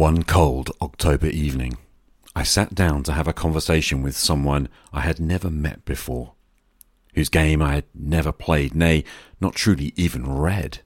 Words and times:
One 0.00 0.22
cold 0.22 0.70
October 0.80 1.26
evening, 1.26 1.76
I 2.34 2.42
sat 2.42 2.74
down 2.74 3.02
to 3.02 3.12
have 3.12 3.28
a 3.28 3.34
conversation 3.34 4.02
with 4.02 4.16
someone 4.16 4.70
I 4.94 5.02
had 5.02 5.20
never 5.20 5.50
met 5.50 5.84
before, 5.84 6.32
whose 7.14 7.28
game 7.28 7.60
I 7.60 7.74
had 7.74 7.84
never 7.92 8.32
played, 8.32 8.74
nay, 8.74 9.04
not 9.42 9.54
truly 9.54 9.92
even 9.96 10.26
read, 10.26 10.78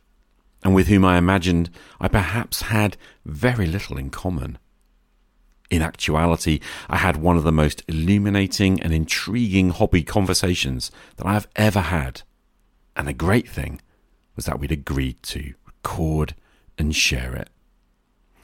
and 0.65 0.75
with 0.75 0.89
whom 0.89 1.05
I 1.05 1.17
imagined 1.17 1.71
I 2.01 2.09
perhaps 2.09 2.63
had 2.63 2.97
very 3.25 3.69
little 3.69 3.99
in 3.99 4.11
common. 4.11 4.59
In 5.71 5.81
actuality, 5.81 6.59
I 6.89 6.97
had 6.97 7.17
one 7.17 7.37
of 7.37 7.45
the 7.45 7.53
most 7.53 7.85
illuminating 7.87 8.83
and 8.83 8.93
intriguing 8.93 9.71
hobby 9.71 10.03
conversations 10.03 10.91
that 11.19 11.27
I 11.27 11.35
have 11.35 11.47
ever 11.55 11.83
had. 11.83 12.23
And 12.97 13.07
the 13.07 13.13
great 13.13 13.49
thing 13.49 13.81
was 14.35 14.47
that 14.47 14.59
we'd 14.59 14.73
agreed 14.73 15.23
to 15.23 15.55
record 15.65 16.35
and 16.77 16.97
share 16.97 17.37
it. 17.37 17.49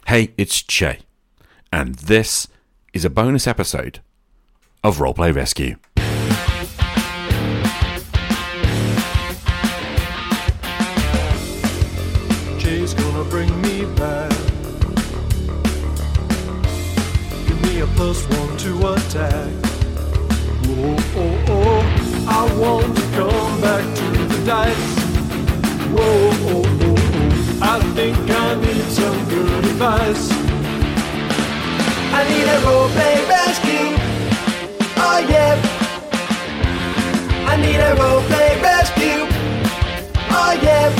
Hey, 0.06 0.32
it's 0.36 0.62
Che, 0.62 0.98
and 1.72 1.94
this 1.94 2.48
is 2.92 3.04
a 3.04 3.10
bonus 3.10 3.46
episode 3.46 4.00
of 4.82 4.98
Roleplay 4.98 5.32
Rescue. 5.34 5.76
Jay's 12.58 12.94
gonna 12.94 13.24
bring 13.24 13.50
me 13.62 13.84
back. 13.94 14.30
Give 17.46 17.62
me 17.62 17.80
a 17.80 17.86
plus 17.94 18.26
one 18.28 18.56
to 18.58 18.92
attack. 18.94 19.52
Oh, 20.72 20.96
oh, 21.16 22.26
I 22.28 22.58
want 22.58 22.96
to 22.96 23.02
come 23.16 23.60
back 23.60 23.84
to 23.96 24.10
the 24.26 24.44
dice. 24.44 24.98
Whoa, 25.92 26.00
oh, 26.02 26.64
oh, 26.64 26.96
oh, 26.96 27.58
I 27.62 27.80
think 27.94 28.29
I 28.50 28.56
need 28.56 28.82
some 28.90 29.28
good 29.28 29.64
advice. 29.64 30.28
I 32.12 32.24
need 32.28 32.48
a 32.48 32.58
roleplay 32.66 33.28
rescue. 33.28 33.94
Oh 34.96 35.24
yeah. 35.30 35.54
I 37.46 37.54
need 37.54 37.76
a 37.76 37.94
roleplay 37.94 38.60
rescue. 38.60 39.28
Oh 40.32 40.58
yeah. 40.60 40.92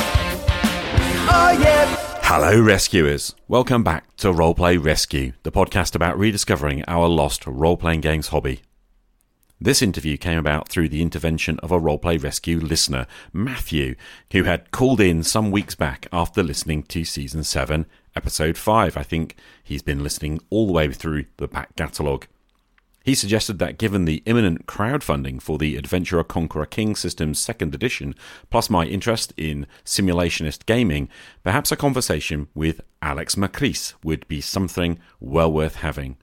Oh 1.29 1.51
yeah. 1.61 1.97
Hello, 2.23 2.63
rescuers. 2.63 3.35
Welcome 3.49 3.83
back 3.83 4.17
to 4.19 4.29
Roleplay 4.29 4.81
Rescue, 4.81 5.33
the 5.43 5.51
podcast 5.51 5.97
about 5.97 6.17
rediscovering 6.17 6.85
our 6.87 7.09
lost 7.09 7.45
role 7.49 7.77
playing 7.77 8.03
games 8.03 8.29
hobby. 8.29 8.61
This 9.63 9.83
interview 9.83 10.17
came 10.17 10.39
about 10.39 10.71
through 10.71 10.89
the 10.89 11.03
intervention 11.03 11.59
of 11.59 11.71
a 11.71 11.79
Roleplay 11.79 12.23
Rescue 12.23 12.59
listener, 12.59 13.07
Matthew, 13.31 13.95
who 14.33 14.45
had 14.45 14.71
called 14.71 15.03
in 15.03 15.23
some 15.23 15.51
weeks 15.51 15.75
back 15.75 16.07
after 16.11 16.43
listening 16.43 16.83
to 16.85 17.05
Season 17.05 17.45
7, 17.45 17.85
Episode 18.17 18.57
5. 18.57 18.97
I 18.97 19.03
think 19.03 19.37
he's 19.63 19.83
been 19.83 20.03
listening 20.03 20.41
all 20.49 20.67
the 20.67 20.73
way 20.73 20.91
through 20.91 21.27
the 21.37 21.47
back 21.47 21.77
catalogue. 21.77 22.27
He 23.05 23.15
suggested 23.15 23.59
that 23.59 23.77
given 23.77 24.07
the 24.07 24.23
imminent 24.25 24.65
crowdfunding 24.67 25.43
for 25.43 25.59
the 25.59 25.77
Adventurer 25.77 26.25
Conqueror 26.25 26.65
King 26.65 26.97
system's 26.97 27.39
second 27.39 27.75
edition, 27.75 28.15
plus 28.49 28.71
my 28.71 28.87
interest 28.87 29.35
in 29.37 29.67
simulationist 29.85 30.65
gaming, 30.65 31.11
perhaps 31.45 31.71
a 31.71 31.77
conversation 31.77 32.49
with 32.55 32.81
Alex 33.03 33.35
Macris 33.35 33.93
would 34.03 34.27
be 34.27 34.41
something 34.41 34.99
well 35.21 35.53
worth 35.53 35.77
having. 35.77 36.17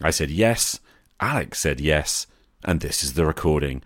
I 0.00 0.10
said 0.10 0.30
yes, 0.30 0.78
Alex 1.18 1.58
said 1.58 1.80
yes, 1.80 2.28
and 2.64 2.80
this 2.80 3.02
is 3.02 3.14
the 3.14 3.26
recording. 3.26 3.82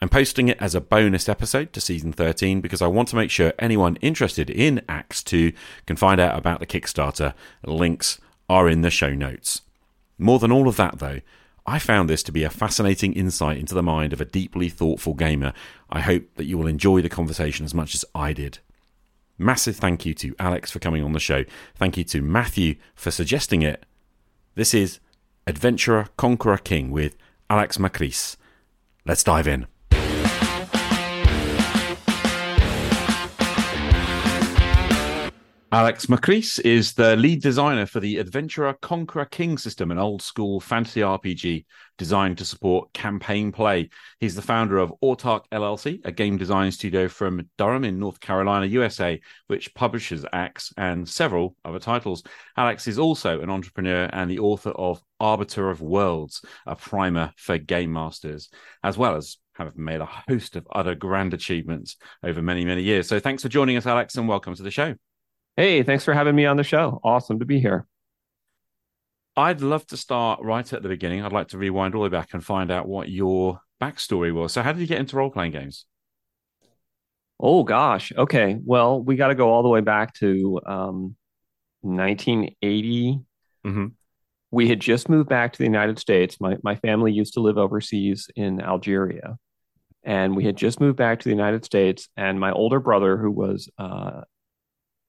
I'm 0.00 0.08
posting 0.08 0.48
it 0.48 0.60
as 0.60 0.74
a 0.74 0.80
bonus 0.80 1.28
episode 1.28 1.72
to 1.72 1.80
season 1.80 2.12
13 2.12 2.60
because 2.60 2.82
I 2.82 2.86
want 2.86 3.08
to 3.08 3.16
make 3.16 3.30
sure 3.30 3.52
anyone 3.58 3.96
interested 3.96 4.50
in 4.50 4.82
ACKS 4.88 5.24
2 5.24 5.52
can 5.86 5.96
find 5.96 6.20
out 6.20 6.36
about 6.36 6.60
the 6.60 6.66
Kickstarter. 6.66 7.34
Links 7.64 8.20
are 8.48 8.68
in 8.68 8.82
the 8.82 8.90
show 8.90 9.14
notes. 9.14 9.62
More 10.18 10.38
than 10.38 10.52
all 10.52 10.68
of 10.68 10.76
that, 10.76 10.98
though, 10.98 11.20
I 11.66 11.78
found 11.78 12.10
this 12.10 12.22
to 12.24 12.32
be 12.32 12.44
a 12.44 12.50
fascinating 12.50 13.14
insight 13.14 13.56
into 13.56 13.74
the 13.74 13.82
mind 13.82 14.12
of 14.12 14.20
a 14.20 14.26
deeply 14.26 14.68
thoughtful 14.68 15.14
gamer. 15.14 15.52
I 15.88 16.00
hope 16.00 16.34
that 16.36 16.44
you 16.44 16.58
will 16.58 16.66
enjoy 16.66 17.00
the 17.00 17.08
conversation 17.08 17.64
as 17.64 17.74
much 17.74 17.94
as 17.94 18.04
I 18.14 18.32
did. 18.32 18.58
Massive 19.38 19.76
thank 19.76 20.04
you 20.04 20.14
to 20.14 20.36
Alex 20.38 20.70
for 20.70 20.78
coming 20.78 21.02
on 21.02 21.12
the 21.12 21.20
show. 21.20 21.44
Thank 21.74 21.96
you 21.96 22.04
to 22.04 22.20
Matthew 22.20 22.76
for 22.94 23.10
suggesting 23.10 23.62
it. 23.62 23.84
This 24.54 24.74
is 24.74 25.00
Adventurer 25.46 26.08
Conqueror 26.16 26.58
King 26.58 26.90
with 26.90 27.16
Alex 27.50 27.76
Macris. 27.78 28.36
Let's 29.04 29.22
dive 29.22 29.46
in. 29.46 29.66
Alex 35.74 36.06
Macris 36.06 36.60
is 36.60 36.92
the 36.92 37.16
lead 37.16 37.42
designer 37.42 37.84
for 37.84 37.98
the 37.98 38.18
Adventurer 38.18 38.74
Conqueror 38.74 39.24
King 39.24 39.58
system, 39.58 39.90
an 39.90 39.98
old 39.98 40.22
school 40.22 40.60
fantasy 40.60 41.00
RPG 41.00 41.64
designed 41.98 42.38
to 42.38 42.44
support 42.44 42.92
campaign 42.92 43.50
play. 43.50 43.90
He's 44.20 44.36
the 44.36 44.40
founder 44.40 44.78
of 44.78 44.94
Autarch 45.02 45.42
LLC, 45.50 46.00
a 46.04 46.12
game 46.12 46.36
design 46.36 46.70
studio 46.70 47.08
from 47.08 47.50
Durham 47.58 47.82
in 47.82 47.98
North 47.98 48.20
Carolina, 48.20 48.66
USA, 48.66 49.20
which 49.48 49.74
publishes 49.74 50.24
ACKS 50.32 50.72
and 50.76 51.08
several 51.08 51.56
other 51.64 51.80
titles. 51.80 52.22
Alex 52.56 52.86
is 52.86 53.00
also 53.00 53.40
an 53.40 53.50
entrepreneur 53.50 54.08
and 54.12 54.30
the 54.30 54.38
author 54.38 54.70
of 54.70 55.02
Arbiter 55.18 55.70
of 55.70 55.80
Worlds, 55.80 56.40
a 56.68 56.76
primer 56.76 57.32
for 57.36 57.58
game 57.58 57.92
masters, 57.92 58.48
as 58.84 58.96
well 58.96 59.16
as 59.16 59.38
have 59.54 59.76
made 59.76 60.00
a 60.00 60.22
host 60.28 60.54
of 60.54 60.68
other 60.70 60.94
grand 60.94 61.34
achievements 61.34 61.96
over 62.22 62.40
many, 62.40 62.64
many 62.64 62.84
years. 62.84 63.08
So 63.08 63.18
thanks 63.18 63.42
for 63.42 63.48
joining 63.48 63.76
us, 63.76 63.86
Alex, 63.86 64.14
and 64.14 64.28
welcome 64.28 64.54
to 64.54 64.62
the 64.62 64.70
show. 64.70 64.94
Hey, 65.56 65.82
thanks 65.84 66.04
for 66.04 66.14
having 66.14 66.34
me 66.34 66.46
on 66.46 66.56
the 66.56 66.64
show. 66.64 67.00
Awesome 67.04 67.38
to 67.38 67.44
be 67.44 67.60
here. 67.60 67.86
I'd 69.36 69.60
love 69.60 69.86
to 69.88 69.96
start 69.96 70.40
right 70.42 70.70
at 70.72 70.82
the 70.82 70.88
beginning. 70.88 71.22
I'd 71.22 71.32
like 71.32 71.48
to 71.48 71.58
rewind 71.58 71.94
all 71.94 72.00
the 72.02 72.08
way 72.08 72.08
back 72.10 72.34
and 72.34 72.44
find 72.44 72.70
out 72.70 72.88
what 72.88 73.08
your 73.08 73.60
backstory 73.80 74.32
was. 74.32 74.52
So, 74.52 74.62
how 74.62 74.72
did 74.72 74.80
you 74.80 74.86
get 74.86 74.98
into 75.00 75.16
role 75.16 75.30
playing 75.30 75.52
games? 75.52 75.86
Oh, 77.40 77.64
gosh. 77.64 78.12
Okay. 78.16 78.58
Well, 78.64 79.02
we 79.02 79.16
got 79.16 79.28
to 79.28 79.34
go 79.34 79.50
all 79.50 79.62
the 79.62 79.68
way 79.68 79.80
back 79.80 80.14
to 80.14 80.60
um, 80.66 81.16
1980. 81.82 83.20
Mhm. 83.66 83.92
We 84.50 84.68
had 84.68 84.78
just 84.78 85.08
moved 85.08 85.28
back 85.28 85.52
to 85.52 85.58
the 85.58 85.64
United 85.64 85.98
States. 85.98 86.40
My, 86.40 86.56
my 86.62 86.76
family 86.76 87.12
used 87.12 87.34
to 87.34 87.40
live 87.40 87.58
overseas 87.58 88.28
in 88.36 88.60
Algeria. 88.60 89.36
And 90.04 90.36
we 90.36 90.44
had 90.44 90.56
just 90.56 90.80
moved 90.80 90.96
back 90.96 91.20
to 91.20 91.24
the 91.24 91.34
United 91.34 91.64
States. 91.64 92.08
And 92.16 92.38
my 92.38 92.52
older 92.52 92.78
brother, 92.78 93.16
who 93.16 93.32
was 93.32 93.68
uh, 93.78 94.22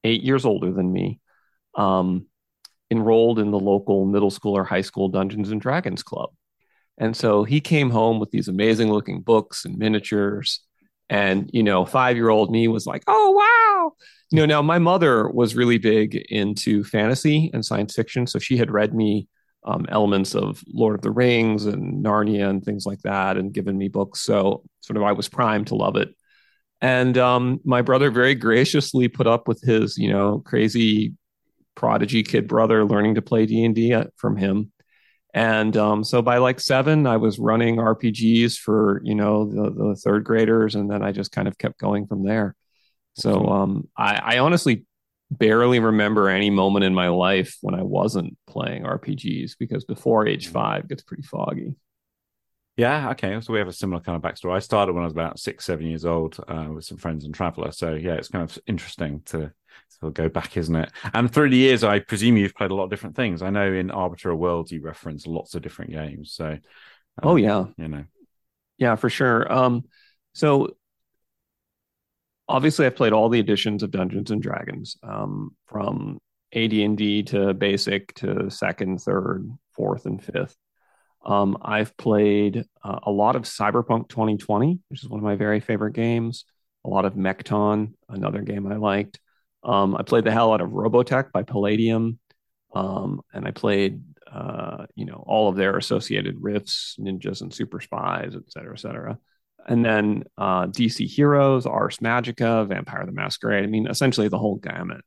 eight 0.06 0.24
years 0.24 0.46
older 0.46 0.72
than 0.72 0.94
me, 0.94 1.20
um, 1.76 2.28
enrolled 2.92 3.40
in 3.40 3.52
the 3.52 3.60
local 3.60 4.06
middle 4.06 4.32
school 4.32 4.56
or 4.56 4.64
high 4.64 4.82
school 4.82 5.10
Dungeons 5.10 5.52
and 5.52 5.60
Dragons 5.60 6.04
club. 6.04 6.30
And 6.98 7.16
so 7.16 7.44
he 7.44 7.60
came 7.60 7.90
home 7.90 8.20
with 8.20 8.32
these 8.32 8.48
amazing 8.48 8.92
looking 8.92 9.22
books 9.22 9.66
and 9.66 9.78
miniatures. 9.78 10.62
And, 11.10 11.50
you 11.52 11.64
know, 11.64 11.86
five 11.86 12.16
year 12.16 12.30
old 12.30 12.52
me 12.52 12.68
was 12.68 12.86
like, 12.86 13.04
oh, 13.08 13.32
wow. 13.32 13.94
You 14.32 14.38
know, 14.38 14.46
now 14.46 14.62
my 14.62 14.80
mother 14.80 15.28
was 15.30 15.56
really 15.56 15.78
big 15.78 16.16
into 16.30 16.84
fantasy 16.84 17.52
and 17.54 17.66
science 17.66 17.94
fiction. 17.94 18.28
So 18.28 18.40
she 18.40 18.58
had 18.58 18.72
read 18.72 18.94
me 18.94 19.28
um, 19.66 19.86
elements 19.90 20.36
of 20.36 20.64
Lord 20.68 20.96
of 20.96 21.02
the 21.02 21.12
Rings 21.12 21.66
and 21.66 22.04
Narnia 22.04 22.50
and 22.50 22.64
things 22.64 22.86
like 22.86 23.02
that 23.02 23.36
and 23.38 23.54
given 23.54 23.78
me 23.78 23.88
books. 23.88 24.22
So 24.22 24.64
sort 24.82 24.98
of 24.98 25.04
I 25.04 25.12
was 25.12 25.28
primed 25.28 25.68
to 25.68 25.76
love 25.76 25.96
it. 25.96 26.16
And 26.82 27.18
um, 27.18 27.60
my 27.64 27.82
brother 27.82 28.12
very 28.12 28.36
graciously 28.36 29.08
put 29.08 29.28
up 29.28 29.48
with 29.48 29.62
his, 29.62 29.98
you 29.98 30.10
know, 30.10 30.40
crazy 30.40 31.14
prodigy 31.76 32.24
kid 32.24 32.48
brother 32.48 32.86
learning 32.86 33.16
to 33.16 33.22
play 33.22 33.46
D 33.46 33.64
and 33.64 33.76
D 33.76 33.96
from 34.16 34.38
him. 34.38 34.72
And 35.34 35.76
um, 35.76 36.04
so 36.06 36.22
by 36.22 36.38
like 36.38 36.62
seven, 36.62 37.06
I 37.06 37.18
was 37.18 37.38
running 37.38 37.76
RPGs 37.76 38.58
for 38.58 39.02
you 39.04 39.16
know 39.16 39.46
the, 39.46 39.70
the 39.70 39.96
third 39.96 40.24
graders, 40.24 40.76
and 40.76 40.90
then 40.90 41.04
I 41.04 41.12
just 41.12 41.34
kind 41.34 41.50
of 41.50 41.58
kept 41.58 41.78
going 41.78 42.08
from 42.08 42.24
there. 42.24 42.56
So 43.16 43.46
um, 43.48 43.90
I, 43.98 44.16
I 44.36 44.40
honestly 44.40 44.86
barely 45.30 45.80
remember 45.80 46.30
any 46.30 46.50
moment 46.50 46.86
in 46.86 46.94
my 46.94 47.10
life 47.10 47.58
when 47.62 47.76
I 47.76 47.84
wasn't 47.84 48.38
playing 48.48 48.84
RPGs 48.84 49.58
because 49.60 49.84
before 49.84 50.26
age 50.26 50.48
five 50.48 50.88
gets 50.88 51.04
pretty 51.04 51.24
foggy. 51.24 51.76
Yeah, 52.78 53.12
okay. 53.12 53.40
So 53.40 53.54
we 53.54 53.60
have 53.60 53.70
a 53.70 53.74
similar 53.74 54.02
kind 54.02 54.18
of 54.18 54.22
backstory. 54.22 54.54
I 54.54 54.60
started 54.60 54.94
when 54.94 55.04
I 55.04 55.06
was 55.06 55.14
about 55.14 55.40
six, 55.40 55.66
seven 55.66 55.88
years 55.88 56.04
old 56.04 56.38
uh, 56.48 56.68
with 56.74 56.84
some 56.84 56.98
friends 56.98 57.24
and 57.24 57.34
Traveller. 57.34 57.72
So 57.72 57.94
yeah, 57.94 58.16
it's 58.16 58.28
kind 58.28 58.50
of 58.50 58.58
interesting 58.68 59.22
to 59.28 59.54
sort 59.90 60.10
of 60.10 60.14
go 60.14 60.28
back, 60.28 60.58
isn't 60.58 60.76
it? 60.76 60.92
And 61.14 61.32
through 61.32 61.52
the 61.52 61.58
years, 61.58 61.84
I 61.86 62.00
presume 62.00 62.36
you've 62.36 62.56
played 62.56 62.72
a 62.72 62.76
lot 62.76 62.84
of 62.86 62.90
different 62.90 63.16
things. 63.16 63.42
I 63.42 63.50
know 63.50 63.72
in 63.72 63.92
Arbiter 63.92 64.32
of 64.32 64.40
Worlds 64.40 64.72
you 64.72 64.82
reference 64.82 65.26
lots 65.26 65.56
of 65.56 65.62
different 65.62 65.92
games. 65.92 66.34
So 66.34 66.48
um, 66.48 66.60
Oh 67.24 67.36
yeah, 67.38 67.66
you 67.78 67.88
know, 67.88 68.04
Yeah, 68.78 68.96
for 68.96 69.10
sure. 69.10 69.52
Um, 69.52 69.86
so 70.34 70.76
obviously 72.50 72.86
I've 72.86 72.96
played 72.96 73.14
all 73.14 73.30
the 73.30 73.40
editions 73.40 73.84
of 73.84 73.92
Dungeons 73.92 74.32
and 74.32 74.42
Dragons, 74.42 74.98
um, 75.04 75.56
from 75.66 76.20
AD&D 76.52 77.24
to 77.24 77.54
basic 77.54 78.14
to 78.16 78.50
second, 78.50 79.02
third, 79.02 79.50
fourth, 79.72 80.06
and 80.06 80.22
fifth. 80.22 80.56
Um, 81.26 81.58
I've 81.62 81.96
played 81.98 82.66
uh, 82.84 83.00
a 83.04 83.12
lot 83.12 83.36
of 83.36 83.44
Cyberpunk 83.44 84.10
2020, 84.10 84.80
which 84.90 85.04
is 85.04 85.10
one 85.10 85.20
of 85.20 85.24
my 85.24 85.36
very 85.36 85.60
favorite 85.60 85.94
games. 85.94 86.46
A 86.86 86.90
lot 86.90 87.06
of 87.06 87.16
Mekton, 87.16 87.94
another 88.10 88.42
game 88.42 88.68
I 88.72 88.76
liked. 88.76 89.20
Um, 89.64 89.96
I 89.96 90.04
played 90.04 90.24
the 90.26 90.32
hell 90.32 90.54
out 90.54 90.62
of 90.62 90.70
Robotech 90.70 91.32
by 91.32 91.44
Palladium. 91.44 92.20
um, 92.74 93.22
and 93.34 93.48
I 93.48 93.52
played 93.52 94.02
uh, 94.32 94.86
you 94.96 95.06
know 95.06 95.24
all 95.28 95.50
of 95.50 95.56
their 95.56 95.78
associated 95.78 96.42
riffs, 96.42 97.00
ninjas 97.00 97.42
and 97.42 97.54
super 97.54 97.80
spies, 97.80 98.36
et 98.36 98.44
cetera, 98.52 98.74
et 98.74 98.80
cetera. 98.80 99.18
And 99.68 99.84
then 99.84 100.26
uh, 100.38 100.68
DC 100.68 101.08
Heroes, 101.08 101.66
Ars 101.66 101.98
Magica, 101.98 102.68
Vampire 102.68 103.06
the 103.06 103.12
Masquerade. 103.12 103.64
I 103.64 103.68
mean, 103.68 103.88
essentially 103.88 104.28
the 104.28 104.38
whole 104.38 104.56
gamut. 104.58 105.04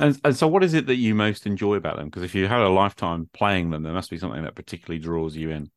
And, 0.00 0.18
and 0.24 0.36
so, 0.36 0.48
what 0.48 0.64
is 0.64 0.74
it 0.74 0.86
that 0.86 0.96
you 0.96 1.14
most 1.14 1.46
enjoy 1.46 1.74
about 1.74 1.96
them? 1.96 2.06
Because 2.06 2.22
if 2.22 2.34
you 2.34 2.46
had 2.46 2.60
a 2.60 2.68
lifetime 2.68 3.28
playing 3.34 3.70
them, 3.70 3.82
there 3.82 3.92
must 3.92 4.10
be 4.10 4.18
something 4.18 4.42
that 4.42 4.54
particularly 4.54 4.98
draws 4.98 5.36
you 5.36 5.50
in. 5.50 5.70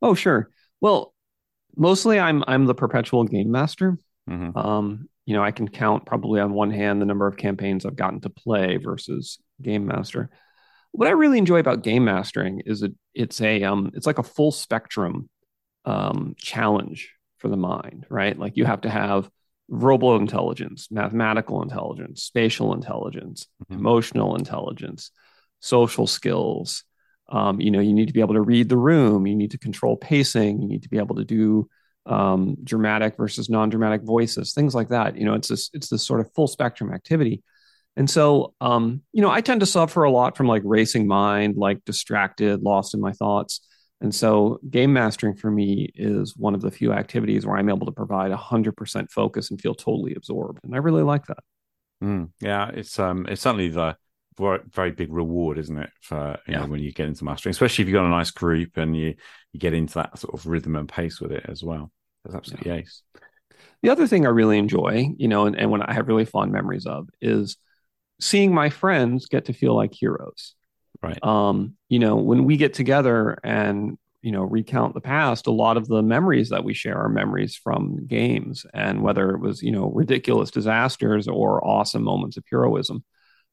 Oh, 0.00 0.14
sure. 0.14 0.50
Well, 0.80 1.14
mostly 1.76 2.18
I'm 2.18 2.42
I'm 2.46 2.66
the 2.66 2.74
perpetual 2.74 3.24
game 3.24 3.50
master. 3.50 3.98
Mhm. 4.28 4.56
Um, 4.56 5.08
you 5.26 5.34
know, 5.34 5.42
I 5.42 5.50
can 5.50 5.68
count 5.68 6.06
probably 6.06 6.40
on 6.40 6.52
one 6.52 6.70
hand 6.70 7.00
the 7.00 7.06
number 7.06 7.26
of 7.26 7.36
campaigns 7.36 7.84
I've 7.84 7.96
gotten 7.96 8.20
to 8.22 8.30
play 8.30 8.76
versus 8.78 9.38
game 9.60 9.86
master. 9.86 10.30
What 10.92 11.08
I 11.08 11.12
really 11.12 11.38
enjoy 11.38 11.58
about 11.60 11.82
game 11.82 12.04
mastering 12.04 12.62
is 12.64 12.82
it 12.82 12.92
it's 13.14 13.40
a 13.40 13.62
um 13.64 13.90
it's 13.94 14.06
like 14.06 14.18
a 14.18 14.22
full 14.22 14.52
spectrum 14.52 15.28
um 15.84 16.34
challenge 16.38 17.12
for 17.38 17.48
the 17.48 17.56
mind, 17.56 18.06
right? 18.08 18.38
Like 18.38 18.56
you 18.56 18.64
have 18.64 18.82
to 18.82 18.90
have 18.90 19.30
robo 19.68 20.16
intelligence, 20.16 20.88
mathematical 20.90 21.62
intelligence, 21.62 22.22
spatial 22.22 22.72
intelligence, 22.72 23.48
Mhm. 23.64 23.78
emotional 23.78 24.36
intelligence, 24.36 25.10
social 25.60 26.06
skills. 26.06 26.84
Um, 27.28 27.60
you 27.60 27.70
know, 27.70 27.80
you 27.80 27.92
need 27.92 28.06
to 28.06 28.12
be 28.12 28.20
able 28.20 28.34
to 28.34 28.40
read 28.40 28.68
the 28.68 28.76
room. 28.76 29.26
You 29.26 29.34
need 29.34 29.50
to 29.50 29.58
control 29.58 29.96
pacing. 29.96 30.62
You 30.62 30.68
need 30.68 30.84
to 30.84 30.88
be 30.88 30.98
able 30.98 31.16
to 31.16 31.24
do 31.24 31.68
um, 32.08 32.56
dramatic 32.62 33.16
versus 33.16 33.50
non-dramatic 33.50 34.02
voices, 34.02 34.52
things 34.52 34.76
like 34.76 34.90
that. 34.90 35.16
You 35.16 35.24
know, 35.24 35.34
it's 35.34 35.48
this 35.48 35.70
it's 35.72 35.88
this 35.88 36.04
sort 36.04 36.20
of 36.20 36.32
full 36.34 36.46
spectrum 36.46 36.92
activity. 36.94 37.42
And 37.96 38.08
so, 38.08 38.54
um, 38.60 39.02
you 39.12 39.22
know, 39.22 39.30
I 39.30 39.40
tend 39.40 39.60
to 39.60 39.66
suffer 39.66 40.04
a 40.04 40.10
lot 40.10 40.36
from 40.36 40.46
like 40.46 40.62
racing 40.64 41.08
mind, 41.08 41.56
like 41.56 41.84
distracted, 41.84 42.62
lost 42.62 42.94
in 42.94 43.00
my 43.00 43.10
thoughts. 43.12 43.66
And 44.00 44.14
so, 44.14 44.60
game 44.70 44.92
mastering 44.92 45.34
for 45.34 45.50
me 45.50 45.90
is 45.94 46.36
one 46.36 46.54
of 46.54 46.60
the 46.60 46.70
few 46.70 46.92
activities 46.92 47.46
where 47.46 47.56
I'm 47.56 47.70
able 47.70 47.86
to 47.86 47.92
provide 47.92 48.30
100% 48.30 49.10
focus 49.10 49.50
and 49.50 49.60
feel 49.60 49.74
totally 49.74 50.14
absorbed. 50.14 50.60
And 50.64 50.74
I 50.74 50.78
really 50.78 51.02
like 51.02 51.26
that. 51.26 51.38
Mm, 52.02 52.30
yeah, 52.40 52.68
it's 52.74 52.98
um, 52.98 53.26
it's 53.28 53.42
certainly 53.42 53.68
the 53.68 53.96
very, 54.38 54.90
big 54.90 55.12
reward, 55.12 55.58
isn't 55.58 55.78
it? 55.78 55.90
For 56.02 56.38
you 56.46 56.52
Yeah. 56.52 56.58
know, 56.58 56.66
when 56.66 56.80
you 56.80 56.92
get 56.92 57.08
into 57.08 57.24
mastering, 57.24 57.52
especially 57.52 57.82
if 57.82 57.88
you've 57.88 57.94
got 57.94 58.04
a 58.06 58.10
nice 58.10 58.30
group 58.30 58.76
and 58.76 58.94
you 58.96 59.14
you 59.52 59.60
get 59.60 59.72
into 59.74 59.94
that 59.94 60.18
sort 60.18 60.34
of 60.34 60.46
rhythm 60.46 60.76
and 60.76 60.88
pace 60.88 61.20
with 61.20 61.32
it 61.32 61.46
as 61.48 61.62
well. 61.64 61.90
That's 62.24 62.36
absolutely 62.36 62.72
ace. 62.72 63.02
The 63.82 63.90
other 63.90 64.06
thing 64.06 64.26
I 64.26 64.30
really 64.30 64.58
enjoy, 64.58 65.10
you 65.16 65.28
know, 65.28 65.46
and, 65.46 65.56
and 65.56 65.70
when 65.70 65.82
I 65.82 65.92
have 65.92 66.08
really 66.08 66.24
fond 66.24 66.52
memories 66.52 66.86
of 66.86 67.08
is 67.20 67.56
seeing 68.20 68.54
my 68.54 68.70
friends 68.70 69.28
get 69.28 69.46
to 69.46 69.54
feel 69.54 69.76
like 69.76 69.94
heroes. 69.94 70.55
Right. 71.02 71.22
Um, 71.22 71.76
you 71.88 71.98
know, 71.98 72.16
when 72.16 72.44
we 72.44 72.56
get 72.56 72.74
together 72.74 73.38
and, 73.44 73.98
you 74.22 74.32
know, 74.32 74.42
recount 74.42 74.94
the 74.94 75.00
past, 75.00 75.46
a 75.46 75.52
lot 75.52 75.76
of 75.76 75.86
the 75.88 76.02
memories 76.02 76.50
that 76.50 76.64
we 76.64 76.74
share 76.74 76.98
are 76.98 77.08
memories 77.08 77.54
from 77.54 78.06
games. 78.06 78.66
And 78.74 79.02
whether 79.02 79.30
it 79.30 79.40
was, 79.40 79.62
you 79.62 79.70
know, 79.70 79.90
ridiculous 79.90 80.50
disasters 80.50 81.28
or 81.28 81.64
awesome 81.64 82.02
moments 82.02 82.36
of 82.36 82.44
heroism, 82.50 83.04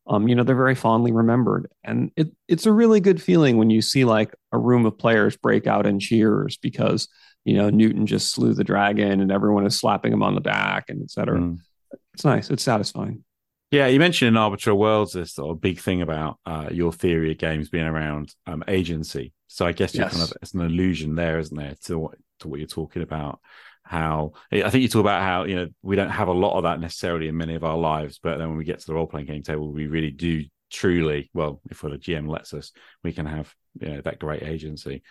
um, 0.07 0.27
you 0.27 0.35
know, 0.35 0.43
they're 0.43 0.55
very 0.55 0.75
fondly 0.75 1.11
remembered. 1.11 1.69
And 1.83 2.11
it, 2.15 2.31
it's 2.47 2.65
a 2.65 2.71
really 2.71 2.99
good 2.99 3.21
feeling 3.21 3.57
when 3.57 3.69
you 3.69 3.81
see 3.81 4.03
like 4.03 4.35
a 4.51 4.57
room 4.57 4.85
of 4.85 4.97
players 4.97 5.37
break 5.37 5.67
out 5.67 5.85
in 5.85 5.99
cheers 5.99 6.57
because, 6.57 7.07
you 7.45 7.55
know, 7.55 7.69
Newton 7.69 8.05
just 8.05 8.31
slew 8.31 8.53
the 8.53 8.63
dragon 8.63 9.21
and 9.21 9.31
everyone 9.31 9.65
is 9.65 9.79
slapping 9.79 10.11
him 10.11 10.23
on 10.23 10.35
the 10.35 10.41
back 10.41 10.85
and 10.89 11.01
etc. 11.03 11.39
Mm. 11.39 11.59
It's 12.13 12.25
nice. 12.25 12.49
It's 12.49 12.63
satisfying. 12.63 13.23
Yeah, 13.73 13.87
you 13.87 13.97
mentioned 13.97 14.27
in 14.27 14.37
Arbiter 14.37 14.69
of 14.69 14.77
Worlds 14.77 15.13
this 15.13 15.33
sort 15.33 15.49
of 15.49 15.59
big 15.59 15.79
thing 15.79 16.03
about 16.03 16.37
uh, 16.45 16.69
your 16.71 16.93
theory 16.93 17.31
of 17.31 17.39
games 17.39 17.69
being 17.69 17.87
around 17.87 18.31
um, 18.45 18.63
agency. 18.67 19.33
So 19.47 19.65
I 19.65 19.71
guess 19.71 19.95
you're 19.95 20.07
kind 20.07 20.21
of 20.21 20.31
it's 20.43 20.53
an 20.53 20.61
allusion 20.61 21.15
there, 21.15 21.39
isn't 21.39 21.57
there, 21.57 21.73
to 21.85 21.97
what 21.97 22.15
to 22.41 22.49
what 22.49 22.59
you're 22.59 22.67
talking 22.67 23.01
about. 23.01 23.39
How 23.81 24.33
I 24.51 24.69
think 24.69 24.83
you 24.83 24.87
talk 24.89 24.99
about 24.99 25.23
how 25.23 25.45
you 25.45 25.55
know 25.55 25.69
we 25.81 25.95
don't 25.95 26.11
have 26.11 26.27
a 26.27 26.33
lot 26.33 26.55
of 26.55 26.65
that 26.65 26.81
necessarily 26.81 27.27
in 27.27 27.35
many 27.35 27.55
of 27.55 27.63
our 27.63 27.75
lives, 27.75 28.19
but 28.21 28.37
then 28.37 28.49
when 28.49 28.59
we 28.59 28.63
get 28.63 28.77
to 28.77 28.85
the 28.85 28.93
role 28.93 29.07
playing 29.07 29.25
game 29.25 29.41
table, 29.41 29.71
we 29.71 29.87
really 29.87 30.11
do 30.11 30.43
truly 30.69 31.31
well. 31.33 31.59
If 31.71 31.81
the 31.81 31.89
GM 31.97 32.29
lets 32.29 32.53
us, 32.53 32.73
we 33.03 33.11
can 33.11 33.25
have 33.25 33.51
you 33.81 33.89
know 33.89 34.01
that 34.01 34.19
great 34.19 34.43
agency. 34.43 35.01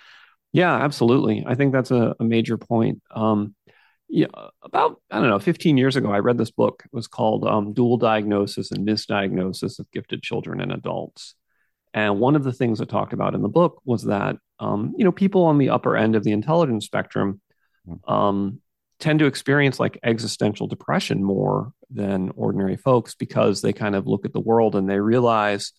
Yeah, 0.52 0.72
absolutely. 0.72 1.42
I 1.44 1.56
think 1.56 1.72
that's 1.72 1.90
a, 1.90 2.14
a 2.20 2.24
major 2.24 2.58
point. 2.58 3.02
Um, 3.10 3.56
yeah, 4.14 4.26
about 4.62 5.00
I 5.10 5.20
don't 5.20 5.30
know, 5.30 5.38
15 5.38 5.78
years 5.78 5.96
ago, 5.96 6.12
I 6.12 6.18
read 6.18 6.36
this 6.36 6.50
book. 6.50 6.82
It 6.84 6.94
was 6.94 7.06
called 7.06 7.46
um, 7.46 7.72
"Dual 7.72 7.96
Diagnosis 7.96 8.70
and 8.70 8.86
Misdiagnosis 8.86 9.78
of 9.78 9.90
Gifted 9.90 10.22
Children 10.22 10.60
and 10.60 10.70
Adults." 10.70 11.34
And 11.94 12.20
one 12.20 12.36
of 12.36 12.44
the 12.44 12.52
things 12.52 12.82
it 12.82 12.90
talked 12.90 13.14
about 13.14 13.34
in 13.34 13.40
the 13.40 13.48
book 13.48 13.80
was 13.86 14.04
that 14.04 14.36
um, 14.58 14.92
you 14.98 15.04
know 15.04 15.12
people 15.12 15.44
on 15.44 15.56
the 15.56 15.70
upper 15.70 15.96
end 15.96 16.14
of 16.14 16.24
the 16.24 16.32
intelligence 16.32 16.84
spectrum 16.84 17.40
um, 18.06 18.60
tend 18.98 19.20
to 19.20 19.26
experience 19.26 19.80
like 19.80 19.98
existential 20.02 20.66
depression 20.66 21.24
more 21.24 21.72
than 21.90 22.32
ordinary 22.36 22.76
folks 22.76 23.14
because 23.14 23.62
they 23.62 23.72
kind 23.72 23.96
of 23.96 24.06
look 24.06 24.26
at 24.26 24.34
the 24.34 24.40
world 24.40 24.76
and 24.76 24.90
they 24.90 25.00
realize 25.00 25.72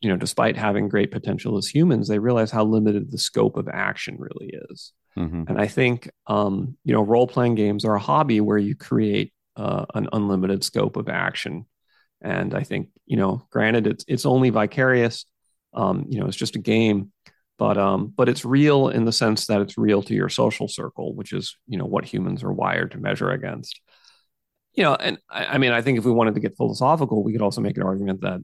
you 0.00 0.08
know, 0.08 0.16
despite 0.16 0.56
having 0.56 0.88
great 0.88 1.10
potential 1.10 1.58
as 1.58 1.66
humans, 1.66 2.08
they 2.08 2.18
realize 2.18 2.50
how 2.50 2.64
limited 2.64 3.10
the 3.10 3.18
scope 3.18 3.58
of 3.58 3.68
action 3.68 4.16
really 4.18 4.50
is. 4.70 4.94
Mhm. 5.16 5.48
And 5.48 5.60
I 5.60 5.66
think, 5.66 6.08
um, 6.26 6.76
you 6.84 6.92
know, 6.94 7.02
role 7.02 7.26
playing 7.26 7.54
games 7.54 7.84
are 7.84 7.94
a 7.94 8.00
hobby 8.00 8.40
where 8.40 8.58
you 8.58 8.74
create 8.74 9.32
uh, 9.56 9.84
an 9.94 10.08
unlimited 10.12 10.64
scope 10.64 10.96
of 10.96 11.08
action. 11.08 11.66
And 12.20 12.54
I 12.54 12.62
think, 12.62 12.88
you 13.06 13.16
know, 13.16 13.42
granted, 13.50 13.86
it's 13.86 14.04
it's 14.06 14.26
only 14.26 14.50
vicarious. 14.50 15.24
Um, 15.72 16.06
you 16.08 16.20
know, 16.20 16.26
it's 16.26 16.36
just 16.36 16.56
a 16.56 16.60
game, 16.60 17.12
but 17.58 17.78
um, 17.78 18.12
but 18.14 18.28
it's 18.28 18.44
real 18.44 18.88
in 18.88 19.04
the 19.04 19.12
sense 19.12 19.46
that 19.46 19.60
it's 19.60 19.78
real 19.78 20.02
to 20.02 20.14
your 20.14 20.28
social 20.28 20.68
circle, 20.68 21.14
which 21.14 21.32
is 21.32 21.56
you 21.66 21.78
know 21.78 21.86
what 21.86 22.04
humans 22.04 22.42
are 22.42 22.52
wired 22.52 22.92
to 22.92 22.98
measure 22.98 23.30
against. 23.30 23.80
You 24.74 24.84
know, 24.84 24.94
and 24.94 25.18
I, 25.28 25.46
I 25.46 25.58
mean, 25.58 25.72
I 25.72 25.82
think 25.82 25.98
if 25.98 26.04
we 26.04 26.12
wanted 26.12 26.34
to 26.34 26.40
get 26.40 26.56
philosophical, 26.56 27.24
we 27.24 27.32
could 27.32 27.42
also 27.42 27.60
make 27.60 27.76
an 27.76 27.82
argument 27.82 28.20
that 28.20 28.40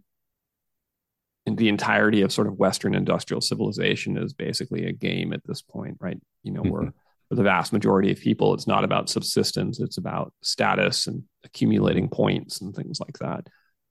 the 1.47 1.69
entirety 1.69 2.23
of 2.23 2.33
sort 2.33 2.49
of 2.49 2.59
Western 2.59 2.95
industrial 2.95 3.41
civilization 3.41 4.17
is 4.19 4.33
basically 4.33 4.87
a 4.87 4.93
game 4.93 5.33
at 5.33 5.45
this 5.45 5.63
point, 5.63 5.97
right? 6.01 6.19
You 6.43 6.53
know, 6.53 6.63
where 6.63 6.93
for 7.29 7.35
the 7.35 7.43
vast 7.45 7.73
majority 7.73 8.11
of 8.11 8.19
people, 8.19 8.55
it's 8.55 8.67
not 8.67 8.85
about 8.85 9.09
subsistence; 9.09 9.79
it's 9.81 9.99
about 9.99 10.33
status 10.43 11.07
and 11.07 11.23
accumulating 11.45 12.09
points 12.09 12.61
and 12.61 12.75
things 12.75 12.99
like 13.01 13.19
that. 13.19 13.47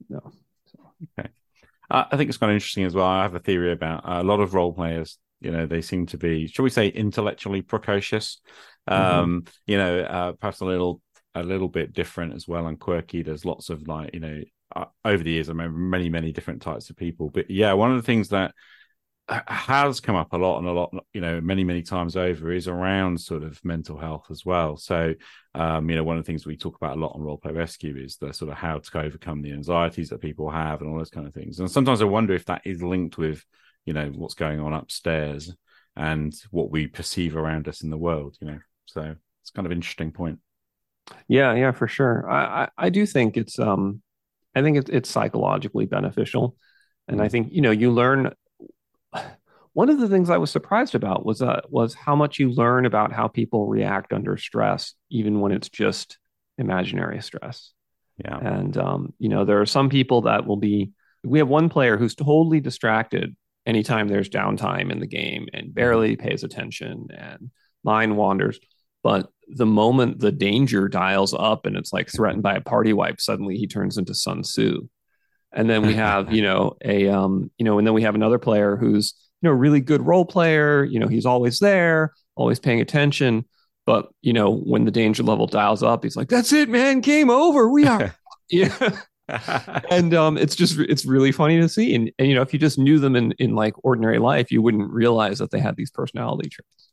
No, 0.09 0.33
Uh, 1.89 2.05
I 2.11 2.17
think 2.17 2.29
it's 2.29 2.37
kind 2.37 2.51
of 2.51 2.55
interesting 2.55 2.83
as 2.83 2.95
well. 2.95 3.05
I 3.05 3.23
have 3.23 3.35
a 3.35 3.39
theory 3.39 3.71
about 3.71 4.05
uh, 4.05 4.21
a 4.21 4.23
lot 4.23 4.39
of 4.39 4.53
role 4.53 4.73
players. 4.73 5.17
You 5.39 5.51
know, 5.51 5.67
they 5.67 5.81
seem 5.81 6.07
to 6.07 6.17
be, 6.17 6.47
shall 6.47 6.63
we 6.63 6.69
say, 6.69 6.87
intellectually 6.87 7.61
precocious. 7.61 8.41
Um, 8.87 9.45
You 9.67 9.77
know, 9.77 9.99
uh, 9.99 10.31
perhaps 10.33 10.61
a 10.61 10.65
little, 10.65 11.01
a 11.35 11.43
little 11.43 11.67
bit 11.67 11.93
different 11.93 12.33
as 12.33 12.47
well 12.47 12.67
and 12.67 12.79
quirky. 12.79 13.21
There's 13.21 13.45
lots 13.45 13.69
of 13.69 13.87
like, 13.87 14.13
you 14.13 14.19
know, 14.19 14.41
uh, 14.73 14.85
over 15.03 15.23
the 15.23 15.31
years, 15.31 15.49
I 15.49 15.51
remember 15.51 15.77
many, 15.77 16.09
many 16.09 16.31
different 16.31 16.61
types 16.61 16.89
of 16.89 16.95
people. 16.95 17.29
But 17.29 17.49
yeah, 17.49 17.73
one 17.73 17.91
of 17.91 17.97
the 17.97 18.03
things 18.03 18.29
that 18.29 18.53
has 19.27 19.99
come 19.99 20.15
up 20.15 20.33
a 20.33 20.37
lot 20.37 20.59
and 20.59 20.67
a 20.67 20.71
lot, 20.71 20.93
you 21.13 21.21
know, 21.21 21.41
many, 21.41 21.63
many 21.63 21.81
times 21.81 22.15
over 22.15 22.51
is 22.51 22.67
around 22.67 23.19
sort 23.19 23.43
of 23.43 23.59
mental 23.63 23.97
health 23.97 24.27
as 24.29 24.45
well. 24.45 24.77
So, 24.77 25.15
um, 25.55 25.89
you 25.89 25.95
know, 25.95 26.03
one 26.03 26.17
of 26.17 26.23
the 26.23 26.27
things 26.27 26.45
we 26.45 26.57
talk 26.57 26.75
about 26.75 26.95
a 26.95 26.99
lot 26.99 27.15
on 27.15 27.21
Role 27.21 27.37
Play 27.37 27.51
Rescue 27.53 27.97
is 27.97 28.17
the 28.17 28.33
sort 28.33 28.51
of 28.51 28.57
how 28.57 28.77
to 28.77 28.99
overcome 28.99 29.41
the 29.41 29.53
anxieties 29.53 30.09
that 30.09 30.21
people 30.21 30.49
have 30.51 30.81
and 30.81 30.91
all 30.91 30.97
those 30.97 31.09
kind 31.09 31.25
of 31.25 31.33
things. 31.33 31.59
And 31.59 31.69
sometimes 31.71 32.01
I 32.01 32.05
wonder 32.05 32.35
if 32.35 32.45
that 32.45 32.61
is 32.65 32.83
linked 32.83 33.17
with, 33.17 33.43
you 33.85 33.93
know, 33.93 34.11
what's 34.15 34.35
going 34.35 34.59
on 34.59 34.73
upstairs 34.73 35.51
and 35.95 36.33
what 36.51 36.69
we 36.69 36.87
perceive 36.87 37.35
around 37.35 37.67
us 37.67 37.81
in 37.81 37.89
the 37.89 37.97
world, 37.97 38.37
you 38.41 38.47
know. 38.47 38.59
So 38.85 39.15
it's 39.41 39.51
kind 39.51 39.65
of 39.65 39.71
an 39.71 39.77
interesting 39.77 40.11
point. 40.11 40.39
yeah, 41.27 41.53
yeah, 41.55 41.71
for 41.71 41.87
sure. 41.87 42.29
I 42.29 42.63
I, 42.63 42.69
I 42.77 42.89
do 42.89 43.05
think 43.05 43.37
it's 43.37 43.57
um, 43.57 44.01
I 44.55 44.61
think 44.61 44.77
it's 44.77 44.89
it's 44.89 45.09
psychologically 45.09 45.85
beneficial, 45.85 46.55
and 47.07 47.21
I 47.21 47.27
think 47.27 47.51
you 47.51 47.61
know 47.61 47.71
you 47.71 47.91
learn. 47.91 48.33
One 49.73 49.89
of 49.89 49.99
the 49.99 50.07
things 50.07 50.29
I 50.29 50.37
was 50.37 50.51
surprised 50.51 50.95
about 50.95 51.25
was 51.25 51.41
uh, 51.41 51.61
was 51.69 51.93
how 51.93 52.15
much 52.15 52.39
you 52.39 52.49
learn 52.49 52.85
about 52.85 53.11
how 53.11 53.27
people 53.27 53.67
react 53.67 54.13
under 54.13 54.37
stress, 54.37 54.93
even 55.09 55.41
when 55.41 55.51
it's 55.51 55.67
just 55.67 56.17
imaginary 56.57 57.21
stress. 57.21 57.73
Yeah. 58.23 58.37
And 58.37 58.77
um, 58.77 59.13
you 59.19 59.27
know, 59.27 59.43
there 59.43 59.59
are 59.59 59.65
some 59.65 59.89
people 59.89 60.21
that 60.21 60.45
will 60.45 60.57
be. 60.57 60.91
We 61.25 61.39
have 61.39 61.49
one 61.49 61.69
player 61.69 61.97
who's 61.97 62.15
totally 62.15 62.61
distracted 62.61 63.35
anytime 63.65 64.07
there's 64.07 64.29
downtime 64.29 64.91
in 64.91 64.99
the 64.99 65.07
game 65.07 65.47
and 65.53 65.73
barely 65.73 66.15
pays 66.15 66.43
attention 66.43 67.07
and 67.17 67.49
mind 67.83 68.15
wanders. 68.15 68.59
But 69.03 69.29
the 69.47 69.65
moment 69.65 70.19
the 70.19 70.31
danger 70.31 70.87
dials 70.87 71.33
up 71.33 71.65
and 71.65 71.75
it's 71.75 71.93
like 71.93 72.09
threatened 72.09 72.43
by 72.43 72.55
a 72.55 72.61
party 72.61 72.93
wipe, 72.93 73.21
suddenly 73.21 73.57
he 73.57 73.67
turns 73.67 73.97
into 73.97 74.13
Sun 74.13 74.41
Tzu. 74.41 74.87
And 75.53 75.69
then 75.69 75.85
we 75.85 75.93
have, 75.95 76.33
you 76.33 76.41
know, 76.41 76.75
a 76.83 77.07
um, 77.07 77.51
you 77.57 77.65
know, 77.65 77.77
and 77.77 77.87
then 77.87 77.93
we 77.93 78.03
have 78.03 78.15
another 78.15 78.39
player 78.39 78.75
who's, 78.75 79.13
you 79.41 79.49
know, 79.49 79.53
a 79.53 79.57
really 79.57 79.81
good 79.81 80.05
role 80.05 80.25
player. 80.25 80.83
You 80.83 80.99
know, 80.99 81.07
he's 81.07 81.25
always 81.25 81.59
there, 81.59 82.13
always 82.35 82.59
paying 82.59 82.81
attention. 82.81 83.45
But 83.85 84.09
you 84.21 84.33
know, 84.33 84.51
when 84.51 84.85
the 84.85 84.91
danger 84.91 85.23
level 85.23 85.45
dials 85.45 85.83
up, 85.83 86.03
he's 86.03 86.15
like, 86.15 86.29
"That's 86.29 86.51
it, 86.51 86.69
man, 86.69 87.01
game 87.01 87.29
over. 87.29 87.69
We 87.69 87.85
are." 87.85 88.15
yeah, 88.49 88.97
and 89.91 90.13
um, 90.13 90.37
it's 90.37 90.55
just 90.55 90.79
it's 90.79 91.05
really 91.05 91.31
funny 91.31 91.59
to 91.59 91.69
see. 91.69 91.93
And, 91.93 92.11
and 92.17 92.27
you 92.27 92.33
know, 92.33 92.41
if 92.41 92.51
you 92.51 92.59
just 92.59 92.79
knew 92.79 92.97
them 92.97 93.15
in 93.15 93.33
in 93.33 93.55
like 93.55 93.73
ordinary 93.83 94.17
life, 94.17 94.51
you 94.51 94.61
wouldn't 94.61 94.89
realize 94.89 95.37
that 95.37 95.51
they 95.51 95.59
had 95.59 95.75
these 95.75 95.91
personality 95.91 96.49
traits. 96.49 96.84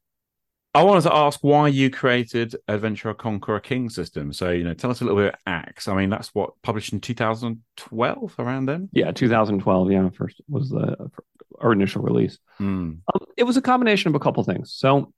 I 0.75 0.83
wanted 0.85 1.03
to 1.03 1.15
ask 1.15 1.41
why 1.43 1.69
you 1.69 1.91
created 1.91 2.57
Adventure 2.67 3.13
Conqueror 3.13 3.61
King 3.61 3.91
system. 3.91 4.33
So, 4.33 4.51
you 4.51 4.65
know, 4.65 4.73
tell 4.73 4.91
us 4.91 5.03
a 5.03 5.05
little 5.05 5.19
bit 5.21 5.35
about 5.45 5.67
ACKS. 5.67 5.87
I 5.87 5.95
mean, 5.95 6.09
that's 6.09 6.35
what 6.35 6.55
published 6.63 6.95
in 6.95 7.01
2012 7.01 8.35
around 8.39 8.67
then. 8.67 8.89
Yeah, 8.93 9.13
2012. 9.13 9.93
Yeah, 9.93 10.09
first 10.11 10.41
was 10.49 10.71
the 10.71 11.11
our 11.61 11.73
initial 11.73 12.03
release. 12.03 12.39
Mm. 12.59 13.01
Um, 13.15 13.27
it 13.37 13.45
was 13.45 13.59
a 13.59 13.63
combination 13.63 14.09
of 14.09 14.15
a 14.15 14.19
couple 14.19 14.43
things. 14.45 14.73
So, 14.73 15.13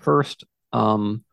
first, 0.00 0.44
um, 0.72 1.24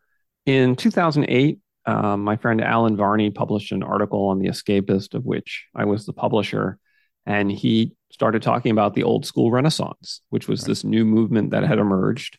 in 0.45 0.75
2008, 0.75 1.59
um, 1.85 2.23
my 2.23 2.35
friend 2.35 2.61
Allen 2.61 2.97
Varney 2.97 3.31
published 3.31 3.71
an 3.71 3.81
article 3.81 4.27
on 4.27 4.39
The 4.39 4.50
Escapist, 4.50 5.13
of 5.13 5.23
which 5.23 5.67
I 5.73 5.85
was 5.85 6.05
the 6.05 6.13
publisher. 6.13 6.77
And 7.25 7.51
he 7.51 7.93
started 8.11 8.41
talking 8.41 8.71
about 8.71 8.93
the 8.93 9.03
old 9.03 9.25
school 9.25 9.51
Renaissance, 9.51 10.21
which 10.29 10.47
was 10.47 10.61
Right. 10.63 10.67
this 10.67 10.83
new 10.83 11.05
movement 11.05 11.51
that 11.51 11.63
had 11.63 11.79
emerged. 11.79 12.38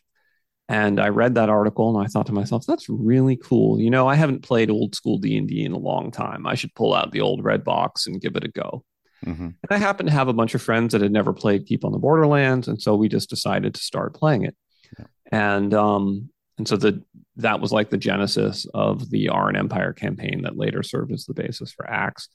And 0.69 0.99
I 0.99 1.09
read 1.09 1.35
that 1.35 1.49
article 1.49 1.95
and 1.95 2.05
I 2.05 2.07
thought 2.07 2.27
to 2.27 2.33
myself, 2.33 2.65
that's 2.65 2.87
really 2.87 3.35
cool. 3.35 3.79
You 3.79 3.89
know, 3.89 4.07
I 4.07 4.15
haven't 4.15 4.43
played 4.43 4.69
old 4.69 4.95
school 4.95 5.17
D&D 5.17 5.63
in 5.63 5.73
a 5.73 5.77
long 5.77 6.09
time. 6.09 6.47
I 6.47 6.55
should 6.55 6.73
pull 6.73 6.93
out 6.93 7.11
the 7.11 7.21
old 7.21 7.43
red 7.43 7.63
box 7.63 8.07
and 8.07 8.21
give 8.21 8.35
it 8.35 8.45
a 8.45 8.47
go. 8.47 8.83
hmm 9.23 9.29
And 9.29 9.69
I 9.69 9.77
happened 9.77 10.07
to 10.07 10.15
have 10.15 10.29
a 10.29 10.33
bunch 10.33 10.55
of 10.55 10.61
friends 10.61 10.93
that 10.93 11.01
had 11.01 11.11
never 11.11 11.33
played 11.33 11.65
Keep 11.65 11.83
on 11.83 11.91
the 11.91 11.99
Borderlands, 11.99 12.67
and 12.67 12.81
so 12.81 12.95
we 12.95 13.09
just 13.09 13.29
decided 13.29 13.73
to 13.73 13.81
start 13.81 14.15
playing 14.15 14.43
it. 14.43 14.55
Yeah. 14.97 15.05
And 15.31 15.73
um, 15.73 16.29
and 16.57 16.67
so 16.67 16.77
the 16.77 17.03
that 17.37 17.59
was 17.59 17.71
like 17.71 17.89
the 17.89 17.97
genesis 17.97 18.65
of 18.73 19.09
the 19.09 19.27
Auran 19.27 19.57
Empire 19.57 19.91
campaign 19.91 20.43
that 20.43 20.57
later 20.57 20.83
served 20.83 21.11
as 21.11 21.25
the 21.25 21.33
basis 21.33 21.71
for 21.71 21.85
ACKS. 21.85 22.27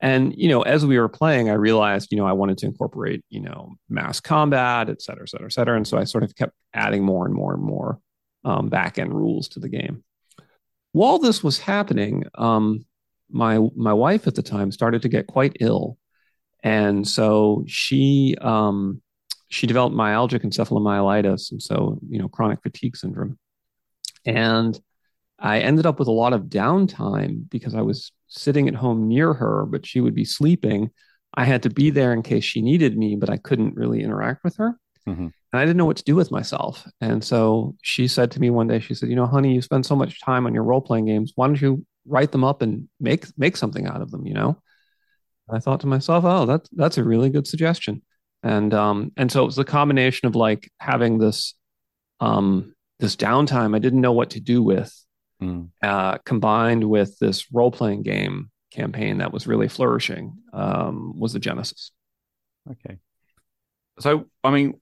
And 0.00 0.34
you 0.36 0.48
know, 0.48 0.62
as 0.62 0.86
we 0.86 0.98
were 0.98 1.08
playing, 1.08 1.50
I 1.50 1.54
realized 1.54 2.08
you 2.10 2.18
know 2.18 2.26
I 2.26 2.32
wanted 2.32 2.58
to 2.58 2.66
incorporate 2.66 3.24
you 3.28 3.40
know 3.40 3.74
mass 3.88 4.20
combat, 4.20 4.88
et 4.88 5.02
cetera, 5.02 5.24
et 5.24 5.28
cetera, 5.28 5.46
et 5.46 5.52
cetera. 5.52 5.76
And 5.76 5.86
so 5.86 5.98
I 5.98 6.04
sort 6.04 6.24
of 6.24 6.34
kept 6.34 6.54
adding 6.72 7.04
more 7.04 7.26
and 7.26 7.34
more 7.34 7.52
and 7.54 7.62
more 7.62 8.00
um, 8.44 8.68
back 8.68 8.98
end 8.98 9.14
rules 9.14 9.48
to 9.50 9.60
the 9.60 9.68
game. 9.68 10.02
While 10.92 11.18
this 11.18 11.44
was 11.44 11.58
happening, 11.58 12.24
um, 12.34 12.84
my 13.30 13.58
my 13.76 13.92
wife 13.92 14.26
at 14.26 14.34
the 14.34 14.42
time 14.42 14.72
started 14.72 15.02
to 15.02 15.08
get 15.08 15.26
quite 15.26 15.56
ill 15.60 15.98
and 16.62 17.06
so 17.06 17.64
she 17.66 18.36
um, 18.40 19.00
she 19.48 19.66
developed 19.66 19.96
myalgic 19.96 20.44
encephalomyelitis, 20.44 21.52
and 21.52 21.62
so 21.62 21.98
you 22.08 22.18
know 22.18 22.28
chronic 22.28 22.62
fatigue 22.62 22.96
syndrome. 22.96 23.38
And 24.26 24.78
I 25.38 25.60
ended 25.60 25.86
up 25.86 25.98
with 25.98 26.08
a 26.08 26.12
lot 26.12 26.34
of 26.34 26.42
downtime 26.44 27.48
because 27.48 27.74
I 27.74 27.80
was 27.80 28.12
sitting 28.30 28.68
at 28.68 28.74
home 28.74 29.06
near 29.06 29.34
her, 29.34 29.66
but 29.66 29.84
she 29.84 30.00
would 30.00 30.14
be 30.14 30.24
sleeping. 30.24 30.90
I 31.34 31.44
had 31.44 31.62
to 31.64 31.70
be 31.70 31.90
there 31.90 32.12
in 32.12 32.22
case 32.22 32.44
she 32.44 32.62
needed 32.62 32.96
me, 32.96 33.16
but 33.16 33.30
I 33.30 33.36
couldn't 33.36 33.76
really 33.76 34.02
interact 34.02 34.42
with 34.42 34.56
her. 34.56 34.78
Mhm. 35.06 35.32
And 35.52 35.60
I 35.60 35.64
didn't 35.64 35.76
know 35.76 35.84
what 35.84 35.96
to 35.98 36.04
do 36.04 36.16
with 36.16 36.30
myself. 36.30 36.86
And 37.00 37.22
so 37.22 37.76
she 37.82 38.08
said 38.08 38.30
to 38.32 38.40
me 38.40 38.50
one 38.50 38.68
day, 38.68 38.80
she 38.80 38.94
said, 38.94 39.08
"You 39.08 39.16
know, 39.16 39.26
honey, 39.26 39.54
you 39.54 39.62
spend 39.62 39.84
so 39.84 39.96
much 39.96 40.20
time 40.20 40.46
on 40.46 40.54
your 40.54 40.64
role 40.64 40.80
playing 40.80 41.06
games. 41.06 41.32
Why 41.34 41.46
don't 41.46 41.60
you 41.60 41.84
write 42.06 42.32
them 42.32 42.44
up 42.44 42.62
and 42.62 42.88
make 42.98 43.26
make 43.38 43.56
something 43.56 43.86
out 43.86 44.00
of 44.02 44.10
them? 44.10 44.26
You 44.26 44.34
know." 44.34 44.62
I 45.48 45.58
thought 45.58 45.80
to 45.80 45.86
myself, 45.88 46.24
"Oh, 46.24 46.46
that's 46.46 46.68
that's 46.70 46.98
a 46.98 47.04
really 47.04 47.30
good 47.30 47.46
suggestion." 47.46 48.02
And 48.42 48.72
um 48.72 49.12
and 49.16 49.30
so 49.30 49.42
it 49.42 49.46
was 49.46 49.58
a 49.58 49.64
combination 49.64 50.28
of 50.28 50.36
like 50.36 50.70
having 50.78 51.18
this 51.18 51.54
um 52.20 52.74
this 53.00 53.16
downtime 53.16 53.74
I 53.74 53.78
didn't 53.80 54.02
know 54.02 54.12
what 54.12 54.30
to 54.30 54.40
do 54.40 54.62
with, 54.62 54.92
Mm. 55.40 55.70
uh, 55.82 56.18
combined 56.18 56.84
with 56.84 57.18
this 57.18 57.50
role 57.52 57.70
playing 57.70 58.02
game 58.02 58.50
campaign 58.70 59.18
that 59.18 59.32
was 59.32 59.46
really 59.46 59.68
flourishing, 59.68 60.34
um, 60.52 61.18
was 61.18 61.32
the 61.32 61.38
genesis. 61.38 61.92
Okay. 62.70 62.98
So, 63.98 64.26
I 64.44 64.50
mean, 64.50 64.80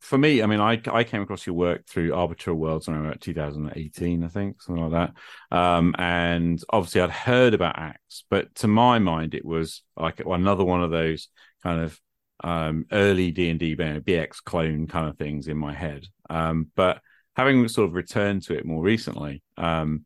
for 0.00 0.18
me, 0.18 0.42
I 0.42 0.46
mean, 0.46 0.60
I 0.60 0.80
I 0.90 1.04
came 1.04 1.22
across 1.22 1.46
your 1.46 1.54
work 1.54 1.86
through 1.86 2.12
Arbiter 2.12 2.52
Worlds 2.52 2.88
around 2.88 3.06
about 3.06 3.20
2018, 3.20 4.24
I 4.24 4.28
think, 4.28 4.60
something 4.60 4.90
like 4.90 5.12
that. 5.50 5.56
Um, 5.56 5.94
and 5.96 6.60
obviously, 6.70 7.00
I'd 7.00 7.10
heard 7.10 7.54
about 7.54 7.76
ACKS, 7.76 8.24
but 8.28 8.54
to 8.56 8.68
my 8.68 8.98
mind, 8.98 9.34
it 9.34 9.44
was 9.44 9.82
like 9.96 10.20
another 10.20 10.64
one 10.64 10.82
of 10.82 10.90
those 10.90 11.28
kind 11.62 11.82
of 11.82 12.00
um, 12.42 12.86
early 12.90 13.30
D 13.30 13.48
and 13.48 13.60
D 13.60 13.76
BX 13.76 14.42
clone 14.42 14.88
kind 14.88 15.08
of 15.08 15.16
things 15.16 15.46
in 15.46 15.56
my 15.56 15.72
head. 15.72 16.06
Um, 16.28 16.68
but 16.74 17.00
having 17.36 17.66
sort 17.68 17.88
of 17.88 17.94
returned 17.94 18.42
to 18.44 18.54
it 18.54 18.64
more 18.64 18.82
recently, 18.82 19.42
um, 19.56 20.04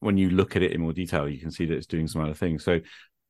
when 0.00 0.18
you 0.18 0.30
look 0.30 0.56
at 0.56 0.62
it 0.62 0.72
in 0.72 0.80
more 0.80 0.92
detail, 0.92 1.28
you 1.28 1.38
can 1.38 1.50
see 1.50 1.66
that 1.66 1.76
it's 1.76 1.86
doing 1.86 2.08
some 2.08 2.22
other 2.22 2.34
things. 2.34 2.64
So, 2.64 2.80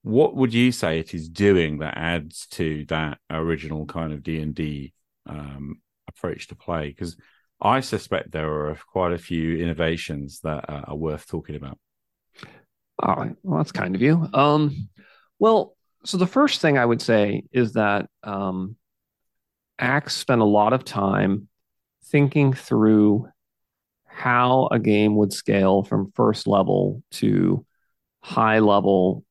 what 0.03 0.37
would 0.37 0.53
you 0.53 0.71
say 0.71 0.99
it 0.99 1.15
is 1.15 1.29
doing 1.29 1.79
that 1.79 1.97
adds 1.97 2.47
to 2.49 2.85
that 2.87 3.19
original 3.31 3.87
kind 3.87 4.13
of 4.13 4.23
D 4.23 4.41
and 4.41 4.55
D 4.55 4.93
um, 5.27 5.81
approach 6.09 6.49
to 6.49 6.57
play? 6.57 6.89
Because 6.89 7.17
I 7.61 7.81
suspect 7.81 8.31
there 8.31 8.69
are 8.69 8.79
quite 8.93 9.13
a 9.13 9.19
few 9.19 9.57
innovations 9.57 10.41
that 10.41 10.69
uh, 10.69 10.83
are 10.89 10.97
worth 10.97 11.27
talking 11.27 11.57
about. 11.57 11.79
Oh, 13.03 13.31
well, 13.43 13.59
that's 13.59 13.73
kind 13.73 13.95
of 13.95 14.03
you. 14.03 14.29
Um, 14.35 14.89
well, 15.39 15.77
so 16.05 16.19
the 16.19 16.27
first 16.27 16.61
thing 16.61 16.77
I 16.77 16.85
would 16.85 17.01
say 17.01 17.45
is 17.51 17.73
that 17.73 18.09
um, 18.23 18.77
ACKS 19.81 20.11
spent 20.11 20.41
a 20.41 20.45
lot 20.45 20.73
of 20.73 20.85
time 20.85 21.49
thinking 22.05 22.53
through 22.53 23.29
how 24.15 24.69
a 24.71 24.79
game 24.79 25.17
would 25.17 25.33
scale 25.33 25.83
from 25.83 26.13
first 26.15 26.47
level 26.47 27.03
to 27.11 27.67
high 28.23 28.61
level, 28.61 29.25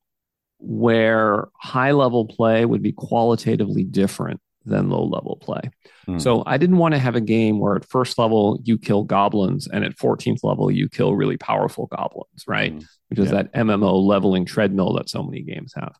where 0.58 1.48
high 1.58 1.92
level 1.92 2.26
play 2.26 2.64
would 2.64 2.82
be 2.82 2.92
qualitatively 2.92 3.82
different 3.82 4.40
than 4.66 4.88
low 4.90 5.04
level 5.04 5.36
play. 5.40 5.60
Hmm. 6.06 6.18
So 6.18 6.42
I 6.46 6.58
didn't 6.58 6.78
want 6.78 6.94
to 6.94 6.98
have 6.98 7.16
a 7.16 7.20
game 7.20 7.58
where 7.58 7.76
at 7.76 7.84
first 7.84 8.18
level 8.18 8.60
you 8.64 8.78
kill 8.78 9.04
goblins 9.04 9.66
and 9.68 9.84
at 9.84 9.96
14th 9.96 10.42
level 10.42 10.70
you 10.70 10.88
kill 10.88 11.14
really 11.14 11.36
powerful 11.36 11.86
goblins, 11.86 12.44
right? 12.46 12.74
Mm. 12.74 12.84
Which 13.08 13.18
is 13.18 13.26
Yeah. 13.26 13.42
that 13.42 13.52
MMO 13.52 13.98
leveling 13.98 14.44
treadmill 14.44 14.94
that 14.94 15.10
so 15.10 15.22
many 15.22 15.42
games 15.42 15.72
have. 15.76 15.94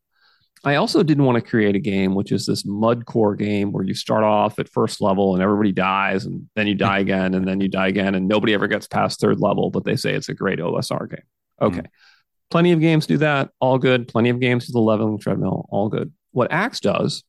I 0.65 0.77
also 0.77 1.03
didn't 1.03 1.25
want 1.25 1.37
to 1.37 1.51
create 1.51 1.77
a 1.77 1.81
game 1.81 2.15
which 2.15 2.33
is 2.33 2.47
this 2.47 2.65
mud 2.65 3.05
core 3.05 3.37
game 3.37 3.71
where 3.71 3.85
you 3.85 3.95
start 3.95 4.25
off 4.25 4.59
at 4.59 4.69
first 4.69 5.01
level 5.01 5.35
and 5.35 5.43
everybody 5.43 5.73
dies 5.73 6.25
and 6.25 6.49
then 6.57 6.67
you 6.67 6.75
die 6.75 6.99
again 7.01 7.35
and 7.35 7.47
then 7.47 7.61
you 7.61 7.69
die 7.69 7.89
again 7.89 8.15
and 8.15 8.27
nobody 8.27 8.55
ever 8.55 8.67
gets 8.67 8.87
past 8.87 9.21
third 9.21 9.41
level, 9.41 9.71
but 9.71 9.85
they 9.85 9.97
say 9.97 10.15
it's 10.15 10.29
a 10.29 10.35
great 10.35 10.59
OSR 10.59 11.11
game. 11.11 11.25
Okay. 11.61 11.83
Plenty 12.51 12.73
of 12.73 12.81
games 12.81 13.07
do 13.07 13.19
that, 13.19 13.51
all 13.61 13.79
good. 13.79 14.09
Plenty 14.09 14.31
of 14.31 14.41
games 14.41 14.67
do 14.67 14.73
the 14.73 14.81
leveling 14.81 15.19
treadmill, 15.19 15.67
all 15.71 15.89
good. 15.89 16.13
What 16.33 16.51
ACKS 16.51 16.81
does 16.81 17.25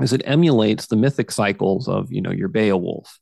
is 0.00 0.12
it 0.12 0.22
emulates 0.24 0.86
the 0.86 0.96
mythic 0.96 1.30
cycles 1.30 1.88
of, 1.88 2.12
you 2.12 2.20
know, 2.20 2.30
your 2.30 2.48
Beowulf, 2.48 3.18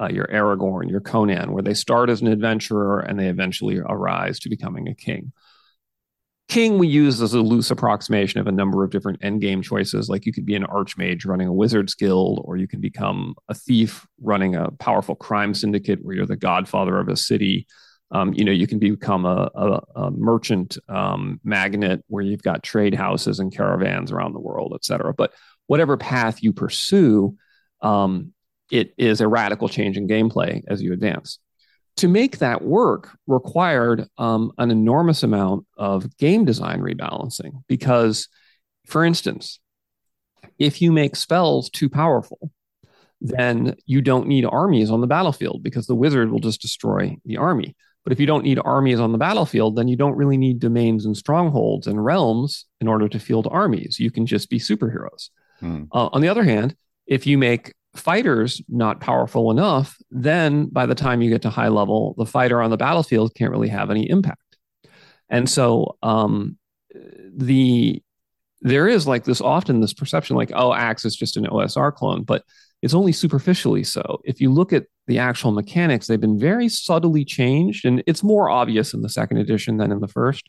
uh, 0.00 0.08
your 0.08 0.26
Aragorn, 0.26 0.90
your 0.90 1.00
Conan, 1.00 1.52
where 1.52 1.62
they 1.62 1.74
start 1.74 2.10
as 2.10 2.20
an 2.20 2.28
adventurer 2.28 3.00
and 3.00 3.18
they 3.18 3.28
eventually 3.28 3.78
arise 3.78 4.38
to 4.40 4.48
becoming 4.48 4.88
a 4.88 4.94
king. 4.94 5.32
King 6.48 6.78
we 6.78 6.86
use 6.86 7.22
as 7.22 7.32
a 7.32 7.40
loose 7.40 7.70
approximation 7.70 8.38
of 8.38 8.46
a 8.46 8.52
number 8.52 8.84
of 8.84 8.90
different 8.90 9.20
endgame 9.22 9.62
choices. 9.62 10.08
Like 10.08 10.26
you 10.26 10.32
could 10.32 10.44
be 10.44 10.54
an 10.54 10.64
archmage 10.64 11.26
running 11.26 11.48
a 11.48 11.52
wizard's 11.52 11.94
guild, 11.94 12.42
or 12.44 12.56
you 12.56 12.68
can 12.68 12.80
become 12.80 13.34
a 13.48 13.54
thief 13.54 14.06
running 14.20 14.54
a 14.54 14.70
powerful 14.72 15.14
crime 15.14 15.54
syndicate 15.54 16.00
where 16.02 16.14
you're 16.14 16.26
the 16.26 16.36
godfather 16.36 16.98
of 16.98 17.08
a 17.08 17.16
city. 17.16 17.66
Um, 18.10 18.34
you 18.34 18.44
know, 18.44 18.52
you 18.52 18.66
can 18.66 18.78
become 18.78 19.24
a, 19.24 19.50
a, 19.54 19.80
a 19.96 20.10
merchant 20.10 20.76
um, 20.88 21.40
magnet 21.42 22.04
where 22.08 22.22
you've 22.22 22.42
got 22.42 22.62
trade 22.62 22.94
houses 22.94 23.40
and 23.40 23.52
caravans 23.52 24.12
around 24.12 24.34
the 24.34 24.40
world, 24.40 24.72
et 24.74 24.84
cetera. 24.84 25.14
But 25.14 25.32
whatever 25.66 25.96
path 25.96 26.42
you 26.42 26.52
pursue, 26.52 27.36
um, 27.80 28.32
it 28.70 28.92
is 28.98 29.20
a 29.20 29.28
radical 29.28 29.68
change 29.68 29.96
in 29.96 30.06
gameplay 30.06 30.62
as 30.68 30.82
you 30.82 30.92
advance 30.92 31.38
to 31.96 32.08
make 32.08 32.38
that 32.38 32.62
work 32.62 33.16
required 33.26 34.08
um, 34.18 34.52
an 34.58 34.70
enormous 34.70 35.22
amount 35.22 35.66
of 35.76 36.16
game 36.16 36.44
design 36.44 36.80
rebalancing 36.80 37.62
because 37.68 38.28
for 38.86 39.04
instance 39.04 39.60
if 40.58 40.82
you 40.82 40.92
make 40.92 41.16
spells 41.16 41.70
too 41.70 41.88
powerful 41.88 42.50
then 43.20 43.74
you 43.86 44.02
don't 44.02 44.26
need 44.26 44.44
armies 44.44 44.90
on 44.90 45.00
the 45.00 45.06
battlefield 45.06 45.62
because 45.62 45.86
the 45.86 45.94
wizard 45.94 46.30
will 46.30 46.40
just 46.40 46.60
destroy 46.60 47.16
the 47.24 47.38
army. 47.38 47.74
But 48.02 48.12
if 48.12 48.20
you 48.20 48.26
don't 48.26 48.44
need 48.44 48.60
armies 48.62 49.00
on 49.00 49.12
the 49.12 49.18
battlefield 49.18 49.76
then 49.76 49.88
you 49.88 49.96
don't 49.96 50.16
really 50.16 50.36
need 50.36 50.58
domains 50.58 51.06
and 51.06 51.16
strongholds 51.16 51.86
and 51.86 52.04
realms 52.04 52.66
in 52.80 52.88
order 52.88 53.08
to 53.08 53.18
field 53.18 53.48
armies. 53.50 53.98
You 53.98 54.10
can 54.10 54.26
just 54.26 54.50
be 54.50 54.58
superheroes. 54.58 55.30
Hmm. 55.60 55.84
uh, 55.92 56.08
on 56.12 56.20
the 56.20 56.28
other 56.28 56.42
hand 56.42 56.76
if 57.06 57.26
you 57.26 57.38
make 57.38 57.72
fighters 57.96 58.60
not 58.68 59.00
powerful 59.00 59.50
enough, 59.50 59.96
then 60.10 60.66
by 60.66 60.86
the 60.86 60.94
time 60.94 61.22
you 61.22 61.30
get 61.30 61.42
to 61.42 61.50
high 61.50 61.68
level, 61.68 62.14
the 62.18 62.26
fighter 62.26 62.60
on 62.60 62.70
the 62.70 62.76
battlefield 62.76 63.34
can't 63.34 63.50
really 63.50 63.68
have 63.68 63.90
any 63.90 64.08
impact. 64.08 64.40
And 65.28 65.48
so 65.48 65.96
um, 66.02 66.58
the 67.36 68.02
there 68.60 68.88
is 68.88 69.06
like 69.06 69.24
this 69.24 69.40
often 69.40 69.80
this 69.80 69.92
perception 69.92 70.36
like 70.36 70.50
oh 70.54 70.70
ACKS 70.70 71.04
is 71.04 71.16
just 71.16 71.36
an 71.36 71.44
osr 71.44 71.92
clone 71.94 72.22
but 72.22 72.44
it's 72.80 72.94
only 72.94 73.12
superficially 73.12 73.84
so 73.84 74.20
if 74.24 74.40
you 74.40 74.50
look 74.50 74.72
at 74.72 74.86
the 75.06 75.18
actual 75.18 75.50
mechanics 75.50 76.06
they've 76.06 76.20
been 76.20 76.38
very 76.38 76.68
subtly 76.68 77.24
changed 77.24 77.84
and 77.84 78.02
it's 78.06 78.22
more 78.22 78.48
obvious 78.48 78.94
in 78.94 79.02
the 79.02 79.08
second 79.08 79.36
edition 79.36 79.76
than 79.76 79.92
in 79.92 80.00
the 80.00 80.08
first 80.08 80.48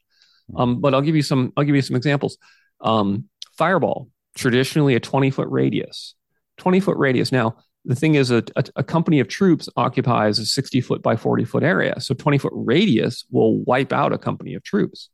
um, 0.55 0.79
but 0.79 0.93
i'll 0.93 1.01
give 1.01 1.15
you 1.15 1.23
some 1.23 1.51
i'll 1.57 1.65
give 1.65 1.75
you 1.75 1.81
some 1.81 1.95
examples 1.95 2.37
Um, 2.79 3.27
Fireball, 3.57 4.09
traditionally 4.35 4.95
a 4.95 4.99
20 4.99 5.31
foot 5.31 5.47
radius. 5.49 6.15
20 6.57 6.79
foot 6.79 6.97
radius. 6.97 7.31
Now, 7.31 7.57
the 7.85 7.95
thing 7.95 8.15
is, 8.15 8.31
a, 8.31 8.43
a, 8.55 8.63
a, 8.77 8.83
company 8.83 9.19
of 9.19 9.27
troops 9.27 9.69
occupies 9.75 10.39
a 10.39 10.45
60 10.45 10.81
foot 10.81 11.03
by 11.03 11.15
40 11.15 11.45
foot 11.45 11.63
area. 11.63 11.99
So 11.99 12.15
20 12.15 12.39
foot 12.39 12.53
radius 12.55 13.25
will 13.31 13.59
wipe 13.63 13.93
out 13.93 14.11
a 14.11 14.17
company 14.17 14.55
of 14.55 14.63
troops. 14.63 15.09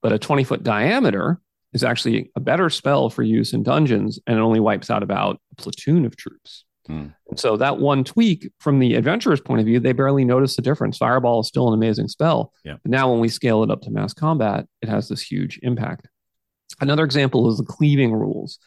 But 0.00 0.12
a 0.12 0.18
20 0.18 0.44
foot 0.44 0.62
diameter 0.62 1.40
is 1.72 1.84
actually 1.84 2.30
a 2.36 2.40
better 2.40 2.70
spell 2.70 3.10
for 3.10 3.22
use 3.22 3.52
in 3.52 3.62
dungeons 3.62 4.18
and 4.26 4.38
it 4.38 4.40
only 4.40 4.60
wipes 4.60 4.90
out 4.90 5.02
about 5.02 5.40
a 5.52 5.54
platoon 5.56 6.04
of 6.04 6.16
troops. 6.16 6.64
Hmm. 6.86 7.08
So 7.36 7.56
that 7.56 7.78
one 7.78 8.04
tweak 8.04 8.50
from 8.58 8.78
the 8.78 8.94
adventurer's 8.94 9.40
point 9.40 9.60
of 9.60 9.66
view, 9.66 9.78
they 9.78 9.92
barely 9.92 10.24
notice 10.24 10.56
the 10.56 10.62
difference. 10.62 10.96
Fireball 10.96 11.40
is 11.40 11.48
still 11.48 11.68
an 11.68 11.74
amazing 11.74 12.08
spell. 12.08 12.52
Yeah. 12.64 12.76
But 12.82 12.90
now 12.90 13.10
when 13.10 13.20
we 13.20 13.28
scale 13.28 13.62
it 13.62 13.70
up 13.70 13.82
to 13.82 13.90
mass 13.90 14.14
combat, 14.14 14.66
it 14.80 14.88
has 14.88 15.08
this 15.08 15.22
huge 15.22 15.60
impact. 15.62 16.08
Another 16.80 17.04
example 17.04 17.50
is 17.50 17.58
the 17.58 17.64
cleaving 17.64 18.12
rules. 18.12 18.58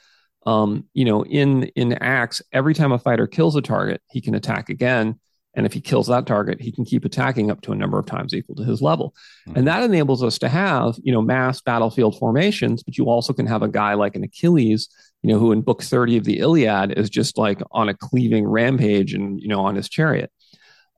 Um, 0.45 0.85
you 0.93 1.05
know, 1.05 1.23
in 1.23 1.63
in 1.75 1.91
ACKS, 1.91 2.41
every 2.51 2.73
time 2.73 2.91
a 2.91 2.99
fighter 2.99 3.27
kills 3.27 3.55
a 3.55 3.61
target, 3.61 4.01
he 4.09 4.21
can 4.21 4.35
attack 4.35 4.69
again. 4.69 5.19
And 5.55 5.65
if 5.65 5.73
he 5.73 5.81
kills 5.81 6.07
that 6.07 6.25
target, 6.25 6.59
he 6.59 6.71
can 6.71 6.83
keep 6.83 7.05
attacking 7.05 7.51
up 7.51 7.61
to 7.61 7.71
a 7.71 7.75
number 7.75 7.99
of 7.99 8.07
times 8.07 8.33
equal 8.33 8.55
to 8.55 8.63
his 8.63 8.81
level. 8.81 9.13
Mm-hmm. 9.47 9.59
And 9.59 9.67
that 9.67 9.83
enables 9.83 10.23
us 10.23 10.39
to 10.39 10.49
have, 10.49 10.95
you 11.03 11.13
know, 11.13 11.21
mass 11.21 11.61
battlefield 11.61 12.17
formations, 12.17 12.81
but 12.81 12.97
you 12.97 13.05
also 13.05 13.33
can 13.33 13.45
have 13.45 13.61
a 13.61 13.67
guy 13.67 13.93
like 13.93 14.15
an 14.15 14.23
Achilles, 14.23 14.89
you 15.21 15.31
know, 15.31 15.37
who 15.37 15.51
in 15.51 15.61
book 15.61 15.83
30 15.83 16.17
of 16.17 16.23
the 16.23 16.39
Iliad 16.39 16.97
is 16.97 17.09
just 17.09 17.37
like 17.37 17.61
on 17.71 17.87
a 17.87 17.93
cleaving 17.93 18.47
rampage 18.47 19.13
and, 19.13 19.39
you 19.39 19.47
know, 19.47 19.63
on 19.63 19.75
his 19.75 19.89
chariot. 19.89 20.31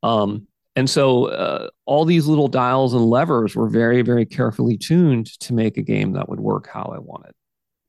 Um, 0.04 0.48
and 0.78 0.90
so 0.90 1.26
uh, 1.26 1.70
all 1.86 2.06
these 2.06 2.28
little 2.28 2.48
dials 2.48 2.94
and 2.94 3.06
levers 3.06 3.56
were 3.56 3.70
very, 3.70 4.02
very 4.02 4.26
carefully 4.26 4.78
tuned 4.78 5.28
to 5.42 5.54
make 5.54 5.78
a 5.78 5.82
game 5.82 6.14
that 6.14 6.30
would 6.30 6.40
work 6.40 6.68
how 6.68 6.94
I 6.96 7.00
wanted. 7.00 7.34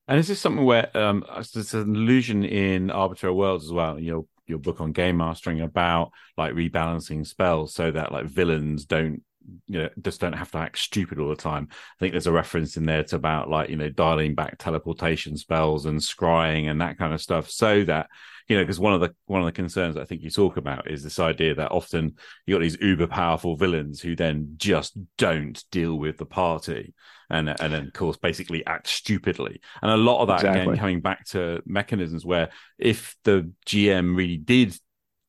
And 0.08 0.18
is 0.18 0.28
this 0.28 0.40
something 0.40 0.64
where 0.64 0.96
um, 0.96 1.24
there's 1.52 1.74
an 1.74 1.94
illusion 1.94 2.44
in 2.44 2.90
Arbiter 2.90 3.32
Worlds 3.32 3.64
as 3.64 3.72
well? 3.72 3.98
You 3.98 4.12
know, 4.12 4.28
your 4.46 4.58
book 4.58 4.80
on 4.80 4.92
game 4.92 5.16
mastering 5.16 5.60
about 5.60 6.12
like 6.36 6.54
rebalancing 6.54 7.26
spells 7.26 7.74
so 7.74 7.90
that 7.90 8.12
like 8.12 8.26
villains 8.26 8.84
don't 8.84 9.22
you 9.66 9.78
know 9.78 9.88
just 10.02 10.20
don't 10.20 10.32
have 10.32 10.50
to 10.50 10.58
act 10.58 10.78
stupid 10.78 11.18
all 11.18 11.28
the 11.28 11.36
time 11.36 11.68
i 11.70 11.98
think 12.00 12.12
there's 12.12 12.26
a 12.26 12.32
reference 12.32 12.76
in 12.76 12.84
there 12.84 13.04
to 13.04 13.16
about 13.16 13.48
like 13.48 13.70
you 13.70 13.76
know 13.76 13.88
dialing 13.88 14.34
back 14.34 14.58
teleportation 14.58 15.36
spells 15.36 15.86
and 15.86 16.00
scrying 16.00 16.68
and 16.68 16.80
that 16.80 16.98
kind 16.98 17.14
of 17.14 17.22
stuff 17.22 17.48
so 17.48 17.84
that 17.84 18.08
you 18.48 18.56
know 18.56 18.62
because 18.62 18.80
one 18.80 18.92
of 18.92 19.00
the 19.00 19.14
one 19.26 19.40
of 19.40 19.46
the 19.46 19.52
concerns 19.52 19.96
i 19.96 20.04
think 20.04 20.22
you 20.22 20.30
talk 20.30 20.56
about 20.56 20.90
is 20.90 21.02
this 21.02 21.20
idea 21.20 21.54
that 21.54 21.70
often 21.70 22.16
you 22.44 22.54
got 22.54 22.60
these 22.60 22.80
uber 22.80 23.06
powerful 23.06 23.56
villains 23.56 24.00
who 24.00 24.16
then 24.16 24.54
just 24.56 24.98
don't 25.16 25.64
deal 25.70 25.96
with 25.96 26.18
the 26.18 26.26
party 26.26 26.92
and 27.30 27.48
and 27.48 27.72
then 27.72 27.86
of 27.86 27.92
course 27.92 28.16
basically 28.16 28.64
act 28.66 28.88
stupidly. 28.88 29.60
And 29.82 29.90
a 29.90 29.96
lot 29.96 30.20
of 30.20 30.28
that 30.28 30.40
exactly. 30.40 30.62
again 30.62 30.76
coming 30.76 31.00
back 31.00 31.24
to 31.26 31.62
mechanisms 31.66 32.24
where 32.24 32.50
if 32.78 33.16
the 33.24 33.50
gm 33.66 34.16
really 34.16 34.36
did 34.36 34.76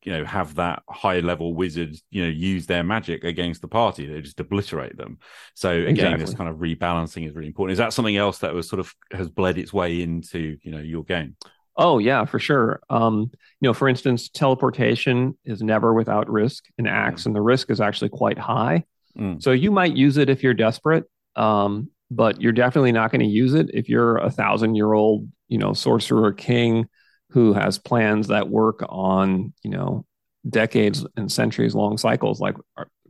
you 0.03 0.13
know 0.13 0.23
have 0.23 0.55
that 0.55 0.83
high 0.89 1.19
level 1.19 1.53
wizard 1.53 1.95
you 2.11 2.23
know 2.23 2.29
use 2.29 2.65
their 2.65 2.83
magic 2.83 3.23
against 3.23 3.61
the 3.61 3.67
party 3.67 4.05
they 4.07 4.21
just 4.21 4.39
obliterate 4.39 4.95
them. 4.97 5.17
So 5.53 5.71
again 5.71 5.89
exactly. 5.89 6.25
this 6.25 6.33
kind 6.33 6.49
of 6.49 6.57
rebalancing 6.57 7.27
is 7.27 7.35
really 7.35 7.47
important. 7.47 7.73
Is 7.73 7.79
that 7.79 7.93
something 7.93 8.15
else 8.15 8.39
that 8.39 8.53
was 8.53 8.69
sort 8.69 8.79
of 8.79 8.93
has 9.11 9.29
bled 9.29 9.57
its 9.57 9.73
way 9.73 10.01
into 10.01 10.57
you 10.61 10.71
know 10.71 10.79
your 10.79 11.03
game? 11.03 11.35
Oh 11.75 11.97
yeah 11.97 12.25
for 12.25 12.39
sure. 12.39 12.79
Um 12.89 13.31
you 13.59 13.67
know 13.67 13.73
for 13.73 13.89
instance 13.89 14.29
teleportation 14.29 15.37
is 15.45 15.61
never 15.61 15.93
without 15.93 16.29
risk. 16.29 16.65
In 16.77 16.85
ACKS 16.85 17.25
and 17.25 17.35
the 17.35 17.41
risk 17.41 17.69
is 17.69 17.81
actually 17.81 18.09
quite 18.09 18.37
high. 18.37 18.85
Mm. 19.17 19.41
so 19.41 19.49
you 19.49 19.71
might 19.71 19.95
use 19.95 20.17
it 20.17 20.29
if 20.29 20.43
you're 20.43 20.53
desperate 20.53 21.05
um, 21.37 21.89
but 22.09 22.41
you're 22.41 22.51
definitely 22.51 22.91
not 22.91 23.11
going 23.11 23.21
to 23.21 23.27
use 23.27 23.53
it 23.53 23.69
if 23.73 23.89
you're 23.89 24.17
a 24.17 24.31
thousand 24.31 24.75
year 24.75 24.93
old, 24.93 25.29
you 25.47 25.57
know, 25.57 25.73
sorcerer 25.73 26.33
king 26.33 26.87
who 27.31 27.53
has 27.53 27.77
plans 27.77 28.27
that 28.27 28.49
work 28.49 28.83
on, 28.87 29.53
you 29.63 29.69
know, 29.69 30.05
decades 30.49 31.05
and 31.17 31.31
centuries 31.31 31.75
long 31.75 31.97
cycles. 31.97 32.39
Like, 32.39 32.55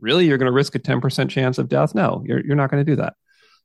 really, 0.00 0.26
you're 0.26 0.38
going 0.38 0.50
to 0.50 0.52
risk 0.52 0.74
a 0.74 0.80
10% 0.80 1.28
chance 1.28 1.58
of 1.58 1.68
death? 1.68 1.94
No, 1.94 2.22
you're, 2.26 2.44
you're 2.44 2.56
not 2.56 2.70
going 2.70 2.84
to 2.84 2.90
do 2.90 2.96
that. 2.96 3.14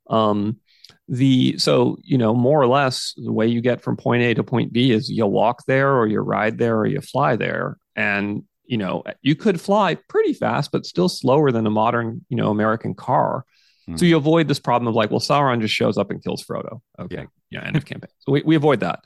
Um, 0.08 0.60
the 1.08 1.58
so 1.58 1.97
you 2.02 2.17
know 2.17 2.34
more 2.34 2.62
or 2.62 2.67
less 2.67 3.13
the 3.17 3.32
way 3.32 3.45
you 3.45 3.62
get 3.62 3.82
from 3.82 3.97
point 3.97 4.23
A 4.23 4.34
to 4.34 4.43
point 4.43 4.71
B 4.71 4.91
is 4.91 5.10
you 5.10 5.26
walk 5.26 5.65
there 5.65 5.95
or 5.97 6.08
you 6.08 6.19
ride 6.19 6.58
there 6.58 6.78
or 6.78 6.86
you 6.86 7.02
fly 7.02 7.36
there 7.36 7.78
and 7.95 8.43
you 8.65 8.78
know 8.78 9.04
you 9.21 9.36
could 9.36 9.60
fly 9.60 9.95
pretty 10.08 10.34
fast 10.34 10.71
but 10.71 10.86
still 10.86 11.10
slower 11.10 11.52
than 11.52 11.67
a 11.67 11.69
modern 11.69 12.26
you 12.30 12.38
know 12.38 12.49
American 12.52 12.95
car 12.95 13.43
Hmm. 13.86 13.98
So 13.98 14.06
you 14.06 14.17
avoid 14.17 14.48
this 14.48 14.60
problem 14.60 14.88
of 14.88 14.96
like, 14.96 15.12
well, 15.12 15.19
Sauron 15.19 15.62
just 15.62 15.74
shows 15.74 15.98
up 15.98 16.12
and 16.12 16.24
kills 16.24 16.43
Frodo. 16.43 16.82
Okay. 17.00 17.15
Yeah. 17.15 17.26
yeah 17.50 17.67
end 17.67 17.76
of 17.76 17.86
campaign. 17.86 18.10
So 18.19 18.32
we, 18.32 18.41
we 18.43 18.56
avoid 18.56 18.82
that. 18.82 19.04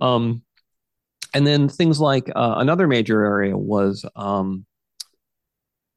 Um, 0.00 0.42
and 1.34 1.46
then 1.46 1.68
things 1.68 2.00
like 2.00 2.30
uh, 2.34 2.54
another 2.58 2.86
major 2.86 3.24
area 3.24 3.56
was 3.56 4.04
um, 4.14 4.64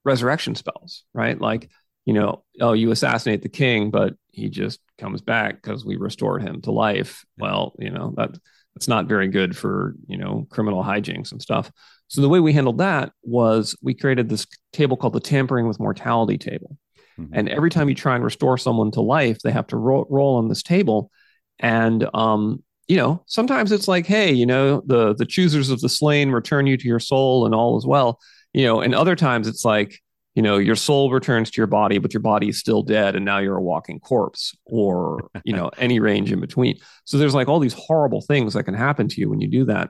resurrection 0.04 0.56
spells, 0.56 1.04
right? 1.14 1.40
Like, 1.40 1.70
you 2.06 2.14
know, 2.14 2.44
oh, 2.60 2.74
you 2.74 2.92
assassinate 2.92 3.42
the 3.42 3.50
king, 3.50 3.92
but 3.92 4.16
he 4.32 4.50
just 4.50 4.80
comes 4.98 5.22
back 5.22 5.62
because 5.62 5.86
we 5.86 5.96
restored 5.96 6.42
him 6.42 6.62
to 6.62 6.72
life. 6.72 7.24
Well, 7.38 7.74
you 7.78 7.92
know, 7.92 8.14
that 8.18 8.32
that's 8.74 8.88
not 8.88 9.08
very 9.08 9.28
good 9.28 9.56
for, 9.56 9.96
you 10.08 10.18
know, 10.18 10.48
criminal 10.50 10.84
hijinks 10.84 11.32
and 11.32 11.42
stuff. 11.42 11.72
So 12.08 12.22
the 12.22 12.30
way 12.30 12.40
we 12.40 12.54
handled 12.54 12.80
that 12.80 13.12
was 13.24 13.76
we 13.82 13.94
created 13.94 14.30
this 14.30 14.48
table 14.74 14.98
called 14.98 15.14
the 15.14 15.20
tampering 15.20 15.68
with 15.68 15.80
mortality 15.80 16.38
table. 16.38 16.78
Mm-hmm. 17.20 17.34
And 17.34 17.50
every 17.50 17.70
time 17.70 17.90
you 17.90 17.96
try 17.96 18.16
and 18.16 18.24
restore 18.24 18.58
someone 18.58 18.92
to 18.92 19.02
life, 19.02 19.40
they 19.40 19.52
have 19.52 19.68
to 19.68 19.78
roll, 19.78 20.06
roll 20.10 20.38
on 20.38 20.48
this 20.48 20.64
table. 20.64 21.12
And 21.60 22.08
um, 22.14 22.64
you 22.88 22.98
know, 22.98 23.24
sometimes 23.28 23.72
it's 23.72 23.88
like, 23.88 24.08
hey, 24.08 24.32
you 24.32 24.46
know, 24.46 24.82
the 24.86 25.14
the 25.14 25.26
choosers 25.26 25.70
of 25.70 25.82
the 25.82 25.90
slain 25.90 26.32
return 26.32 26.66
you 26.66 26.78
to 26.78 26.88
your 26.88 27.00
soul 27.00 27.46
and 27.46 27.54
all 27.54 27.78
is 27.78 27.86
well. 27.86 28.20
You 28.54 28.66
know, 28.66 28.82
and 28.82 28.96
other 28.96 29.16
times 29.16 29.48
it's 29.48 29.64
like, 29.64 30.00
you 30.34 30.42
know, 30.42 30.58
your 30.58 30.76
soul 30.76 31.12
returns 31.12 31.52
to 31.52 31.58
your 31.58 31.68
body, 31.68 32.00
but 32.00 32.14
your 32.14 32.22
body 32.22 32.50
is 32.50 32.58
still 32.58 32.82
dead, 32.82 33.16
and 33.16 33.26
now 33.26 33.38
you're 33.38 33.58
a 33.58 33.62
walking 33.62 34.00
corpse, 34.00 34.56
or 34.66 35.30
you 35.44 35.54
know, 35.54 35.70
any 35.78 36.00
range 36.00 36.32
in 36.32 36.40
between. 36.40 36.78
So 37.06 37.18
there's 37.18 37.36
like 37.36 37.48
all 37.48 37.60
these 37.60 37.76
horrible 37.78 38.22
things 38.22 38.54
that 38.54 38.64
can 38.64 38.74
happen 38.74 39.08
to 39.08 39.22
you 39.22 39.30
when 39.30 39.42
you 39.42 39.48
do 39.48 39.66
that. 39.66 39.90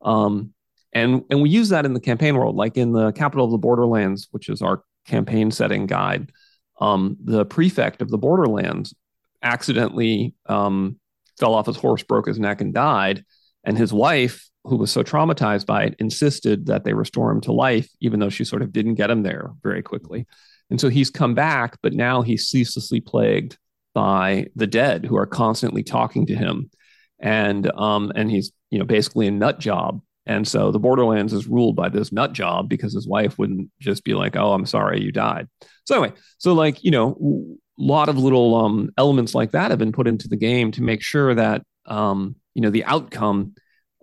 Um, 0.00 0.54
and 0.92 1.24
and 1.30 1.42
we 1.42 1.50
use 1.50 1.68
that 1.70 1.84
in 1.84 1.92
the 1.92 2.00
campaign 2.00 2.36
world, 2.36 2.56
like 2.56 2.76
in 2.76 2.92
the 2.92 3.12
capital 3.12 3.44
of 3.44 3.50
the 3.50 3.58
Borderlands, 3.58 4.28
which 4.30 4.48
is 4.48 4.62
our 4.62 4.82
campaign 5.06 5.50
setting 5.50 5.86
guide 5.86 6.30
um, 6.80 7.16
the 7.22 7.44
prefect 7.44 8.02
of 8.02 8.10
the 8.10 8.18
Borderlands 8.18 8.94
accidentally 9.42 10.34
um, 10.46 10.98
fell 11.38 11.54
off 11.54 11.66
his 11.66 11.76
horse, 11.76 12.02
broke 12.02 12.26
his 12.26 12.38
neck, 12.38 12.60
and 12.60 12.74
died. 12.74 13.24
And 13.64 13.76
his 13.76 13.92
wife, 13.92 14.48
who 14.64 14.76
was 14.76 14.90
so 14.90 15.02
traumatized 15.02 15.66
by 15.66 15.84
it, 15.84 15.96
insisted 15.98 16.66
that 16.66 16.84
they 16.84 16.94
restore 16.94 17.30
him 17.30 17.40
to 17.42 17.52
life, 17.52 17.88
even 18.00 18.20
though 18.20 18.30
she 18.30 18.44
sort 18.44 18.62
of 18.62 18.72
didn't 18.72 18.94
get 18.94 19.10
him 19.10 19.22
there 19.22 19.50
very 19.62 19.82
quickly. 19.82 20.26
And 20.70 20.80
so 20.80 20.88
he's 20.88 21.10
come 21.10 21.34
back, 21.34 21.78
but 21.82 21.92
now 21.92 22.22
he's 22.22 22.48
ceaselessly 22.48 23.00
plagued 23.00 23.58
by 23.94 24.46
the 24.54 24.66
dead 24.66 25.04
who 25.04 25.16
are 25.16 25.26
constantly 25.26 25.82
talking 25.82 26.26
to 26.26 26.34
him. 26.34 26.70
And 27.18 27.70
um, 27.72 28.12
and 28.14 28.30
he's 28.30 28.50
you 28.70 28.78
know 28.78 28.86
basically 28.86 29.26
a 29.26 29.30
nut 29.30 29.58
job 29.60 30.00
and 30.30 30.46
so 30.46 30.70
the 30.70 30.78
Borderlands 30.78 31.32
is 31.32 31.48
ruled 31.48 31.74
by 31.74 31.88
this 31.88 32.12
nut 32.12 32.32
job 32.32 32.68
because 32.68 32.94
his 32.94 33.08
wife 33.08 33.36
wouldn't 33.36 33.68
just 33.80 34.04
be 34.04 34.14
like, 34.14 34.36
"Oh, 34.36 34.52
I'm 34.52 34.64
sorry, 34.64 35.02
you 35.02 35.10
died." 35.10 35.48
So 35.86 35.96
anyway, 35.96 36.16
so 36.38 36.52
like 36.54 36.84
you 36.84 36.92
know, 36.92 37.58
a 37.76 37.82
lot 37.82 38.08
of 38.08 38.16
little 38.16 38.54
um, 38.54 38.90
elements 38.96 39.34
like 39.34 39.50
that 39.50 39.72
have 39.72 39.80
been 39.80 39.90
put 39.90 40.06
into 40.06 40.28
the 40.28 40.36
game 40.36 40.70
to 40.72 40.82
make 40.82 41.02
sure 41.02 41.34
that 41.34 41.62
um, 41.86 42.36
you 42.54 42.62
know 42.62 42.70
the 42.70 42.84
outcome 42.84 43.54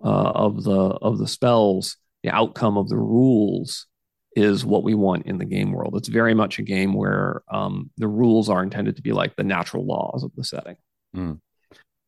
uh, 0.04 0.32
of 0.34 0.64
the 0.64 0.78
of 0.78 1.16
the 1.16 1.26
spells, 1.26 1.96
the 2.22 2.30
outcome 2.30 2.76
of 2.76 2.90
the 2.90 2.98
rules 2.98 3.86
is 4.36 4.66
what 4.66 4.84
we 4.84 4.92
want 4.92 5.24
in 5.24 5.38
the 5.38 5.46
game 5.46 5.72
world. 5.72 5.96
It's 5.96 6.08
very 6.08 6.34
much 6.34 6.58
a 6.58 6.62
game 6.62 6.92
where 6.92 7.40
um, 7.50 7.90
the 7.96 8.06
rules 8.06 8.50
are 8.50 8.62
intended 8.62 8.96
to 8.96 9.02
be 9.02 9.12
like 9.12 9.34
the 9.34 9.44
natural 9.44 9.86
laws 9.86 10.22
of 10.22 10.32
the 10.36 10.44
setting. 10.44 10.76
Mm. 11.16 11.40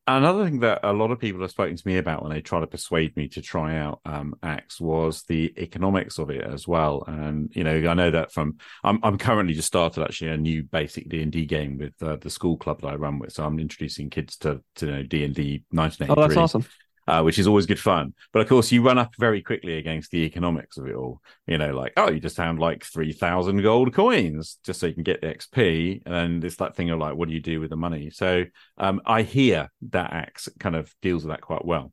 Another 0.07 0.43
thing 0.45 0.59
that 0.61 0.79
a 0.83 0.91
lot 0.91 1.11
of 1.11 1.19
people 1.19 1.41
have 1.41 1.51
spoken 1.51 1.75
to 1.75 1.87
me 1.87 1.97
about 1.97 2.23
when 2.23 2.31
they 2.31 2.41
try 2.41 2.59
to 2.59 2.67
persuade 2.67 3.15
me 3.15 3.27
to 3.29 3.41
try 3.41 3.77
out 3.77 4.01
um, 4.03 4.33
ACKS 4.41 4.81
was 4.81 5.23
the 5.23 5.53
economics 5.57 6.17
of 6.17 6.31
it 6.31 6.41
as 6.41 6.67
well. 6.67 7.03
And 7.07 7.55
you 7.55 7.63
know, 7.63 7.87
I 7.89 7.93
know 7.93 8.09
that 8.09 8.31
from 8.31 8.57
I'm 8.83 8.99
I'm 9.03 9.17
currently 9.17 9.53
just 9.53 9.67
started 9.67 10.03
actually 10.03 10.31
a 10.31 10.37
new 10.37 10.63
basic 10.63 11.07
D 11.07 11.21
and 11.21 11.31
D 11.31 11.45
game 11.45 11.77
with 11.77 11.93
uh, 12.01 12.15
the 12.15 12.31
school 12.31 12.57
club 12.57 12.81
that 12.81 12.87
I 12.87 12.95
run 12.95 13.19
with. 13.19 13.31
So 13.31 13.45
I'm 13.45 13.59
introducing 13.59 14.09
kids 14.09 14.37
to 14.37 14.61
to 14.77 14.87
you 14.87 14.91
know 14.91 15.03
D 15.03 15.23
and 15.23 15.35
D 15.35 15.63
1983. 15.69 16.09
Oh, 16.09 16.27
that's 16.27 16.37
awesome 16.37 16.65
uh, 17.11 17.21
which 17.21 17.37
is 17.37 17.45
always 17.45 17.65
good 17.65 17.79
fun. 17.79 18.13
But 18.31 18.41
of 18.41 18.47
course, 18.47 18.71
you 18.71 18.81
run 18.81 18.97
up 18.97 19.13
very 19.19 19.41
quickly 19.41 19.77
against 19.77 20.11
the 20.11 20.19
economics 20.19 20.77
of 20.77 20.87
it 20.87 20.95
all. 20.95 21.21
You 21.45 21.57
know, 21.57 21.75
like, 21.75 21.91
oh, 21.97 22.09
you 22.09 22.21
just 22.21 22.37
found 22.37 22.57
like 22.57 22.85
3,000 22.85 23.61
gold 23.61 23.93
coins 23.93 24.57
just 24.63 24.79
so 24.79 24.87
you 24.87 24.93
can 24.93 25.03
get 25.03 25.19
the 25.19 25.27
XP. 25.27 26.03
And 26.05 26.41
it's 26.41 26.55
that 26.55 26.77
thing 26.77 26.89
of 26.89 26.99
like, 26.99 27.15
what 27.15 27.27
do 27.27 27.33
you 27.33 27.41
do 27.41 27.59
with 27.59 27.69
the 27.69 27.75
money? 27.75 28.11
So 28.11 28.45
um, 28.77 29.01
I 29.05 29.23
hear 29.23 29.69
that 29.89 30.11
ACKS 30.11 30.57
kind 30.57 30.73
of 30.73 30.95
deals 31.01 31.25
with 31.25 31.33
that 31.33 31.41
quite 31.41 31.65
well. 31.65 31.91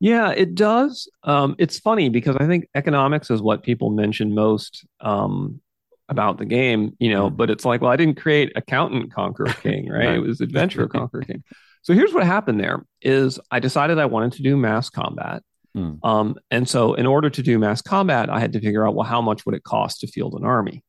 Yeah, 0.00 0.32
it 0.32 0.56
does. 0.56 1.08
Um, 1.22 1.54
it's 1.56 1.78
funny 1.78 2.08
because 2.08 2.34
I 2.40 2.46
think 2.48 2.66
economics 2.74 3.30
is 3.30 3.40
what 3.40 3.62
people 3.62 3.90
mention 3.90 4.34
most 4.34 4.84
um, 5.00 5.60
about 6.08 6.38
the 6.38 6.44
game, 6.44 6.96
you 6.98 7.10
know, 7.10 7.30
mm. 7.30 7.36
but 7.36 7.50
it's 7.50 7.64
like, 7.64 7.82
well, 7.82 7.92
I 7.92 7.96
didn't 7.96 8.20
create 8.20 8.50
Accountant 8.56 9.14
Conqueror 9.14 9.54
King, 9.62 9.88
right? 9.90 10.16
It 10.16 10.20
was 10.22 10.40
Adventurer 10.40 10.88
Conqueror 10.92 11.22
King. 11.22 11.44
So 11.86 11.94
here's 11.94 12.12
what 12.12 12.24
happened 12.24 12.58
there 12.58 12.84
is 13.00 13.38
I 13.48 13.60
decided 13.60 14.00
I 14.00 14.06
wanted 14.06 14.32
to 14.32 14.42
do 14.42 14.56
mass 14.56 14.90
combat. 14.90 15.44
Mm. 15.76 16.00
Um, 16.02 16.34
and 16.50 16.68
so 16.68 16.94
in 16.94 17.06
order 17.06 17.30
to 17.30 17.42
do 17.44 17.60
mass 17.60 17.80
combat, 17.80 18.28
I 18.28 18.40
had 18.40 18.54
to 18.54 18.60
figure 18.60 18.84
out, 18.84 18.96
well, 18.96 19.06
how 19.06 19.22
much 19.22 19.46
would 19.46 19.54
it 19.54 19.62
cost 19.62 20.00
to 20.00 20.08
field 20.08 20.34
an 20.34 20.44
army? 20.44 20.82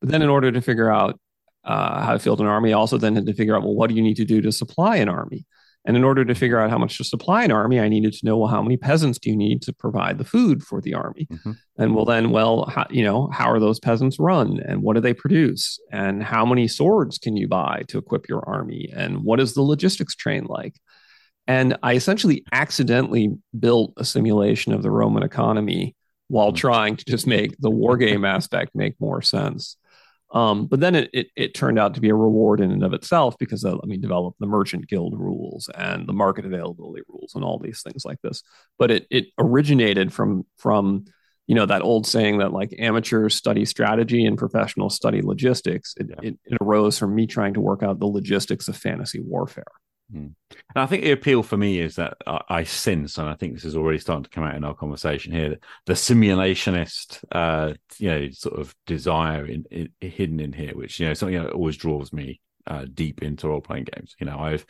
But 0.00 0.08
then 0.08 0.22
in 0.22 0.30
order 0.30 0.50
to 0.50 0.62
figure 0.62 0.90
out 0.90 1.20
uh, 1.64 2.02
how 2.02 2.14
to 2.14 2.18
field 2.18 2.40
an 2.40 2.46
army, 2.46 2.72
I 2.72 2.78
also 2.78 2.96
then 2.96 3.14
had 3.14 3.26
to 3.26 3.34
figure 3.34 3.54
out, 3.54 3.62
well, 3.62 3.74
what 3.74 3.90
do 3.90 3.94
you 3.94 4.00
need 4.00 4.16
to 4.16 4.24
do 4.24 4.40
to 4.40 4.50
supply 4.50 4.96
an 4.96 5.10
army? 5.10 5.44
And 5.88 5.96
in 5.96 6.04
order 6.04 6.22
to 6.22 6.34
figure 6.34 6.60
out 6.60 6.68
how 6.68 6.76
much 6.76 6.98
to 6.98 7.04
supply 7.04 7.42
an 7.44 7.50
army, 7.50 7.80
I 7.80 7.88
needed 7.88 8.12
to 8.12 8.26
know, 8.26 8.36
well, 8.36 8.48
how 8.50 8.60
many 8.62 8.76
peasants 8.76 9.18
do 9.18 9.30
you 9.30 9.36
need 9.36 9.62
to 9.62 9.72
provide 9.72 10.18
the 10.18 10.24
food 10.24 10.62
for 10.62 10.82
the 10.82 10.92
army? 10.92 11.26
Mhm. 11.32 11.56
And 11.78 11.94
well, 11.94 12.04
then, 12.04 12.30
well, 12.30 12.66
how, 12.66 12.86
you 12.90 13.02
know, 13.02 13.28
how 13.32 13.50
are 13.50 13.58
those 13.58 13.80
peasants 13.80 14.18
run 14.20 14.60
and 14.60 14.82
what 14.82 14.96
do 14.96 15.00
they 15.00 15.14
produce? 15.14 15.80
And 15.90 16.22
how 16.22 16.44
many 16.44 16.68
swords 16.68 17.16
can 17.16 17.36
you 17.38 17.48
buy 17.48 17.84
to 17.88 17.96
equip 17.96 18.28
your 18.28 18.46
army? 18.46 18.90
And 18.94 19.24
what 19.24 19.40
is 19.40 19.54
the 19.54 19.62
logistics 19.62 20.14
train 20.14 20.44
like? 20.44 20.74
And 21.46 21.78
I 21.82 21.94
essentially 21.94 22.44
accidentally 22.52 23.30
built 23.58 23.94
a 23.96 24.04
simulation 24.04 24.74
of 24.74 24.82
the 24.82 24.90
Roman 24.90 25.22
economy 25.22 25.96
while 26.26 26.52
Mhm. 26.52 26.56
trying 26.56 26.96
to 26.96 27.04
just 27.06 27.26
make 27.26 27.56
the 27.60 27.70
war 27.70 27.96
game 28.06 28.26
aspect 28.26 28.74
make 28.74 29.00
more 29.00 29.22
sense. 29.22 29.78
Um, 30.30 30.66
but 30.66 30.80
then 30.80 30.94
it, 30.94 31.10
it, 31.12 31.28
it 31.36 31.54
turned 31.54 31.78
out 31.78 31.94
to 31.94 32.00
be 32.00 32.10
a 32.10 32.14
reward 32.14 32.60
in 32.60 32.70
and 32.70 32.84
of 32.84 32.92
itself 32.92 33.36
because 33.38 33.64
uh, 33.64 33.74
let 33.74 33.86
me 33.86 33.96
develop 33.96 34.34
the 34.38 34.46
merchant 34.46 34.86
guild 34.86 35.18
rules 35.18 35.70
and 35.74 36.06
the 36.06 36.12
market 36.12 36.44
availability 36.44 37.02
rules 37.08 37.34
and 37.34 37.42
all 37.42 37.58
these 37.58 37.82
things 37.82 38.04
like 38.04 38.20
this. 38.22 38.42
But 38.78 38.90
it 38.90 39.06
it 39.10 39.26
originated 39.38 40.12
from 40.12 40.44
from 40.58 41.06
you 41.46 41.54
know 41.54 41.64
that 41.64 41.80
old 41.80 42.06
saying 42.06 42.38
that 42.38 42.52
like 42.52 42.74
amateurs 42.78 43.34
study 43.34 43.64
strategy 43.64 44.26
and 44.26 44.36
professionals 44.36 44.94
study 44.94 45.22
logistics. 45.22 45.94
It, 45.96 46.08
Yeah. 46.10 46.28
it, 46.28 46.38
it 46.44 46.58
arose 46.60 46.98
from 46.98 47.14
me 47.14 47.26
trying 47.26 47.54
to 47.54 47.60
work 47.60 47.82
out 47.82 47.98
the 47.98 48.06
logistics 48.06 48.68
of 48.68 48.76
fantasy 48.76 49.20
warfare. 49.20 49.64
And 50.74 50.82
I 50.82 50.86
think 50.86 51.02
the 51.02 51.12
appeal 51.12 51.42
for 51.42 51.56
me 51.56 51.80
is 51.80 51.96
that 51.96 52.16
I, 52.26 52.40
I 52.48 52.64
sense, 52.64 53.18
and 53.18 53.28
I 53.28 53.34
think 53.34 53.54
this 53.54 53.64
is 53.64 53.76
already 53.76 53.98
starting 53.98 54.24
to 54.24 54.30
come 54.30 54.44
out 54.44 54.54
in 54.54 54.64
our 54.64 54.74
conversation 54.74 55.32
here, 55.32 55.56
the 55.86 55.92
simulationist, 55.92 57.24
uh, 57.32 57.74
you 57.98 58.08
know, 58.08 58.30
sort 58.30 58.58
of 58.58 58.74
desire 58.86 59.46
in, 59.46 59.64
in, 59.70 59.88
hidden 60.00 60.40
in 60.40 60.52
here, 60.52 60.74
which 60.74 60.98
you 60.98 61.06
know 61.06 61.14
something 61.14 61.38
that 61.42 61.52
always 61.52 61.76
draws 61.76 62.12
me 62.12 62.40
uh, 62.66 62.86
deep 62.92 63.22
into 63.22 63.48
role 63.48 63.60
playing 63.60 63.86
games. 63.94 64.14
You 64.18 64.26
know, 64.26 64.38
I've 64.38 64.64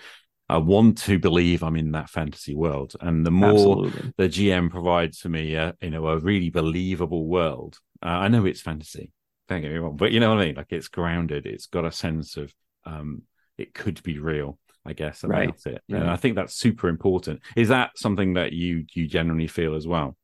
I 0.48 0.56
want 0.56 0.98
to 1.02 1.18
believe 1.18 1.62
I'm 1.62 1.76
in 1.76 1.92
that 1.92 2.10
fantasy 2.10 2.54
world, 2.54 2.94
and 3.00 3.24
the 3.24 3.30
more 3.30 3.86
Absolutely. 3.86 4.12
the 4.16 4.28
GM 4.28 4.70
provides 4.70 5.18
for 5.18 5.28
me, 5.28 5.56
uh, 5.56 5.72
you 5.80 5.90
know, 5.90 6.06
a 6.06 6.18
really 6.18 6.50
believable 6.50 7.26
world. 7.26 7.78
Uh, 8.02 8.06
I 8.06 8.28
know 8.28 8.46
it's 8.46 8.60
fantasy, 8.60 9.12
don't 9.48 9.62
get 9.62 9.70
me 9.70 9.78
wrong, 9.78 9.96
but 9.96 10.12
you 10.12 10.20
know 10.20 10.30
what 10.30 10.42
I 10.42 10.46
mean. 10.46 10.54
Like 10.54 10.70
it's 10.72 10.88
grounded. 10.88 11.46
It's 11.46 11.66
got 11.66 11.84
a 11.84 11.92
sense 11.92 12.36
of 12.36 12.52
um, 12.84 13.22
it 13.56 13.74
could 13.74 14.02
be 14.02 14.18
real. 14.18 14.58
I 14.88 14.94
guess 14.94 15.22
about 15.22 15.36
Right, 15.38 15.48
it, 15.66 15.82
right. 15.90 16.00
and 16.02 16.10
I 16.10 16.16
think 16.16 16.34
that's 16.36 16.54
super 16.54 16.88
important. 16.88 17.40
Is 17.56 17.68
that 17.68 17.90
something 17.96 18.34
that 18.34 18.52
you 18.52 18.84
you 18.94 19.06
generally 19.06 19.46
feel 19.46 19.74
as 19.74 19.86
well? 19.86 20.16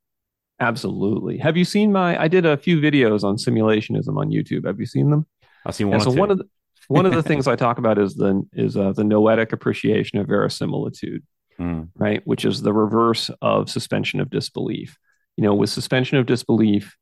Absolutely. 0.61 1.39
Have 1.39 1.57
you 1.57 1.65
seen 1.65 1.93
my? 1.93 2.21
I 2.21 2.29
did 2.29 2.47
a 2.47 2.57
few 2.57 2.81
videos 2.81 3.25
on 3.25 3.37
simulationism 3.37 4.17
on 4.17 4.31
YouTube. 4.31 4.67
Have 4.67 4.79
you 4.81 4.87
seen 4.87 5.11
them? 5.11 5.27
I've 5.67 5.75
seen 5.75 5.89
And 5.93 5.97
one. 5.97 6.01
so 6.01 6.11
one 6.13 6.31
of 6.31 6.39
the 6.39 6.45
one 6.89 7.07
of 7.07 7.13
the 7.13 7.23
things 7.31 7.47
I 7.49 7.57
talk 7.57 7.79
about 7.79 7.99
is 7.99 8.15
the 8.15 8.43
is 8.53 8.77
uh, 8.77 8.93
the 8.93 9.05
noetic 9.05 9.53
appreciation 9.53 10.19
of 10.19 10.27
verisimilitude, 10.29 11.23
Mm, 11.59 11.89
right? 11.97 12.21
Which 12.27 12.45
is 12.45 12.63
the 12.63 12.73
reverse 12.73 13.31
of 13.43 13.69
suspension 13.71 14.21
of 14.21 14.31
disbelief. 14.31 14.97
You 15.37 15.43
know, 15.45 15.55
with 15.55 15.71
suspension 15.71 16.19
of 16.19 16.27
disbelief, 16.27 16.97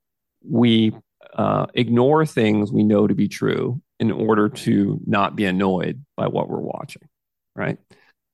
we 0.47 0.93
uh, 1.35 1.67
ignore 1.75 2.27
things 2.27 2.73
we 2.73 2.83
know 2.85 3.07
to 3.07 3.15
be 3.15 3.29
true 3.29 3.81
in 4.01 4.11
order 4.11 4.49
to 4.49 4.99
not 5.07 5.37
be 5.37 5.45
annoyed 5.45 6.05
by 6.17 6.27
what 6.27 6.49
we're 6.49 6.59
watching, 6.61 7.03
right? 7.55 7.79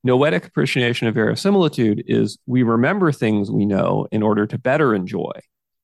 Noetic 0.05 0.47
appreciation 0.47 1.09
of 1.09 1.15
verisimilitude 1.15 2.05
is 2.07 2.39
we 2.47 2.63
remember 2.63 3.13
things 3.13 3.51
we 3.51 3.67
know 3.67 4.07
in 4.13 4.23
order 4.23 4.47
to 4.47 4.59
better 4.59 4.95
enjoy 4.95 5.33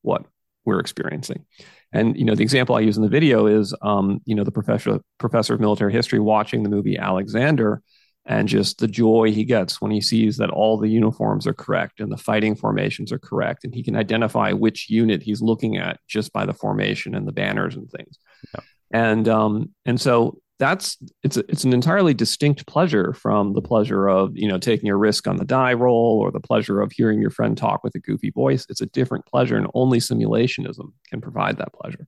what 0.02 0.24
we're 0.64 0.80
experiencing. 0.80 1.44
And 1.92 2.16
you 2.16 2.24
know, 2.24 2.34
the 2.34 2.42
example 2.42 2.74
I 2.74 2.80
use 2.80 2.96
in 2.96 3.02
the 3.02 3.08
video 3.08 3.46
is, 3.46 3.74
um, 3.82 4.20
you 4.24 4.34
know, 4.34 4.44
the 4.44 4.52
professor 4.52 5.00
professor 5.18 5.54
of 5.54 5.60
military 5.60 5.92
history 5.92 6.18
watching 6.18 6.62
the 6.62 6.68
movie 6.68 6.96
Alexander, 6.96 7.82
and 8.26 8.48
just 8.48 8.78
the 8.78 8.88
joy 8.88 9.30
he 9.30 9.44
gets 9.44 9.80
when 9.80 9.90
he 9.90 10.00
sees 10.00 10.38
that 10.38 10.50
all 10.50 10.78
the 10.78 10.88
uniforms 10.88 11.46
are 11.46 11.54
correct 11.54 12.00
and 12.00 12.10
the 12.10 12.16
fighting 12.16 12.54
formations 12.56 13.12
are 13.12 13.18
correct, 13.18 13.64
and 13.64 13.74
he 13.74 13.82
can 13.82 13.96
identify 13.96 14.52
which 14.52 14.90
unit 14.90 15.22
he's 15.22 15.42
looking 15.42 15.76
at 15.76 16.00
just 16.08 16.32
by 16.32 16.46
the 16.46 16.54
formation 16.54 17.14
and 17.14 17.28
the 17.28 17.32
banners 17.32 17.76
and 17.76 17.90
things. 17.90 18.18
Yeah. 18.54 18.60
And 18.90 19.28
um, 19.28 19.70
and 19.84 20.00
so 20.00 20.38
that's 20.58 20.96
it's 21.22 21.36
a, 21.36 21.40
it's 21.50 21.64
an 21.64 21.72
entirely 21.72 22.14
distinct 22.14 22.66
pleasure 22.66 23.12
from 23.12 23.54
the 23.54 23.62
pleasure 23.62 24.08
of 24.08 24.36
you 24.36 24.46
know 24.48 24.58
taking 24.58 24.88
a 24.88 24.96
risk 24.96 25.26
on 25.26 25.36
the 25.36 25.44
die 25.44 25.72
roll 25.74 26.20
or 26.20 26.30
the 26.30 26.40
pleasure 26.40 26.80
of 26.80 26.92
hearing 26.92 27.20
your 27.20 27.30
friend 27.30 27.56
talk 27.56 27.82
with 27.82 27.94
a 27.94 27.98
goofy 28.00 28.30
voice. 28.30 28.66
It's 28.68 28.80
a 28.80 28.86
different 28.86 29.26
pleasure, 29.26 29.56
and 29.56 29.66
only 29.74 29.98
simulationism 29.98 30.92
can 31.10 31.20
provide 31.20 31.58
that 31.58 31.72
pleasure. 31.72 32.06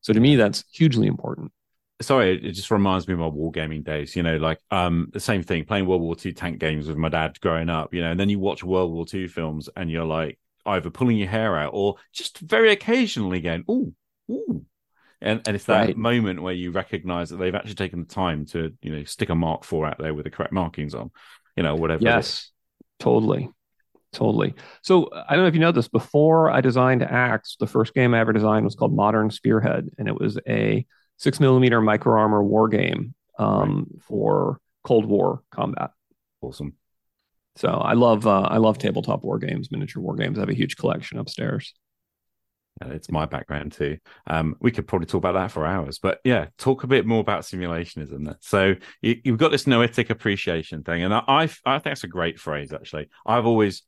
So 0.00 0.12
to 0.12 0.20
me, 0.20 0.36
that's 0.36 0.64
hugely 0.72 1.06
important. 1.06 1.52
sorry, 2.02 2.36
it 2.44 2.52
just 2.52 2.70
reminds 2.70 3.06
me 3.06 3.14
of 3.14 3.20
my 3.20 3.30
wargaming 3.30 3.84
days. 3.84 4.16
You 4.16 4.22
know, 4.22 4.36
like 4.38 4.58
um 4.70 5.08
the 5.12 5.20
same 5.20 5.42
thing, 5.42 5.64
playing 5.64 5.86
World 5.86 6.02
War 6.02 6.16
II 6.22 6.32
tank 6.32 6.58
games 6.58 6.88
with 6.88 6.96
my 6.96 7.08
dad 7.08 7.40
growing 7.40 7.70
up. 7.70 7.94
You 7.94 8.02
know, 8.02 8.10
and 8.10 8.18
then 8.20 8.28
you 8.28 8.38
watch 8.38 8.64
World 8.64 8.92
War 8.92 9.06
II 9.12 9.28
films, 9.28 9.68
and 9.76 9.90
you're 9.90 10.04
like 10.04 10.38
either 10.66 10.90
pulling 10.90 11.18
your 11.18 11.28
hair 11.28 11.56
out 11.56 11.70
or 11.74 11.96
just 12.12 12.38
very 12.38 12.72
occasionally 12.72 13.40
going, 13.40 13.64
"Ooh, 13.70 13.94
ooh." 14.30 14.66
And, 15.24 15.40
and 15.46 15.56
it's 15.56 15.64
that 15.64 15.86
Right. 15.86 15.96
moment 15.96 16.42
where 16.42 16.52
you 16.52 16.70
recognize 16.70 17.30
that 17.30 17.38
they've 17.38 17.54
actually 17.54 17.74
taken 17.74 18.00
the 18.00 18.06
time 18.06 18.44
to, 18.46 18.72
you 18.82 18.94
know, 18.94 19.04
stick 19.04 19.30
a 19.30 19.34
Mark 19.34 19.64
four 19.64 19.86
out 19.86 19.98
there 19.98 20.12
with 20.14 20.24
the 20.24 20.30
correct 20.30 20.52
markings 20.52 20.94
on, 20.94 21.10
you 21.56 21.62
know, 21.62 21.74
whatever. 21.74 22.04
Yes, 22.04 22.50
totally. 23.00 23.50
Totally. 24.12 24.54
So 24.82 25.10
I 25.12 25.34
don't 25.34 25.42
know 25.42 25.48
if 25.48 25.54
you 25.54 25.60
know 25.60 25.72
this. 25.72 25.88
Before 25.88 26.50
I 26.50 26.60
designed 26.60 27.02
ACKS, 27.02 27.56
the 27.58 27.66
first 27.66 27.94
game 27.94 28.14
I 28.14 28.20
ever 28.20 28.32
designed 28.32 28.64
was 28.64 28.76
called 28.76 28.94
Modern 28.94 29.30
Spearhead, 29.30 29.88
and 29.98 30.06
it 30.06 30.18
was 30.18 30.38
a 30.46 30.86
six 31.16 31.40
millimeter 31.40 31.80
micro 31.80 32.20
armor 32.20 32.44
war 32.44 32.68
game 32.68 33.14
um, 33.38 33.86
for 34.06 34.60
Cold 34.84 35.06
War 35.06 35.42
combat. 35.50 35.90
Awesome. 36.42 36.74
So 37.56 37.68
I 37.68 37.94
love 37.94 38.26
uh, 38.26 38.42
I 38.42 38.58
love 38.58 38.78
tabletop 38.78 39.24
war 39.24 39.38
games, 39.38 39.70
miniature 39.72 40.02
war 40.02 40.14
games. 40.14 40.38
I 40.38 40.42
have 40.42 40.48
a 40.48 40.54
huge 40.54 40.76
collection 40.76 41.18
upstairs. 41.18 41.74
Yeah, 42.80 42.88
it's 42.88 43.10
my 43.10 43.24
background 43.24 43.72
too. 43.72 43.98
Um, 44.26 44.56
we 44.60 44.72
could 44.72 44.88
probably 44.88 45.06
talk 45.06 45.18
about 45.18 45.34
that 45.34 45.52
for 45.52 45.64
hours, 45.64 45.98
but 46.00 46.18
yeah, 46.24 46.46
talk 46.58 46.82
a 46.82 46.88
bit 46.88 47.06
more 47.06 47.20
about 47.20 47.42
simulationism. 47.42 48.24
Then. 48.24 48.36
So 48.40 48.74
you, 49.00 49.20
you've 49.24 49.38
got 49.38 49.52
this 49.52 49.66
noetic 49.66 50.10
appreciation 50.10 50.82
thing, 50.82 51.02
and 51.04 51.14
I, 51.14 51.22
I, 51.28 51.42
I 51.44 51.46
think 51.78 51.84
that's 51.84 52.04
a 52.04 52.08
great 52.08 52.38
phrase. 52.38 52.72
Actually, 52.72 53.08
I've 53.24 53.46
always, 53.46 53.82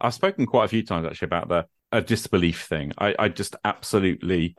I've 0.00 0.14
spoken 0.14 0.44
quite 0.46 0.66
a 0.66 0.68
few 0.68 0.84
times 0.84 1.06
actually 1.06 1.26
about 1.26 1.48
the 1.48 1.66
a 1.90 2.02
disbelief 2.02 2.64
thing. 2.66 2.92
I, 2.98 3.14
I 3.18 3.28
just 3.28 3.56
absolutely, 3.64 4.56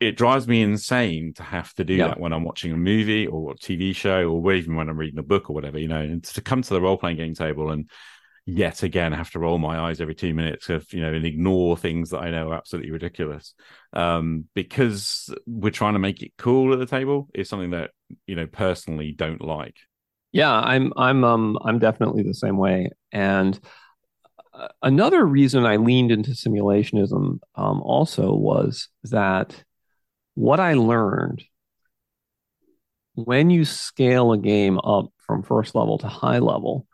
it 0.00 0.18
drives 0.18 0.46
me 0.46 0.60
insane 0.60 1.32
to 1.36 1.42
have 1.42 1.72
to 1.74 1.84
do 1.84 1.94
Yeah. 1.94 2.08
that 2.08 2.20
when 2.20 2.34
I'm 2.34 2.44
watching 2.44 2.72
a 2.72 2.76
movie 2.76 3.26
or 3.26 3.52
a 3.52 3.54
TV 3.56 3.94
show, 3.94 4.28
or 4.30 4.52
even 4.52 4.76
when 4.76 4.90
I'm 4.90 4.98
reading 4.98 5.18
a 5.18 5.22
book 5.22 5.48
or 5.48 5.54
whatever. 5.54 5.78
You 5.78 5.88
know, 5.88 6.00
and 6.00 6.22
to 6.24 6.42
come 6.42 6.60
to 6.60 6.74
the 6.74 6.80
role 6.80 6.98
playing 6.98 7.16
game 7.16 7.34
table 7.34 7.70
and 7.70 7.88
yet 8.48 8.82
again 8.82 9.12
have 9.12 9.30
to 9.30 9.38
roll 9.38 9.58
my 9.58 9.78
eyes 9.78 10.00
every 10.00 10.14
two 10.14 10.32
minutes 10.32 10.70
of 10.70 10.90
you 10.94 11.02
know 11.02 11.12
and 11.12 11.26
ignore 11.26 11.76
things 11.76 12.08
that 12.08 12.20
I 12.20 12.30
know 12.30 12.48
are 12.48 12.54
absolutely 12.54 12.90
ridiculous 12.90 13.52
um, 13.92 14.46
because 14.54 15.30
we're 15.46 15.70
trying 15.70 15.92
to 15.92 15.98
make 15.98 16.22
it 16.22 16.32
cool 16.38 16.72
at 16.72 16.78
the 16.78 16.86
table 16.86 17.28
is 17.34 17.46
something 17.46 17.72
that 17.72 17.90
you 18.26 18.36
know 18.36 18.46
personally 18.46 19.12
don't 19.12 19.42
like. 19.42 19.76
Yeah, 20.32 20.50
I'm 20.50 20.94
I'm 20.96 21.24
um 21.24 21.58
I'm 21.62 21.78
definitely 21.78 22.22
the 22.22 22.32
same 22.32 22.56
way. 22.56 22.88
And 23.12 23.60
uh, 24.54 24.68
another 24.82 25.26
reason 25.26 25.66
I 25.66 25.76
leaned 25.76 26.10
into 26.10 26.30
simulationism 26.30 27.40
um, 27.54 27.82
also 27.82 28.34
was 28.34 28.88
that 29.04 29.62
what 30.36 30.58
I 30.58 30.72
learned 30.72 31.44
when 33.14 33.50
you 33.50 33.66
scale 33.66 34.32
a 34.32 34.38
game 34.38 34.78
up 34.78 35.12
from 35.18 35.42
first 35.42 35.74
level 35.74 35.98
to 35.98 36.08
high 36.08 36.38
level, 36.38 36.86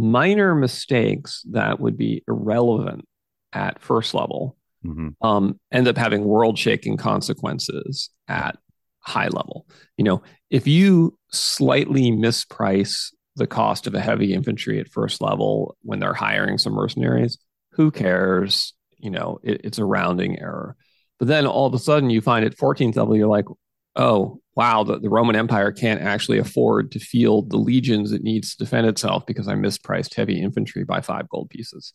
minor 0.00 0.54
mistakes 0.54 1.42
that 1.50 1.80
would 1.80 1.96
be 1.96 2.22
irrelevant 2.28 3.06
at 3.52 3.80
first 3.80 4.14
level 4.14 4.56
Mhm. 4.84 5.14
um, 5.20 5.60
end 5.70 5.88
up 5.88 5.98
having 5.98 6.24
world 6.24 6.58
shaking 6.58 6.96
consequences 6.96 8.08
at 8.28 8.56
high 9.00 9.28
level. 9.28 9.66
You 9.98 10.04
know, 10.04 10.22
if 10.48 10.66
you 10.66 11.18
slightly 11.32 12.10
misprice 12.10 13.12
the 13.36 13.46
cost 13.46 13.86
of 13.86 13.94
a 13.94 14.00
heavy 14.00 14.32
infantry 14.32 14.80
at 14.80 14.88
first 14.88 15.20
level 15.20 15.76
when 15.82 15.98
they're 15.98 16.14
hiring 16.14 16.56
some 16.58 16.72
mercenaries, 16.72 17.38
who 17.72 17.90
cares? 17.90 18.72
You 18.98 19.10
know, 19.10 19.38
it, 19.42 19.60
it's 19.64 19.78
a 19.78 19.84
rounding 19.84 20.38
error. 20.38 20.76
But 21.18 21.28
then 21.28 21.46
all 21.46 21.66
of 21.66 21.74
a 21.74 21.78
sudden 21.78 22.08
you 22.10 22.20
find 22.22 22.44
at 22.44 22.56
14th 22.56 22.96
level, 22.96 23.16
you're 23.16 23.28
like, 23.28 23.46
oh, 23.96 24.40
wow, 24.54 24.84
the, 24.84 24.98
the 24.98 25.08
Roman 25.08 25.36
Empire 25.36 25.72
can't 25.72 26.00
actually 26.00 26.38
afford 26.38 26.92
to 26.92 26.98
field 26.98 27.50
the 27.50 27.56
legions 27.56 28.12
it 28.12 28.22
needs 28.22 28.54
to 28.54 28.64
defend 28.64 28.86
itself 28.86 29.26
because 29.26 29.48
I 29.48 29.54
mispriced 29.54 30.14
heavy 30.14 30.40
infantry 30.40 30.84
by 30.84 31.00
five 31.00 31.28
gold 31.28 31.50
pieces. 31.50 31.92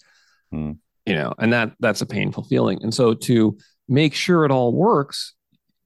Hmm. 0.51 0.73
You 1.05 1.13
know, 1.13 1.33
and 1.37 1.53
that 1.53 1.73
that's 1.79 2.01
a 2.01 2.07
painful 2.07 2.45
feeling. 2.45 2.79
And 2.81 2.93
so 2.93 3.13
to 3.13 3.57
make 3.87 4.15
sure 4.15 4.43
it 4.43 4.51
all 4.51 4.73
works, 4.73 5.33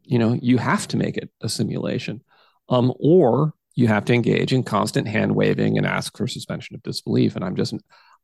you 0.03 0.17
know, 0.17 0.37
you 0.41 0.57
have 0.57 0.87
to 0.89 0.97
make 0.97 1.17
it 1.17 1.29
a 1.41 1.49
simulation. 1.49 2.23
Um, 2.69 2.93
or 2.99 3.53
you 3.75 3.87
have 3.87 4.05
to 4.05 4.13
engage 4.13 4.53
in 4.53 4.63
constant 4.63 5.07
hand 5.07 5.35
waving 5.35 5.77
and 5.77 5.87
ask 5.87 6.15
for 6.17 6.27
suspension 6.27 6.75
of 6.75 6.83
disbelief. 6.83 7.35
And 7.35 7.43
I'm 7.43 7.55
just, 7.55 7.73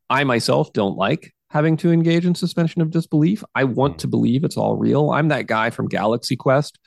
I 0.09 0.23
myself 0.23 0.71
don't 0.73 0.97
like 0.97 1.33
having 1.49 1.77
to 1.77 1.91
engage 1.91 2.25
in 2.25 2.35
suspension 2.35 2.81
of 2.81 2.91
disbelief. 2.91 3.43
I 3.55 3.63
want 3.63 3.95
mm. 3.95 3.99
to 3.99 4.07
believe 4.07 4.43
it's 4.43 4.57
all 4.57 4.75
real. 4.75 5.11
I'm 5.11 5.29
that 5.29 5.47
guy 5.47 5.69
from 5.69 5.87
Galaxy 5.87 6.35
Quest 6.35 6.77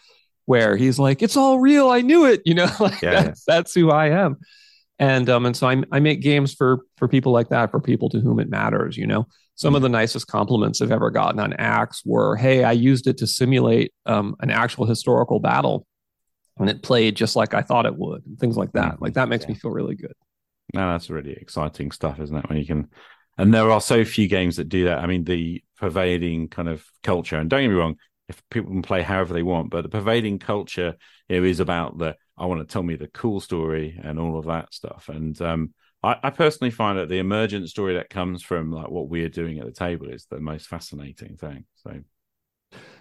where 0.48 0.78
he's 0.78 0.98
like, 0.98 1.20
"It's 1.20 1.36
all 1.36 1.60
real. 1.60 1.90
I 1.90 2.00
knew 2.00 2.24
it." 2.24 2.40
You 2.46 2.54
know, 2.54 2.70
like 2.80 3.02
yeah, 3.02 3.22
that's, 3.22 3.44
yeah. 3.46 3.54
that's 3.54 3.74
who 3.74 3.90
I 3.90 4.08
am. 4.08 4.38
And 4.98 5.28
um, 5.28 5.44
and 5.44 5.54
so 5.54 5.68
I, 5.68 5.82
I 5.92 6.00
make 6.00 6.22
games 6.22 6.54
for 6.54 6.86
for 6.96 7.06
people 7.06 7.32
like 7.32 7.50
that, 7.50 7.70
for 7.70 7.80
people 7.80 8.08
to 8.08 8.18
whom 8.18 8.40
it 8.40 8.48
matters. 8.48 8.96
You 8.96 9.06
know, 9.06 9.28
some 9.56 9.74
of 9.74 9.82
the 9.82 9.90
nicest 9.90 10.26
compliments 10.26 10.80
I've 10.80 10.90
ever 10.90 11.10
gotten 11.10 11.38
on 11.38 11.52
ACKS 11.52 12.00
were, 12.06 12.34
"Hey, 12.34 12.64
I 12.64 12.72
used 12.72 13.06
it 13.06 13.18
to 13.18 13.26
simulate 13.26 13.92
um, 14.06 14.36
an 14.40 14.50
actual 14.50 14.86
historical 14.86 15.38
battle, 15.38 15.86
and 16.58 16.70
it 16.70 16.82
played 16.82 17.14
just 17.14 17.36
like 17.36 17.52
I 17.52 17.60
thought 17.60 17.84
it 17.84 17.96
would," 17.96 18.24
and 18.24 18.38
things 18.38 18.56
like 18.56 18.72
that. 18.72 18.94
Mm-hmm. 18.94 19.04
Like 19.04 19.14
that 19.14 19.28
makes 19.28 19.44
yeah. 19.44 19.50
me 19.50 19.54
feel 19.56 19.70
really 19.70 19.96
good. 19.96 20.14
No, 20.72 20.90
that's 20.92 21.10
really 21.10 21.32
exciting 21.32 21.90
stuff, 21.90 22.18
isn't 22.20 22.36
it? 22.36 22.48
When 22.48 22.58
you 22.58 22.64
can, 22.64 22.88
and 23.36 23.52
there 23.52 23.70
are 23.70 23.82
so 23.82 24.02
few 24.04 24.28
games 24.28 24.56
that 24.56 24.70
do 24.70 24.86
that. 24.86 25.00
I 25.00 25.06
mean, 25.06 25.24
the 25.24 25.62
pervading 25.76 26.48
kind 26.48 26.68
of 26.68 26.84
culture, 27.02 27.36
and 27.36 27.50
don't 27.50 27.60
get 27.60 27.68
me 27.68 27.74
wrong, 27.74 27.96
if 28.28 28.42
people 28.50 28.70
can 28.70 28.82
play 28.82 29.02
however 29.02 29.32
they 29.32 29.42
want, 29.42 29.70
but 29.70 29.82
the 29.82 29.88
pervading 29.88 30.38
culture 30.38 30.96
here 31.28 31.44
is 31.44 31.60
about 31.60 31.98
the 31.98 32.16
I 32.36 32.46
want 32.46 32.60
to 32.60 32.72
tell 32.72 32.82
me 32.82 32.94
the 32.94 33.08
cool 33.08 33.40
story 33.40 33.98
and 34.02 34.18
all 34.18 34.38
of 34.38 34.46
that 34.46 34.72
stuff. 34.72 35.08
And 35.08 35.40
um, 35.42 35.74
I, 36.02 36.16
I, 36.22 36.30
personally 36.30 36.70
find 36.70 36.98
that 36.98 37.08
the 37.08 37.18
emergent 37.18 37.68
story 37.68 37.94
that 37.94 38.10
comes 38.10 38.42
from 38.42 38.70
like 38.70 38.88
what 38.88 39.08
we're 39.08 39.28
doing 39.28 39.58
at 39.58 39.66
the 39.66 39.72
table 39.72 40.08
is 40.08 40.26
the 40.26 40.38
most 40.38 40.68
fascinating 40.68 41.36
thing. 41.36 41.64
So. 41.76 42.00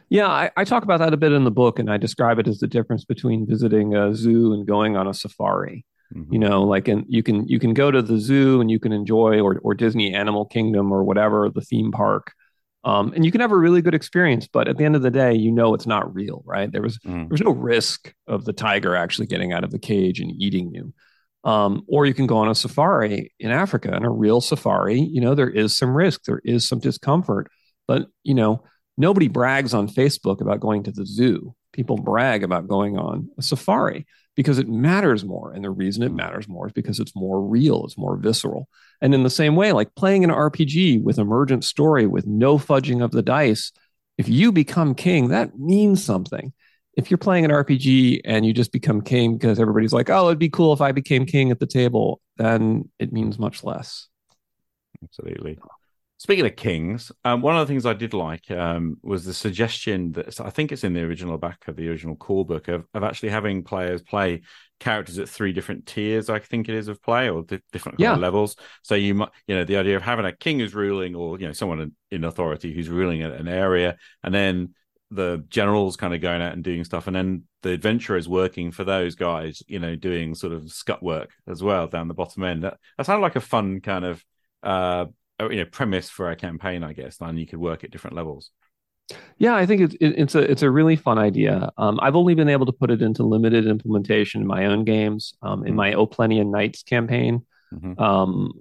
Yeah, 0.10 0.28
I, 0.28 0.50
I, 0.56 0.63
talk 0.63 0.84
about 0.84 1.00
that 1.00 1.13
a 1.13 1.18
bit 1.18 1.34
in 1.34 1.44
the 1.44 1.52
book, 1.52 1.80
and 1.80 1.92
I 1.92 1.98
describe 1.98 2.40
it 2.40 2.48
as 2.48 2.60
the 2.60 2.68
difference 2.68 3.04
between 3.04 3.46
visiting 3.46 3.96
a 3.96 4.16
zoo 4.16 4.54
and 4.54 4.66
going 4.66 4.96
on 4.96 5.08
a 5.08 5.13
safari. 5.13 5.86
Mm-hmm. 6.16 6.34
You 6.34 6.40
know, 6.40 6.63
like, 6.63 6.88
and 6.88 7.04
you 7.10 7.22
can 7.22 7.46
you 7.48 7.60
can 7.60 7.74
go 7.74 7.92
to 7.92 8.02
the 8.02 8.18
zoo 8.18 8.62
and 8.62 8.72
you 8.72 8.80
can 8.80 8.94
enjoy 8.94 9.42
or 9.42 9.60
or 9.62 9.76
Disney 9.76 10.13
Animal 10.13 10.46
Kingdom 10.46 10.94
or 10.94 11.04
whatever 11.04 11.50
the 11.50 11.60
theme 11.60 11.92
park, 11.92 12.32
um, 12.88 13.12
and 13.13 13.26
you 13.26 13.34
can 13.34 13.41
have 13.41 13.52
a 13.52 13.58
really 13.58 13.82
good 13.82 13.93
experience, 13.93 14.47
but 14.47 14.69
at 14.69 14.78
the 14.78 14.86
end 14.86 14.95
of 14.95 15.02
the 15.02 15.12
day, 15.12 15.34
you 15.34 15.52
know 15.52 15.73
it's 15.73 15.86
not 15.86 16.15
real, 16.15 16.41
right? 16.45 16.71
There 16.71 16.82
was 16.82 16.97
mm. 17.00 17.15
there 17.23 17.28
was 17.28 17.41
no 17.41 17.52
risk 17.52 18.13
of 18.28 18.45
the 18.45 18.54
tiger 18.54 18.95
actually 18.95 19.28
getting 19.28 19.52
out 19.52 19.65
of 19.65 19.71
the 19.71 19.78
cage 19.78 20.21
and 20.21 20.32
eating 20.32 20.73
you. 20.73 20.93
Um, 21.43 21.84
or 21.89 22.06
you 22.06 22.13
can 22.13 22.28
go 22.28 22.38
on 22.38 22.47
a 22.47 22.56
safari 22.56 23.34
in 23.41 23.52
Africa, 23.52 23.91
and 23.93 24.06
a 24.06 24.10
real 24.10 24.39
safari, 24.39 25.02
you 25.02 25.19
know, 25.19 25.36
there 25.36 25.50
is 25.50 25.78
some 25.78 25.93
risk, 25.93 26.23
there 26.23 26.39
is 26.45 26.65
some 26.65 26.80
discomfort, 26.80 27.52
but 27.89 28.08
you 28.23 28.34
know, 28.34 28.63
nobody 28.97 29.28
brags 29.28 29.73
on 29.73 29.89
Facebook 29.89 30.39
about 30.39 30.62
going 30.62 30.84
to 30.84 30.91
the 30.91 31.06
zoo. 31.06 31.54
People 31.73 31.97
brag 31.97 32.41
about 32.41 32.69
going 32.69 32.97
on 32.97 33.30
a 33.38 33.41
safari 33.41 34.08
because 34.38 34.60
it 34.60 34.69
matters 34.69 35.26
more. 35.26 35.52
And 35.52 35.63
the 35.63 35.71
reason 35.71 36.04
it 36.04 36.10
hmm. 36.10 36.15
matters 36.15 36.47
more 36.47 36.67
is 36.67 36.73
because 36.73 37.02
it's 37.02 37.15
more 37.15 37.41
real, 37.41 37.84
it's 37.84 37.97
more 37.97 38.15
visceral. 38.15 38.69
And 39.02 39.13
in 39.13 39.23
the 39.23 39.30
same 39.30 39.58
way, 39.58 39.73
like 39.73 39.95
playing 39.95 40.23
an 40.23 40.30
RPG 40.30 41.04
with 41.04 41.17
emergent 41.17 41.65
story 41.65 42.08
with 42.08 42.26
no 42.26 42.58
fudging 42.58 43.04
of 43.04 43.12
the 43.12 43.23
dice, 43.23 43.73
if 44.17 44.30
you 44.30 44.52
become 44.52 44.95
king, 44.95 45.30
that 45.30 45.60
means 45.60 46.04
something. 46.04 46.54
If 46.95 47.12
you're 47.12 47.17
playing 47.17 47.45
an 47.45 47.52
RPG 47.52 48.21
and 48.26 48.45
you 48.45 48.54
just 48.54 48.71
become 48.71 49.02
king 49.02 49.38
because 49.38 49.60
everybody's 49.60 49.93
like, 49.93 50.10
oh, 50.10 50.28
it'd 50.28 50.39
be 50.39 50.50
cool 50.50 50.73
if 50.73 50.82
I 50.82 50.91
became 50.91 51.26
king 51.26 51.52
at 51.52 51.60
the 51.60 51.67
table, 51.67 52.21
then 52.38 52.89
it 52.97 53.12
means 53.12 53.38
much 53.38 53.63
less. 53.63 54.08
Absolutely. 55.04 55.60
Speaking 56.19 56.47
of 56.47 56.56
kings, 56.56 57.12
um, 57.25 57.41
one 57.43 57.56
of 57.56 57.67
the 57.67 57.71
things 57.71 57.86
I 57.86 57.93
did 57.93 58.15
like 58.15 58.49
um, 58.49 58.97
was 59.03 59.23
the 59.23 59.36
suggestion 59.36 60.13
that 60.13 60.41
I 60.41 60.49
think 60.49 60.71
it's 60.71 60.84
in 60.84 60.93
the 60.93 61.03
original 61.03 61.38
back 61.38 61.67
of 61.67 61.75
the 61.75 61.88
original 61.89 62.15
core 62.15 62.43
book 62.43 62.67
of, 62.69 62.88
of 62.95 63.03
actually 63.03 63.30
having 63.30 63.63
players 63.63 64.01
play 64.01 64.41
characters 64.80 65.19
at 65.19 65.30
three 65.30 65.53
different 65.53 65.86
tiers. 65.86 66.27
I 66.27 66.39
think 66.39 66.69
it 66.69 66.75
is 66.75 66.88
of 66.88 67.03
play 67.03 67.30
or 67.30 67.43
di- 67.43 67.62
different 67.71 67.99
yeah. 67.99 68.15
levels. 68.15 68.56
So 68.82 68.95
you 68.95 69.13
might, 69.13 69.30
you 69.47 69.53
know, 69.53 69.63
the 69.63 69.77
idea 69.77 69.95
of 69.95 70.01
having 70.01 70.25
a 70.25 70.36
king 70.36 70.58
who's 70.58 70.73
ruling, 70.73 71.13
or 71.13 71.39
you 71.39 71.45
know, 71.45 71.53
someone 71.53 71.91
in, 72.10 72.23
authority 72.23 72.73
who's 72.73 72.89
ruling 72.89 73.21
an 73.21 73.47
area, 73.47 73.95
and 74.23 74.34
then 74.34 74.73
the 75.12 75.45
generals 75.49 75.97
kind 75.97 76.15
of 76.15 76.21
going 76.21 76.41
out 76.41 76.53
and 76.53 76.63
doing 76.63 76.84
stuff, 76.84 77.06
and 77.06 77.15
then 77.15 77.43
the 77.62 77.73
adventurers 77.73 78.27
working 78.27 78.71
for 78.71 78.84
those 78.84 79.13
guys, 79.13 79.62
you 79.67 79.77
know, 79.77 79.95
doing 79.95 80.34
sort 80.34 80.53
of 80.53 80.71
scut 80.71 81.03
work 81.03 81.30
as 81.47 81.62
well 81.62 81.86
down 81.86 82.08
the 82.08 82.15
bottom 82.15 82.43
end. 82.43 82.63
That, 82.63 82.80
that 82.97 83.06
sounded 83.06 83.21
like 83.21 83.36
a 83.36 83.41
fun 83.41 83.82
kind 83.82 84.03
of 84.03 84.25
uh, 84.63 85.06
you 85.39 85.58
know 85.58 85.65
premise 85.65 86.10
for 86.10 86.32
a 86.32 86.36
campaign, 86.36 86.84
I 86.84 86.93
guess, 86.93 87.17
and 87.21 87.39
you 87.39 87.45
could 87.45 87.60
work 87.60 87.84
at 87.84 87.91
different 87.91 88.15
levels. 88.15 88.52
Yeah, 89.38 89.56
I 89.56 89.65
think 89.65 89.82
it's 89.82 89.95
it's 90.02 90.36
a 90.36 90.39
it's 90.39 90.63
a 90.63 90.71
really 90.71 90.95
fun 90.95 91.17
idea. 91.17 91.71
Um, 91.78 92.00
I've 92.02 92.15
only 92.15 92.36
been 92.36 92.50
able 92.50 92.65
to 92.65 92.71
put 92.71 92.91
it 92.91 93.02
into 93.02 93.23
limited 93.23 93.65
implementation 93.65 94.41
in 94.41 94.47
my 94.47 94.65
own 94.65 94.84
games. 94.84 95.34
Um, 95.41 95.62
in 95.62 95.69
mm-hmm. 95.69 95.76
my 95.76 95.93
Oplenian 95.93 96.52
Knights 96.52 96.84
campaign, 96.84 97.45
mm-hmm. 97.73 98.02
um, 98.02 98.52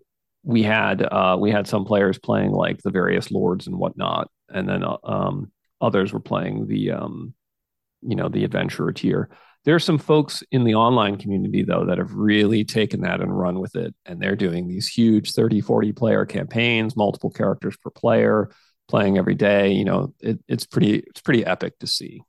we 0.45 0.63
had 0.63 1.03
uh, 1.03 1.37
we 1.41 1.51
had 1.51 1.67
some 1.67 1.85
players 1.85 2.19
playing 2.19 2.53
like 2.53 2.83
the 2.83 2.91
various 2.91 3.31
lords 3.31 3.67
and 3.67 3.77
whatnot, 3.77 4.31
and 4.49 4.69
then 4.69 4.85
uh, 4.85 4.99
um, 5.03 5.51
others 5.81 6.13
were 6.13 6.21
playing 6.21 6.67
the 6.69 6.93
um, 6.93 7.35
you 8.03 8.15
know 8.15 8.29
the 8.29 8.45
adventurer 8.45 8.93
tier. 8.93 9.31
There 9.67 9.75
are 9.75 9.81
some 9.81 9.99
folks 9.99 10.45
in 10.53 10.63
the 10.63 10.77
online 10.77 11.17
community, 11.17 11.65
though, 11.65 11.85
that 11.87 11.99
have 11.99 12.15
really 12.15 12.65
taken 12.65 13.01
that 13.01 13.21
and 13.21 13.37
run 13.37 13.59
with 13.59 13.75
it. 13.75 13.97
And 14.07 14.21
they're 14.21 14.37
doing 14.37 14.69
these 14.69 14.87
huge 14.87 15.33
30, 15.33 15.61
40 15.61 15.93
player 15.93 16.25
campaigns, 16.25 16.97
multiple 16.97 17.31
characters 17.31 17.77
per 17.77 17.91
player, 17.91 18.53
playing 18.87 19.19
every 19.19 19.35
day. 19.35 19.73
You 19.73 19.85
know, 19.85 20.15
it, 20.21 20.39
it's 20.47 20.67
pretty, 20.67 20.99
it's 21.09 21.21
pretty 21.21 21.45
epic 21.45 21.81
to 21.81 21.89
see. 21.89 22.23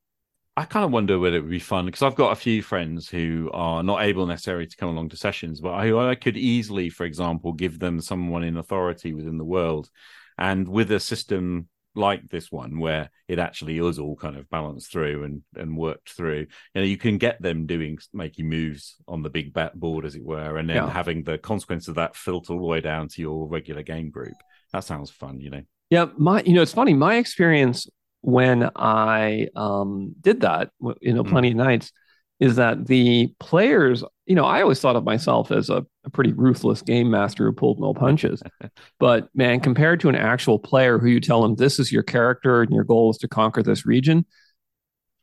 I 0.57 0.65
kind 0.65 0.83
of 0.83 0.91
wonder 0.91 1.19
whether 1.19 1.37
it 1.37 1.41
would 1.41 1.51
be 1.51 1.59
fun 1.59 1.85
because 1.85 2.01
I've 2.01 2.15
got 2.15 2.31
a 2.31 2.35
few 2.35 2.63
friends 2.63 3.07
who 3.07 3.51
are 3.53 3.83
not 3.83 4.01
able 4.01 4.25
necessarily 4.25 4.65
to 4.65 4.75
come 4.75 4.89
along 4.89 5.09
to 5.09 5.17
sessions, 5.17 5.61
but 5.61 5.73
I, 5.73 6.09
I 6.09 6.15
could 6.15 6.37
easily, 6.37 6.89
for 6.89 7.05
example, 7.05 7.53
give 7.53 7.77
them 7.77 8.01
someone 8.01 8.43
in 8.43 8.57
authority 8.57 9.13
within 9.13 9.37
the 9.37 9.45
world. 9.45 9.91
And 10.39 10.67
with 10.67 10.91
a 10.91 10.99
system 10.99 11.67
like 11.97 12.27
this 12.29 12.51
one 12.51 12.79
where 12.79 13.09
it 13.27 13.39
actually 13.39 13.77
is 13.79 13.99
all 13.99 14.15
kind 14.15 14.37
of 14.37 14.49
balanced 14.49 14.91
through 14.91 15.23
and 15.23 15.41
and 15.55 15.75
worked 15.75 16.09
through 16.11 16.39
you 16.39 16.47
know 16.75 16.83
you 16.83 16.97
can 16.97 17.17
get 17.17 17.41
them 17.41 17.65
doing 17.65 17.97
making 18.13 18.47
moves 18.47 18.95
on 19.07 19.23
the 19.23 19.29
big 19.29 19.53
bat 19.53 19.77
board 19.79 20.05
as 20.05 20.15
it 20.15 20.23
were 20.23 20.57
and 20.57 20.69
then 20.69 20.77
yeah. 20.77 20.89
having 20.89 21.23
the 21.23 21.37
consequence 21.37 21.87
of 21.87 21.95
that 21.95 22.15
filter 22.15 22.53
all 22.53 22.59
the 22.59 22.65
way 22.65 22.81
down 22.81 23.07
to 23.07 23.21
your 23.21 23.47
regular 23.47 23.83
game 23.83 24.09
group 24.09 24.35
that 24.71 24.83
sounds 24.83 25.09
fun 25.09 25.39
you 25.39 25.49
know 25.49 25.61
yeah 25.89 26.05
my 26.17 26.41
you 26.43 26.53
know 26.53 26.61
it's 26.61 26.73
funny 26.73 26.93
my 26.93 27.15
experience 27.15 27.87
when 28.21 28.69
i 28.75 29.47
um 29.55 30.13
did 30.21 30.41
that 30.41 30.69
you 31.01 31.13
know 31.13 31.23
plenty 31.23 31.49
mm. 31.49 31.51
of 31.51 31.57
nights 31.57 31.91
is 32.39 32.57
that 32.57 32.85
the 32.85 33.33
players, 33.39 34.03
you 34.27 34.35
know, 34.35 34.43
I 34.43 34.61
always 34.61 34.81
thought 34.81 34.97
of 34.97 35.05
myself 35.05 35.51
as 35.51 35.69
a, 35.69 35.85
a, 36.03 36.09
pretty 36.09 36.33
ruthless 36.33 36.81
game 36.81 37.09
master 37.09 37.45
who 37.45 37.53
pulled 37.53 37.79
no 37.79 37.93
punches. 37.93 38.43
but 38.99 39.29
man, 39.33 39.61
compared 39.61 40.01
to 40.01 40.09
an 40.09 40.15
actual 40.15 40.59
player 40.59 40.99
who 40.99 41.07
you 41.07 41.21
tell 41.21 41.41
them 41.41 41.55
this 41.55 41.79
is 41.79 41.93
your 41.93 42.03
character 42.03 42.61
and 42.61 42.71
your 42.71 42.83
goal 42.83 43.09
is 43.09 43.17
to 43.19 43.27
conquer 43.29 43.63
this 43.63 43.85
region, 43.85 44.25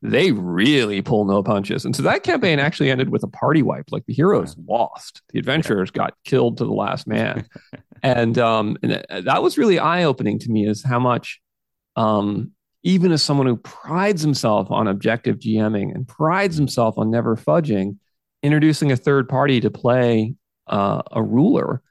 they 0.00 0.32
really 0.32 1.02
pull 1.02 1.26
no 1.26 1.42
punches. 1.42 1.84
And 1.84 1.94
so 1.94 2.02
that 2.02 2.22
campaign 2.22 2.58
actually 2.58 2.90
ended 2.90 3.10
with 3.10 3.22
a 3.22 3.28
party 3.28 3.62
wipe. 3.62 3.92
Like 3.92 4.06
the 4.06 4.14
heroes 4.14 4.56
lost, 4.66 5.20
the 5.30 5.38
adventurers 5.38 5.90
got 5.90 6.14
killed 6.24 6.58
to 6.58 6.64
the 6.64 6.72
last 6.72 7.06
man. 7.06 7.46
and 8.02 8.38
um, 8.38 8.78
and 8.82 9.04
that 9.26 9.42
was 9.42 9.58
really 9.58 9.78
eye 9.78 10.04
opening 10.04 10.38
to 10.40 10.50
me, 10.50 10.66
is 10.66 10.82
how 10.82 10.98
much 10.98 11.40
um, 11.96 12.52
even 12.82 13.12
as 13.12 13.22
someone 13.22 13.46
who 13.46 13.56
prides 13.56 14.22
himself 14.22 14.70
on 14.70 14.88
objective 14.88 15.38
GMing 15.38 15.94
and 15.94 16.08
prides 16.08 16.56
himself 16.56 16.98
on 16.98 17.10
never 17.10 17.36
fudging, 17.36 17.96
introducing 18.44 18.92
a 18.92 18.96
third 18.96 19.28
party 19.28 19.60
to 19.62 19.70
play 19.70 20.34
uh, 20.66 21.02
a 21.10 21.22
ruler 21.22 21.82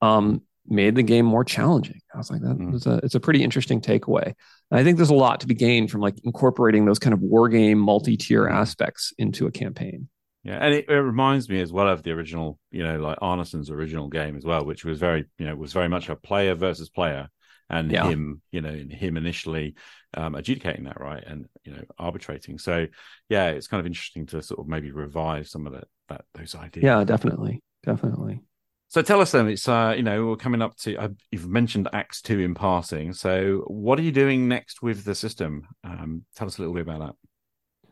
um, 0.00 0.40
made 0.66 0.94
the 0.94 1.02
game 1.02 1.26
more 1.26 1.44
challenging. 1.44 2.00
I 2.14 2.18
was 2.18 2.30
like, 2.30 2.40
that 2.42 2.56
mm. 2.56 2.72
was 2.72 2.86
a, 2.86 3.00
it's 3.02 3.16
a 3.16 3.20
pretty 3.20 3.42
interesting 3.42 3.80
takeaway. 3.80 4.32
And 4.70 4.80
I 4.80 4.84
think 4.84 4.96
there's 4.96 5.10
a 5.10 5.14
lot 5.14 5.40
to 5.40 5.48
be 5.48 5.54
gained 5.54 5.90
from 5.90 6.00
like 6.00 6.14
incorporating 6.24 6.84
those 6.84 7.00
kind 7.00 7.12
of 7.12 7.20
war 7.20 7.48
game 7.48 7.78
multi-tier 7.78 8.44
mm. 8.44 8.52
aspects 8.52 9.12
into 9.18 9.46
a 9.46 9.50
campaign. 9.50 10.08
Yeah, 10.44 10.58
and 10.60 10.74
it, 10.74 10.88
it, 10.88 10.94
reminds 10.94 11.48
me 11.48 11.60
as 11.60 11.72
well 11.72 11.88
of 11.88 12.04
the 12.04 12.12
original, 12.12 12.60
you 12.70 12.84
know, 12.84 13.00
like 13.00 13.18
Arneson's 13.20 13.68
original 13.68 14.08
game 14.08 14.36
as 14.36 14.44
well, 14.44 14.64
which 14.64 14.84
was 14.84 15.00
very, 15.00 15.24
you 15.38 15.46
know, 15.46 15.56
was 15.56 15.72
very 15.72 15.88
much 15.88 16.08
a 16.08 16.14
player 16.14 16.54
versus 16.54 16.88
player 16.88 17.28
and 17.68 17.90
yeah. 17.90 18.06
him, 18.06 18.40
you 18.52 18.60
know, 18.60 18.70
him 18.70 19.16
initially 19.16 19.74
um, 20.16 20.34
adjudicating 20.34 20.84
that 20.84 21.00
right 21.00 21.22
and 21.24 21.46
you 21.64 21.72
know 21.72 21.82
arbitrating. 21.98 22.58
So 22.58 22.86
yeah, 23.28 23.48
it's 23.48 23.68
kind 23.68 23.80
of 23.80 23.86
interesting 23.86 24.26
to 24.26 24.42
sort 24.42 24.60
of 24.60 24.68
maybe 24.68 24.90
revive 24.90 25.48
some 25.48 25.66
of 25.66 25.74
that 25.74 25.88
that 26.08 26.24
those 26.34 26.54
ideas. 26.54 26.84
Yeah, 26.84 27.04
definitely, 27.04 27.62
definitely. 27.84 28.42
So 28.88 29.02
tell 29.02 29.20
us 29.20 29.32
then, 29.32 29.48
it's 29.48 29.68
uh, 29.68 29.94
you 29.96 30.02
know 30.02 30.26
we're 30.26 30.36
coming 30.36 30.62
up 30.62 30.76
to 30.78 30.96
uh, 30.96 31.08
you've 31.30 31.48
mentioned 31.48 31.88
ACKS 31.92 32.22
Two 32.22 32.40
in 32.40 32.54
passing. 32.54 33.12
So 33.12 33.64
what 33.66 33.98
are 33.98 34.02
you 34.02 34.12
doing 34.12 34.48
next 34.48 34.82
with 34.82 35.04
the 35.04 35.14
system? 35.14 35.66
Um, 35.82 36.24
tell 36.36 36.46
us 36.46 36.58
a 36.58 36.62
little 36.62 36.74
bit 36.74 36.82
about 36.82 37.00
that. 37.00 37.90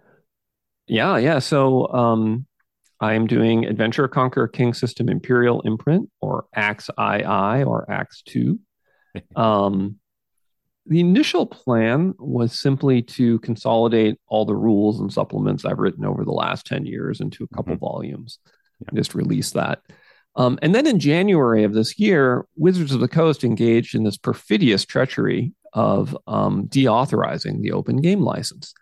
Yeah, 0.86 1.16
yeah. 1.16 1.38
So 1.40 1.88
um, 1.88 2.46
I 3.00 3.14
am 3.14 3.26
doing 3.26 3.64
Adventure 3.64 4.06
Conquer 4.06 4.46
King 4.46 4.72
System 4.72 5.08
Imperial 5.08 5.62
Imprint 5.62 6.10
or 6.20 6.46
ACKS 6.56 6.90
II 6.98 7.64
or 7.64 7.86
ACKS 7.86 8.22
Two. 8.24 8.60
um, 9.36 9.96
the 10.86 11.00
initial 11.00 11.46
plan 11.46 12.14
was 12.18 12.58
simply 12.58 13.02
to 13.02 13.38
consolidate 13.40 14.18
all 14.26 14.44
the 14.44 14.56
rules 14.56 15.00
and 15.00 15.12
supplements 15.12 15.64
I've 15.64 15.78
written 15.78 16.04
over 16.04 16.24
the 16.24 16.32
last 16.32 16.66
10 16.66 16.84
years 16.84 17.20
into 17.20 17.44
a 17.44 17.56
couple 17.56 17.74
mm-hmm. 17.74 17.84
volumes. 17.84 18.38
just 18.92 19.14
release 19.14 19.52
that. 19.52 19.80
Um, 20.36 20.58
and 20.62 20.74
then 20.74 20.86
in 20.86 20.98
January 20.98 21.64
of 21.64 21.74
this 21.74 21.98
year, 21.98 22.46
Wizards 22.56 22.92
of 22.92 23.00
the 23.00 23.08
Coast 23.08 23.44
engaged 23.44 23.94
in 23.94 24.04
this 24.04 24.16
perfidious 24.16 24.84
treachery 24.84 25.52
of 25.72 26.16
um, 26.26 26.66
deauthorizing 26.68 27.62
the 27.62 27.72
open 27.72 27.96
game 27.96 28.20
license. 28.20 28.74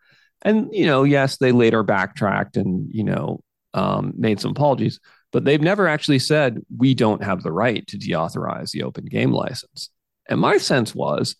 And 0.43 0.69
you 0.73 0.87
know, 0.87 1.05
yes, 1.05 1.37
they 1.37 1.53
later 1.53 1.83
backtracked 1.83 2.57
and 2.57 2.88
you 2.93 3.05
know 3.05 3.43
um, 3.75 4.12
made 4.17 4.41
some 4.41 4.51
apologies, 4.53 4.99
but 5.31 5.45
they've 5.45 5.61
never 5.61 5.87
actually 5.87 6.19
said 6.19 6.61
we 6.77 6.95
don't 6.95 7.23
have 7.23 7.43
the 7.43 7.53
right 7.53 7.87
to 7.88 7.99
deauthorize 7.99 8.71
the 8.71 8.83
open 8.83 9.05
game 9.05 9.33
license. 9.33 9.91
And 10.29 10.41
my 10.41 10.59
sense 10.59 10.95
was, 10.95 11.37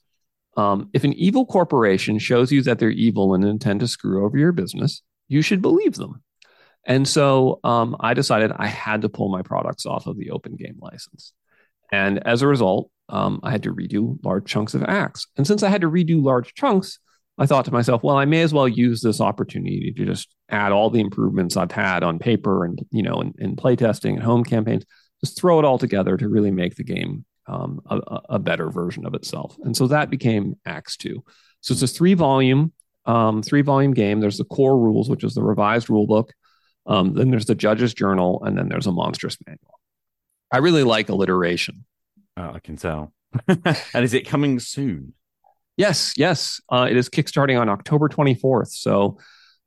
um, 0.56 0.90
if 0.92 1.04
an 1.04 1.12
evil 1.14 1.46
corporation 1.46 2.18
shows 2.18 2.52
you 2.52 2.62
that 2.62 2.78
they're 2.78 2.90
evil 2.90 3.34
and 3.34 3.44
intend 3.44 3.80
to 3.80 3.88
screw 3.88 4.24
over 4.24 4.36
your 4.36 4.52
business, 4.52 5.02
you 5.28 5.42
should 5.42 5.62
believe 5.62 5.94
them. 5.94 6.22
And 6.84 7.06
so 7.06 7.60
um, 7.64 7.96
I 8.00 8.14
decided 8.14 8.52
I 8.56 8.66
had 8.66 9.02
to 9.02 9.08
pull 9.08 9.28
my 9.28 9.42
products 9.42 9.86
off 9.86 10.06
of 10.06 10.18
the 10.18 10.30
open 10.30 10.56
game 10.56 10.78
license. 10.80 11.32
And 11.92 12.26
as 12.26 12.42
a 12.42 12.48
result, 12.48 12.90
um, 13.08 13.40
I 13.42 13.50
had 13.50 13.62
to 13.64 13.74
redo 13.74 14.18
large 14.24 14.46
chunks 14.46 14.74
of 14.74 14.82
ACKS. 14.82 15.26
And 15.36 15.46
since 15.46 15.62
I 15.62 15.68
had 15.68 15.82
to 15.82 15.90
redo 15.90 16.22
large 16.22 16.54
chunks, 16.54 16.98
I 17.38 17.46
thought 17.46 17.64
to 17.66 17.72
myself, 17.72 18.02
well, 18.02 18.16
I 18.16 18.24
may 18.24 18.42
as 18.42 18.52
well 18.52 18.68
use 18.68 19.00
this 19.00 19.20
opportunity 19.20 19.92
to 19.96 20.04
just 20.04 20.34
add 20.50 20.72
all 20.72 20.90
the 20.90 21.00
improvements 21.00 21.56
I've 21.56 21.72
had 21.72 22.02
on 22.02 22.18
paper 22.18 22.64
and 22.64 22.78
you 22.90 23.02
know 23.02 23.20
in, 23.20 23.34
in 23.38 23.56
playtesting 23.56 24.14
and 24.14 24.22
home 24.22 24.44
campaigns, 24.44 24.84
just 25.24 25.38
throw 25.38 25.58
it 25.58 25.64
all 25.64 25.78
together 25.78 26.16
to 26.16 26.28
really 26.28 26.50
make 26.50 26.76
the 26.76 26.84
game 26.84 27.24
um, 27.46 27.81
a, 27.87 28.20
a, 28.31 28.38
better 28.38 28.70
version 28.70 29.05
of 29.05 29.14
itself. 29.14 29.57
And 29.62 29.76
so 29.76 29.88
that 29.88 30.11
became 30.11 30.57
ACKS 30.66 30.96
Two. 30.96 31.24
So 31.61 31.72
it's 31.72 31.83
a 31.83 31.88
three 31.88 32.14
volume, 32.14 32.72
um, 33.05 33.42
three 33.42 33.62
volume 33.62 33.94
game. 33.94 34.20
There's 34.20 34.38
the 34.38 34.44
core 34.44 34.78
rules, 34.78 35.11
which 35.11 35.24
is 35.24 35.35
the 35.35 35.42
revised 35.42 35.90
rule 35.90 36.07
book. 36.07 36.33
Um, 36.87 37.14
then 37.14 37.31
there's 37.31 37.46
the 37.46 37.55
judge's 37.55 37.94
journal, 37.94 38.42
and 38.44 38.57
then 38.57 38.68
there's 38.68 38.87
a 38.87 38.92
monstrous 38.92 39.37
manual. 39.46 39.78
I 40.52 40.59
really 40.59 40.83
like 40.83 41.09
alliteration. 41.09 41.85
Uh, 42.37 42.52
I 42.55 42.59
can 42.59 42.76
tell. 42.76 43.12
and 43.48 44.05
is 44.05 44.14
it 44.14 44.26
coming 44.26 44.59
soon? 44.59 45.14
Yes, 45.76 46.12
yes. 46.16 46.61
Uh, 46.68 46.87
it 46.90 46.96
is 46.96 47.09
kickstarting 47.09 47.59
on 47.59 47.68
October 47.68 48.09
24th. 48.09 48.68
So 48.68 49.18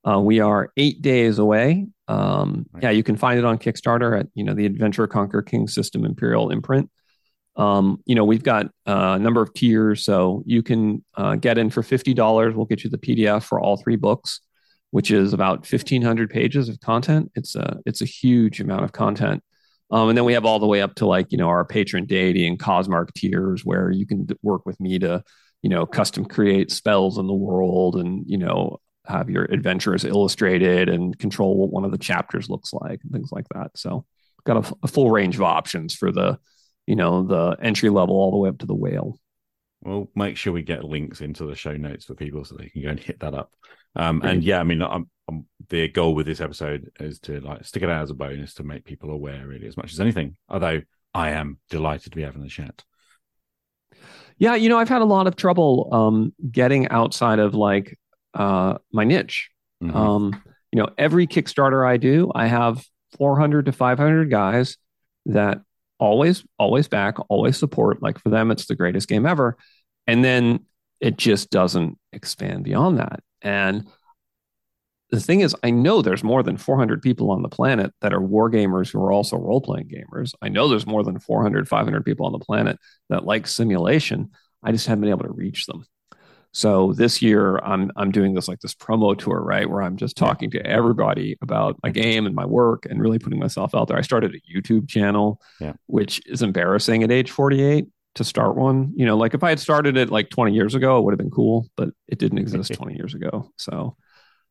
uh, 0.08 0.20
we 0.20 0.40
are 0.40 0.72
eight 0.78 1.02
days 1.02 1.40
away. 1.40 1.88
Um, 2.08 2.68
right. 2.72 2.84
Yeah, 2.84 2.90
you 2.92 3.04
can 3.04 3.18
find 3.18 3.40
it 3.40 3.46
on 3.46 3.58
Kickstarter 3.58 4.20
at 4.20 4.28
you 4.36 4.44
know 4.44 4.54
the 4.54 4.66
Adventurer 4.66 5.08
Conqueror 5.08 5.42
King 5.42 5.68
System 5.68 6.06
Imperial 6.06 6.52
imprint. 6.52 6.90
Um, 7.58 8.02
you 8.06 8.16
know 8.16 8.26
we've 8.26 8.44
got 8.44 8.68
uh, 8.86 9.16
a 9.16 9.20
number 9.20 9.42
of 9.42 9.54
tiers, 9.54 10.04
so 10.04 10.44
you 10.46 10.62
can 10.62 11.04
uh, 11.16 11.36
get 11.36 11.58
in 11.58 11.70
for 11.70 11.84
fifty 11.84 12.14
dollars. 12.14 12.56
We'll 12.56 12.66
get 12.66 12.84
you 12.84 12.90
the 12.90 12.98
PDF 12.98 13.44
for 13.44 13.60
all 13.60 13.78
three 13.78 13.96
books, 13.96 14.42
which 14.92 15.12
is 15.12 15.34
about 15.34 15.66
fifteen 15.66 16.02
hundred 16.02 16.30
pages 16.30 16.70
of 16.70 16.80
content. 16.80 17.32
It's 17.36 17.56
a 17.56 17.80
it's 17.86 18.02
a 18.02 18.06
huge 18.06 18.60
amount 18.60 18.84
of 18.84 18.92
content. 18.92 19.44
Um, 19.92 20.10
and 20.10 20.18
then 20.18 20.26
we 20.26 20.34
have 20.34 20.46
all 20.46 20.60
the 20.60 20.66
way 20.66 20.82
up 20.82 20.96
to 20.96 21.06
like, 21.06 21.32
you 21.32 21.38
know, 21.38 21.48
our 21.48 21.66
patron 21.66 22.06
deity 22.06 22.48
and 22.48 22.60
Cosmark 22.60 23.14
tiers 23.14 23.64
where 23.64 23.92
you 23.92 24.06
can 24.06 24.28
work 24.42 24.66
with 24.66 24.80
me 24.80 24.98
to, 25.00 25.24
you 25.62 25.70
know, 25.70 25.86
custom 25.86 26.26
create 26.26 26.72
spells 26.72 27.18
in 27.18 27.28
the 27.28 27.34
world 27.34 27.96
and, 27.96 28.24
you 28.28 28.38
know, 28.38 28.80
have 29.06 29.30
your 29.30 29.44
adventures 29.46 30.04
illustrated 30.04 30.90
and 30.90 31.18
control 31.20 31.56
what 31.58 31.70
one 31.70 31.86
of 31.86 31.92
the 31.92 31.98
chapters 31.98 32.50
looks 32.50 32.74
like 32.74 33.02
and 33.04 33.12
things 33.12 33.32
like 33.32 33.46
that. 33.54 33.72
So 33.76 34.06
got 34.44 34.70
a, 34.70 34.76
a 34.84 34.88
full 34.88 35.12
range 35.12 35.36
of 35.36 35.44
options 35.44 35.94
for 35.94 36.12
the, 36.12 36.40
you 36.88 36.96
know, 36.96 37.24
the 37.24 37.58
entry 37.62 37.90
level 37.90 38.16
all 38.16 38.32
the 38.32 38.38
way 38.38 38.50
up 38.50 38.60
to 38.60 38.66
the 38.66 38.76
whale. 38.76 39.20
We'll 39.84 40.10
make 40.16 40.38
sure 40.38 40.54
we 40.54 40.64
get 40.64 40.84
links 40.84 41.22
into 41.22 41.46
the 41.46 41.56
show 41.56 41.78
notes 41.78 42.06
for 42.06 42.16
people 42.16 42.44
so 42.44 42.56
they 42.56 42.70
can 42.70 42.82
go 42.82 42.90
and 42.90 43.00
hit 43.00 43.20
that 43.20 43.34
up. 43.36 43.52
Um, 43.96 44.22
and 44.24 44.44
yeah, 44.44 44.60
I 44.60 44.64
mean, 44.64 44.82
I'm, 44.82 45.10
I'm, 45.30 45.46
the 45.70 45.88
goal 45.88 46.16
with 46.16 46.26
this 46.26 46.42
episode 46.42 46.92
is 47.00 47.20
to 47.22 47.40
like 47.40 47.66
stick 47.66 47.84
it 47.84 47.90
out 47.90 48.04
as 48.04 48.10
a 48.10 48.16
bonus 48.16 48.56
to 48.56 48.64
make 48.64 48.84
people 48.84 49.12
aware, 49.12 49.46
really, 49.48 49.68
as 49.68 49.78
much 49.78 49.94
as 49.94 50.00
anything. 50.00 50.36
Although 50.50 50.82
I 51.14 51.32
am 51.32 51.60
delighted 51.70 52.12
to 52.12 52.16
be 52.16 52.24
having 52.24 52.42
the 52.42 52.50
chat. 52.50 52.84
Yeah, 54.38 54.56
you 54.56 54.68
know, 54.68 54.78
I've 54.78 54.90
had 54.90 55.02
a 55.02 55.06
lot 55.06 55.28
of 55.28 55.36
trouble 55.36 55.90
um, 55.92 56.34
getting 56.52 56.90
outside 56.90 57.40
of 57.40 57.56
like 57.56 57.98
uh, 58.34 58.80
my 58.92 59.06
niche. 59.06 59.50
Mm-hmm. 59.82 59.96
Um, 59.96 60.44
you 60.72 60.82
know, 60.82 60.90
every 60.98 61.26
Kickstarter 61.26 61.88
I 61.88 61.98
do, 61.98 62.32
I 62.36 62.48
have 62.48 62.84
400 63.18 63.68
to 63.68 63.72
500 63.72 64.30
guys 64.30 64.78
that 65.28 65.62
always, 66.00 66.44
always 66.58 66.88
back, 66.88 67.18
always 67.30 67.58
support. 67.58 68.02
Like 68.02 68.20
for 68.20 68.30
them, 68.30 68.52
it's 68.52 68.66
the 68.66 68.76
greatest 68.76 69.08
game 69.08 69.26
ever. 69.26 69.58
And 70.08 70.24
then 70.24 70.66
it 71.00 71.18
just 71.18 71.50
doesn't 71.50 71.98
expand 72.12 72.64
beyond 72.64 73.00
that. 73.00 73.22
And 73.42 73.88
the 75.12 75.20
thing 75.20 75.42
is, 75.42 75.56
I 75.64 75.70
know 75.70 76.02
there's 76.02 76.24
more 76.24 76.44
than 76.44 76.58
400 76.58 77.02
people 77.02 77.32
on 77.32 77.42
the 77.42 77.50
planet 77.50 77.94
that 78.02 78.14
are 78.14 78.22
war 78.22 78.50
gamers 78.50 78.92
who 78.92 79.00
are 79.04 79.12
also 79.12 79.38
role 79.38 79.62
playing 79.62 79.90
gamers. 79.90 80.34
I 80.42 80.50
know 80.50 80.68
there's 80.68 80.88
more 80.88 81.04
than 81.04 81.20
400, 81.20 81.68
500 81.68 82.04
people 82.04 82.26
on 82.26 82.32
the 82.32 82.40
planet 82.40 82.80
that 83.10 83.26
like 83.26 83.48
simulation. 83.48 84.32
I 84.64 84.72
just 84.72 84.88
haven't 84.88 85.02
been 85.02 85.12
able 85.12 85.26
to 85.26 85.32
reach 85.32 85.68
them. 85.68 85.86
So 86.56 86.94
this 86.94 87.22
year, 87.22 87.58
I'm 87.58 87.92
I'm 87.98 88.12
doing 88.12 88.34
this 88.34 88.48
like 88.48 88.62
this 88.62 88.74
promo 88.74 89.18
tour, 89.18 89.42
right, 89.42 89.70
where 89.70 89.82
I'm 89.82 89.98
just 89.98 90.16
talking 90.16 90.50
to 90.52 90.66
everybody 90.66 91.38
about 91.42 91.78
my 91.84 91.90
game 91.90 92.26
and 92.26 92.34
my 92.34 92.46
work 92.46 92.86
and 92.90 93.02
really 93.02 93.20
putting 93.20 93.40
myself 93.40 93.76
out 93.76 93.90
there. 93.90 93.98
I 93.98 94.02
started 94.02 94.34
a 94.34 94.40
YouTube 94.50 94.88
channel, 94.88 95.42
yeah. 95.60 95.74
which 95.88 96.26
is 96.28 96.42
embarrassing 96.42 97.04
at 97.04 97.12
age 97.12 97.30
48 97.30 97.88
to 98.16 98.24
start 98.24 98.56
one. 98.56 98.94
You 98.96 99.06
know, 99.06 99.18
like 99.18 99.34
if 99.34 99.44
I 99.44 99.50
had 99.50 99.60
started 99.60 99.98
it 99.98 100.10
like 100.10 100.30
20 100.30 100.54
years 100.54 100.76
ago, 100.76 100.98
it 100.98 101.02
would 101.02 101.12
have 101.12 101.20
been 101.20 101.30
cool, 101.30 101.68
but 101.76 101.90
it 102.08 102.20
didn't 102.20 102.38
exist 102.38 102.74
20 102.76 102.96
years 102.96 103.14
ago. 103.14 103.52
So, 103.58 103.98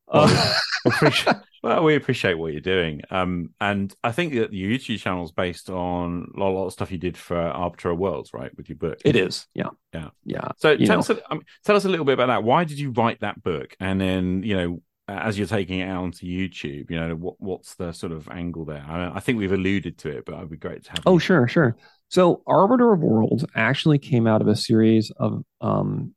uh, 0.09 0.55
well, 1.63 1.83
we 1.83 1.95
appreciate 1.95 2.35
what 2.35 2.53
you're 2.53 2.61
doing. 2.61 3.03
Um, 3.11 3.51
and 3.61 3.95
I 4.05 4.13
think 4.13 4.35
that 4.35 4.53
your 4.53 4.71
YouTube 4.71 5.01
channel 5.01 5.25
is 5.25 5.33
based 5.33 5.71
on 5.71 6.33
a 6.37 6.39
lot 6.39 6.67
of 6.67 6.73
stuff 6.73 6.93
you 6.93 6.99
did 6.99 7.17
for 7.17 7.37
Arbiter 7.37 7.91
of 7.91 7.99
Worlds, 7.99 8.33
right, 8.35 8.55
with 8.57 8.69
your 8.69 8.77
book. 8.77 8.99
It 9.05 9.17
is, 9.17 9.47
yeah, 9.55 9.71
yeah, 9.93 10.11
yeah. 10.25 10.49
So 10.59 10.77
tell 10.77 10.99
us, 10.99 11.11
a, 11.11 11.21
tell 11.65 11.77
us 11.77 11.85
a 11.85 11.89
little 11.89 12.05
bit 12.05 12.15
about 12.15 12.27
that. 12.27 12.45
Why 12.45 12.65
did 12.65 12.79
you 12.79 12.91
write 12.91 13.21
that 13.21 13.43
book? 13.43 13.75
And 13.81 14.01
then, 14.01 14.43
you 14.43 14.57
know, 14.57 14.83
as 15.07 15.39
you're 15.39 15.47
taking 15.47 15.81
it 15.81 15.89
out 15.89 16.03
onto 16.03 16.27
YouTube, 16.27 16.91
you 16.91 16.99
know, 16.99 17.15
what 17.15 17.35
what's 17.39 17.75
the 17.75 17.93
sort 17.93 18.13
of 18.13 18.29
angle 18.31 18.65
there? 18.65 18.85
I, 18.87 19.17
I 19.17 19.21
think 19.21 19.39
we've 19.39 19.53
alluded 19.53 19.99
to 19.99 20.11
it, 20.11 20.25
but 20.25 20.35
it'd 20.35 20.51
be 20.51 20.57
great 20.57 20.85
to 20.85 20.91
have. 20.93 21.03
Oh, 21.07 21.15
you. 21.15 21.19
sure, 21.21 21.49
sure. 21.49 21.77
So, 22.09 22.43
Arbiter 22.47 22.93
of 22.93 23.01
Worlds 23.01 23.45
actually 23.55 23.99
came 23.99 24.27
out 24.27 24.41
of 24.41 24.49
a 24.49 24.57
series 24.57 25.11
of 25.17 25.45
um, 25.61 26.15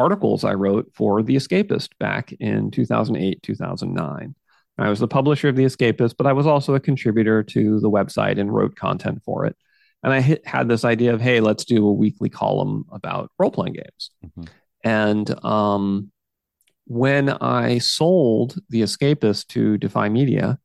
articles 0.00 0.44
I 0.44 0.54
wrote 0.54 0.90
for 0.94 1.22
The 1.22 1.36
Escapist 1.36 1.90
back 1.98 2.32
in 2.40 2.70
2008, 2.70 3.42
2009. 3.42 4.34
I 4.78 4.88
was 4.88 4.98
the 4.98 5.06
publisher 5.06 5.48
of 5.48 5.56
The 5.56 5.66
Escapist, 5.66 6.14
but 6.16 6.26
I 6.26 6.32
was 6.32 6.46
also 6.46 6.74
a 6.74 6.80
contributor 6.80 7.42
to 7.42 7.80
the 7.80 7.90
website 7.90 8.40
and 8.40 8.52
wrote 8.52 8.76
content 8.76 9.22
for 9.24 9.44
it. 9.44 9.54
And 10.02 10.12
I 10.12 10.22
hit, 10.22 10.46
had 10.46 10.68
this 10.68 10.86
idea 10.86 11.12
of, 11.12 11.20
hey, 11.20 11.40
let's 11.40 11.66
do 11.66 11.86
a 11.86 11.92
weekly 11.92 12.30
column 12.30 12.86
about 12.90 13.30
role 13.38 13.50
playing 13.50 13.74
games. 13.74 14.10
Mm-hmm. 14.24 14.44
And 14.82 15.44
um, 15.44 16.10
when 16.86 17.28
I 17.28 17.78
sold 17.78 18.56
The 18.70 18.80
Escapist 18.80 19.48
to 19.48 19.76
Defy 19.76 20.08
Media, 20.08 20.58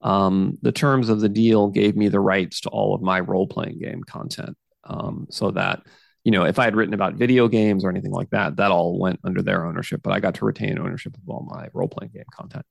um, 0.00 0.56
the 0.62 0.70
terms 0.70 1.08
of 1.08 1.20
the 1.20 1.28
deal 1.28 1.66
gave 1.66 1.96
me 1.96 2.08
the 2.08 2.20
rights 2.20 2.60
to 2.60 2.68
all 2.68 2.94
of 2.94 3.02
my 3.02 3.18
role 3.18 3.48
playing 3.48 3.80
game 3.80 4.04
content. 4.04 4.56
Um, 4.84 5.26
so 5.30 5.50
that, 5.50 5.82
you 6.26 6.32
know, 6.32 6.44
if 6.44 6.58
I 6.58 6.64
had 6.64 6.74
written 6.74 6.92
about 6.92 7.14
video 7.14 7.46
games 7.46 7.84
or 7.84 7.88
anything 7.88 8.10
like 8.10 8.30
that, 8.30 8.56
that 8.56 8.72
all 8.72 8.98
went 8.98 9.20
under 9.22 9.42
their 9.42 9.64
ownership, 9.64 10.00
but 10.02 10.12
I 10.12 10.18
got 10.18 10.34
to 10.34 10.44
retain 10.44 10.76
ownership 10.76 11.16
of 11.16 11.22
all 11.28 11.48
my 11.48 11.68
role 11.72 11.86
playing 11.86 12.10
game 12.14 12.24
content. 12.34 12.66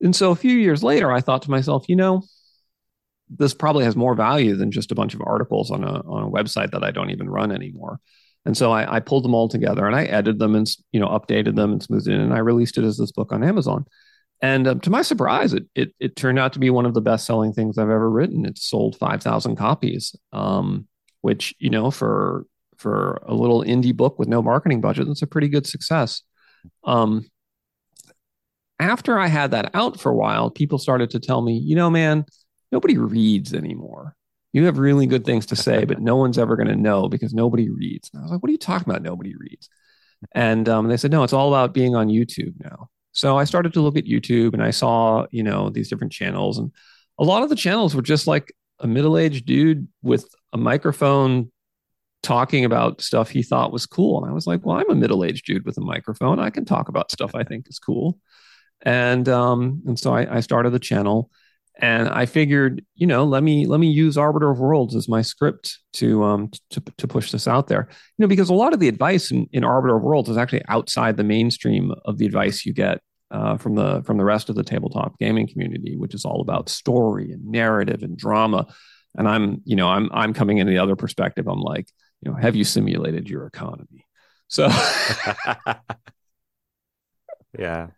And 0.00 0.14
so 0.14 0.30
a 0.30 0.36
few 0.36 0.56
years 0.56 0.84
later, 0.84 1.10
I 1.10 1.20
thought 1.20 1.42
to 1.42 1.50
myself, 1.50 1.86
you 1.88 1.96
know, 1.96 2.22
this 3.28 3.54
probably 3.54 3.82
has 3.86 3.96
more 3.96 4.14
value 4.14 4.54
than 4.54 4.70
just 4.70 4.92
a 4.92 4.94
bunch 4.94 5.14
of 5.14 5.22
articles 5.26 5.72
on 5.72 5.82
a 5.82 5.94
on 6.02 6.22
a 6.22 6.30
website 6.30 6.70
that 6.70 6.84
I 6.84 6.92
don't 6.92 7.10
even 7.10 7.28
run 7.28 7.50
anymore. 7.50 7.98
And 8.46 8.56
so 8.56 8.70
I, 8.70 8.96
I 8.96 9.00
pulled 9.00 9.24
them 9.24 9.34
all 9.34 9.48
together 9.48 9.84
and 9.84 9.96
I 9.96 10.04
edited 10.04 10.38
them 10.38 10.54
and 10.54 10.70
you 10.92 11.00
know 11.00 11.08
updated 11.08 11.56
them 11.56 11.72
and 11.72 11.82
smoothed 11.82 12.06
it 12.06 12.14
in 12.14 12.20
and 12.20 12.32
I 12.32 12.38
released 12.38 12.78
it 12.78 12.84
as 12.84 12.98
this 12.98 13.10
book 13.10 13.32
on 13.32 13.42
Amazon. 13.42 13.84
And 14.40 14.68
uh, 14.68 14.74
to 14.76 14.90
my 14.90 15.02
surprise, 15.02 15.54
it, 15.54 15.64
it, 15.74 15.92
it 15.98 16.14
turned 16.14 16.38
out 16.38 16.52
to 16.52 16.60
be 16.60 16.70
one 16.70 16.86
of 16.86 16.94
the 16.94 17.00
best 17.00 17.26
selling 17.26 17.52
things 17.52 17.78
I've 17.78 17.90
ever 17.90 18.08
written. 18.08 18.44
It 18.44 18.58
sold 18.58 18.96
five 18.96 19.24
thousand 19.24 19.56
copies, 19.56 20.14
um, 20.32 20.86
which 21.20 21.52
you 21.58 21.70
know 21.70 21.90
for 21.90 22.46
for 22.82 23.22
a 23.26 23.34
little 23.34 23.62
indie 23.62 23.96
book 23.96 24.18
with 24.18 24.28
no 24.28 24.42
marketing 24.42 24.80
budget, 24.80 25.06
that's 25.06 25.22
a 25.22 25.26
pretty 25.26 25.48
good 25.48 25.66
success. 25.66 26.22
Um, 26.84 27.30
after 28.78 29.18
I 29.18 29.28
had 29.28 29.52
that 29.52 29.70
out 29.74 30.00
for 30.00 30.10
a 30.10 30.16
while, 30.16 30.50
people 30.50 30.78
started 30.78 31.10
to 31.10 31.20
tell 31.20 31.40
me, 31.40 31.56
you 31.56 31.76
know, 31.76 31.88
man, 31.88 32.24
nobody 32.72 32.98
reads 32.98 33.54
anymore. 33.54 34.16
You 34.52 34.64
have 34.66 34.78
really 34.78 35.06
good 35.06 35.24
things 35.24 35.46
to 35.46 35.56
say, 35.56 35.84
but 35.84 36.00
no 36.10 36.16
one's 36.16 36.38
ever 36.38 36.56
going 36.56 36.68
to 36.68 36.76
know 36.76 37.08
because 37.08 37.32
nobody 37.32 37.70
reads. 37.70 38.10
And 38.12 38.20
I 38.20 38.22
was 38.24 38.32
like, 38.32 38.42
what 38.42 38.48
are 38.48 38.52
you 38.52 38.58
talking 38.58 38.90
about? 38.90 39.02
Nobody 39.02 39.34
reads. 39.36 39.68
And 40.32 40.68
um, 40.68 40.88
they 40.88 40.96
said, 40.96 41.10
no, 41.10 41.22
it's 41.22 41.32
all 41.32 41.48
about 41.48 41.74
being 41.74 41.94
on 41.94 42.08
YouTube 42.08 42.54
now. 42.58 42.88
So 43.12 43.36
I 43.36 43.44
started 43.44 43.72
to 43.74 43.80
look 43.80 43.96
at 43.96 44.04
YouTube 44.04 44.54
and 44.54 44.62
I 44.62 44.70
saw, 44.70 45.26
you 45.30 45.42
know, 45.42 45.70
these 45.70 45.88
different 45.88 46.12
channels. 46.12 46.58
And 46.58 46.72
a 47.18 47.24
lot 47.24 47.42
of 47.42 47.50
the 47.50 47.56
channels 47.56 47.94
were 47.94 48.02
just 48.02 48.26
like 48.26 48.52
a 48.78 48.86
middle 48.86 49.18
aged 49.18 49.46
dude 49.46 49.86
with 50.02 50.26
a 50.52 50.58
microphone 50.58 51.52
talking 52.22 52.64
about 52.64 53.02
stuff 53.02 53.30
he 53.30 53.42
thought 53.42 53.72
was 53.72 53.86
cool. 53.86 54.22
And 54.22 54.30
I 54.30 54.34
was 54.34 54.46
like, 54.46 54.64
well, 54.64 54.76
I'm 54.76 54.90
a 54.90 54.94
middle 54.94 55.24
aged 55.24 55.46
dude 55.46 55.64
with 55.64 55.78
a 55.78 55.82
microphone. 55.82 56.38
I 56.38 56.50
can 56.50 56.64
talk 56.64 56.88
about 56.88 57.10
stuff 57.10 57.34
I 57.34 57.44
think 57.44 57.68
is 57.68 57.78
cool. 57.78 58.18
And 58.82 59.28
um, 59.28 59.82
and 59.86 59.98
so 59.98 60.14
I, 60.14 60.36
I 60.36 60.40
started 60.40 60.70
the 60.70 60.78
channel. 60.78 61.30
and 61.76 62.08
I 62.08 62.26
figured, 62.26 62.84
you 62.94 63.06
know, 63.06 63.24
let 63.24 63.42
me 63.42 63.66
let 63.66 63.80
me 63.80 63.88
use 63.90 64.18
Arbiter 64.18 64.50
of 64.50 64.60
Worlds 64.60 64.94
as 64.94 65.08
my 65.08 65.22
script 65.22 65.78
to 65.94 66.22
um 66.22 66.50
to 66.70 66.82
to 66.98 67.08
push 67.08 67.30
this 67.30 67.48
out 67.48 67.68
there. 67.68 67.88
You 67.90 68.22
know, 68.22 68.28
because 68.28 68.50
a 68.50 68.54
lot 68.54 68.74
of 68.74 68.80
the 68.80 68.88
advice 68.88 69.30
in, 69.30 69.48
in 69.52 69.64
Arbiter 69.64 69.96
of 69.96 70.02
Worlds 70.02 70.28
is 70.28 70.36
actually 70.36 70.62
outside 70.68 71.16
the 71.16 71.24
mainstream 71.24 71.92
of 72.04 72.18
the 72.18 72.26
advice 72.26 72.66
you 72.66 72.72
get 72.74 73.00
uh, 73.30 73.56
from 73.56 73.74
the 73.74 74.02
from 74.02 74.18
the 74.18 74.24
rest 74.24 74.50
of 74.50 74.56
the 74.56 74.62
tabletop 74.62 75.18
gaming 75.18 75.48
community, 75.48 75.96
which 75.96 76.14
is 76.14 76.24
all 76.24 76.40
about 76.42 76.68
story 76.68 77.32
and 77.32 77.44
narrative 77.46 78.02
and 78.02 78.18
drama. 78.18 78.66
And 79.16 79.26
I'm, 79.28 79.62
you 79.64 79.76
know, 79.76 79.88
I'm 79.88 80.10
I'm 80.12 80.34
coming 80.34 80.58
in 80.58 80.66
the 80.66 80.78
other 80.78 80.96
perspective. 80.96 81.46
I'm 81.48 81.60
like, 81.60 81.88
you 82.22 82.30
know, 82.30 82.36
have 82.36 82.56
you 82.56 82.64
simulated 82.64 83.28
your 83.28 83.46
economy? 83.46 84.06
So 84.48 84.68
yeah 87.58 87.88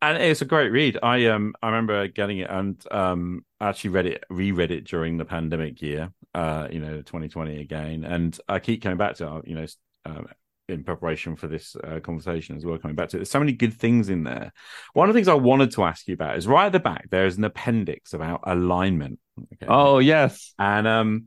and 0.00 0.22
it's 0.22 0.42
a 0.42 0.46
great 0.46 0.70
read. 0.70 0.98
I 1.02 1.26
um 1.26 1.54
I 1.62 1.68
remember 1.68 2.06
getting 2.08 2.38
it 2.38 2.50
and 2.50 2.82
um 2.90 3.44
actually 3.60 3.90
read 3.90 4.06
it 4.06 4.24
reread 4.30 4.70
it 4.70 4.84
during 4.84 5.16
the 5.16 5.24
pandemic 5.24 5.82
year, 5.82 6.12
uh 6.34 6.68
you 6.70 6.80
know 6.80 7.02
2020 7.02 7.60
again, 7.60 8.04
and 8.04 8.38
I 8.48 8.58
keep 8.58 8.82
coming 8.82 8.98
back 8.98 9.16
to 9.16 9.38
it, 9.38 9.48
you 9.48 9.54
know 9.54 9.66
um, 10.06 10.28
in 10.68 10.82
preparation 10.82 11.36
for 11.36 11.46
this 11.46 11.76
uh, 11.76 12.00
conversation 12.00 12.56
as 12.56 12.64
well. 12.64 12.78
Coming 12.78 12.94
back 12.94 13.10
to 13.10 13.16
it, 13.16 13.20
there's 13.20 13.30
so 13.30 13.38
many 13.38 13.52
good 13.52 13.74
things 13.74 14.08
in 14.08 14.24
there. 14.24 14.50
One 14.94 15.08
of 15.08 15.14
the 15.14 15.18
things 15.18 15.28
I 15.28 15.34
wanted 15.34 15.72
to 15.72 15.84
ask 15.84 16.08
you 16.08 16.14
about 16.14 16.38
is 16.38 16.46
right 16.46 16.66
at 16.66 16.72
the 16.72 16.80
back 16.80 17.10
there 17.10 17.26
is 17.26 17.36
an 17.36 17.44
appendix 17.44 18.14
about 18.14 18.40
alignment. 18.44 19.18
Okay? 19.54 19.66
Oh 19.68 19.98
yes, 19.98 20.54
and 20.58 20.86
um 20.86 21.24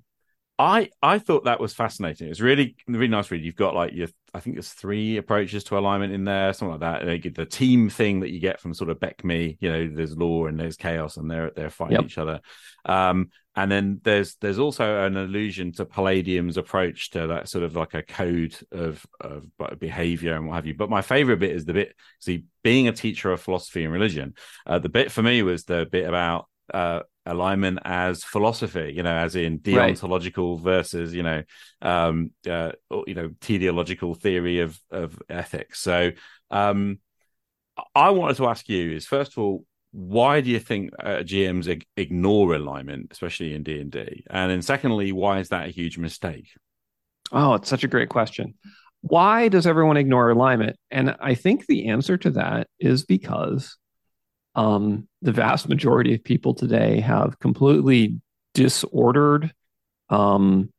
I 0.60 0.90
I 1.04 1.20
thought 1.20 1.46
that 1.46 1.60
was 1.60 1.74
fascinating. 1.74 2.30
It's 2.30 2.40
really 2.40 2.76
really 2.88 3.08
nice 3.08 3.30
read. 3.30 3.44
You've 3.44 3.56
got 3.56 3.76
like 3.76 3.94
your 3.94 4.08
I 4.34 4.40
think 4.40 4.56
there's 4.56 4.70
three 4.70 5.18
approaches 5.18 5.64
to 5.66 5.78
alignment 5.78 6.14
in 6.14 6.24
there, 6.24 6.52
something 6.54 6.80
like 6.80 7.00
that. 7.00 7.06
They 7.06 7.20
get 7.20 7.36
the 7.36 7.46
team 7.46 7.90
thing 7.90 8.22
that 8.22 8.32
you 8.32 8.40
get 8.40 8.60
from 8.60 8.74
sort 8.74 8.90
of 8.90 9.00
BECMI. 9.00 9.58
You 9.60 9.72
know, 9.72 9.90
there's 9.94 10.18
law 10.18 10.48
and 10.48 10.60
there's 10.60 10.76
chaos, 10.76 11.18
and 11.18 11.30
they're 11.30 11.52
they're 11.56 11.70
fighting 11.70 11.98
yep. 11.98 12.06
each 12.06 12.18
other. 12.18 12.42
Um, 12.86 13.30
and 13.56 13.72
then 13.72 14.02
there's 14.04 14.36
there's 14.36 14.60
also 14.60 15.06
an 15.06 15.16
allusion 15.16 15.74
to 15.74 15.86
Palladium's 15.86 16.58
approach 16.58 17.12
to 17.12 17.28
that 17.28 17.50
sort 17.50 17.64
of 17.64 17.76
like 17.76 17.94
a 17.94 18.04
code 18.04 18.56
of 18.72 19.06
of 19.22 19.46
behavior 19.80 20.36
and 20.36 20.48
what 20.48 20.56
have 20.56 20.66
you. 20.66 20.74
But 20.76 20.90
my 20.90 21.02
favorite 21.02 21.40
bit 21.40 21.56
is 21.56 21.66
the 21.66 21.74
bit 21.74 21.96
see 22.20 22.46
being 22.64 22.88
a 22.88 22.92
teacher 22.92 23.32
of 23.32 23.42
philosophy 23.42 23.84
and 23.84 23.94
religion. 23.94 24.34
Uh, 24.66 24.80
the 24.80 24.90
bit 24.90 25.12
for 25.12 25.22
me 25.22 25.44
was 25.44 25.66
the 25.66 25.88
bit 25.92 26.08
about 26.08 26.48
uh, 26.74 27.02
alignment 27.28 27.80
as 27.84 28.24
philosophy, 28.24 28.94
you 28.96 29.04
know, 29.04 29.14
as 29.14 29.36
in 29.36 29.60
deontological 29.60 30.56
right. 30.56 30.64
versus, 30.64 31.14
you 31.14 31.24
know, 31.24 31.44
um, 31.82 32.32
uh, 32.50 32.72
you 33.06 33.14
know, 33.14 33.30
teleological 33.42 34.16
theory 34.16 34.62
of 34.62 34.80
of 34.92 35.22
ethics. 35.30 35.80
So, 35.80 36.12
um, 36.52 37.00
I 37.94 38.10
wanted 38.10 38.38
to 38.38 38.48
ask 38.48 38.68
you 38.70 38.92
is 38.92 39.06
first 39.06 39.34
of 39.34 39.40
all, 39.40 39.66
why 39.92 40.42
do 40.42 40.50
you 40.50 40.60
think 40.60 40.92
uh, 41.00 41.24
GMs 41.24 41.68
ig- 41.68 41.86
ignore 41.96 42.56
alignment, 42.56 43.12
especially 43.12 43.54
in 43.54 43.64
D 43.64 43.80
and 43.80 43.92
D? 43.92 44.24
And 44.30 44.52
then 44.52 44.62
secondly, 44.62 45.12
why 45.12 45.40
is 45.40 45.50
that 45.50 45.68
a 45.68 45.72
huge 45.72 45.98
mistake? 45.98 46.50
Oh, 47.32 47.56
it's 47.56 47.70
such 47.70 47.84
a 47.84 47.88
great 47.88 48.10
question. 48.10 48.56
Why 49.02 49.48
does 49.48 49.68
everyone 49.68 49.98
ignore 49.98 50.30
alignment? 50.30 50.76
And 50.92 51.16
I 51.20 51.36
think 51.36 51.66
the 51.66 51.88
answer 51.88 52.18
to 52.18 52.32
that 52.32 52.68
is 52.80 53.06
because 53.06 53.78
um, 54.58 55.08
the 55.22 55.32
vast 55.32 55.70
majority 55.70 56.16
of 56.16 56.24
people 56.24 56.56
today 56.56 57.00
have 57.00 57.40
completely 57.40 58.20
disordered, 58.56 59.54
um, 60.10 60.74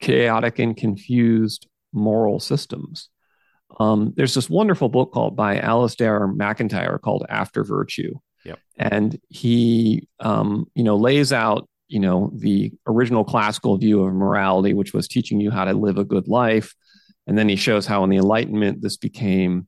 chaotic, 0.00 0.58
and 0.58 0.76
confused 0.76 1.66
moral 1.94 2.38
systems. 2.38 3.08
Um, 3.80 4.12
there's 4.16 4.34
this 4.34 4.50
wonderful 4.50 4.90
book 4.90 5.12
called 5.12 5.34
by 5.34 5.58
Alasdair 5.58 6.36
MacIntyre 6.36 6.98
called 6.98 7.24
After 7.30 7.64
Virtue, 7.64 8.14
yep. 8.44 8.58
and 8.76 9.18
he, 9.30 10.06
um, 10.20 10.66
you 10.74 10.84
know, 10.84 10.96
lays 10.96 11.32
out, 11.32 11.68
you 11.88 12.00
know, 12.00 12.30
the 12.34 12.72
original 12.86 13.24
classical 13.24 13.78
view 13.78 14.04
of 14.04 14.12
morality, 14.12 14.74
which 14.74 14.92
was 14.92 15.08
teaching 15.08 15.40
you 15.40 15.50
how 15.50 15.64
to 15.64 15.72
live 15.72 15.96
a 15.96 16.04
good 16.04 16.28
life, 16.28 16.74
and 17.26 17.36
then 17.36 17.48
he 17.48 17.56
shows 17.56 17.86
how 17.86 18.04
in 18.04 18.10
the 18.10 18.18
Enlightenment 18.18 18.82
this 18.82 18.98
became 18.98 19.66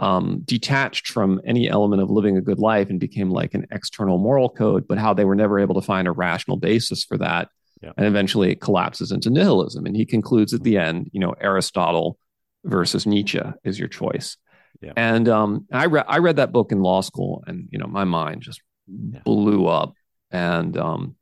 um, 0.00 0.40
detached 0.46 1.08
from 1.08 1.40
any 1.44 1.68
element 1.68 2.00
of 2.00 2.10
living 2.10 2.38
a 2.38 2.40
good 2.40 2.58
life 2.58 2.88
and 2.88 2.98
became 2.98 3.30
like 3.30 3.52
an 3.52 3.66
external 3.70 4.16
moral 4.16 4.48
code, 4.48 4.88
but 4.88 4.98
how 4.98 5.12
they 5.12 5.26
were 5.26 5.36
never 5.36 5.60
able 5.60 5.74
to 5.74 5.86
find 5.86 6.08
a 6.08 6.12
rational 6.12 6.56
basis 6.56 7.04
for 7.04 7.18
that. 7.18 7.48
Yeah. 7.82 7.92
And 7.98 8.06
eventually 8.06 8.50
it 8.50 8.62
collapses 8.62 9.12
into 9.12 9.30
nihilism. 9.30 9.84
And 9.84 9.94
he 9.94 10.06
concludes 10.06 10.54
at 10.54 10.62
the 10.62 10.78
end, 10.78 11.10
you 11.12 11.20
know, 11.20 11.34
Aristotle 11.38 12.18
versus 12.64 13.06
Nietzsche 13.06 13.40
is 13.62 13.78
your 13.78 13.88
choice. 13.88 14.38
Yeah. 14.80 14.94
And 14.96 15.28
um, 15.28 15.66
I, 15.70 15.84
re- 15.84 16.04
I 16.08 16.18
read 16.18 16.36
that 16.36 16.52
book 16.52 16.72
in 16.72 16.80
law 16.80 17.02
school 17.02 17.44
and, 17.46 17.68
you 17.70 17.78
know, 17.78 17.86
my 17.86 18.04
mind 18.04 18.40
just 18.40 18.62
yeah. 18.86 19.20
blew 19.24 19.66
up. 19.66 19.92
And, 20.30 20.78
um, 20.78 21.14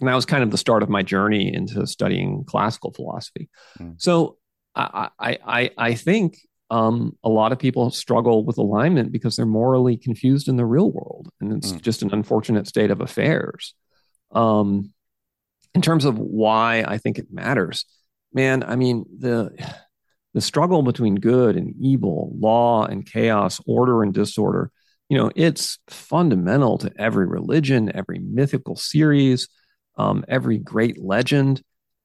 and 0.00 0.08
that 0.08 0.14
was 0.14 0.26
kind 0.26 0.42
of 0.42 0.50
the 0.50 0.58
start 0.58 0.82
of 0.82 0.88
my 0.88 1.02
journey 1.02 1.54
into 1.54 1.86
studying 1.86 2.44
classical 2.44 2.92
philosophy. 2.92 3.48
Mm. 3.78 3.94
So 4.02 4.38
I, 4.74 5.10
I, 5.20 5.38
I, 5.46 5.70
I 5.78 5.94
think 5.94 6.38
um, 6.74 7.16
a 7.22 7.28
lot 7.28 7.52
of 7.52 7.60
people 7.60 7.88
struggle 7.92 8.44
with 8.44 8.58
alignment 8.58 9.12
because 9.12 9.36
they're 9.36 9.46
morally 9.46 9.96
confused 9.96 10.48
in 10.48 10.56
the 10.56 10.66
real 10.66 10.90
world, 10.90 11.28
and 11.40 11.52
it's 11.52 11.72
mm. 11.72 11.80
just 11.80 12.02
an 12.02 12.12
unfortunate 12.12 12.66
state 12.66 12.90
of 12.90 13.00
affairs. 13.00 13.74
Um, 14.32 14.92
in 15.72 15.82
terms 15.82 16.04
of 16.04 16.18
why 16.18 16.84
I 16.84 16.98
think 16.98 17.18
it 17.18 17.28
matters, 17.30 17.84
man, 18.32 18.64
I 18.64 18.74
mean 18.74 19.04
the 19.20 19.56
the 20.32 20.40
struggle 20.40 20.82
between 20.82 21.14
good 21.14 21.54
and 21.54 21.74
evil, 21.80 22.34
law 22.36 22.86
and 22.86 23.06
chaos, 23.06 23.60
order 23.68 24.02
and 24.02 24.12
disorder. 24.12 24.72
You 25.08 25.18
know, 25.18 25.30
it's 25.36 25.78
fundamental 25.88 26.78
to 26.78 26.92
every 26.98 27.28
religion, 27.28 27.92
every 27.94 28.18
mythical 28.18 28.74
series, 28.74 29.46
um, 29.96 30.24
every 30.26 30.58
great 30.58 31.00
legend. 31.00 31.62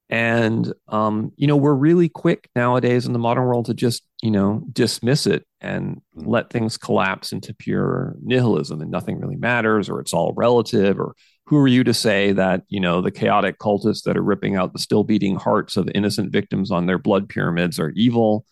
And, 0.10 0.74
um, 0.88 1.32
you 1.36 1.45
know, 1.45 1.55
we're 1.55 1.76
really 1.76 2.10
quick 2.10 2.49
nowadays 2.55 3.05
in 3.05 3.14
the 3.14 3.20
modern 3.20 3.45
world 3.45 3.68
to 3.68 3.76
just, 3.76 4.03
you 4.24 4.32
know, 4.32 4.64
dismiss 4.72 5.28
it 5.28 5.45
and 5.62 6.01
let 6.16 6.49
things 6.49 6.78
collapse 6.78 7.32
into 7.32 7.53
pure 7.53 8.16
nihilism 8.24 8.82
and 8.82 8.89
nothing 8.89 9.20
really 9.20 9.36
matters 9.36 9.88
or 9.88 9.99
it's 9.99 10.14
all 10.14 10.34
relative 10.36 10.99
or 10.99 11.16
who 11.45 11.57
are 11.57 11.68
you 11.68 11.84
to 11.84 11.93
say 11.93 12.32
that, 12.32 12.64
you 12.70 12.80
know, 12.80 13.01
the 13.01 13.12
chaotic 13.12 13.60
cultists 13.60 14.03
that 14.03 14.18
are 14.18 14.24
ripping 14.24 14.55
out 14.55 14.74
the 14.74 14.80
still 14.80 15.03
beating 15.03 15.36
hearts 15.36 15.78
of 15.78 15.89
innocent 15.93 16.32
victims 16.32 16.72
on 16.72 16.88
their 16.88 16.97
blood 16.97 17.30
pyramids 17.30 17.80
are 17.80 17.89
evil? 17.91 18.45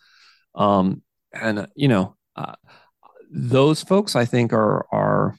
Um, 0.54 1.02
and, 1.32 1.66
you 1.74 1.88
know, 1.88 2.16
uh, 2.36 2.54
those 3.30 3.82
folks, 3.82 4.14
I 4.14 4.24
think, 4.24 4.52
are, 4.52 4.86
are, 4.92 5.36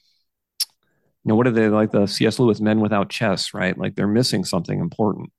you 1.23 1.29
know, 1.29 1.35
what 1.35 1.47
are 1.47 1.51
they 1.51 1.69
like 1.69 1.91
the 1.91 2.07
C.S. 2.07 2.39
Lewis 2.39 2.59
men 2.59 2.81
without 2.81 3.09
chests, 3.09 3.53
right? 3.53 3.77
Like 3.77 3.95
they're 3.95 4.07
missing 4.07 4.43
something 4.43 4.79
important. 4.79 5.31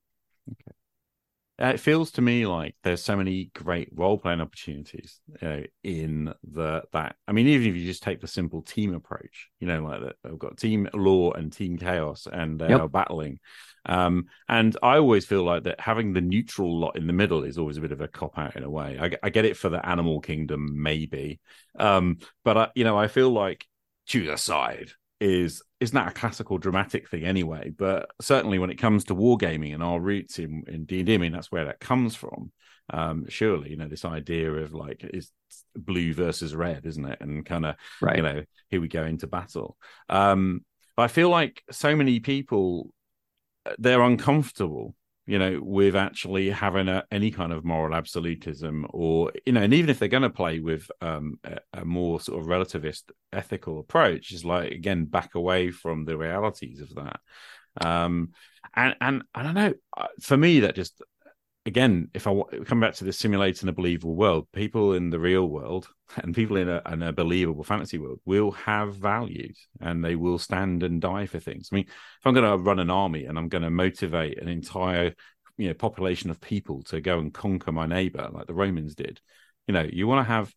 Uh, 1.61 1.67
it 1.67 1.79
feels 1.79 2.11
to 2.11 2.21
me 2.21 2.47
like 2.47 2.75
there's 2.83 3.03
so 3.03 3.15
many 3.15 3.51
great 3.53 3.89
role 3.93 4.17
playing 4.17 4.41
opportunities 4.41 5.19
uh, 5.43 5.59
in 5.83 6.33
the 6.51 6.81
that. 6.91 7.15
I 7.27 7.33
mean, 7.33 7.47
even 7.47 7.67
if 7.67 7.75
you 7.75 7.85
just 7.85 8.01
take 8.01 8.19
the 8.19 8.27
simple 8.27 8.63
team 8.63 8.95
approach, 8.95 9.49
you 9.59 9.67
know, 9.67 9.83
like 9.83 10.01
that, 10.01 10.15
they've 10.23 10.39
got 10.39 10.57
team 10.57 10.89
law 10.93 11.31
and 11.33 11.53
team 11.53 11.77
chaos, 11.77 12.27
and 12.31 12.59
they 12.59 12.69
yep. 12.69 12.81
are 12.81 12.89
battling. 12.89 13.39
Um, 13.85 14.25
and 14.47 14.75
I 14.81 14.97
always 14.97 15.25
feel 15.25 15.43
like 15.43 15.63
that 15.63 15.79
having 15.79 16.13
the 16.13 16.21
neutral 16.21 16.79
lot 16.79 16.95
in 16.97 17.05
the 17.05 17.13
middle 17.13 17.43
is 17.43 17.57
always 17.57 17.77
a 17.77 17.81
bit 17.81 17.91
of 17.91 18.01
a 18.01 18.07
cop 18.07 18.37
out 18.37 18.55
in 18.55 18.63
a 18.63 18.69
way. 18.69 18.97
I, 18.99 19.11
I 19.21 19.29
get 19.29 19.45
it 19.45 19.57
for 19.57 19.69
the 19.69 19.85
animal 19.85 20.19
kingdom, 20.19 20.81
maybe, 20.81 21.39
um, 21.77 22.17
but 22.43 22.57
I, 22.57 22.67
you 22.73 22.83
know, 22.83 22.97
I 22.97 23.07
feel 23.07 23.29
like 23.29 23.65
choose 24.07 24.29
a 24.29 24.37
side 24.37 24.91
is 25.21 25.61
is 25.79 25.93
not 25.93 26.07
that 26.07 26.11
a 26.11 26.13
classical 26.13 26.57
dramatic 26.57 27.07
thing 27.07 27.23
anyway, 27.23 27.69
but 27.69 28.09
certainly 28.19 28.59
when 28.59 28.71
it 28.71 28.79
comes 28.79 29.05
to 29.05 29.15
wargaming 29.15 29.73
and 29.73 29.83
our 29.83 29.99
roots 29.99 30.39
in 30.39 30.63
in 30.67 30.85
D 30.85 31.01
and 31.01 31.09
I 31.09 31.17
mean 31.17 31.31
that's 31.31 31.51
where 31.51 31.65
that 31.65 31.79
comes 31.79 32.15
from. 32.15 32.51
Um, 32.89 33.25
surely, 33.29 33.69
you 33.69 33.77
know, 33.77 33.87
this 33.87 34.03
idea 34.03 34.51
of 34.51 34.73
like 34.73 35.03
is 35.03 35.31
blue 35.75 36.13
versus 36.13 36.55
red, 36.55 36.85
isn't 36.85 37.05
it? 37.05 37.21
And 37.21 37.45
kind 37.45 37.65
of, 37.65 37.75
right. 38.01 38.17
you 38.17 38.23
know, 38.23 38.43
here 38.69 38.81
we 38.81 38.89
go 38.89 39.03
into 39.03 39.27
battle. 39.27 39.77
Um, 40.09 40.65
but 40.97 41.03
I 41.03 41.07
feel 41.07 41.29
like 41.29 41.63
so 41.71 41.95
many 41.95 42.19
people 42.19 42.91
they're 43.77 44.01
uncomfortable 44.01 44.95
you 45.31 45.39
know, 45.39 45.61
with 45.63 45.95
actually 45.95 46.49
having 46.49 46.89
a, 46.89 47.05
any 47.09 47.31
kind 47.31 47.53
of 47.53 47.63
moral 47.63 47.95
absolutism, 47.95 48.85
or 48.89 49.31
you 49.45 49.53
know, 49.53 49.61
and 49.61 49.73
even 49.73 49.89
if 49.89 49.97
they're 49.97 50.09
going 50.09 50.23
to 50.23 50.29
play 50.29 50.59
with 50.59 50.91
um, 50.99 51.39
a, 51.45 51.59
a, 51.73 51.85
more 51.85 52.19
sort 52.19 52.41
of 52.41 52.47
relativist 52.47 53.03
ethical 53.31 53.79
approach, 53.79 54.33
is 54.33 54.43
like 54.43 54.73
again 54.73 55.05
back 55.05 55.33
away 55.35 55.71
from 55.71 56.03
the 56.03 56.17
realities 56.17 56.81
of 56.81 56.93
that. 56.95 57.21
Um, 57.79 58.33
and 58.75 58.93
and 58.99 59.23
I 59.33 59.43
don't 59.43 59.53
know, 59.53 59.73
uh, 59.95 60.07
for 60.19 60.35
me, 60.35 60.59
that 60.59 60.75
just 60.75 61.01
again, 61.65 62.09
if 62.13 62.27
I 62.27 62.41
come 62.65 62.79
back 62.79 62.95
to 62.95 63.03
the 63.03 63.13
simulating 63.13 63.69
a 63.69 63.73
believable 63.73 64.15
world, 64.15 64.47
people 64.51 64.93
in 64.93 65.09
the 65.09 65.19
real 65.19 65.47
world 65.47 65.87
and 66.17 66.35
people 66.35 66.57
in 66.57 66.69
a, 66.69 66.81
in 66.91 67.03
a, 67.03 67.13
believable 67.13 67.63
fantasy 67.63 67.97
world 67.97 68.19
will 68.25 68.51
have 68.51 68.95
values 68.95 69.67
and 69.79 70.03
they 70.03 70.15
will 70.15 70.39
stand 70.39 70.83
and 70.83 71.01
die 71.01 71.25
for 71.25 71.39
things. 71.39 71.69
I 71.71 71.75
mean, 71.75 71.85
if 71.87 72.25
I'm 72.25 72.33
going 72.33 72.49
to 72.49 72.63
run 72.63 72.79
an 72.79 72.89
army 72.89 73.25
and 73.25 73.37
I'm 73.37 73.49
going 73.49 73.63
to 73.63 73.69
motivate 73.69 74.41
an 74.41 74.47
entire 74.47 75.13
you 75.57 75.67
know 75.67 75.73
population 75.73 76.29
of 76.29 76.41
people 76.41 76.81
to 76.83 77.01
go 77.01 77.19
and 77.19 77.33
conquer 77.33 77.71
my 77.71 77.85
neighbor 77.85 78.27
like 78.31 78.47
the 78.47 78.53
Romans 78.53 78.95
did, 78.95 79.21
you 79.67 79.73
know, 79.73 79.87
you 79.91 80.07
want 80.07 80.25
to 80.25 80.31
have 80.31 80.53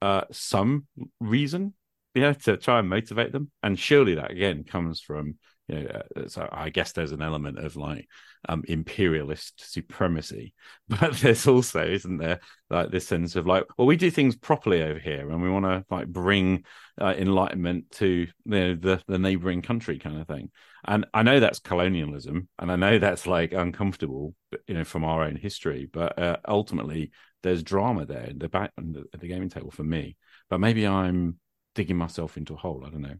uh, 0.00 0.24
some 0.32 0.86
reason, 1.20 1.74
know, 2.22 2.32
to 2.32 2.56
try 2.56 2.80
and 2.80 2.88
motivate 2.88 3.32
them. 3.32 3.50
And 3.62 3.78
surely 3.78 4.16
that 4.16 4.32
again 4.32 4.64
comes 4.64 5.00
from 5.00 5.38
you 5.72 5.82
know, 5.84 6.02
uh, 6.16 6.28
so 6.28 6.48
I 6.52 6.68
guess 6.68 6.92
there's 6.92 7.12
an 7.12 7.22
element 7.22 7.58
of 7.58 7.76
like 7.76 8.06
um, 8.48 8.62
imperialist 8.68 9.72
supremacy, 9.72 10.52
but 10.88 11.14
there's 11.18 11.46
also, 11.46 11.84
isn't 11.84 12.18
there, 12.18 12.40
like 12.70 12.90
this 12.90 13.06
sense 13.06 13.36
of 13.36 13.46
like, 13.46 13.64
well, 13.76 13.86
we 13.86 13.96
do 13.96 14.10
things 14.10 14.36
properly 14.36 14.82
over 14.82 14.98
here, 14.98 15.30
and 15.30 15.42
we 15.42 15.50
want 15.50 15.64
to 15.64 15.84
like 15.90 16.08
bring 16.08 16.64
uh, 17.00 17.14
enlightenment 17.16 17.90
to 17.92 18.06
you 18.06 18.28
know, 18.44 18.74
the 18.74 19.02
the 19.06 19.18
neighboring 19.18 19.62
country, 19.62 19.98
kind 19.98 20.20
of 20.20 20.26
thing. 20.26 20.50
And 20.84 21.06
I 21.14 21.22
know 21.22 21.40
that's 21.40 21.60
colonialism, 21.60 22.48
and 22.58 22.70
I 22.70 22.76
know 22.76 22.98
that's 22.98 23.26
like 23.26 23.52
uncomfortable, 23.52 24.34
you 24.66 24.74
know, 24.74 24.84
from 24.84 25.04
our 25.04 25.22
own 25.24 25.36
history. 25.36 25.88
But 25.90 26.18
uh, 26.18 26.36
ultimately, 26.46 27.12
there's 27.42 27.62
drama 27.62 28.04
there 28.04 28.24
in 28.24 28.38
the 28.38 28.48
back 28.48 28.72
the, 28.76 29.04
the 29.18 29.28
gaming 29.28 29.48
table 29.48 29.70
for 29.70 29.84
me. 29.84 30.16
But 30.50 30.60
maybe 30.60 30.86
I'm 30.86 31.38
digging 31.74 31.96
myself 31.96 32.36
into 32.36 32.54
a 32.54 32.58
hole. 32.58 32.84
I 32.86 32.90
don't 32.90 33.02
know. 33.02 33.16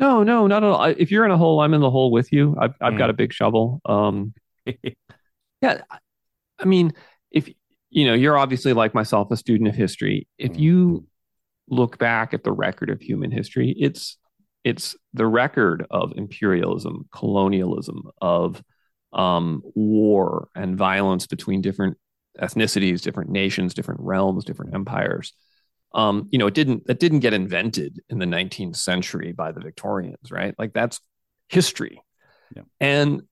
No, 0.00 0.22
no, 0.22 0.46
not 0.46 0.64
at 0.64 0.70
all. 0.70 0.84
If 0.84 1.10
you're 1.10 1.26
in 1.26 1.30
a 1.30 1.36
hole, 1.36 1.60
I'm 1.60 1.74
in 1.74 1.82
the 1.82 1.90
hole 1.90 2.10
with 2.10 2.32
you. 2.32 2.56
I've 2.58 2.74
I've 2.80 2.94
mm. 2.94 2.98
got 2.98 3.10
a 3.10 3.12
big 3.12 3.34
shovel. 3.34 3.82
Um, 3.84 4.32
yeah, 5.60 5.82
I 6.58 6.64
mean, 6.64 6.92
if 7.30 7.50
you 7.90 8.06
know, 8.06 8.14
you're 8.14 8.38
obviously 8.38 8.72
like 8.72 8.94
myself, 8.94 9.30
a 9.30 9.36
student 9.36 9.68
of 9.68 9.74
history. 9.74 10.26
If 10.38 10.52
mm. 10.52 10.58
you 10.58 11.06
look 11.68 11.98
back 11.98 12.32
at 12.32 12.44
the 12.44 12.52
record 12.52 12.88
of 12.88 13.02
human 13.02 13.30
history, 13.30 13.76
it's 13.78 14.16
it's 14.64 14.96
the 15.12 15.26
record 15.26 15.86
of 15.90 16.14
imperialism, 16.16 17.06
colonialism, 17.14 18.04
of 18.22 18.62
um, 19.12 19.60
war 19.74 20.48
and 20.54 20.78
violence 20.78 21.26
between 21.26 21.60
different 21.60 21.98
ethnicities, 22.40 23.02
different 23.02 23.28
nations, 23.28 23.74
different 23.74 24.00
realms, 24.00 24.44
different 24.44 24.74
empires 24.74 25.34
um, 25.92 26.28
you 26.30 26.38
know, 26.38 26.46
it 26.46 26.54
didn't 26.54 26.86
that 26.86 27.00
didn't 27.00 27.20
get 27.20 27.32
invented 27.32 28.00
in 28.08 28.18
the 28.18 28.26
19th 28.26 28.76
century 28.76 29.32
by 29.32 29.52
the 29.52 29.60
Victorians, 29.60 30.30
right? 30.30 30.54
Like 30.58 30.72
that's 30.72 31.00
history. 31.48 32.02
Yeah. 32.54 32.62
And 32.78 33.22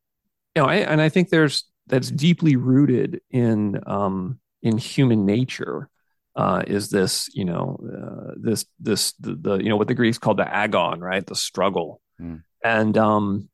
you 0.54 0.62
know, 0.62 0.66
I, 0.66 0.76
and 0.76 1.00
I 1.00 1.08
think 1.08 1.28
there's 1.28 1.64
that's 1.86 2.10
deeply 2.10 2.56
rooted 2.56 3.20
in 3.30 3.80
um, 3.86 4.40
in 4.62 4.78
human 4.78 5.24
nature. 5.24 5.88
Uh, 6.36 6.62
is 6.66 6.88
this 6.88 7.28
you 7.34 7.44
know 7.44 7.78
uh, 7.84 8.34
this 8.36 8.64
this 8.78 9.12
the, 9.14 9.34
the, 9.34 9.56
you 9.56 9.68
know 9.68 9.76
what 9.76 9.88
the 9.88 9.94
Greeks 9.94 10.18
called 10.18 10.38
the 10.38 10.48
agon, 10.48 11.00
right? 11.00 11.26
The 11.26 11.34
struggle, 11.34 12.00
mm. 12.20 12.42
and 12.64 12.96
um, 12.96 13.48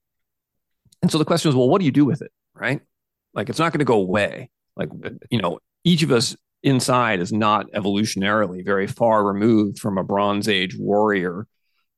and 1.01 1.11
so 1.11 1.19
the 1.19 1.25
question 1.25 1.51
is, 1.51 1.55
well, 1.55 1.69
what 1.69 1.79
do 1.79 1.87
you 1.87 1.93
do 1.93 2.05
with 2.05 2.23
it, 2.23 2.33
right? 2.55 2.81
Like 3.33 3.49
it's 3.49 3.59
not 3.59 3.73
going 3.73 3.79
to 3.81 3.85
go 3.87 4.01
away. 4.01 4.51
Like 4.77 4.91
you 5.31 5.41
know, 5.41 5.61
each 5.83 6.03
of 6.03 6.11
us 6.11 6.37
inside 6.65 7.21
is 7.21 7.33
not 7.33 7.71
evolutionarily 7.73 8.65
very 8.65 8.87
far 8.87 9.25
removed 9.25 9.79
from 9.79 9.99
a 9.99 10.03
Bronze 10.03 10.49
Age 10.49 10.77
warrior 10.77 11.47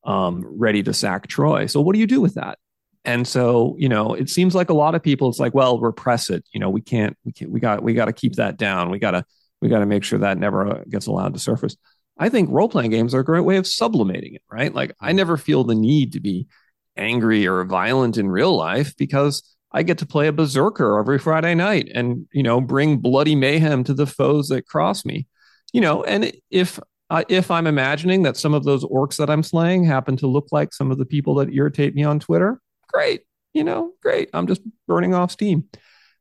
um, 0.04 0.44
ready 0.46 0.82
to 0.82 0.92
sack 0.92 1.28
Troy. 1.28 1.66
So 1.66 1.80
what 1.80 1.94
do 1.94 2.00
you 2.00 2.06
do 2.06 2.20
with 2.20 2.34
that? 2.34 2.58
And 3.04 3.26
so, 3.26 3.76
you 3.78 3.88
know, 3.88 4.14
it 4.14 4.28
seems 4.28 4.54
like 4.54 4.68
a 4.68 4.74
lot 4.74 4.96
of 4.96 5.02
people, 5.02 5.28
it's 5.28 5.38
like, 5.38 5.54
well, 5.54 5.78
repress 5.78 6.28
it. 6.28 6.44
You 6.52 6.58
know, 6.58 6.68
we 6.68 6.80
can't, 6.80 7.16
we 7.24 7.32
can't, 7.32 7.52
we 7.52 7.60
got, 7.60 7.82
we 7.82 7.94
got 7.94 8.06
to 8.06 8.12
keep 8.12 8.34
that 8.34 8.56
down. 8.56 8.90
We 8.90 8.98
got 8.98 9.12
to, 9.12 9.24
we 9.62 9.68
got 9.68 9.78
to 9.78 9.86
make 9.86 10.02
sure 10.02 10.18
that 10.18 10.38
never 10.38 10.66
uh, 10.68 10.82
gets 10.88 11.06
allowed 11.06 11.34
to 11.34 11.40
surface. 11.40 11.76
I 12.18 12.28
think 12.28 12.50
role 12.50 12.68
playing 12.68 12.90
games 12.90 13.14
are 13.14 13.20
a 13.20 13.24
great 13.24 13.44
way 13.44 13.58
of 13.58 13.66
sublimating 13.66 14.34
it, 14.34 14.42
right? 14.50 14.74
Like, 14.74 14.94
I 15.00 15.12
never 15.12 15.36
feel 15.36 15.62
the 15.62 15.74
need 15.74 16.14
to 16.14 16.20
be 16.20 16.48
angry 16.96 17.46
or 17.46 17.64
violent 17.64 18.16
in 18.16 18.28
real 18.28 18.56
life 18.56 18.96
because 18.96 19.55
I 19.72 19.82
get 19.82 19.98
to 19.98 20.06
play 20.06 20.28
a 20.28 20.32
berserker 20.32 20.98
every 20.98 21.18
Friday 21.18 21.54
night 21.54 21.90
and, 21.94 22.26
you 22.32 22.42
know, 22.42 22.60
bring 22.60 22.98
bloody 22.98 23.34
mayhem 23.34 23.84
to 23.84 23.94
the 23.94 24.06
foes 24.06 24.48
that 24.48 24.66
cross 24.66 25.04
me. 25.04 25.26
You 25.72 25.80
know, 25.80 26.04
and 26.04 26.32
if 26.50 26.80
uh, 27.10 27.24
if 27.28 27.50
I'm 27.50 27.66
imagining 27.66 28.22
that 28.22 28.36
some 28.36 28.54
of 28.54 28.64
those 28.64 28.84
orcs 28.84 29.16
that 29.16 29.30
I'm 29.30 29.42
slaying 29.42 29.84
happen 29.84 30.16
to 30.18 30.26
look 30.26 30.48
like 30.50 30.72
some 30.72 30.90
of 30.90 30.98
the 30.98 31.04
people 31.04 31.34
that 31.36 31.52
irritate 31.52 31.94
me 31.94 32.04
on 32.04 32.18
Twitter, 32.20 32.60
great. 32.88 33.22
You 33.52 33.64
know, 33.64 33.92
great. 34.02 34.30
I'm 34.32 34.46
just 34.46 34.62
burning 34.86 35.14
off 35.14 35.30
steam. 35.30 35.64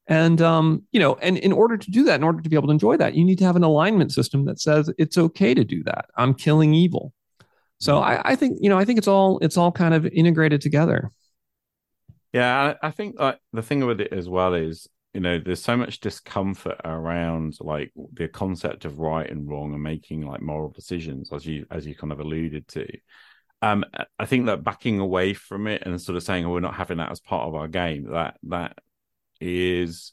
And 0.08 0.42
um, 0.42 0.84
you 0.92 1.00
know, 1.00 1.16
and 1.16 1.38
in 1.38 1.52
order 1.52 1.78
to 1.78 1.92
do 1.92 2.04
that, 2.04 2.16
in 2.16 2.24
order 2.24 2.42
to 2.42 2.50
be 2.50 2.56
able 2.56 2.68
to 2.68 2.74
enjoy 2.74 2.98
that, 2.98 3.16
you 3.16 3.24
need 3.24 3.40
to 3.40 3.46
have 3.46 3.56
an 3.56 3.64
alignment 3.64 4.12
system 4.12 4.46
that 4.46 4.60
says 4.60 4.92
it's 4.98 5.18
okay 5.18 5.54
to 5.54 5.64
do 5.64 5.84
that. 5.84 6.06
I'm 6.18 6.34
killing 6.34 6.74
evil. 6.74 7.14
So 7.80 8.00
I, 8.00 8.22
I 8.24 8.36
think, 8.36 8.60
you 8.62 8.70
know, 8.70 8.78
I 8.78 8.86
think 8.86 8.98
it's 8.98 9.08
all 9.08 9.40
it's 9.40 9.58
all 9.58 9.72
kind 9.72 9.94
of 9.94 10.06
integrated 10.06 10.62
together. 10.62 11.12
Yeah, 12.36 12.74
I, 12.82 12.92
think 12.92 13.18
like 13.18 13.40
the 13.54 13.62
thing 13.62 13.86
with 13.86 14.02
it 14.02 14.12
as 14.12 14.28
well 14.28 14.56
is 14.56 14.90
you 15.14 15.22
know 15.22 15.40
there's 15.40 15.64
so 15.64 15.78
much 15.78 16.02
discomfort 16.02 16.82
around 16.84 17.56
like 17.62 17.94
the 18.12 18.28
concept 18.28 18.84
of 18.84 19.00
right 19.00 19.30
and 19.30 19.48
wrong 19.48 19.74
and 19.74 19.82
making 19.82 20.28
like 20.28 20.42
moral 20.42 20.70
decisions 20.70 21.32
as 21.32 21.46
you 21.46 21.66
as 21.72 21.88
you 21.88 21.96
kind 21.96 22.12
of 22.12 22.20
alluded 22.20 22.68
to. 22.68 22.86
Um 23.62 23.86
i 24.20 24.26
think 24.26 24.48
that 24.48 24.66
backing 24.66 25.00
away 25.00 25.34
from 25.34 25.66
it 25.68 25.84
and 25.86 26.02
sort 26.02 26.18
of 26.18 26.24
saying 26.24 26.44
oh 26.44 26.50
we're 26.50 26.60
not 26.60 26.76
having 26.76 26.98
that 26.98 27.10
as 27.10 27.22
part 27.22 27.48
of 27.48 27.56
our 27.56 27.70
game 27.70 28.12
that 28.12 28.36
that 28.44 28.80
is 29.40 30.12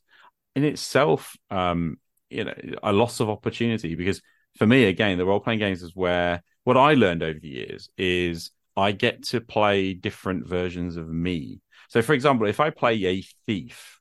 in 0.55 0.63
itself 0.63 1.37
um 1.51 1.97
you 2.31 2.45
know 2.45 2.55
a 2.85 2.93
loss 2.93 3.19
of 3.19 3.31
opportunity 3.31 3.97
because 3.97 4.23
for 4.59 4.67
me 4.69 4.85
again 4.85 5.19
the 5.19 5.27
role 5.27 5.41
playing 5.41 5.59
games 5.59 5.83
is 5.83 5.97
where 5.97 6.41
what 6.63 6.77
i 6.77 6.95
learned 6.95 7.25
over 7.25 7.41
the 7.41 7.49
years 7.49 7.91
is 7.99 8.53
i 8.77 8.93
get 8.93 9.25
to 9.25 9.41
play 9.41 9.93
different 9.93 10.47
versions 10.47 10.97
of 10.97 11.09
me 11.09 11.61
so, 11.93 12.01
for 12.01 12.15
example, 12.15 12.49
if 12.49 12.59
I 12.59 12.71
play 12.71 13.05
a 13.05 13.23
thief, 13.47 14.01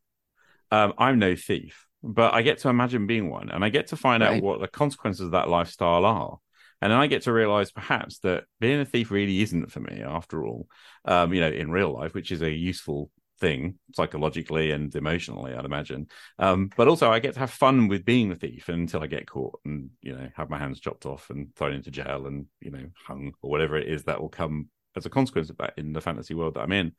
um, 0.71 0.93
I'm 0.97 1.19
no 1.19 1.35
thief, 1.35 1.87
but 2.01 2.33
I 2.33 2.41
get 2.41 2.59
to 2.59 2.69
imagine 2.69 3.05
being 3.05 3.29
one, 3.29 3.49
and 3.49 3.65
I 3.65 3.69
get 3.69 3.87
to 3.87 3.97
find 3.97 4.23
right. 4.23 4.37
out 4.37 4.41
what 4.41 4.61
the 4.61 4.69
consequences 4.69 5.25
of 5.25 5.31
that 5.31 5.49
lifestyle 5.49 6.05
are. 6.05 6.37
And 6.81 6.93
then 6.93 6.99
I 6.99 7.07
get 7.07 7.23
to 7.23 7.33
realize 7.33 7.69
perhaps 7.69 8.19
that 8.19 8.45
being 8.61 8.79
a 8.79 8.85
thief 8.85 9.11
really 9.11 9.41
isn't 9.41 9.73
for 9.73 9.81
me 9.81 10.01
after 10.01 10.45
all, 10.45 10.69
um, 11.03 11.33
you 11.33 11.41
know, 11.41 11.49
in 11.49 11.69
real 11.69 11.91
life, 11.91 12.13
which 12.13 12.31
is 12.31 12.41
a 12.41 12.49
useful 12.49 13.11
thing 13.41 13.77
psychologically 13.93 14.71
and 14.71 14.95
emotionally, 14.95 15.53
I'd 15.53 15.65
imagine. 15.65 16.07
Um, 16.39 16.69
but 16.77 16.87
also, 16.87 17.11
I 17.11 17.19
get 17.19 17.33
to 17.33 17.39
have 17.41 17.51
fun 17.51 17.89
with 17.89 18.05
being 18.05 18.31
a 18.31 18.35
thief 18.37 18.69
until 18.69 19.03
I 19.03 19.07
get 19.07 19.27
caught 19.27 19.59
and 19.65 19.89
you 20.01 20.15
know 20.15 20.29
have 20.37 20.49
my 20.49 20.57
hands 20.57 20.79
chopped 20.79 21.05
off 21.05 21.29
and 21.29 21.53
thrown 21.57 21.73
into 21.73 21.91
jail 21.91 22.25
and 22.25 22.45
you 22.61 22.71
know 22.71 22.85
hung 23.05 23.33
or 23.41 23.51
whatever 23.51 23.75
it 23.75 23.89
is 23.89 24.05
that 24.05 24.21
will 24.21 24.29
come 24.29 24.69
as 24.95 25.05
a 25.05 25.09
consequence 25.09 25.49
of 25.49 25.57
that 25.57 25.73
in 25.77 25.93
the 25.93 26.01
fantasy 26.01 26.33
world 26.33 26.53
that 26.53 26.61
I'm 26.61 26.71
in 26.71 26.93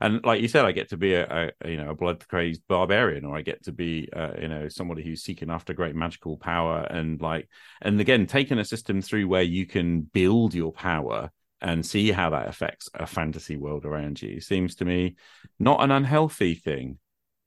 and 0.00 0.24
like 0.24 0.42
you 0.42 0.48
said, 0.48 0.64
I 0.64 0.72
get 0.72 0.90
to 0.90 0.96
be 0.96 1.14
a, 1.14 1.52
a 1.62 1.68
you 1.68 1.76
know 1.76 1.90
a 1.90 1.94
blood 1.94 2.26
crazed 2.28 2.62
barbarian, 2.68 3.24
or 3.24 3.36
I 3.36 3.42
get 3.42 3.64
to 3.64 3.72
be 3.72 4.08
uh, 4.14 4.32
you 4.40 4.48
know 4.48 4.68
somebody 4.68 5.02
who's 5.02 5.22
seeking 5.22 5.50
after 5.50 5.72
great 5.72 5.94
magical 5.94 6.36
power, 6.36 6.80
and 6.90 7.20
like 7.20 7.48
and 7.80 8.00
again 8.00 8.26
taking 8.26 8.58
a 8.58 8.64
system 8.64 9.00
through 9.00 9.28
where 9.28 9.42
you 9.42 9.66
can 9.66 10.02
build 10.02 10.54
your 10.54 10.72
power 10.72 11.30
and 11.60 11.86
see 11.86 12.10
how 12.10 12.30
that 12.30 12.48
affects 12.48 12.88
a 12.94 13.06
fantasy 13.06 13.56
world 13.56 13.86
around 13.86 14.20
you 14.20 14.38
seems 14.40 14.74
to 14.74 14.84
me 14.84 15.16
not 15.58 15.82
an 15.82 15.90
unhealthy 15.90 16.54
thing. 16.54 16.98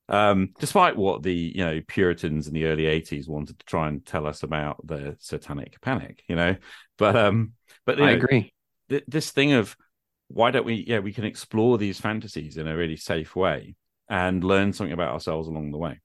Um, 0.09 0.53
despite 0.59 0.95
what 0.95 1.21
the 1.21 1.33
you 1.33 1.65
know 1.65 1.81
Puritans 1.85 2.47
in 2.47 2.53
the 2.53 2.65
early 2.65 2.83
'80s 2.83 3.27
wanted 3.27 3.59
to 3.59 3.65
try 3.65 3.89
and 3.89 4.05
tell 4.05 4.25
us 4.25 4.41
about 4.41 4.85
the 4.87 5.17
Satanic 5.19 5.81
Panic, 5.81 6.23
you 6.29 6.37
know, 6.37 6.55
but 6.97 7.17
um, 7.17 7.51
but 7.85 8.01
I 8.01 8.11
know, 8.11 8.17
agree. 8.17 8.53
Th- 8.89 9.03
this 9.05 9.31
thing 9.31 9.51
of 9.51 9.75
why 10.29 10.51
don't 10.51 10.65
we 10.65 10.85
yeah 10.87 10.99
we 10.99 11.13
can 11.13 11.23
explore 11.23 11.77
these 11.77 11.99
fantasies 11.99 12.57
in 12.57 12.67
a 12.67 12.75
really 12.75 12.97
safe 12.97 13.35
way 13.35 13.75
and 14.09 14.43
learn 14.43 14.73
something 14.73 14.93
about 14.93 15.13
ourselves 15.13 15.47
along 15.47 15.71
the 15.71 15.77
way. 15.77 15.99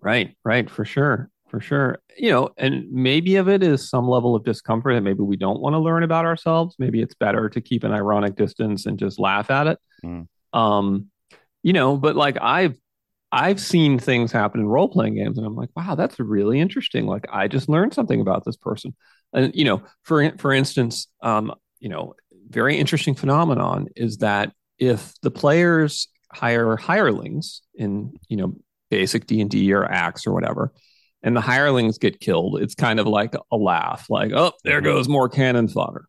Right 0.00 0.36
right 0.44 0.68
for 0.68 0.84
sure 0.84 1.30
for 1.48 1.60
sure. 1.60 1.98
You 2.16 2.30
know 2.30 2.50
and 2.56 2.90
maybe 2.90 3.36
of 3.36 3.48
it 3.48 3.62
is 3.62 3.90
some 3.90 4.08
level 4.08 4.34
of 4.34 4.44
discomfort 4.44 4.94
that 4.94 5.02
maybe 5.02 5.22
we 5.22 5.36
don't 5.36 5.60
want 5.60 5.74
to 5.74 5.78
learn 5.78 6.02
about 6.02 6.24
ourselves. 6.24 6.76
Maybe 6.78 7.02
it's 7.02 7.14
better 7.14 7.48
to 7.48 7.60
keep 7.60 7.84
an 7.84 7.92
ironic 7.92 8.36
distance 8.36 8.86
and 8.86 8.98
just 8.98 9.18
laugh 9.18 9.50
at 9.50 9.66
it. 9.66 9.78
Mm. 10.04 10.26
um 10.52 11.06
you 11.62 11.74
know 11.74 11.96
but 11.98 12.16
like 12.16 12.38
i've 12.40 12.74
i've 13.32 13.60
seen 13.60 13.98
things 13.98 14.32
happen 14.32 14.60
in 14.60 14.66
role-playing 14.66 15.14
games 15.14 15.36
and 15.36 15.46
i'm 15.46 15.54
like 15.54 15.68
wow 15.76 15.94
that's 15.94 16.18
really 16.18 16.58
interesting. 16.58 17.06
Like 17.06 17.26
i 17.30 17.48
just 17.48 17.68
learned 17.68 17.92
something 17.92 18.20
about 18.20 18.44
this 18.44 18.56
person. 18.56 18.94
And 19.34 19.54
you 19.54 19.64
know 19.64 19.82
for 20.04 20.32
for 20.38 20.52
instance 20.52 21.06
um 21.22 21.54
you 21.80 21.88
know 21.90 22.14
very 22.50 22.76
interesting 22.76 23.14
phenomenon 23.14 23.86
is 23.96 24.18
that 24.18 24.52
if 24.78 25.14
the 25.22 25.30
players 25.30 26.08
hire 26.32 26.76
hirelings 26.76 27.62
in 27.74 28.12
you 28.28 28.36
know 28.36 28.54
basic 28.90 29.26
d&d 29.26 29.72
or 29.72 29.84
ACKS 29.84 30.26
or 30.26 30.32
whatever 30.32 30.72
and 31.22 31.36
the 31.36 31.40
hirelings 31.40 31.98
get 31.98 32.20
killed 32.20 32.60
it's 32.60 32.74
kind 32.74 32.98
of 33.00 33.06
like 33.06 33.34
a 33.52 33.56
laugh 33.56 34.06
like 34.10 34.32
oh 34.32 34.52
there 34.64 34.78
mm-hmm. 34.78 34.84
goes 34.84 35.08
more 35.08 35.28
cannon 35.28 35.68
fodder. 35.68 36.06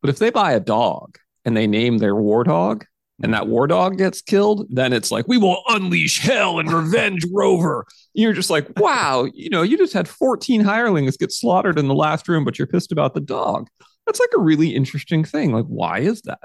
But 0.00 0.10
if 0.10 0.18
they 0.18 0.30
buy 0.30 0.52
a 0.52 0.60
dog 0.60 1.18
and 1.44 1.56
they 1.56 1.66
name 1.66 1.98
their 1.98 2.16
war 2.16 2.42
dog 2.42 2.86
and 3.22 3.34
that 3.34 3.48
war 3.48 3.66
dog 3.66 3.98
gets 3.98 4.22
killed 4.22 4.66
then 4.70 4.92
it's 4.92 5.10
like 5.10 5.28
we 5.28 5.36
will 5.36 5.62
unleash 5.68 6.20
hell 6.20 6.58
and 6.58 6.72
revenge 6.72 7.24
rover. 7.32 7.84
You're 8.14 8.32
just 8.32 8.50
like 8.50 8.66
wow 8.78 9.26
you 9.34 9.50
know 9.50 9.62
you 9.62 9.76
just 9.76 9.92
had 9.92 10.08
14 10.08 10.62
hirelings 10.62 11.16
get 11.16 11.32
slaughtered 11.32 11.78
in 11.78 11.88
the 11.88 11.94
last 11.94 12.28
room 12.28 12.44
but 12.44 12.58
you're 12.58 12.66
pissed 12.66 12.92
about 12.92 13.14
the 13.14 13.20
dog 13.20 13.68
that's 14.06 14.20
like 14.20 14.30
a 14.36 14.40
really 14.40 14.74
interesting 14.74 15.24
thing. 15.24 15.52
Like, 15.52 15.66
why 15.66 16.00
is 16.00 16.22
that? 16.22 16.40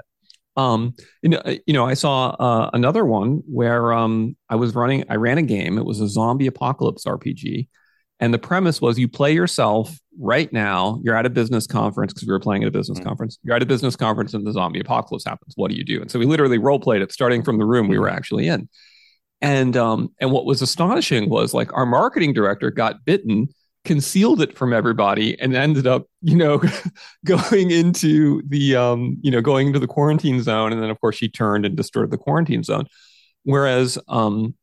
Um, 0.56 0.94
you 1.22 1.28
know, 1.30 1.42
you 1.66 1.74
know, 1.74 1.84
I 1.84 1.94
saw 1.94 2.28
uh, 2.30 2.70
another 2.72 3.04
one 3.04 3.42
where 3.46 3.92
um, 3.92 4.36
I 4.48 4.56
was 4.56 4.74
running, 4.74 5.04
I 5.10 5.16
ran 5.16 5.36
a 5.38 5.42
game. 5.42 5.76
It 5.76 5.84
was 5.84 6.00
a 6.00 6.08
zombie 6.08 6.46
apocalypse 6.46 7.04
RPG, 7.04 7.68
And 8.20 8.32
the 8.32 8.38
premise 8.38 8.80
was 8.80 8.98
you 8.98 9.06
play 9.08 9.34
yourself 9.34 9.94
right 10.18 10.50
now. 10.52 10.98
You're 11.04 11.14
at 11.16 11.26
a 11.26 11.30
business 11.30 11.66
conference 11.66 12.14
because 12.14 12.26
we 12.26 12.32
were 12.32 12.40
playing 12.40 12.62
at 12.62 12.68
a 12.68 12.70
business 12.72 12.98
Mm-hmm. 12.98 13.06
conference. 13.06 13.38
You're 13.42 13.54
at 13.54 13.62
a 13.62 13.66
business 13.66 13.96
conference 13.96 14.32
and 14.32 14.46
the 14.46 14.52
zombie 14.52 14.80
apocalypse 14.80 15.24
happens. 15.26 15.52
What 15.56 15.70
do 15.70 15.76
you 15.76 15.84
do? 15.84 16.00
And 16.00 16.10
so 16.10 16.18
we 16.18 16.24
literally 16.24 16.56
role 16.56 16.80
played 16.80 17.02
it 17.02 17.12
starting 17.12 17.42
from 17.42 17.58
the 17.58 17.66
room 17.66 17.88
we 17.88 17.98
were 17.98 18.08
actually 18.08 18.48
in. 18.48 18.68
And 19.42 19.76
um, 19.76 20.14
and 20.18 20.32
what 20.32 20.46
was 20.46 20.62
astonishing 20.62 21.28
was 21.28 21.52
like 21.52 21.70
our 21.74 21.84
marketing 21.84 22.32
director 22.32 22.70
got 22.70 23.04
bitten, 23.04 23.48
concealed 23.86 24.42
it 24.42 24.56
from 24.56 24.72
everybody, 24.72 25.38
and 25.40 25.54
ended 25.54 25.86
up, 25.86 26.06
you 26.20 26.36
know, 26.36 26.62
going 27.24 27.70
into 27.70 28.42
the 28.46 28.76
um, 28.76 29.16
you 29.22 29.30
know, 29.30 29.40
going 29.40 29.68
into 29.68 29.78
the 29.78 29.86
quarantine 29.86 30.42
zone. 30.42 30.72
And 30.72 30.82
then 30.82 30.90
of 30.90 31.00
course 31.00 31.16
she 31.16 31.28
turned 31.28 31.64
and 31.64 31.76
destroyed 31.76 32.10
the 32.10 32.18
quarantine 32.18 32.62
zone. 32.62 32.86
Whereas 33.44 33.98
um, 34.08 34.54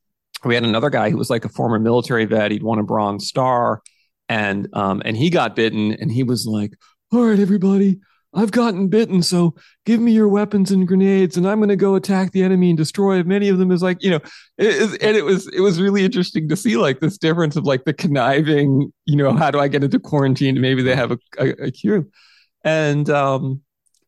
we 0.44 0.54
had 0.54 0.64
another 0.64 0.90
guy 0.90 1.10
who 1.10 1.16
was 1.16 1.30
like 1.30 1.44
a 1.44 1.48
former 1.48 1.78
military 1.78 2.26
vet. 2.26 2.52
He'd 2.52 2.62
won 2.62 2.78
a 2.78 2.84
Bronze 2.84 3.26
Star, 3.26 3.82
and 4.28 4.68
um, 4.74 5.02
and 5.04 5.16
he 5.16 5.30
got 5.30 5.56
bitten, 5.56 5.92
and 5.92 6.12
he 6.12 6.22
was 6.22 6.46
like, 6.46 6.74
"All 7.12 7.24
right, 7.24 7.40
everybody, 7.40 7.98
I've 8.34 8.50
gotten 8.50 8.88
bitten, 8.88 9.22
so 9.22 9.54
give 9.86 10.00
me 10.00 10.12
your 10.12 10.28
weapons 10.28 10.70
and 10.70 10.86
grenades, 10.88 11.36
and 11.36 11.46
I'm 11.46 11.58
going 11.58 11.68
to 11.68 11.76
go 11.76 11.94
attack 11.94 12.32
the 12.32 12.42
enemy 12.42 12.70
and 12.70 12.76
destroy 12.76 13.22
many 13.22 13.48
of 13.48 13.58
them." 13.58 13.70
Is 13.70 13.82
like 13.82 14.02
you 14.02 14.10
know, 14.10 14.20
it, 14.58 15.02
and 15.02 15.16
it 15.16 15.24
was 15.24 15.46
it 15.48 15.60
was 15.60 15.80
really 15.80 16.04
interesting 16.04 16.48
to 16.48 16.56
see 16.56 16.76
like 16.76 17.00
this 17.00 17.18
difference 17.18 17.56
of 17.56 17.64
like 17.64 17.84
the 17.84 17.94
conniving, 17.94 18.92
you 19.06 19.16
know, 19.16 19.32
how 19.32 19.50
do 19.50 19.58
I 19.58 19.68
get 19.68 19.84
into 19.84 20.00
quarantine? 20.00 20.60
Maybe 20.60 20.82
they 20.82 20.96
have 20.96 21.12
a, 21.12 21.18
a, 21.38 21.48
a 21.66 21.70
queue, 21.70 22.10
and 22.64 23.08
um, 23.10 23.62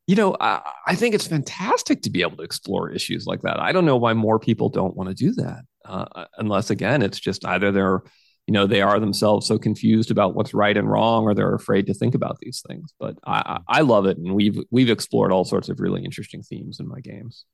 you 0.07 0.15
know, 0.15 0.37
I, 0.41 0.63
I 0.87 0.95
think 0.95 1.15
it's 1.15 1.27
fantastic 1.27 2.03
to 2.03 2.11
be 2.11 2.23
able 2.23 2.37
to 2.37 2.43
explore 2.43 2.91
issues 2.91 3.27
like 3.27 3.43
that. 3.43 3.59
I 3.59 3.73
don't 3.73 3.87
know 3.87 3.97
why 3.97 4.15
more 4.15 4.39
people 4.39 4.69
don't 4.69 4.97
want 4.97 5.09
to 5.09 5.15
do 5.15 5.33
that, 5.35 5.63
uh, 5.85 6.27
unless 6.39 6.71
again, 6.71 7.03
it's 7.03 7.19
just 7.19 7.45
either 7.45 7.73
they're, 7.73 8.03
you 8.47 8.53
know, 8.53 8.67
they 8.67 8.81
are 8.81 9.01
themselves 9.01 9.47
so 9.47 9.59
confused 9.59 10.11
about 10.11 10.35
what's 10.35 10.55
right 10.55 10.77
and 10.77 10.91
wrong, 10.91 11.25
or 11.25 11.35
they're 11.35 11.55
afraid 11.55 11.87
to 11.87 11.95
think 11.95 12.15
about 12.15 12.39
these 12.41 12.63
things. 12.69 12.93
But 12.99 13.17
I, 13.27 13.61
I 13.67 13.81
love 13.81 14.07
it, 14.07 14.19
and 14.19 14.35
we've 14.35 14.59
we've 14.71 14.91
explored 14.91 15.33
all 15.33 15.45
sorts 15.45 15.69
of 15.69 15.81
really 15.81 16.05
interesting 16.05 16.43
themes 16.43 16.79
in 16.79 16.87
my 16.89 17.01
games. 17.01 17.45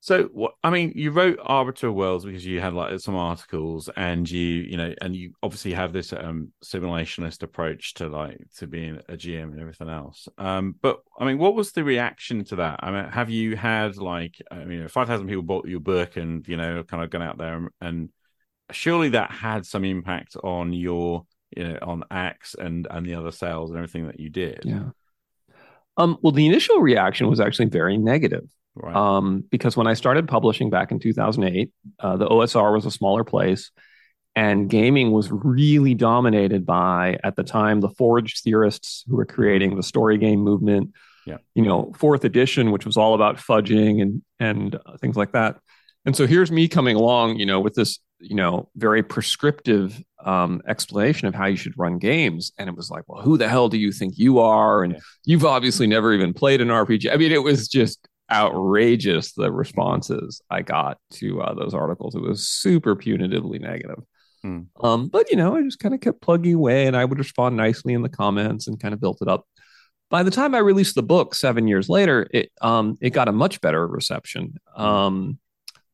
So, 0.00 0.24
what 0.32 0.54
I 0.64 0.70
mean, 0.70 0.94
you 0.96 1.12
wrote 1.12 1.38
Arbiter 1.40 1.92
Worlds 1.92 2.24
because 2.24 2.44
you 2.44 2.60
had 2.60 2.72
like 2.74 2.98
some 2.98 3.14
articles, 3.14 3.88
and 3.96 4.28
you, 4.28 4.40
you 4.40 4.76
know, 4.76 4.92
and 5.00 5.14
you 5.14 5.32
obviously 5.44 5.74
have 5.74 5.92
this 5.92 6.12
um 6.12 6.52
simulationist 6.64 7.42
approach 7.44 7.94
to 7.94 8.08
like 8.08 8.38
to 8.56 8.66
being 8.66 8.98
a 9.08 9.12
GM 9.12 9.52
and 9.52 9.60
everything 9.60 9.88
else. 9.88 10.26
Um, 10.38 10.74
but 10.82 11.02
I 11.20 11.24
mean, 11.26 11.38
what 11.38 11.54
was 11.54 11.70
the 11.70 11.84
reaction 11.84 12.42
to 12.46 12.56
that? 12.56 12.80
I 12.82 12.90
mean, 12.90 13.04
have 13.10 13.30
you 13.30 13.56
had 13.56 13.96
like, 13.98 14.42
I 14.50 14.64
mean, 14.64 14.88
five 14.88 15.06
thousand 15.06 15.28
people 15.28 15.44
bought 15.44 15.68
your 15.68 15.80
book, 15.80 16.16
and 16.16 16.48
you 16.48 16.56
know, 16.56 16.82
kind 16.82 17.04
of 17.04 17.10
gone 17.10 17.22
out 17.22 17.38
there, 17.38 17.54
and, 17.54 17.68
and 17.80 18.08
surely 18.70 19.10
that 19.10 19.30
had 19.30 19.66
some 19.66 19.84
impact 19.84 20.36
on 20.42 20.72
your, 20.72 21.24
you 21.56 21.64
know, 21.64 21.78
on 21.82 22.04
ACKS 22.10 22.54
and 22.58 22.86
and 22.90 23.06
the 23.06 23.14
other 23.14 23.32
sales 23.32 23.70
and 23.70 23.78
everything 23.78 24.06
that 24.06 24.20
you 24.20 24.30
did, 24.30 24.60
Yeah. 24.64 24.90
Um, 25.98 26.18
well, 26.22 26.32
the 26.32 26.46
initial 26.46 26.78
reaction 26.78 27.28
was 27.28 27.40
actually 27.40 27.66
very 27.66 27.98
negative. 27.98 28.48
right? 28.74 28.96
um, 28.96 29.44
because 29.50 29.76
when 29.76 29.86
I 29.86 29.92
started 29.92 30.26
publishing 30.26 30.70
back 30.70 30.90
in 30.90 30.98
2008, 30.98 31.70
uh, 31.98 32.16
the 32.16 32.26
OSR 32.26 32.72
was 32.72 32.86
a 32.86 32.90
smaller 32.90 33.24
place, 33.24 33.70
and 34.34 34.70
gaming 34.70 35.10
was 35.10 35.30
really 35.30 35.94
dominated 35.94 36.64
by, 36.64 37.18
at 37.22 37.36
the 37.36 37.44
time, 37.44 37.80
the 37.80 37.90
Forge 37.90 38.40
theorists 38.40 39.04
who 39.06 39.16
were 39.16 39.26
creating 39.26 39.76
the 39.76 39.82
story 39.82 40.16
game 40.16 40.40
movement. 40.40 40.92
Yeah. 41.26 41.36
You 41.54 41.62
know, 41.62 41.92
fourth 41.96 42.24
edition, 42.24 42.70
which 42.72 42.86
was 42.86 42.96
all 42.96 43.14
about 43.14 43.36
fudging 43.36 44.02
and 44.02 44.22
and 44.40 44.74
uh, 44.74 44.96
things 44.96 45.16
like 45.16 45.32
that. 45.32 45.58
And 46.04 46.16
so 46.16 46.26
here's 46.26 46.50
me 46.50 46.66
coming 46.66 46.96
along, 46.96 47.36
you 47.36 47.46
know, 47.46 47.60
with 47.60 47.74
this, 47.74 48.00
you 48.22 48.36
know, 48.36 48.68
very 48.76 49.02
prescriptive 49.02 50.02
um, 50.24 50.62
explanation 50.68 51.26
of 51.28 51.34
how 51.34 51.46
you 51.46 51.56
should 51.56 51.74
run 51.76 51.98
games. 51.98 52.52
And 52.56 52.68
it 52.68 52.76
was 52.76 52.88
like, 52.90 53.02
well, 53.08 53.20
who 53.22 53.36
the 53.36 53.48
hell 53.48 53.68
do 53.68 53.76
you 53.76 53.90
think 53.92 54.14
you 54.16 54.38
are? 54.38 54.84
And 54.84 54.94
Yeah. 54.94 55.00
you've 55.24 55.44
obviously 55.44 55.86
never 55.86 56.12
even 56.14 56.32
played 56.32 56.60
an 56.60 56.68
RPG. 56.68 57.12
I 57.12 57.16
mean, 57.16 57.32
it 57.32 57.42
was 57.42 57.68
just 57.68 58.06
outrageous 58.30 59.32
the 59.32 59.50
responses 59.52 60.40
I 60.50 60.62
got 60.62 60.98
to 61.14 61.42
uh, 61.42 61.54
those 61.54 61.74
articles. 61.74 62.14
It 62.14 62.22
was 62.22 62.48
super 62.48 62.94
punitively 62.96 63.60
negative. 63.60 63.98
Hmm. 64.42 64.60
Um, 64.82 65.08
but 65.08 65.30
you 65.30 65.36
know, 65.36 65.56
I 65.56 65.62
just 65.62 65.78
kind 65.78 65.94
of 65.94 66.00
kept 66.00 66.20
plugging 66.20 66.54
away, 66.54 66.86
and 66.86 66.96
I 66.96 67.04
would 67.04 67.18
respond 67.18 67.56
nicely 67.56 67.94
in 67.94 68.02
the 68.02 68.08
comments 68.08 68.66
and 68.66 68.80
kind 68.80 68.94
of 68.94 69.00
built 69.00 69.18
it 69.22 69.28
up. 69.28 69.44
By 70.10 70.22
the 70.22 70.30
time 70.30 70.54
I 70.54 70.58
released 70.58 70.94
the 70.94 71.02
book 71.02 71.34
seven 71.34 71.66
years 71.68 71.88
later, 71.88 72.28
it 72.32 72.50
um, 72.60 72.96
it 73.00 73.10
got 73.10 73.28
a 73.28 73.32
much 73.32 73.60
better 73.60 73.86
reception. 73.86 74.56
Um, 74.76 75.38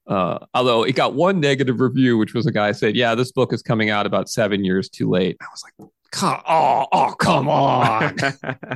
uh, 0.08 0.38
although 0.54 0.84
it 0.84 0.96
got 0.96 1.14
one 1.14 1.38
negative 1.38 1.80
review, 1.80 2.16
which 2.16 2.34
was 2.34 2.46
a 2.46 2.52
guy 2.52 2.72
said, 2.72 2.96
"Yeah, 2.96 3.14
this 3.14 3.30
book 3.30 3.52
is 3.52 3.62
coming 3.62 3.90
out 3.90 4.06
about 4.06 4.28
seven 4.28 4.64
years 4.64 4.88
too 4.88 5.08
late." 5.08 5.36
I 5.40 5.46
was 5.52 5.62
like, 5.62 5.90
"Come, 6.10 6.40
oh, 6.48 6.86
oh, 6.90 7.14
come 7.18 7.48
on!" 7.48 8.16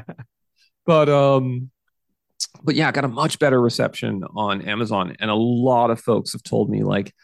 but 0.86 1.08
um 1.08 1.70
but 2.62 2.74
yeah, 2.74 2.88
I 2.88 2.92
got 2.92 3.04
a 3.04 3.08
much 3.08 3.38
better 3.38 3.60
reception 3.60 4.22
on 4.36 4.62
Amazon, 4.62 5.16
and 5.20 5.30
a 5.30 5.34
lot 5.34 5.90
of 5.90 6.00
folks 6.00 6.32
have 6.32 6.42
told 6.42 6.68
me 6.68 6.82
like 6.84 7.14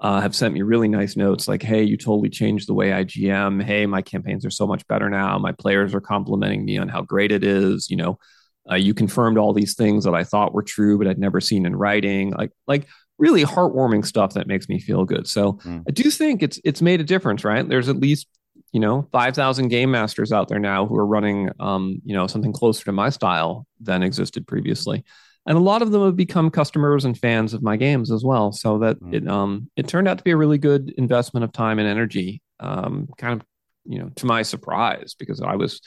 uh, 0.00 0.20
have 0.20 0.34
sent 0.34 0.52
me 0.52 0.60
really 0.60 0.88
nice 0.88 1.16
notes 1.16 1.48
like, 1.48 1.62
"Hey, 1.62 1.84
you 1.84 1.96
totally 1.96 2.28
changed 2.28 2.68
the 2.68 2.74
way 2.74 2.92
I 2.92 3.04
GM. 3.04 3.62
Hey, 3.62 3.86
my 3.86 4.02
campaigns 4.02 4.44
are 4.44 4.50
so 4.50 4.66
much 4.66 4.86
better 4.88 5.08
now. 5.08 5.38
My 5.38 5.52
players 5.52 5.94
are 5.94 6.00
complimenting 6.00 6.66
me 6.66 6.76
on 6.76 6.88
how 6.88 7.00
great 7.00 7.32
it 7.32 7.44
is. 7.44 7.88
You 7.88 7.96
know, 7.96 8.18
uh, 8.70 8.74
you 8.74 8.92
confirmed 8.92 9.38
all 9.38 9.54
these 9.54 9.74
things 9.74 10.04
that 10.04 10.14
I 10.14 10.24
thought 10.24 10.52
were 10.52 10.62
true, 10.62 10.98
but 10.98 11.06
I'd 11.06 11.18
never 11.18 11.40
seen 11.40 11.64
in 11.64 11.76
writing. 11.76 12.32
Like, 12.32 12.50
like 12.66 12.86
really 13.18 13.44
heartwarming 13.44 14.04
stuff 14.04 14.34
that 14.34 14.46
makes 14.46 14.68
me 14.68 14.78
feel 14.80 15.04
good. 15.04 15.26
So 15.26 15.54
Mm. 15.64 15.84
I 15.88 15.92
do 15.92 16.10
think 16.10 16.42
it's 16.42 16.58
it's 16.64 16.82
made 16.82 17.00
a 17.00 17.04
difference, 17.04 17.44
right? 17.44 17.66
There's 17.68 17.88
at 17.88 17.96
least 17.96 18.26
you 18.72 18.80
know 18.80 19.08
5000 19.12 19.68
game 19.68 19.90
masters 19.90 20.32
out 20.32 20.48
there 20.48 20.58
now 20.58 20.86
who 20.86 20.96
are 20.96 21.06
running 21.06 21.50
um, 21.60 22.00
you 22.04 22.14
know 22.14 22.26
something 22.26 22.52
closer 22.52 22.84
to 22.86 22.92
my 22.92 23.08
style 23.10 23.66
than 23.80 24.02
existed 24.02 24.46
previously 24.46 25.04
and 25.46 25.56
a 25.58 25.60
lot 25.60 25.82
of 25.82 25.90
them 25.92 26.02
have 26.04 26.16
become 26.16 26.50
customers 26.50 27.04
and 27.04 27.18
fans 27.18 27.52
of 27.52 27.62
my 27.62 27.76
games 27.76 28.10
as 28.10 28.24
well 28.24 28.50
so 28.52 28.78
that 28.78 28.98
Mm. 29.00 29.14
it 29.14 29.28
um 29.28 29.70
it 29.76 29.86
turned 29.88 30.08
out 30.08 30.18
to 30.18 30.24
be 30.24 30.30
a 30.32 30.36
really 30.36 30.58
good 30.58 30.90
investment 30.96 31.44
of 31.44 31.52
time 31.52 31.78
and 31.78 31.86
energy 31.88 32.42
um 32.60 33.08
kind 33.18 33.40
of 33.40 33.46
you 33.84 33.98
know 34.00 34.10
to 34.16 34.26
my 34.26 34.42
surprise 34.42 35.14
because 35.18 35.40
i 35.40 35.54
was 35.56 35.80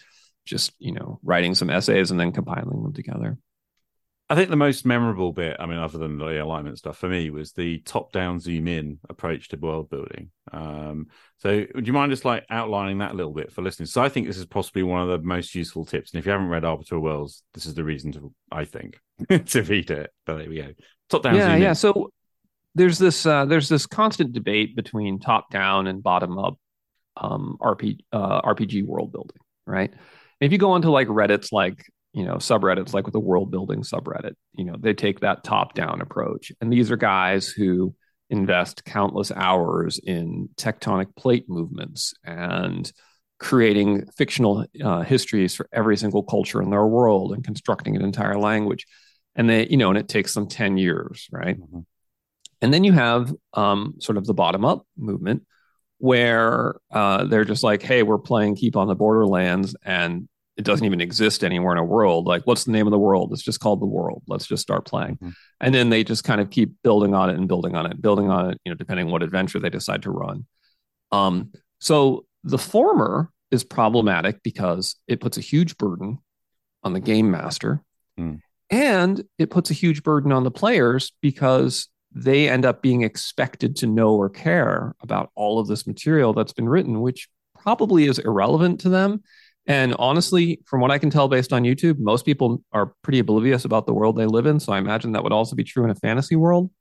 just 0.45 0.71
you 0.79 0.91
know 0.93 1.19
writing 1.23 1.55
some 1.55 1.69
essays 1.69 2.11
and 2.11 2.19
then 2.19 2.31
compiling 2.31 2.83
them 2.83 2.93
together 2.93 3.37
I 4.29 4.35
think 4.35 4.49
the 4.49 4.57
most 4.57 4.85
memorable 4.85 5.31
bit, 5.31 5.55
I 5.57 5.65
mean, 5.65 5.77
other 5.77 5.97
than 5.97 6.17
the 6.17 6.43
alignment 6.43 6.77
stuff 6.77 6.97
for 6.97 7.07
me, 7.07 7.29
was 7.29 7.53
the 7.53 7.79
top-down 7.79 8.41
zoom-in 8.41 8.99
approach 9.09 9.47
to 9.49 9.57
world 9.57 9.89
building. 9.89 10.31
Um, 10.51 11.07
so, 11.37 11.65
would 11.73 11.87
you 11.87 11.93
mind 11.93 12.11
just 12.11 12.25
like 12.25 12.45
outlining 12.49 12.97
that 12.97 13.11
a 13.11 13.15
little 13.15 13.31
bit 13.31 13.53
for 13.53 13.61
listeners? 13.61 13.93
So, 13.93 14.03
I 14.03 14.09
think 14.09 14.27
this 14.27 14.37
is 14.37 14.45
possibly 14.45 14.83
one 14.83 15.01
of 15.01 15.07
the 15.07 15.25
most 15.25 15.55
useful 15.55 15.85
tips. 15.85 16.11
And 16.11 16.19
if 16.19 16.25
you 16.25 16.33
haven't 16.33 16.49
read 16.49 16.65
Arbiter 16.65 16.99
Worlds, 16.99 17.41
this 17.53 17.65
is 17.65 17.73
the 17.73 17.85
reason 17.85 18.11
to, 18.13 18.33
I 18.51 18.65
think, 18.65 18.99
to 19.29 19.61
read 19.63 19.91
it. 19.91 20.11
But 20.25 20.39
there 20.39 20.49
we 20.49 20.57
go. 20.57 20.73
Top-down 21.09 21.35
yeah 21.35 21.45
zoom-in. 21.45 21.61
yeah 21.61 21.73
so 21.73 22.11
there's 22.75 22.97
this 22.99 23.25
uh, 23.25 23.45
there's 23.45 23.69
this 23.69 23.85
constant 23.85 24.33
debate 24.33 24.75
between 24.75 25.19
top 25.19 25.49
down 25.49 25.87
and 25.87 26.03
bottom 26.03 26.37
up 26.37 26.57
um, 27.17 27.57
RP, 27.59 27.99
uh, 28.11 28.41
RPG 28.41 28.85
world 28.85 29.11
building, 29.11 29.37
right? 29.65 29.93
If 30.39 30.51
you 30.51 30.57
go 30.57 30.71
onto 30.71 30.89
like 30.89 31.07
Reddit's 31.07 31.51
like 31.51 31.83
you 32.13 32.25
know 32.25 32.35
subreddits 32.35 32.93
like 32.93 33.05
with 33.05 33.13
the 33.13 33.19
world 33.19 33.51
building 33.51 33.81
subreddit, 33.81 34.33
you 34.53 34.65
know 34.65 34.75
they 34.79 34.93
take 34.93 35.19
that 35.21 35.43
top 35.43 35.73
down 35.73 36.01
approach, 36.01 36.51
and 36.61 36.71
these 36.71 36.91
are 36.91 36.97
guys 36.97 37.47
who 37.47 37.93
invest 38.29 38.83
countless 38.83 39.31
hours 39.31 39.99
in 40.03 40.49
tectonic 40.57 41.15
plate 41.15 41.45
movements 41.47 42.13
and 42.25 42.91
creating 43.39 44.05
fictional 44.17 44.65
uh, 44.83 45.01
histories 45.01 45.55
for 45.55 45.69
every 45.71 45.95
single 45.95 46.23
culture 46.23 46.61
in 46.61 46.69
their 46.71 46.85
world 46.85 47.31
and 47.33 47.43
constructing 47.43 47.95
an 47.95 48.01
entire 48.03 48.37
language. 48.37 48.85
And 49.35 49.47
they 49.49 49.67
you 49.67 49.77
know 49.77 49.89
and 49.89 49.97
it 49.97 50.07
takes 50.09 50.33
them 50.33 50.47
10 50.47 50.77
years 50.77 51.27
right? 51.31 51.57
Mhm. 51.59 51.85
and 52.61 52.73
then 52.73 52.83
you 52.83 52.91
have 52.93 53.31
um, 53.53 53.93
sort 53.99 54.17
of 54.17 54.25
the 54.25 54.33
bottom 54.33 54.65
up 54.65 54.85
movement 54.97 55.43
where 55.99 56.75
uh, 56.91 57.23
they're 57.25 57.45
just 57.45 57.63
like 57.63 57.81
hey 57.83 58.01
we're 58.03 58.17
playing 58.17 58.55
keep 58.55 58.75
on 58.75 58.87
the 58.87 58.95
borderlands 58.95 59.75
and 59.85 60.27
it 60.57 60.63
doesn't 60.65 60.85
even 60.85 61.01
exist 61.01 61.43
anywhere 61.43 61.71
in 61.73 61.77
a 61.77 61.83
world 61.83 62.25
like 62.25 62.41
what's 62.45 62.63
the 62.63 62.71
name 62.71 62.87
of 62.87 62.91
the 62.91 62.97
world 62.99 63.31
it's 63.31 63.43
just 63.43 63.59
called 63.59 63.79
the 63.81 63.85
world 63.85 64.23
let's 64.27 64.47
just 64.47 64.61
start 64.63 64.85
playing 64.85 65.15
Mhm. 65.17 65.33
and 65.61 65.73
then 65.75 65.89
they 65.89 66.03
just 66.03 66.23
kind 66.23 66.41
of 66.41 66.49
keep 66.49 66.73
building 66.83 67.13
on 67.13 67.29
it 67.29 67.35
and 67.37 67.47
building 67.47 67.75
on 67.75 67.85
it 67.85 68.01
building 68.01 68.29
on 68.29 68.51
it 68.51 68.57
you 68.65 68.71
know 68.71 68.75
depending 68.75 69.05
on 69.07 69.11
what 69.11 69.23
adventure 69.23 69.59
they 69.59 69.69
decide 69.69 70.01
to 70.03 70.11
run 70.11 70.45
um, 71.11 71.51
so 71.79 72.25
the 72.43 72.57
former 72.57 73.31
is 73.51 73.63
problematic 73.63 74.41
because 74.43 74.95
it 75.07 75.21
puts 75.21 75.37
a 75.37 75.41
huge 75.41 75.77
burden 75.77 76.17
on 76.83 76.93
the 76.93 76.99
game 76.99 77.29
master 77.31 77.81
Hmm. 78.17 78.35
and 78.71 79.23
it 79.37 79.51
puts 79.51 79.69
a 79.69 79.75
huge 79.75 80.01
burden 80.03 80.31
on 80.31 80.43
the 80.43 80.51
players 80.51 81.11
because 81.21 81.87
they 82.11 82.49
end 82.49 82.65
up 82.65 82.81
being 82.81 83.03
expected 83.03 83.75
to 83.75 83.85
know 83.85 84.15
or 84.15 84.27
care 84.29 84.95
about 85.01 85.29
all 85.35 85.59
of 85.59 85.67
this 85.67 85.85
material 85.85 86.33
that's 86.33 86.53
been 86.53 86.67
written, 86.67 86.99
which 87.01 87.29
probably 87.61 88.05
is 88.05 88.17
irrelevant 88.17 88.79
to 88.79 88.89
them. 88.89 89.21
And 89.67 89.93
honestly, 89.99 90.61
from 90.65 90.79
what 90.79 90.91
I 90.91 90.97
can 90.97 91.09
tell 91.09 91.27
based 91.27 91.51
on 91.51 91.63
YouTube, 91.63 91.99
most 91.99 92.25
people 92.25 92.63
are 92.71 92.93
pretty 93.03 93.19
oblivious 93.19 93.65
about 93.65 93.85
the 93.85 93.93
world 93.93 94.15
they 94.15 94.25
live 94.25 94.45
in. 94.45 94.59
So 94.59 94.71
I 94.71 94.77
imagine 94.77 95.11
that 95.11 95.23
would 95.23 95.33
also 95.33 95.55
be 95.55 95.65
true 95.65 95.83
in 95.83 95.89
a 95.89 95.95
fantasy 95.95 96.37
world. 96.37 96.71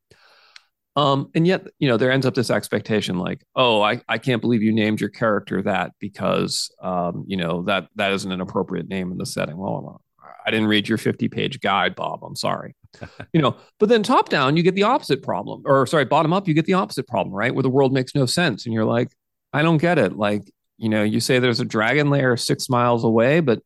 Um, 0.94 1.28
and 1.34 1.46
yet, 1.46 1.66
you 1.78 1.88
know, 1.88 1.98
there 1.98 2.10
ends 2.10 2.24
up 2.24 2.34
this 2.34 2.48
expectation 2.48 3.18
like, 3.18 3.44
oh, 3.54 3.82
I, 3.82 4.00
I 4.08 4.16
can't 4.16 4.40
believe 4.40 4.62
you 4.62 4.72
named 4.72 5.00
your 5.00 5.10
character 5.10 5.60
that 5.62 5.92
because, 6.00 6.70
um, 6.80 7.24
you 7.26 7.36
know, 7.36 7.62
that 7.64 7.88
that 7.96 8.12
isn't 8.12 8.32
an 8.32 8.40
appropriate 8.40 8.88
name 8.88 9.12
in 9.12 9.18
the 9.18 9.26
setting. 9.26 9.58
Well, 9.58 10.00
I 10.46 10.50
didn't 10.50 10.68
read 10.68 10.88
your 10.88 10.96
50 10.96 11.28
page 11.28 11.60
guide, 11.60 11.96
Bob. 11.96 12.22
I'm 12.22 12.36
sorry. 12.36 12.76
you 13.34 13.42
know, 13.42 13.56
but 13.78 13.90
then 13.90 14.02
top 14.02 14.30
down, 14.30 14.56
you 14.56 14.62
get 14.62 14.74
the 14.74 14.84
opposite 14.84 15.22
problem, 15.22 15.62
or 15.66 15.86
sorry, 15.86 16.06
bottom 16.06 16.32
up, 16.32 16.48
you 16.48 16.54
get 16.54 16.64
the 16.64 16.74
opposite 16.74 17.06
problem, 17.06 17.34
right? 17.34 17.54
Where 17.54 17.62
the 17.64 17.68
world 17.68 17.92
makes 17.92 18.14
no 18.14 18.24
sense. 18.24 18.64
And 18.64 18.72
you're 18.72 18.84
like, 18.84 19.10
I 19.52 19.62
don't 19.62 19.78
get 19.78 19.98
it. 19.98 20.16
Like, 20.16 20.50
you 20.78 20.88
know, 20.88 21.02
you 21.02 21.20
say 21.20 21.38
there's 21.38 21.60
a 21.60 21.64
dragon 21.64 22.10
lair 22.10 22.36
six 22.36 22.68
miles 22.68 23.04
away, 23.04 23.40
but 23.40 23.60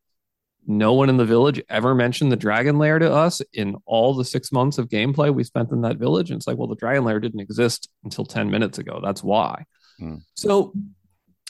no 0.66 0.92
one 0.92 1.08
in 1.08 1.16
the 1.16 1.24
village 1.24 1.60
ever 1.68 1.94
mentioned 1.94 2.30
the 2.30 2.36
dragon 2.36 2.78
lair 2.78 2.98
to 2.98 3.10
us 3.10 3.40
in 3.52 3.76
all 3.86 4.14
the 4.14 4.24
six 4.24 4.52
months 4.52 4.78
of 4.78 4.88
gameplay 4.88 5.32
we 5.32 5.42
spent 5.42 5.72
in 5.72 5.80
that 5.82 5.96
village. 5.96 6.30
And 6.30 6.38
it's 6.38 6.46
like, 6.46 6.58
well, 6.58 6.68
the 6.68 6.76
dragon 6.76 7.04
lair 7.04 7.18
didn't 7.18 7.40
exist 7.40 7.88
until 8.04 8.24
10 8.24 8.50
minutes 8.50 8.78
ago. 8.78 9.00
That's 9.02 9.22
why. 9.22 9.64
Hmm. 9.98 10.16
So, 10.34 10.72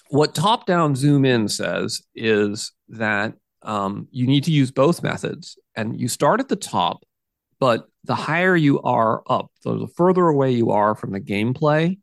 what 0.08 0.34
top 0.34 0.66
down 0.66 0.96
zoom 0.96 1.24
in 1.24 1.48
says 1.48 2.02
is 2.16 2.72
that 2.88 3.34
um, 3.62 4.08
you 4.10 4.26
need 4.26 4.44
to 4.44 4.50
use 4.50 4.72
both 4.72 5.04
methods 5.04 5.56
and 5.76 6.00
you 6.00 6.08
start 6.08 6.40
at 6.40 6.48
the 6.48 6.56
top, 6.56 7.04
but 7.60 7.86
the 8.04 8.16
higher 8.16 8.56
you 8.56 8.80
are 8.80 9.22
up, 9.28 9.52
so 9.60 9.78
the 9.78 9.86
further 9.86 10.26
away 10.26 10.50
you 10.50 10.70
are 10.70 10.94
from 10.96 11.12
the 11.12 11.20
gameplay, 11.20 11.98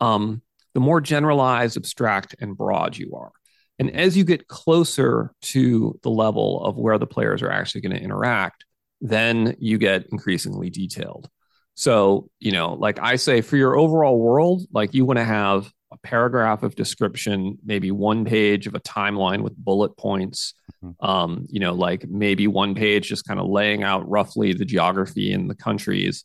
um, 0.00 0.42
the 0.76 0.80
more 0.80 1.00
generalized, 1.00 1.78
abstract, 1.78 2.34
and 2.38 2.54
broad 2.54 2.98
you 2.98 3.14
are. 3.14 3.32
And 3.78 3.90
as 3.96 4.14
you 4.14 4.24
get 4.24 4.46
closer 4.46 5.32
to 5.40 5.98
the 6.02 6.10
level 6.10 6.62
of 6.62 6.76
where 6.76 6.98
the 6.98 7.06
players 7.06 7.40
are 7.40 7.50
actually 7.50 7.80
going 7.80 7.96
to 7.96 8.02
interact, 8.02 8.66
then 9.00 9.56
you 9.58 9.78
get 9.78 10.04
increasingly 10.12 10.68
detailed. 10.68 11.30
So, 11.76 12.28
you 12.40 12.52
know, 12.52 12.74
like 12.74 12.98
I 13.00 13.16
say, 13.16 13.40
for 13.40 13.56
your 13.56 13.74
overall 13.78 14.18
world, 14.18 14.64
like 14.70 14.92
you 14.92 15.06
want 15.06 15.18
to 15.18 15.24
have 15.24 15.72
a 15.90 15.96
paragraph 15.96 16.62
of 16.62 16.74
description, 16.74 17.56
maybe 17.64 17.90
one 17.90 18.26
page 18.26 18.66
of 18.66 18.74
a 18.74 18.80
timeline 18.80 19.40
with 19.40 19.56
bullet 19.56 19.96
points, 19.96 20.52
mm-hmm. 20.84 21.06
um, 21.06 21.46
you 21.48 21.58
know, 21.58 21.72
like 21.72 22.06
maybe 22.06 22.48
one 22.48 22.74
page 22.74 23.08
just 23.08 23.26
kind 23.26 23.40
of 23.40 23.46
laying 23.46 23.82
out 23.82 24.06
roughly 24.06 24.52
the 24.52 24.66
geography 24.66 25.32
and 25.32 25.48
the 25.48 25.54
countries, 25.54 26.24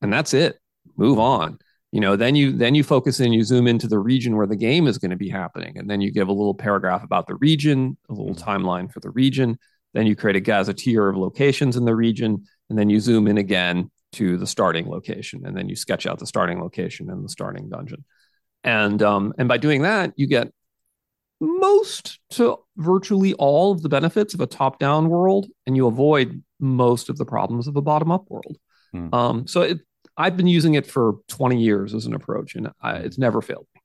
and 0.00 0.10
that's 0.10 0.32
it. 0.32 0.56
Move 0.96 1.18
on 1.18 1.58
you 1.92 2.00
know 2.00 2.16
then 2.16 2.34
you 2.34 2.52
then 2.52 2.74
you 2.74 2.82
focus 2.82 3.20
in 3.20 3.34
you 3.34 3.44
zoom 3.44 3.66
into 3.66 3.86
the 3.86 3.98
region 3.98 4.34
where 4.34 4.46
the 4.46 4.56
game 4.56 4.86
is 4.86 4.96
going 4.96 5.10
to 5.10 5.16
be 5.16 5.28
happening. 5.28 5.76
And 5.76 5.88
then 5.88 6.00
you 6.00 6.10
give 6.10 6.28
a 6.28 6.32
little 6.32 6.54
paragraph 6.54 7.04
about 7.04 7.26
the 7.26 7.34
region 7.36 7.98
a 8.08 8.14
little 8.14 8.34
mm-hmm. 8.34 8.48
timeline 8.48 8.90
for 8.90 9.00
the 9.00 9.10
region. 9.10 9.58
Then 9.92 10.06
you 10.06 10.16
create 10.16 10.36
a 10.36 10.40
gazetteer 10.40 11.06
of 11.06 11.18
locations 11.18 11.76
in 11.76 11.84
the 11.84 11.94
region. 11.94 12.46
And 12.70 12.78
then 12.78 12.88
you 12.88 12.98
zoom 12.98 13.28
in 13.28 13.36
again 13.36 13.90
to 14.12 14.38
the 14.38 14.46
starting 14.46 14.88
location. 14.88 15.44
And 15.44 15.54
then 15.54 15.68
you 15.68 15.76
sketch 15.76 16.06
out 16.06 16.18
the 16.18 16.26
starting 16.26 16.62
location 16.62 17.10
and 17.10 17.22
the 17.22 17.28
starting 17.28 17.68
dungeon. 17.68 18.04
And 18.64 19.02
um, 19.02 19.34
and 19.36 19.46
by 19.46 19.58
doing 19.58 19.82
that 19.82 20.14
you 20.16 20.26
get 20.26 20.50
most 21.40 22.20
to 22.30 22.56
virtually 22.78 23.34
all 23.34 23.72
of 23.72 23.82
the 23.82 23.88
benefits 23.90 24.32
of 24.32 24.40
a 24.40 24.46
top 24.46 24.78
down 24.78 25.10
world. 25.10 25.46
And 25.66 25.76
you 25.76 25.86
avoid 25.86 26.42
most 26.58 27.10
of 27.10 27.18
the 27.18 27.26
problems 27.26 27.68
of 27.68 27.76
a 27.76 27.82
bottom 27.82 28.10
up 28.10 28.30
world. 28.30 28.56
Mm. 28.94 29.12
um, 29.14 29.46
so 29.46 29.62
it, 29.62 29.80
I've 30.22 30.36
been 30.36 30.46
using 30.46 30.74
it 30.74 30.86
for 30.86 31.14
20 31.26 31.60
years 31.60 31.94
as 31.94 32.06
an 32.06 32.14
approach, 32.14 32.54
and 32.54 32.70
I, 32.80 32.98
it's 32.98 33.18
never 33.18 33.42
failed 33.42 33.66
me. 33.74 33.80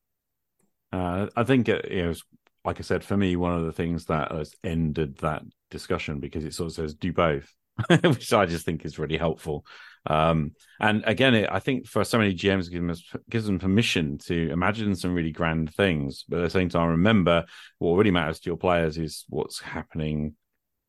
Uh, 0.91 1.27
I 1.35 1.43
think 1.43 1.67
it, 1.67 1.85
it 1.85 2.07
was, 2.07 2.23
like 2.63 2.79
I 2.79 2.83
said, 2.83 3.03
for 3.03 3.17
me, 3.17 3.35
one 3.35 3.57
of 3.57 3.65
the 3.65 3.71
things 3.71 4.05
that 4.05 4.31
has 4.31 4.53
ended 4.63 5.17
that 5.17 5.41
discussion 5.71 6.19
because 6.19 6.45
it 6.45 6.53
sort 6.53 6.67
of 6.67 6.75
says 6.75 6.93
do 6.93 7.11
both, 7.11 7.51
which 8.03 8.31
I 8.33 8.45
just 8.45 8.65
think 8.65 8.85
is 8.85 8.99
really 8.99 9.17
helpful. 9.17 9.65
Um, 10.05 10.51
and 10.79 11.03
again, 11.07 11.33
it, 11.33 11.49
I 11.51 11.57
think 11.57 11.87
for 11.87 12.03
so 12.03 12.19
many 12.19 12.35
GMs, 12.35 12.69
gives 12.69 13.01
them, 13.11 13.21
gives 13.31 13.47
them 13.47 13.57
permission 13.57 14.19
to 14.27 14.51
imagine 14.51 14.95
some 14.95 15.15
really 15.15 15.31
grand 15.31 15.73
things, 15.73 16.23
but 16.29 16.37
at 16.37 16.43
the 16.43 16.49
same 16.51 16.69
time, 16.69 16.89
remember 16.89 17.45
what 17.79 17.95
really 17.95 18.11
matters 18.11 18.39
to 18.41 18.51
your 18.51 18.57
players 18.57 18.99
is 18.99 19.25
what's 19.27 19.59
happening 19.59 20.35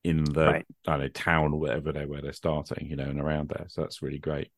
in 0.05 0.25
the 0.25 0.47
right. 0.47 0.67
I 0.87 0.91
don't 0.91 1.01
know 1.01 1.09
town 1.09 1.55
or 1.55 1.59
whatever 1.59 1.91
they 1.93 2.05
where 2.05 2.21
they're 2.21 2.35
starting, 2.35 2.87
you 2.91 2.97
know, 2.97 3.05
and 3.05 3.19
around 3.19 3.49
there. 3.49 3.65
So 3.69 3.81
that's 3.81 4.03
really 4.03 4.19
great 4.19 4.51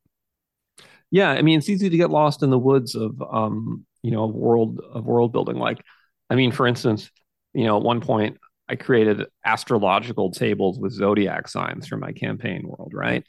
yeah 1.10 1.30
i 1.30 1.42
mean 1.42 1.58
it's 1.58 1.68
easy 1.68 1.88
to 1.88 1.96
get 1.96 2.10
lost 2.10 2.42
in 2.42 2.50
the 2.50 2.58
woods 2.58 2.94
of 2.94 3.22
um 3.30 3.84
you 4.02 4.10
know 4.10 4.24
of 4.24 4.34
world 4.34 4.80
of 4.92 5.04
world 5.04 5.32
building 5.32 5.56
like 5.56 5.82
i 6.28 6.34
mean 6.34 6.52
for 6.52 6.66
instance 6.66 7.10
you 7.52 7.64
know 7.64 7.76
at 7.76 7.82
one 7.82 8.00
point 8.00 8.36
i 8.68 8.76
created 8.76 9.26
astrological 9.44 10.30
tables 10.30 10.78
with 10.78 10.92
zodiac 10.92 11.48
signs 11.48 11.86
for 11.86 11.96
my 11.96 12.12
campaign 12.12 12.62
world 12.66 12.92
right 12.94 13.24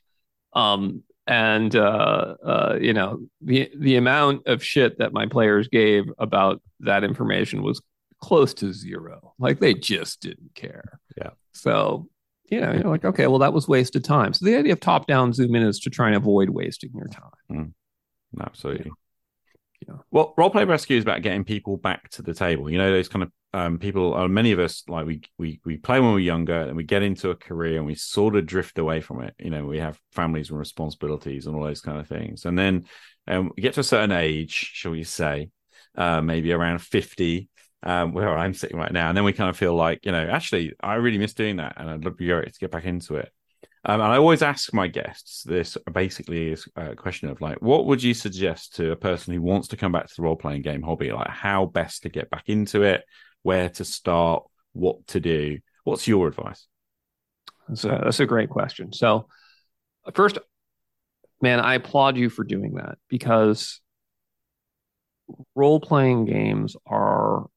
um 0.53 1.03
and 1.27 1.75
uh, 1.75 2.35
uh, 2.43 2.77
you 2.81 2.93
know 2.93 3.19
the 3.41 3.69
the 3.77 3.95
amount 3.95 4.47
of 4.47 4.63
shit 4.63 4.97
that 4.97 5.13
my 5.13 5.27
players 5.27 5.67
gave 5.67 6.05
about 6.17 6.61
that 6.79 7.03
information 7.03 7.61
was 7.61 7.81
close 8.21 8.53
to 8.55 8.73
zero. 8.73 9.33
Like 9.39 9.59
they 9.59 9.73
just 9.73 10.21
didn't 10.21 10.53
care. 10.55 10.99
Yeah. 11.17 11.31
So 11.53 12.07
you 12.51 12.61
know, 12.61 12.73
you're 12.73 12.83
like, 12.83 13.05
okay, 13.05 13.27
well, 13.27 13.39
that 13.39 13.53
was 13.53 13.67
wasted 13.67 14.03
time. 14.03 14.33
So 14.33 14.45
the 14.45 14.57
idea 14.57 14.73
of 14.73 14.79
top 14.81 15.07
down 15.07 15.33
zoom 15.33 15.55
in 15.55 15.63
is 15.63 15.79
to 15.79 15.89
try 15.89 16.07
and 16.07 16.15
avoid 16.15 16.49
wasting 16.49 16.91
your 16.93 17.07
time. 17.07 17.31
Mm, 17.49 17.73
absolutely. 18.39 18.91
Yeah. 19.87 19.95
Well, 20.11 20.35
roleplay 20.37 20.67
rescue 20.67 20.97
is 20.97 21.03
about 21.03 21.23
getting 21.23 21.43
people 21.43 21.77
back 21.77 22.09
to 22.11 22.21
the 22.21 22.33
table. 22.33 22.69
You 22.69 22.77
know, 22.77 22.91
those 22.91 23.07
kind 23.07 23.23
of 23.23 23.31
um, 23.53 23.79
people. 23.79 24.13
Uh, 24.13 24.27
many 24.27 24.51
of 24.51 24.59
us 24.59 24.83
like 24.87 25.07
we 25.07 25.21
we 25.39 25.59
we 25.65 25.77
play 25.77 25.99
when 25.99 26.11
we're 26.11 26.19
younger, 26.19 26.61
and 26.61 26.77
we 26.77 26.83
get 26.83 27.01
into 27.01 27.31
a 27.31 27.35
career, 27.35 27.77
and 27.77 27.85
we 27.87 27.95
sort 27.95 28.35
of 28.35 28.45
drift 28.45 28.77
away 28.77 29.01
from 29.01 29.23
it. 29.23 29.33
You 29.39 29.49
know, 29.49 29.65
we 29.65 29.79
have 29.79 29.97
families 30.11 30.49
and 30.51 30.59
responsibilities 30.59 31.47
and 31.47 31.55
all 31.55 31.63
those 31.63 31.81
kind 31.81 31.99
of 31.99 32.07
things, 32.07 32.45
and 32.45 32.59
then 32.59 32.85
um, 33.27 33.51
we 33.55 33.63
get 33.63 33.73
to 33.73 33.79
a 33.79 33.83
certain 33.83 34.11
age, 34.11 34.51
shall 34.51 34.91
we 34.91 35.03
say, 35.03 35.49
uh, 35.97 36.21
maybe 36.21 36.51
around 36.51 36.79
fifty, 36.79 37.49
um, 37.83 38.13
where 38.13 38.37
I'm 38.37 38.53
sitting 38.53 38.77
right 38.77 38.91
now. 38.91 39.09
And 39.09 39.17
then 39.17 39.23
we 39.23 39.33
kind 39.33 39.49
of 39.49 39.57
feel 39.57 39.75
like, 39.75 40.05
you 40.05 40.11
know, 40.11 40.27
actually, 40.29 40.73
I 40.81 40.95
really 40.95 41.17
miss 41.17 41.33
doing 41.33 41.57
that, 41.57 41.73
and 41.77 41.89
I'd 41.89 42.05
love 42.05 42.17
to 42.17 42.51
get 42.59 42.71
back 42.71 42.85
into 42.85 43.15
it. 43.15 43.31
Um, 43.83 43.99
and 43.99 44.11
I 44.11 44.17
always 44.17 44.43
ask 44.43 44.71
my 44.73 44.87
guests 44.87 45.41
this 45.41 45.75
basically 45.91 46.51
is 46.51 46.67
a 46.75 46.95
question 46.95 47.29
of 47.29 47.41
like, 47.41 47.61
what 47.61 47.87
would 47.87 48.03
you 48.03 48.13
suggest 48.13 48.75
to 48.75 48.91
a 48.91 48.95
person 48.95 49.33
who 49.33 49.41
wants 49.41 49.69
to 49.69 49.77
come 49.77 49.91
back 49.91 50.07
to 50.07 50.13
the 50.15 50.21
role 50.21 50.35
playing 50.35 50.61
game 50.61 50.83
hobby? 50.83 51.11
Like, 51.11 51.29
how 51.29 51.65
best 51.65 52.03
to 52.03 52.09
get 52.09 52.29
back 52.29 52.43
into 52.47 52.83
it, 52.83 53.03
where 53.41 53.69
to 53.69 53.85
start, 53.85 54.43
what 54.73 55.07
to 55.07 55.19
do? 55.19 55.59
What's 55.83 56.07
your 56.07 56.27
advice? 56.27 56.67
That's 57.67 57.83
a, 57.85 58.01
that's 58.03 58.19
a 58.19 58.27
great 58.27 58.49
question. 58.49 58.93
So, 58.93 59.27
first, 60.13 60.37
man, 61.41 61.59
I 61.59 61.73
applaud 61.75 62.17
you 62.17 62.29
for 62.29 62.43
doing 62.43 62.75
that 62.75 62.99
because 63.09 63.81
role 65.55 65.79
playing 65.79 66.25
games 66.25 66.75
are 66.85 67.47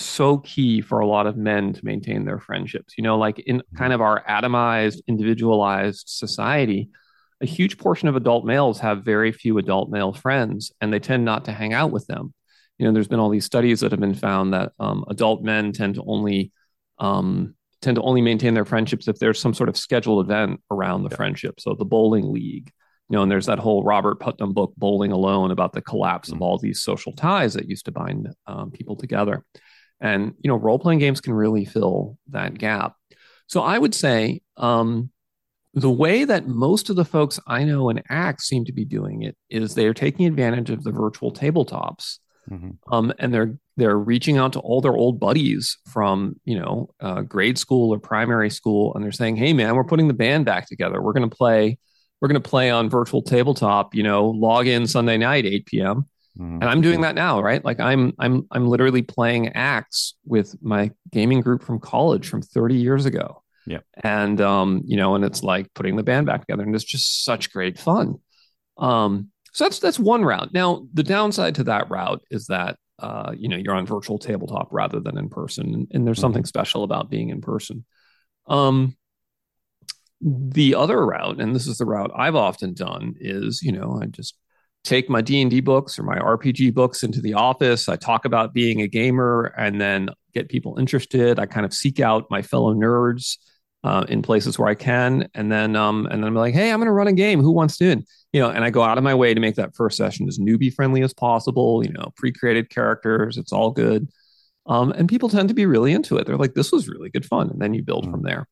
so 0.00 0.38
key 0.38 0.80
for 0.80 1.00
a 1.00 1.06
lot 1.06 1.26
of 1.26 1.36
men 1.36 1.72
to 1.72 1.84
maintain 1.84 2.24
their 2.24 2.38
friendships. 2.38 2.94
You 2.96 3.04
know, 3.04 3.18
like 3.18 3.38
in 3.40 3.58
mm-hmm. 3.58 3.76
kind 3.76 3.92
of 3.92 4.00
our 4.00 4.24
atomized, 4.24 5.00
individualized 5.06 6.08
society, 6.08 6.90
a 7.40 7.46
huge 7.46 7.78
portion 7.78 8.08
of 8.08 8.16
adult 8.16 8.44
males 8.44 8.80
have 8.80 9.04
very 9.04 9.32
few 9.32 9.58
adult 9.58 9.90
male 9.90 10.12
friends 10.12 10.72
and 10.80 10.92
they 10.92 10.98
tend 10.98 11.24
not 11.24 11.46
to 11.46 11.52
hang 11.52 11.72
out 11.72 11.90
with 11.90 12.06
them. 12.06 12.34
You 12.78 12.86
know, 12.86 12.92
there's 12.92 13.08
been 13.08 13.20
all 13.20 13.30
these 13.30 13.44
studies 13.44 13.80
that 13.80 13.90
have 13.90 14.00
been 14.00 14.14
found 14.14 14.52
that 14.52 14.72
um, 14.78 15.04
adult 15.08 15.42
men 15.42 15.72
tend 15.72 15.96
to 15.96 16.04
only 16.06 16.52
um, 16.98 17.54
tend 17.82 17.96
to 17.96 18.02
only 18.02 18.20
maintain 18.20 18.54
their 18.54 18.64
friendships 18.64 19.08
if 19.08 19.18
there's 19.18 19.40
some 19.40 19.54
sort 19.54 19.68
of 19.68 19.76
scheduled 19.76 20.24
event 20.24 20.60
around 20.70 21.02
the 21.02 21.10
yeah. 21.10 21.16
friendship. 21.16 21.60
So 21.60 21.74
the 21.74 21.84
bowling 21.84 22.30
league, 22.30 22.70
you 23.08 23.16
know, 23.16 23.22
and 23.22 23.30
there's 23.30 23.46
that 23.46 23.58
whole 23.58 23.82
Robert 23.82 24.20
Putnam 24.20 24.52
book, 24.52 24.74
Bowling 24.76 25.12
Alone, 25.12 25.50
about 25.50 25.72
the 25.72 25.80
collapse 25.80 26.28
mm-hmm. 26.28 26.36
of 26.36 26.42
all 26.42 26.58
these 26.58 26.82
social 26.82 27.12
ties 27.12 27.54
that 27.54 27.68
used 27.68 27.86
to 27.86 27.92
bind 27.92 28.28
um, 28.46 28.70
people 28.70 28.96
together. 28.96 29.44
And 30.00 30.34
you 30.40 30.48
know, 30.48 30.56
role 30.56 30.78
playing 30.78 30.98
games 30.98 31.20
can 31.20 31.34
really 31.34 31.64
fill 31.64 32.16
that 32.30 32.56
gap. 32.56 32.94
So 33.46 33.62
I 33.62 33.78
would 33.78 33.94
say 33.94 34.42
um, 34.56 35.10
the 35.74 35.90
way 35.90 36.24
that 36.24 36.46
most 36.46 36.90
of 36.90 36.96
the 36.96 37.04
folks 37.04 37.38
I 37.46 37.64
know 37.64 37.90
in 37.90 38.02
ACKS 38.10 38.42
seem 38.42 38.64
to 38.64 38.72
be 38.72 38.84
doing 38.84 39.22
it 39.22 39.36
is 39.48 39.74
they 39.74 39.86
are 39.86 39.94
taking 39.94 40.26
advantage 40.26 40.70
of 40.70 40.82
the 40.84 40.90
virtual 40.90 41.32
tabletops, 41.32 42.18
mm-hmm. 42.50 42.70
um, 42.92 43.12
and 43.18 43.32
they're 43.32 43.56
they're 43.76 43.98
reaching 43.98 44.36
out 44.36 44.52
to 44.54 44.60
all 44.60 44.80
their 44.80 44.96
old 44.96 45.20
buddies 45.20 45.78
from 45.88 46.36
you 46.44 46.58
know 46.58 46.90
uh, 47.00 47.22
grade 47.22 47.58
school 47.58 47.92
or 47.94 47.98
primary 47.98 48.50
school, 48.50 48.94
and 48.94 49.04
they're 49.04 49.12
saying, 49.12 49.36
"Hey, 49.36 49.52
man, 49.52 49.74
we're 49.74 49.84
putting 49.84 50.08
the 50.08 50.14
band 50.14 50.44
back 50.44 50.66
together. 50.66 51.00
We're 51.00 51.12
going 51.12 51.28
to 51.28 51.36
play." 51.36 51.78
We're 52.20 52.28
going 52.28 52.42
to 52.42 52.50
play 52.50 52.68
on 52.68 52.90
virtual 52.90 53.22
tabletop, 53.22 53.94
you 53.94 54.02
know, 54.02 54.28
log 54.28 54.66
in 54.66 54.86
Sunday 54.86 55.16
night, 55.16 55.46
8 55.46 55.64
p.m. 55.64 56.06
Mm-hmm. 56.38 56.62
And 56.62 56.64
I'm 56.64 56.80
doing 56.80 57.00
that 57.02 57.14
now, 57.14 57.40
right? 57.40 57.64
Like 57.64 57.80
I'm 57.80 58.12
I'm 58.18 58.46
I'm 58.50 58.68
literally 58.68 59.02
playing 59.02 59.52
ACKS 59.54 60.14
with 60.24 60.54
my 60.62 60.90
gaming 61.10 61.40
group 61.40 61.62
from 61.62 61.80
college 61.80 62.28
from 62.28 62.42
30 62.42 62.76
years 62.76 63.06
ago. 63.06 63.42
Yeah. 63.66 63.80
And 64.02 64.40
um, 64.40 64.82
you 64.84 64.96
know, 64.96 65.14
and 65.14 65.24
it's 65.24 65.42
like 65.42 65.72
putting 65.74 65.96
the 65.96 66.02
band 66.02 66.26
back 66.26 66.40
together 66.40 66.62
and 66.62 66.74
it's 66.74 66.84
just 66.84 67.24
such 67.24 67.52
great 67.52 67.78
fun. 67.78 68.16
Um, 68.78 69.30
so 69.52 69.64
that's 69.64 69.80
that's 69.80 69.98
one 69.98 70.24
route. 70.24 70.52
Now, 70.54 70.86
the 70.94 71.02
downside 71.02 71.56
to 71.56 71.64
that 71.64 71.90
route 71.90 72.22
is 72.30 72.46
that 72.46 72.76
uh, 73.00 73.32
you 73.36 73.48
know, 73.48 73.56
you're 73.56 73.74
on 73.74 73.86
virtual 73.86 74.18
tabletop 74.18 74.68
rather 74.70 75.00
than 75.00 75.16
in 75.16 75.28
person. 75.28 75.74
And, 75.74 75.88
and 75.92 76.06
there's 76.06 76.18
mm-hmm. 76.18 76.22
something 76.22 76.44
special 76.44 76.84
about 76.84 77.10
being 77.10 77.30
in 77.30 77.40
person. 77.40 77.84
Um, 78.46 78.96
the 80.20 80.74
other 80.74 81.04
route, 81.04 81.40
and 81.40 81.54
this 81.54 81.66
is 81.66 81.78
the 81.78 81.86
route 81.86 82.10
I've 82.14 82.36
often 82.36 82.74
done, 82.74 83.14
is 83.18 83.62
you 83.62 83.72
know, 83.72 83.98
I 84.02 84.06
just 84.06 84.34
take 84.84 85.10
my 85.10 85.20
d&d 85.20 85.60
books 85.60 85.98
or 85.98 86.02
my 86.02 86.16
rpg 86.16 86.72
books 86.72 87.02
into 87.02 87.20
the 87.20 87.34
office. 87.34 87.88
I 87.88 87.96
talk 87.96 88.24
about 88.24 88.54
being 88.54 88.80
a 88.80 88.88
gamer 88.88 89.52
and 89.56 89.80
then 89.80 90.08
get 90.32 90.48
people 90.48 90.78
interested. 90.78 91.38
I 91.38 91.46
kind 91.46 91.66
of 91.66 91.74
seek 91.74 92.00
out 92.00 92.30
my 92.30 92.42
fellow 92.42 92.74
nerds 92.74 93.36
uh, 93.84 94.04
in 94.08 94.22
places 94.22 94.58
where 94.58 94.68
i 94.68 94.74
can. 94.74 95.28
And 95.34 95.50
then 95.52 95.76
um, 95.76 96.06
and 96.06 96.22
then 96.22 96.28
i'm 96.28 96.34
like 96.34 96.54
hey 96.54 96.70
i'm 96.70 96.78
going 96.78 96.86
to 96.86 96.92
run 96.92 97.08
a 97.08 97.12
game. 97.12 97.40
Who 97.40 97.52
wants 97.52 97.76
to 97.78 97.90
in 97.90 98.04
you 98.32 98.40
know 98.40 98.50
and 98.50 98.64
i 98.64 98.70
go 98.70 98.82
out 98.82 98.98
of 98.98 99.04
my 99.04 99.14
way 99.14 99.34
to 99.34 99.40
make 99.40 99.56
that 99.56 99.74
first 99.74 99.96
session 99.96 100.28
as 100.28 100.38
newbie 100.38 100.72
friendly 100.72 101.02
as 101.02 101.12
possible 101.12 101.84
you 101.84 101.92
know 101.92 102.12
pre-created 102.16 102.70
characters. 102.70 103.36
It's 103.36 103.52
all 103.52 103.70
good. 103.70 104.08
Um, 104.66 104.92
and 104.92 105.08
people 105.08 105.28
tend 105.28 105.48
to 105.48 105.54
be 105.54 105.66
really 105.66 105.92
into 105.92 106.16
it. 106.16 106.26
They're 106.26 106.36
like 106.36 106.54
this 106.54 106.72
was 106.72 106.88
really 106.88 107.10
good 107.10 107.26
fun. 107.26 107.50
And 107.50 107.60
then 107.60 107.74
you 107.74 107.82
build 107.82 108.04
mm-hmm. 108.04 108.12
from 108.12 108.22
there 108.22 108.46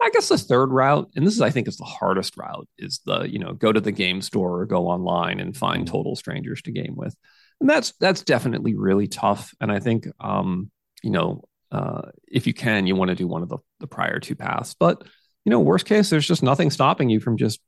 I 0.00 0.10
guess 0.10 0.28
the 0.28 0.38
third 0.38 0.70
route, 0.70 1.10
and 1.16 1.26
this 1.26 1.34
is 1.34 1.40
I 1.40 1.50
think 1.50 1.68
is 1.68 1.78
the 1.78 1.84
hardest 1.84 2.36
route, 2.36 2.68
is 2.78 3.00
the 3.06 3.22
you 3.22 3.38
know 3.38 3.52
go 3.52 3.72
to 3.72 3.80
the 3.80 3.92
game 3.92 4.20
store 4.22 4.60
or 4.60 4.66
go 4.66 4.88
online 4.88 5.40
and 5.40 5.56
find 5.56 5.84
mm-hmm. 5.84 5.92
total 5.92 6.16
strangers 6.16 6.62
to 6.62 6.70
game 6.70 6.94
with, 6.96 7.16
and 7.60 7.68
that's 7.68 7.92
that's 7.98 8.22
definitely 8.22 8.74
really 8.74 9.08
tough. 9.08 9.54
And 9.60 9.72
I 9.72 9.80
think 9.80 10.06
um, 10.20 10.70
you 11.02 11.10
know 11.10 11.44
uh, 11.72 12.10
if 12.28 12.46
you 12.46 12.54
can, 12.54 12.86
you 12.86 12.94
want 12.94 13.08
to 13.08 13.14
do 13.14 13.26
one 13.26 13.42
of 13.42 13.48
the 13.48 13.58
the 13.80 13.86
prior 13.86 14.20
two 14.20 14.36
paths. 14.36 14.74
But 14.78 15.02
you 15.44 15.50
know, 15.50 15.60
worst 15.60 15.86
case, 15.86 16.10
there's 16.10 16.26
just 16.26 16.42
nothing 16.42 16.70
stopping 16.70 17.08
you 17.08 17.20
from 17.20 17.36
just 17.36 17.60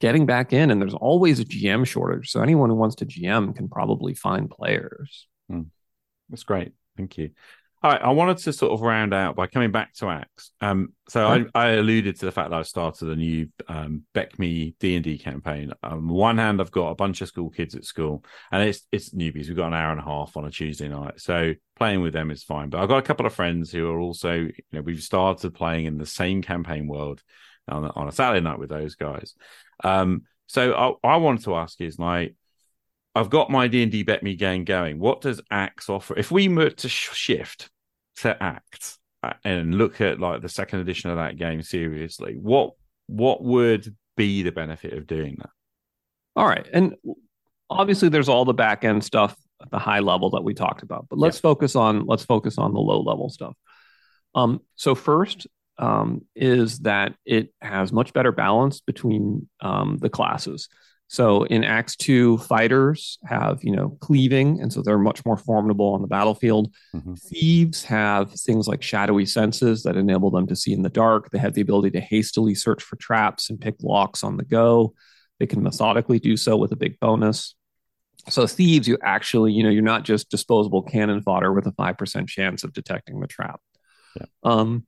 getting 0.00 0.26
back 0.26 0.52
in, 0.52 0.70
and 0.70 0.80
there's 0.80 0.94
always 0.94 1.40
a 1.40 1.44
GM 1.44 1.86
shortage. 1.86 2.30
So 2.30 2.42
anyone 2.42 2.70
who 2.70 2.76
wants 2.76 2.96
to 2.96 3.06
GM 3.06 3.54
can 3.54 3.68
probably 3.68 4.14
find 4.14 4.50
players. 4.50 5.28
Mm. 5.50 5.66
That's 6.28 6.44
great. 6.44 6.72
Thank 6.96 7.18
you. 7.18 7.30
All 7.82 7.90
right, 7.90 8.02
I 8.02 8.10
wanted 8.10 8.36
to 8.38 8.52
sort 8.52 8.72
of 8.72 8.82
round 8.82 9.14
out 9.14 9.36
by 9.36 9.46
coming 9.46 9.70
back 9.70 9.94
to 9.94 10.04
ACKS. 10.04 10.50
Um, 10.60 10.92
so 11.08 11.26
I, 11.26 11.46
I, 11.54 11.68
alluded 11.70 12.18
to 12.18 12.26
the 12.26 12.32
fact 12.32 12.50
that 12.50 12.58
I 12.58 12.62
started 12.62 13.08
a 13.08 13.16
new 13.16 13.48
um, 13.68 14.02
BECMI 14.14 14.74
D 14.78 14.96
and 14.96 15.04
D 15.04 15.16
campaign. 15.16 15.72
On 15.82 16.06
one 16.06 16.36
hand, 16.36 16.60
I've 16.60 16.70
got 16.70 16.90
a 16.90 16.94
bunch 16.94 17.22
of 17.22 17.28
school 17.28 17.48
kids 17.48 17.74
at 17.74 17.86
school, 17.86 18.22
and 18.52 18.62
it's 18.62 18.82
it's 18.92 19.14
newbies. 19.14 19.48
We've 19.48 19.56
got 19.56 19.68
an 19.68 19.74
hour 19.74 19.92
and 19.92 20.00
a 20.00 20.04
half 20.04 20.36
on 20.36 20.44
a 20.44 20.50
Tuesday 20.50 20.88
night, 20.88 21.22
so 21.22 21.54
playing 21.76 22.02
with 22.02 22.12
them 22.12 22.30
is 22.30 22.42
fine. 22.42 22.68
But 22.68 22.82
I've 22.82 22.88
got 22.90 22.98
a 22.98 23.02
couple 23.02 23.24
of 23.24 23.32
friends 23.32 23.72
who 23.72 23.90
are 23.90 23.98
also, 23.98 24.34
you 24.34 24.52
know, 24.72 24.82
we've 24.82 25.02
started 25.02 25.54
playing 25.54 25.86
in 25.86 25.96
the 25.96 26.04
same 26.04 26.42
campaign 26.42 26.86
world 26.86 27.22
on, 27.66 27.90
on 27.96 28.08
a 28.08 28.12
Saturday 28.12 28.44
night 28.44 28.58
with 28.58 28.68
those 28.68 28.94
guys. 28.94 29.34
Um, 29.82 30.24
so 30.48 30.98
I, 31.02 31.14
I 31.14 31.16
wanted 31.16 31.44
to 31.44 31.54
ask 31.54 31.80
is 31.80 31.98
like, 31.98 32.34
I've 33.14 33.30
got 33.30 33.50
my 33.50 33.66
D 33.68 33.82
and 33.82 33.90
D 33.90 34.04
BECMI 34.04 34.38
game 34.38 34.64
going. 34.64 34.98
What 34.98 35.20
does 35.20 35.40
ACKS 35.50 35.88
offer? 35.88 36.16
If 36.16 36.30
we 36.30 36.48
were 36.48 36.70
to 36.70 36.88
shift 36.88 37.70
to 38.16 38.36
ACKS 38.40 38.98
uh, 39.22 39.32
and 39.44 39.74
look 39.74 40.00
at 40.00 40.20
like 40.20 40.42
the 40.42 40.48
second 40.48 40.80
edition 40.80 41.10
of 41.10 41.16
that 41.16 41.36
game 41.36 41.62
seriously, 41.62 42.36
what 42.40 42.72
what 43.06 43.42
would 43.42 43.94
be 44.16 44.42
the 44.42 44.52
benefit 44.52 44.92
of 44.92 45.06
doing 45.06 45.36
that? 45.38 45.50
All 46.36 46.46
right, 46.46 46.66
and 46.72 46.94
obviously 47.68 48.08
there's 48.08 48.28
all 48.28 48.44
the 48.44 48.54
back 48.54 48.84
end 48.84 49.02
stuff 49.02 49.36
at 49.60 49.70
the 49.70 49.78
high 49.78 50.00
level 50.00 50.30
that 50.30 50.44
we 50.44 50.54
talked 50.54 50.82
about, 50.82 51.06
but 51.10 51.18
let's 51.18 51.38
yeah. 51.38 51.42
focus 51.42 51.74
on 51.74 52.06
let's 52.06 52.24
focus 52.24 52.58
on 52.58 52.72
the 52.72 52.80
low 52.80 53.00
level 53.00 53.28
stuff. 53.28 53.56
Um, 54.34 54.60
so 54.76 54.94
first 54.94 55.48
um, 55.78 56.26
is 56.36 56.80
that 56.80 57.14
it 57.24 57.52
has 57.60 57.92
much 57.92 58.12
better 58.12 58.30
balance 58.30 58.80
between 58.80 59.48
um, 59.60 59.98
the 60.00 60.10
classes. 60.10 60.68
So 61.10 61.42
in 61.42 61.62
ACKS 61.62 61.96
2, 61.96 62.38
fighters 62.38 63.18
have, 63.24 63.58
you 63.64 63.74
know, 63.74 63.98
cleaving, 64.00 64.60
and 64.60 64.72
so 64.72 64.80
they're 64.80 64.96
much 64.96 65.26
more 65.26 65.36
formidable 65.36 65.92
on 65.92 66.02
the 66.02 66.06
battlefield. 66.06 66.72
Mm-hmm. 66.94 67.14
Thieves 67.14 67.82
have 67.82 68.32
things 68.32 68.68
like 68.68 68.80
shadowy 68.80 69.26
senses 69.26 69.82
that 69.82 69.96
enable 69.96 70.30
them 70.30 70.46
to 70.46 70.54
see 70.54 70.72
in 70.72 70.82
the 70.82 70.88
dark. 70.88 71.30
They 71.30 71.38
have 71.38 71.54
the 71.54 71.62
ability 71.62 71.90
to 71.98 72.00
hastily 72.00 72.54
search 72.54 72.80
for 72.80 72.94
traps 72.94 73.50
and 73.50 73.60
pick 73.60 73.74
locks 73.82 74.22
on 74.22 74.36
the 74.36 74.44
go. 74.44 74.94
They 75.40 75.48
can 75.48 75.64
methodically 75.64 76.20
do 76.20 76.36
so 76.36 76.56
with 76.56 76.70
a 76.70 76.76
big 76.76 77.00
bonus. 77.00 77.56
So 78.28 78.46
thieves, 78.46 78.86
you 78.86 78.96
actually, 79.02 79.52
you 79.52 79.64
know, 79.64 79.70
you're 79.70 79.82
not 79.82 80.04
just 80.04 80.30
disposable 80.30 80.82
cannon 80.82 81.22
fodder 81.22 81.52
with 81.52 81.66
a 81.66 81.72
5% 81.72 82.28
chance 82.28 82.62
of 82.62 82.72
detecting 82.72 83.18
the 83.18 83.26
trap. 83.26 83.60
Yeah. 84.14 84.26
Um, 84.44 84.86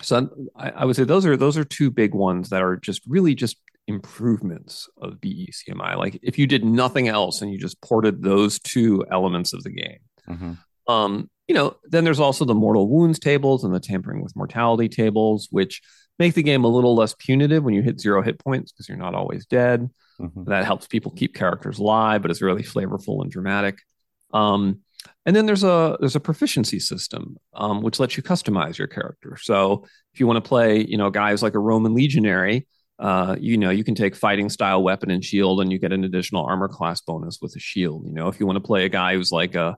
so 0.00 0.28
I, 0.56 0.70
I, 0.70 0.84
would 0.86 0.96
say 0.96 1.04
those 1.04 1.26
are 1.26 1.36
those 1.36 1.56
are 1.56 1.64
two 1.64 1.90
big 1.90 2.14
ones 2.14 2.50
that 2.50 2.62
are 2.62 2.76
just 2.76 3.02
really 3.06 3.34
just 3.34 3.56
improvements 3.90 4.88
of 5.00 5.14
BECMI. 5.14 5.96
Like 5.96 6.18
if 6.22 6.38
you 6.38 6.46
did 6.46 6.64
nothing 6.64 7.08
else 7.08 7.42
and 7.42 7.52
you 7.52 7.58
just 7.58 7.80
ported 7.80 8.22
those 8.22 8.58
two 8.58 9.04
elements 9.10 9.52
of 9.52 9.62
the 9.62 9.70
game. 9.70 9.98
Mm-hmm. 10.28 10.92
Um, 10.92 11.30
you 11.48 11.54
know, 11.54 11.76
then 11.84 12.04
there's 12.04 12.20
also 12.20 12.44
the 12.44 12.54
mortal 12.54 12.88
wounds 12.88 13.18
tables 13.18 13.64
and 13.64 13.74
the 13.74 13.80
tampering 13.80 14.22
with 14.22 14.36
mortality 14.36 14.88
tables, 14.88 15.48
which 15.50 15.82
make 16.18 16.34
the 16.34 16.42
game 16.42 16.64
a 16.64 16.68
little 16.68 16.94
less 16.94 17.14
punitive 17.18 17.64
when 17.64 17.74
you 17.74 17.82
hit 17.82 18.00
zero 18.00 18.22
hit 18.22 18.38
points 18.38 18.72
because 18.72 18.88
you're 18.88 18.98
not 18.98 19.14
always 19.14 19.46
dead. 19.46 19.90
Mm-hmm. 20.20 20.44
That 20.44 20.64
helps 20.64 20.86
people 20.86 21.12
keep 21.12 21.34
characters 21.34 21.78
alive, 21.78 22.22
but 22.22 22.30
it's 22.30 22.42
really 22.42 22.62
flavorful 22.62 23.22
and 23.22 23.30
dramatic. 23.30 23.78
Um, 24.32 24.80
and 25.26 25.34
then 25.34 25.46
there's 25.46 25.64
a 25.64 25.96
there's 25.98 26.16
a 26.16 26.20
proficiency 26.20 26.78
system 26.78 27.36
um, 27.54 27.82
which 27.82 27.98
lets 27.98 28.16
you 28.16 28.22
customize 28.22 28.78
your 28.78 28.86
character. 28.86 29.36
So 29.40 29.84
if 30.12 30.20
you 30.20 30.26
want 30.26 30.36
to 30.42 30.48
play, 30.48 30.84
you 30.84 30.96
know, 30.96 31.10
guys 31.10 31.42
like 31.42 31.54
a 31.54 31.58
Roman 31.58 31.94
legionary, 31.94 32.66
uh, 33.00 33.34
you 33.40 33.56
know, 33.56 33.70
you 33.70 33.82
can 33.82 33.94
take 33.94 34.14
fighting 34.14 34.50
style 34.50 34.82
weapon 34.82 35.10
and 35.10 35.24
shield, 35.24 35.60
and 35.60 35.72
you 35.72 35.78
get 35.78 35.92
an 35.92 36.04
additional 36.04 36.44
armor 36.44 36.68
class 36.68 37.00
bonus 37.00 37.38
with 37.40 37.56
a 37.56 37.58
shield. 37.58 38.06
You 38.06 38.12
know, 38.12 38.28
if 38.28 38.38
you 38.38 38.46
want 38.46 38.56
to 38.56 38.60
play 38.60 38.84
a 38.84 38.90
guy 38.90 39.14
who's 39.14 39.32
like 39.32 39.54
a, 39.54 39.76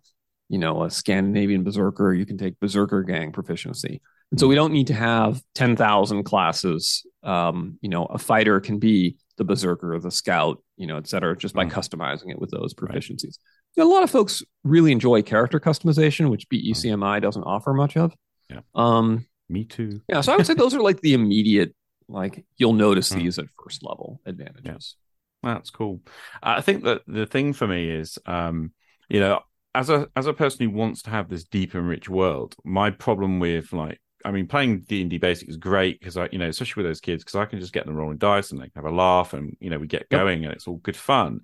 you 0.48 0.58
know, 0.58 0.82
a 0.82 0.90
Scandinavian 0.90 1.62
berserker, 1.62 2.12
you 2.12 2.26
can 2.26 2.36
take 2.36 2.58
berserker 2.58 3.04
gang 3.04 3.30
proficiency. 3.30 4.02
And 4.32 4.40
so 4.40 4.48
we 4.48 4.56
don't 4.56 4.72
need 4.72 4.88
to 4.88 4.94
have 4.94 5.40
ten 5.54 5.76
thousand 5.76 6.24
classes. 6.24 7.06
Um, 7.22 7.78
you 7.80 7.88
know, 7.88 8.06
a 8.06 8.18
fighter 8.18 8.58
can 8.60 8.80
be 8.80 9.16
the 9.36 9.44
berserker, 9.44 9.98
the 10.00 10.10
scout, 10.10 10.60
you 10.76 10.88
know, 10.88 10.96
et 10.96 11.06
cetera, 11.06 11.36
just 11.36 11.54
by 11.54 11.64
mm. 11.64 11.70
customizing 11.70 12.30
it 12.30 12.40
with 12.40 12.50
those 12.50 12.74
proficiencies. 12.74 13.22
Right. 13.22 13.76
You 13.76 13.84
know, 13.84 13.90
a 13.90 13.92
lot 13.92 14.02
of 14.02 14.10
folks 14.10 14.42
really 14.64 14.90
enjoy 14.90 15.22
character 15.22 15.60
customization, 15.60 16.28
which 16.28 16.48
BECMI 16.48 17.22
doesn't 17.22 17.44
offer 17.44 17.72
much 17.72 17.96
of. 17.96 18.14
Yeah. 18.50 18.60
Um, 18.74 19.26
Me 19.48 19.64
too. 19.64 20.00
Yeah. 20.08 20.22
So 20.22 20.32
I 20.32 20.36
would 20.36 20.46
say 20.46 20.54
those 20.54 20.74
are 20.74 20.82
like 20.82 21.00
the 21.02 21.14
immediate 21.20 21.74
like 22.08 22.44
you'll 22.56 22.72
notice 22.72 23.12
mm. 23.12 23.16
these 23.16 23.38
at 23.38 23.46
first 23.62 23.82
level 23.82 24.20
advantages. 24.26 24.96
Yeah. 25.44 25.54
That's 25.54 25.70
cool. 25.70 26.00
I 26.42 26.60
think 26.60 26.84
that 26.84 27.02
the 27.06 27.26
thing 27.26 27.52
for 27.52 27.66
me 27.66 27.90
is, 27.90 28.18
um, 28.26 28.72
you 29.08 29.18
know, 29.18 29.40
as 29.74 29.90
a 29.90 30.08
as 30.14 30.26
a 30.26 30.32
person 30.32 30.64
who 30.64 30.76
wants 30.76 31.02
to 31.02 31.10
have 31.10 31.28
this 31.28 31.44
deep 31.44 31.74
and 31.74 31.88
rich 31.88 32.08
world, 32.08 32.54
my 32.64 32.90
problem 32.90 33.40
with 33.40 33.72
like 33.72 34.00
I 34.24 34.30
mean, 34.30 34.46
playing 34.46 34.80
D 34.80 35.00
and 35.00 35.10
D 35.10 35.18
basic 35.18 35.48
is 35.48 35.56
great 35.56 35.98
because 35.98 36.16
I, 36.16 36.28
you 36.30 36.38
know, 36.38 36.48
especially 36.48 36.82
with 36.82 36.90
those 36.90 37.00
kids, 37.00 37.24
because 37.24 37.34
I 37.34 37.44
can 37.44 37.60
just 37.60 37.72
get 37.72 37.86
them 37.86 37.96
rolling 37.96 38.18
dice 38.18 38.50
and 38.50 38.60
they 38.60 38.68
can 38.68 38.82
have 38.82 38.92
a 38.92 38.94
laugh, 38.94 39.32
and 39.32 39.56
you 39.60 39.70
know, 39.70 39.78
we 39.78 39.86
get 39.86 40.08
going, 40.08 40.44
and 40.44 40.52
it's 40.52 40.66
all 40.66 40.76
good 40.76 40.96
fun. 40.96 41.40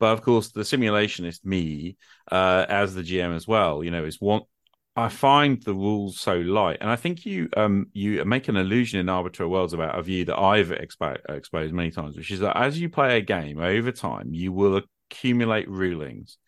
But 0.00 0.12
of 0.12 0.22
course, 0.22 0.50
the 0.50 0.62
simulationist 0.62 1.44
me, 1.44 1.96
uh, 2.30 2.66
as 2.68 2.94
the 2.94 3.02
GM 3.02 3.34
as 3.34 3.46
well, 3.46 3.84
you 3.84 3.90
know, 3.90 4.04
is 4.04 4.20
want 4.20 4.44
I 4.96 5.08
find 5.08 5.60
the 5.62 5.74
rules 5.74 6.20
so 6.20 6.36
light, 6.36 6.78
and 6.80 6.88
I 6.88 6.96
think 6.96 7.26
you 7.26 7.48
um 7.56 7.86
you 7.92 8.24
make 8.24 8.48
an 8.48 8.56
allusion 8.56 9.00
in 9.00 9.08
Arbiter 9.08 9.48
Worlds 9.48 9.72
about 9.72 9.98
a 9.98 10.02
view 10.02 10.24
that 10.26 10.38
I've 10.38 10.68
expo- 10.68 11.18
exposed 11.28 11.74
many 11.74 11.90
times, 11.90 12.16
which 12.16 12.30
is 12.30 12.40
that 12.40 12.56
as 12.56 12.78
you 12.78 12.88
play 12.88 13.18
a 13.18 13.20
game 13.20 13.58
over 13.58 13.90
time, 13.90 14.32
you 14.32 14.52
will 14.52 14.80
accumulate 15.10 15.68
rulings, 15.68 16.38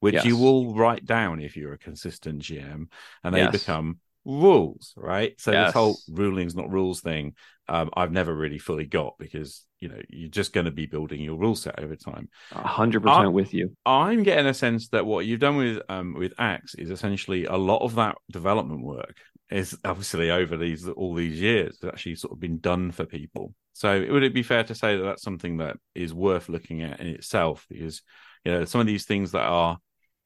which 0.00 0.14
yes. 0.14 0.24
you 0.24 0.36
will 0.36 0.74
write 0.74 1.04
down 1.04 1.40
if 1.40 1.56
you're 1.56 1.72
a 1.72 1.78
consistent 1.78 2.42
GM, 2.42 2.88
and 3.24 3.34
they 3.34 3.40
yes. 3.40 3.52
become 3.52 3.98
rules, 4.26 4.92
right? 4.96 5.34
So 5.38 5.52
yes. 5.52 5.68
this 5.68 5.74
whole 5.74 5.96
rulings 6.10 6.54
not 6.54 6.70
rules 6.70 7.00
thing, 7.00 7.34
um, 7.68 7.90
I've 7.96 8.12
never 8.12 8.34
really 8.34 8.58
fully 8.58 8.84
got 8.84 9.14
because 9.18 9.64
you 9.80 9.88
know 9.88 10.00
you're 10.08 10.28
just 10.28 10.52
going 10.52 10.66
to 10.66 10.72
be 10.72 10.86
building 10.86 11.20
your 11.20 11.38
rule 11.38 11.54
set 11.54 11.78
over 11.78 11.96
time. 11.96 12.28
hundred 12.52 13.02
percent 13.02 13.32
with 13.32 13.54
you. 13.54 13.76
I'm 13.84 14.22
getting 14.22 14.46
a 14.46 14.54
sense 14.54 14.88
that 14.88 15.06
what 15.06 15.26
you've 15.26 15.40
done 15.40 15.56
with 15.56 15.80
um 15.88 16.14
with 16.14 16.34
ACKS 16.36 16.78
is 16.78 16.90
essentially 16.90 17.46
a 17.46 17.56
lot 17.56 17.82
of 17.82 17.94
that 17.94 18.16
development 18.30 18.82
work 18.82 19.16
is 19.50 19.76
obviously 19.84 20.30
over 20.30 20.56
these 20.56 20.88
all 20.88 21.14
these 21.14 21.40
years 21.40 21.78
has 21.80 21.88
actually 21.88 22.16
sort 22.16 22.32
of 22.32 22.40
been 22.40 22.58
done 22.58 22.90
for 22.90 23.04
people. 23.04 23.54
So 23.72 24.04
would 24.10 24.22
it 24.22 24.34
be 24.34 24.42
fair 24.42 24.64
to 24.64 24.74
say 24.74 24.96
that 24.96 25.02
that's 25.02 25.22
something 25.22 25.58
that 25.58 25.76
is 25.94 26.14
worth 26.14 26.48
looking 26.48 26.82
at 26.82 27.00
in 27.00 27.08
itself 27.08 27.66
because 27.68 28.02
you 28.44 28.52
know 28.52 28.64
some 28.64 28.80
of 28.80 28.86
these 28.86 29.04
things 29.04 29.32
that 29.32 29.44
are 29.44 29.78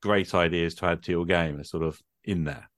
great 0.03 0.35
ideas 0.35 0.75
to 0.77 0.87
add 0.87 1.03
to 1.03 1.13
your 1.13 1.27
game 1.27 1.59
are 1.59 1.65
sort 1.65 1.83
of 1.83 2.01
in 2.25 2.45
there. 2.45 2.70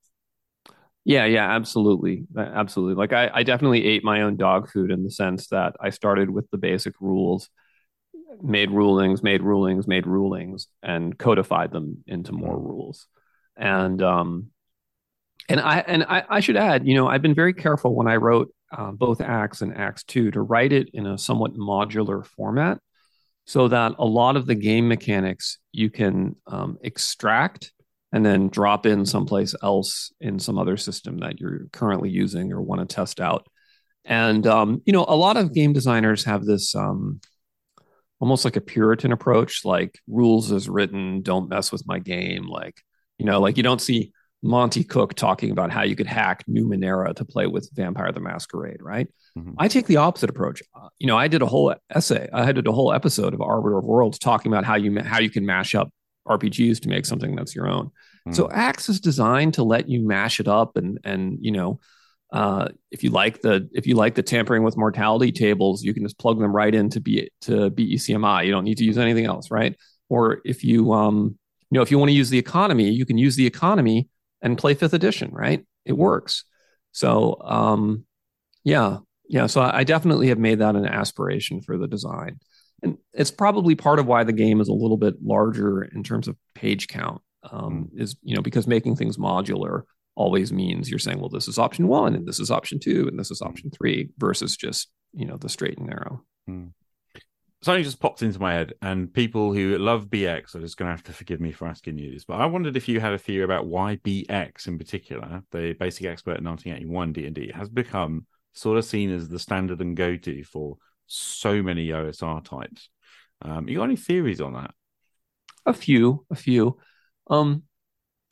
Yeah, 1.05 1.25
yeah, 1.25 1.51
absolutely. 1.51 2.25
Absolutely. 2.37 2.95
Like 2.95 3.11
I, 3.11 3.29
I 3.33 3.43
definitely 3.43 3.85
ate 3.85 4.03
my 4.03 4.21
own 4.21 4.37
dog 4.37 4.69
food 4.69 4.89
in 4.89 5.03
the 5.03 5.11
sense 5.11 5.47
that 5.47 5.75
I 5.79 5.89
started 5.89 6.29
with 6.29 6.49
the 6.49 6.57
basic 6.57 6.93
rules, 7.01 7.49
made 8.41 8.71
rulings, 8.71 9.21
made 9.21 9.41
rulings, 9.41 9.85
made 9.85 10.07
rulings, 10.07 10.67
and 10.81 11.17
codified 11.17 11.71
them 11.71 12.03
into 12.07 12.31
more 12.31 12.55
mm-hmm. 12.55 12.67
rules. 12.67 13.07
And 13.57 14.01
um 14.01 14.47
and 15.49 15.59
I 15.59 15.79
and 15.79 16.03
I, 16.03 16.23
I 16.29 16.39
should 16.39 16.55
add, 16.55 16.87
you 16.87 16.95
know, 16.95 17.07
I've 17.07 17.21
been 17.21 17.35
very 17.35 17.53
careful 17.53 17.95
when 17.95 18.07
I 18.07 18.15
wrote 18.15 18.53
uh, 18.71 18.91
both 18.91 19.19
ACKS 19.19 19.61
and 19.61 19.73
ACKS 19.73 20.05
2 20.05 20.31
to 20.31 20.41
write 20.41 20.71
it 20.71 20.89
in 20.93 21.05
a 21.05 21.17
somewhat 21.17 21.53
modular 21.53 22.25
format 22.25 22.79
so 23.45 23.67
that 23.67 23.93
a 23.99 24.05
lot 24.05 24.37
of 24.37 24.45
the 24.45 24.55
game 24.55 24.87
mechanics 24.87 25.59
you 25.73 25.89
can 25.89 26.35
um, 26.47 26.77
extract 26.81 27.73
and 28.13 28.23
then 28.23 28.47
drop 28.47 28.85
in 28.85 29.05
someplace 29.05 29.55
else 29.63 30.13
in 30.21 30.37
some 30.37 30.59
other 30.59 30.77
system 30.77 31.17
that 31.17 31.41
you're 31.41 31.65
currently 31.73 32.11
using 32.11 32.53
or 32.53 32.61
want 32.61 32.87
to 32.87 32.95
test 32.95 33.19
out. 33.19 33.47
And 34.05 34.45
um, 34.45 34.81
you 34.85 34.93
know, 34.93 35.03
a 35.07 35.15
lot 35.15 35.35
of 35.35 35.53
game 35.53 35.73
designers 35.73 36.23
have 36.25 36.45
this 36.45 36.75
um, 36.75 37.19
almost 38.19 38.45
like 38.45 38.55
a 38.55 38.61
Puritan 38.61 39.11
approach, 39.11 39.65
like 39.65 39.99
rules 40.07 40.51
as 40.51 40.69
written, 40.69 41.23
don't 41.23 41.49
mess 41.49 41.71
with 41.71 41.87
my 41.87 41.99
game. 41.99 42.45
Like, 42.45 42.79
you 43.17 43.25
know, 43.25 43.41
like 43.41 43.57
you 43.57 43.63
don't 43.63 43.81
see 43.81 44.11
Monte 44.43 44.83
Cook 44.83 45.15
talking 45.15 45.49
about 45.49 45.71
how 45.71 45.81
you 45.81 45.95
could 45.95 46.05
hack 46.05 46.45
Numenera 46.47 47.15
to 47.15 47.25
play 47.25 47.47
with 47.47 47.69
Vampire 47.73 48.11
the 48.11 48.19
Masquerade, 48.19 48.81
right? 48.81 49.07
Mhm. 49.37 49.55
I 49.57 49.67
take 49.69 49.87
the 49.87 49.97
opposite 49.97 50.29
approach. 50.29 50.61
Uh, 50.75 50.89
you 50.99 51.07
know, 51.07 51.17
I 51.17 51.27
did 51.27 51.41
a 51.41 51.47
whole 51.47 51.73
essay, 51.89 52.29
I 52.31 52.51
did 52.51 52.67
a 52.67 52.71
whole 52.71 52.93
episode 52.93 53.33
of 53.33 53.41
Arbiter 53.41 53.79
of 53.79 53.85
Worlds 53.85 54.19
talking 54.19 54.51
about 54.51 54.65
how 54.65 54.75
you 54.75 55.01
how 55.01 55.19
you 55.19 55.31
can 55.31 55.45
mash 55.47 55.73
up 55.73 55.89
RPGs 56.27 56.81
to 56.81 56.89
make 56.89 57.05
something 57.05 57.35
that's 57.35 57.55
your 57.55 57.67
own. 57.67 57.91
So 58.31 58.47
ACKS 58.47 58.89
is 58.89 58.99
designed 59.01 59.55
to 59.55 59.63
let 59.63 59.89
you 59.89 60.01
mash 60.01 60.39
it 60.39 60.47
up 60.47 60.77
and 60.77 60.99
and 61.03 61.37
you 61.41 61.51
know, 61.51 61.79
uh, 62.31 62.69
if 62.89 63.03
you 63.03 63.09
like 63.09 63.41
the 63.41 63.69
if 63.73 63.85
you 63.85 63.95
like 63.95 64.15
the 64.15 64.23
tampering 64.23 64.63
with 64.63 64.77
mortality 64.77 65.31
tables, 65.31 65.83
you 65.83 65.93
can 65.93 66.03
just 66.03 66.17
plug 66.17 66.39
them 66.39 66.55
right 66.55 66.73
into 66.73 67.01
B 67.01 67.29
to 67.41 67.69
BECMI. 67.69 68.45
You 68.45 68.51
don't 68.51 68.63
need 68.63 68.77
to 68.77 68.85
use 68.85 68.97
anything 68.97 69.25
else, 69.25 69.51
right? 69.51 69.75
Or 70.09 70.39
if 70.45 70.63
you 70.63 70.93
um 70.93 71.37
you 71.69 71.75
know 71.75 71.81
if 71.81 71.91
you 71.91 71.99
want 71.99 72.09
to 72.09 72.15
use 72.15 72.29
the 72.29 72.39
economy, 72.39 72.89
you 72.89 73.05
can 73.05 73.17
use 73.17 73.35
the 73.35 73.45
economy 73.45 74.07
and 74.41 74.57
play 74.57 74.73
fifth 74.73 74.93
edition, 74.93 75.31
right? 75.31 75.65
It 75.85 75.93
works. 75.93 76.45
So 76.93 77.37
um 77.41 78.05
yeah, 78.63 78.99
yeah. 79.27 79.47
So 79.47 79.61
I 79.61 79.83
definitely 79.83 80.29
have 80.29 80.39
made 80.39 80.59
that 80.59 80.75
an 80.75 80.85
aspiration 80.85 81.61
for 81.61 81.77
the 81.77 81.87
design. 81.87 82.39
And 82.83 82.97
it's 83.13 83.31
probably 83.31 83.75
part 83.75 83.97
of 83.97 84.05
why 84.05 84.23
the 84.23 84.33
game 84.33 84.59
is 84.61 84.67
a 84.67 84.73
little 84.73 84.97
bit 84.97 85.15
larger 85.23 85.83
in 85.83 86.03
terms 86.03 86.27
of 86.27 86.35
page 86.53 86.87
count. 86.87 87.21
Um, 87.51 87.89
mm. 87.93 88.01
Is 88.01 88.15
you 88.21 88.35
know 88.35 88.41
because 88.41 88.67
making 88.67 88.95
things 88.95 89.17
modular 89.17 89.83
always 90.15 90.53
means 90.53 90.89
you're 90.89 90.99
saying, 90.99 91.19
well, 91.19 91.29
this 91.29 91.47
is 91.47 91.57
option 91.57 91.87
one, 91.87 92.15
and 92.15 92.27
this 92.27 92.39
is 92.39 92.51
option 92.51 92.79
two, 92.79 93.07
and 93.07 93.17
this 93.17 93.31
is 93.31 93.41
mm. 93.41 93.47
option 93.47 93.71
three, 93.71 94.09
versus 94.17 94.55
just 94.55 94.89
you 95.13 95.25
know 95.25 95.37
the 95.37 95.49
straight 95.49 95.77
and 95.77 95.87
narrow. 95.87 96.23
Mm. 96.49 96.73
something 97.61 97.83
just 97.83 98.01
popped 98.01 98.21
into 98.21 98.39
my 98.39 98.53
head, 98.53 98.73
and 98.81 99.13
people 99.13 99.53
who 99.53 99.77
love 99.77 100.07
BX 100.07 100.55
are 100.55 100.61
just 100.61 100.77
going 100.77 100.87
to 100.87 100.95
have 100.95 101.03
to 101.03 101.13
forgive 101.13 101.39
me 101.39 101.51
for 101.51 101.67
asking 101.67 101.97
you 101.97 102.11
this, 102.11 102.25
but 102.25 102.39
I 102.39 102.45
wondered 102.45 102.77
if 102.77 102.87
you 102.87 102.99
had 102.99 103.13
a 103.13 103.17
theory 103.17 103.43
about 103.43 103.67
why 103.67 103.97
BX 103.97 104.67
in 104.67 104.77
particular, 104.77 105.41
the 105.51 105.73
Basic 105.79 106.05
Expert 106.05 106.43
1981 106.43 107.13
D&D, 107.13 107.51
has 107.55 107.69
become 107.69 108.25
sort 108.53 108.77
of 108.77 108.85
seen 108.85 109.11
as 109.11 109.29
the 109.29 109.39
standard 109.39 109.81
and 109.81 109.97
go-to 109.97 110.43
for 110.43 110.77
so 111.07 111.61
many 111.61 111.87
OSR 111.87 112.43
types. 112.43 112.89
Um, 113.41 113.67
you 113.67 113.77
got 113.77 113.85
any 113.85 113.95
theories 113.95 114.41
on 114.41 114.53
that? 114.53 114.71
A 115.65 115.73
few, 115.73 116.25
a 116.31 116.35
few. 116.35 116.77
Um, 117.29 117.63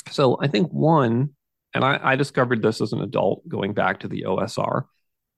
so 0.09 0.37
I 0.41 0.47
think 0.47 0.71
one, 0.71 1.31
and 1.73 1.83
I, 1.83 1.99
I 2.01 2.15
discovered 2.15 2.61
this 2.61 2.81
as 2.81 2.93
an 2.93 3.01
adult 3.01 3.47
going 3.47 3.73
back 3.73 4.01
to 4.01 4.07
the 4.07 4.23
OSR, 4.27 4.83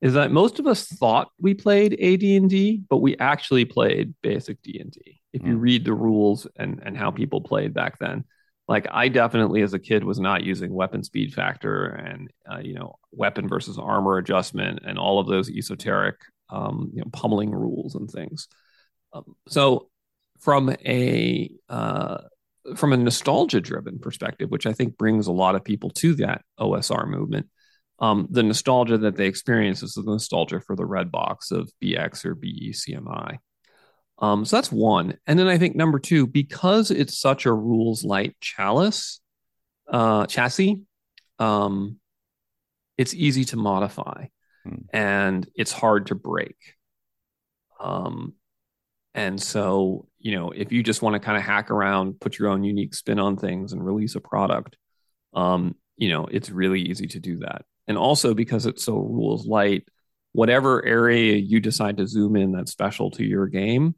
is 0.01 0.13
that 0.13 0.31
most 0.31 0.59
of 0.59 0.67
us 0.67 0.85
thought 0.85 1.29
we 1.39 1.53
played 1.53 1.93
AD&D, 1.93 2.83
but 2.89 2.97
we 2.97 3.17
actually 3.17 3.65
played 3.65 4.13
basic 4.21 4.61
D&D. 4.61 5.21
If 5.31 5.43
you 5.43 5.57
Mm. 5.57 5.61
read 5.61 5.85
the 5.85 5.93
rules 5.93 6.45
and 6.57 6.79
and 6.83 6.95
how 6.95 7.09
people 7.09 7.41
played 7.41 7.73
back 7.73 7.97
then, 7.99 8.23
like 8.67 8.87
I 8.91 9.07
definitely 9.07 9.61
as 9.61 9.73
a 9.73 9.79
kid 9.79 10.03
was 10.03 10.19
not 10.19 10.43
using 10.43 10.73
weapon 10.73 11.03
speed 11.03 11.33
factor 11.33 11.85
and 11.85 12.29
uh, 12.51 12.59
you 12.59 12.73
know 12.75 12.99
weapon 13.11 13.47
versus 13.47 13.79
armor 13.79 14.17
adjustment 14.17 14.79
and 14.85 14.99
all 14.99 15.19
of 15.19 15.27
those 15.27 15.49
esoteric 15.49 16.17
um, 16.53 16.91
you 16.93 17.01
know 17.01 17.09
pummeling 17.11 17.51
rules 17.51 17.95
and 17.95 18.09
things. 18.09 18.47
Um, 19.11 19.35
so 19.47 19.89
from 20.39 20.69
a 20.85 21.51
uh, 21.67 22.17
from 22.75 22.93
a 22.93 22.97
nostalgia 22.97 23.59
driven 23.59 23.99
perspective, 23.99 24.49
which 24.49 24.65
I 24.65 24.73
think 24.73 24.97
brings 24.97 25.27
a 25.27 25.33
lot 25.33 25.55
of 25.55 25.63
people 25.63 25.89
to 25.91 26.15
that 26.15 26.43
OSR 26.59 27.07
movement, 27.07 27.49
um, 27.99 28.27
the 28.29 28.43
nostalgia 28.43 28.97
that 28.99 29.17
they 29.17 29.27
experience 29.27 29.83
is 29.83 29.93
the 29.93 30.03
nostalgia 30.03 30.61
for 30.61 30.75
the 30.75 30.85
red 30.85 31.11
box 31.11 31.51
of 31.51 31.69
BX 31.83 32.25
or 32.25 32.35
BECMI. 32.35 33.37
Um, 34.19 34.45
so 34.45 34.55
that's 34.55 34.71
one. 34.71 35.17
And 35.27 35.37
then 35.37 35.47
I 35.47 35.57
think 35.57 35.75
number 35.75 35.99
two, 35.99 36.27
because 36.27 36.91
it's 36.91 37.17
such 37.17 37.45
a 37.45 37.53
rules 37.53 38.05
light 38.05 38.35
chalice 38.39 39.19
uh, 39.89 40.25
chassis, 40.27 40.81
um, 41.39 41.99
it's 42.97 43.13
easy 43.13 43.43
to 43.45 43.57
modify 43.57 44.25
Hmm. 44.63 44.75
and 44.93 45.47
it's 45.55 45.71
hard 45.71 46.07
to 46.07 46.15
break. 46.15 46.55
Um, 47.79 48.33
and 49.13 49.41
so, 49.41 50.07
you 50.19 50.31
know, 50.35 50.51
if 50.51 50.71
you 50.71 50.81
just 50.81 51.01
want 51.01 51.13
to 51.13 51.19
kind 51.19 51.37
of 51.37 51.43
hack 51.43 51.69
around, 51.69 52.19
put 52.19 52.39
your 52.39 52.49
own 52.49 52.63
unique 52.63 52.95
spin 52.95 53.19
on 53.19 53.37
things 53.37 53.73
and 53.73 53.85
release 53.85 54.15
a 54.15 54.21
product, 54.21 54.77
um, 55.33 55.75
you 55.97 56.09
know, 56.09 56.25
it's 56.25 56.49
really 56.49 56.81
easy 56.81 57.07
to 57.07 57.19
do 57.19 57.37
that. 57.37 57.65
And 57.87 57.97
also 57.97 58.33
because 58.33 58.65
it's 58.65 58.83
so 58.83 58.97
rules 58.97 59.45
light, 59.45 59.83
whatever 60.31 60.83
area 60.83 61.35
you 61.35 61.59
decide 61.59 61.97
to 61.97 62.07
zoom 62.07 62.35
in 62.35 62.53
that's 62.53 62.71
special 62.71 63.11
to 63.11 63.23
your 63.23 63.47
game 63.47 63.95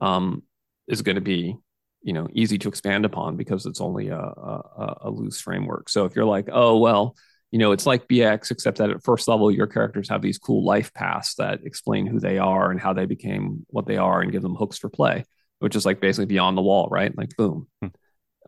um, 0.00 0.42
is 0.86 1.02
going 1.02 1.16
to 1.16 1.22
be, 1.22 1.56
you 2.02 2.12
know, 2.12 2.28
easy 2.32 2.58
to 2.58 2.68
expand 2.68 3.04
upon 3.04 3.36
because 3.36 3.66
it's 3.66 3.80
only 3.80 4.08
a, 4.08 4.18
a, 4.18 4.96
a 5.02 5.10
loose 5.10 5.40
framework. 5.40 5.88
So 5.88 6.04
if 6.04 6.14
you're 6.14 6.24
like, 6.24 6.48
oh, 6.52 6.78
well, 6.78 7.16
you 7.52 7.58
know, 7.58 7.72
it's 7.72 7.84
like 7.84 8.08
BX, 8.08 8.50
except 8.50 8.78
that 8.78 8.90
at 8.90 9.04
first 9.04 9.28
level, 9.28 9.50
your 9.50 9.66
characters 9.66 10.08
have 10.08 10.22
these 10.22 10.38
cool 10.38 10.64
life 10.64 10.92
paths 10.94 11.34
that 11.34 11.60
explain 11.64 12.06
who 12.06 12.18
they 12.18 12.38
are 12.38 12.70
and 12.70 12.80
how 12.80 12.94
they 12.94 13.04
became 13.04 13.66
what 13.68 13.86
they 13.86 13.98
are 13.98 14.22
and 14.22 14.32
give 14.32 14.40
them 14.40 14.54
hooks 14.54 14.78
for 14.78 14.88
play, 14.88 15.24
which 15.58 15.76
is 15.76 15.84
like 15.84 16.00
basically 16.00 16.24
beyond 16.24 16.56
the 16.56 16.62
wall, 16.62 16.88
right? 16.90 17.16
Like 17.16 17.36
boom, 17.36 17.68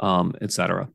um, 0.00 0.34
etc. 0.40 0.88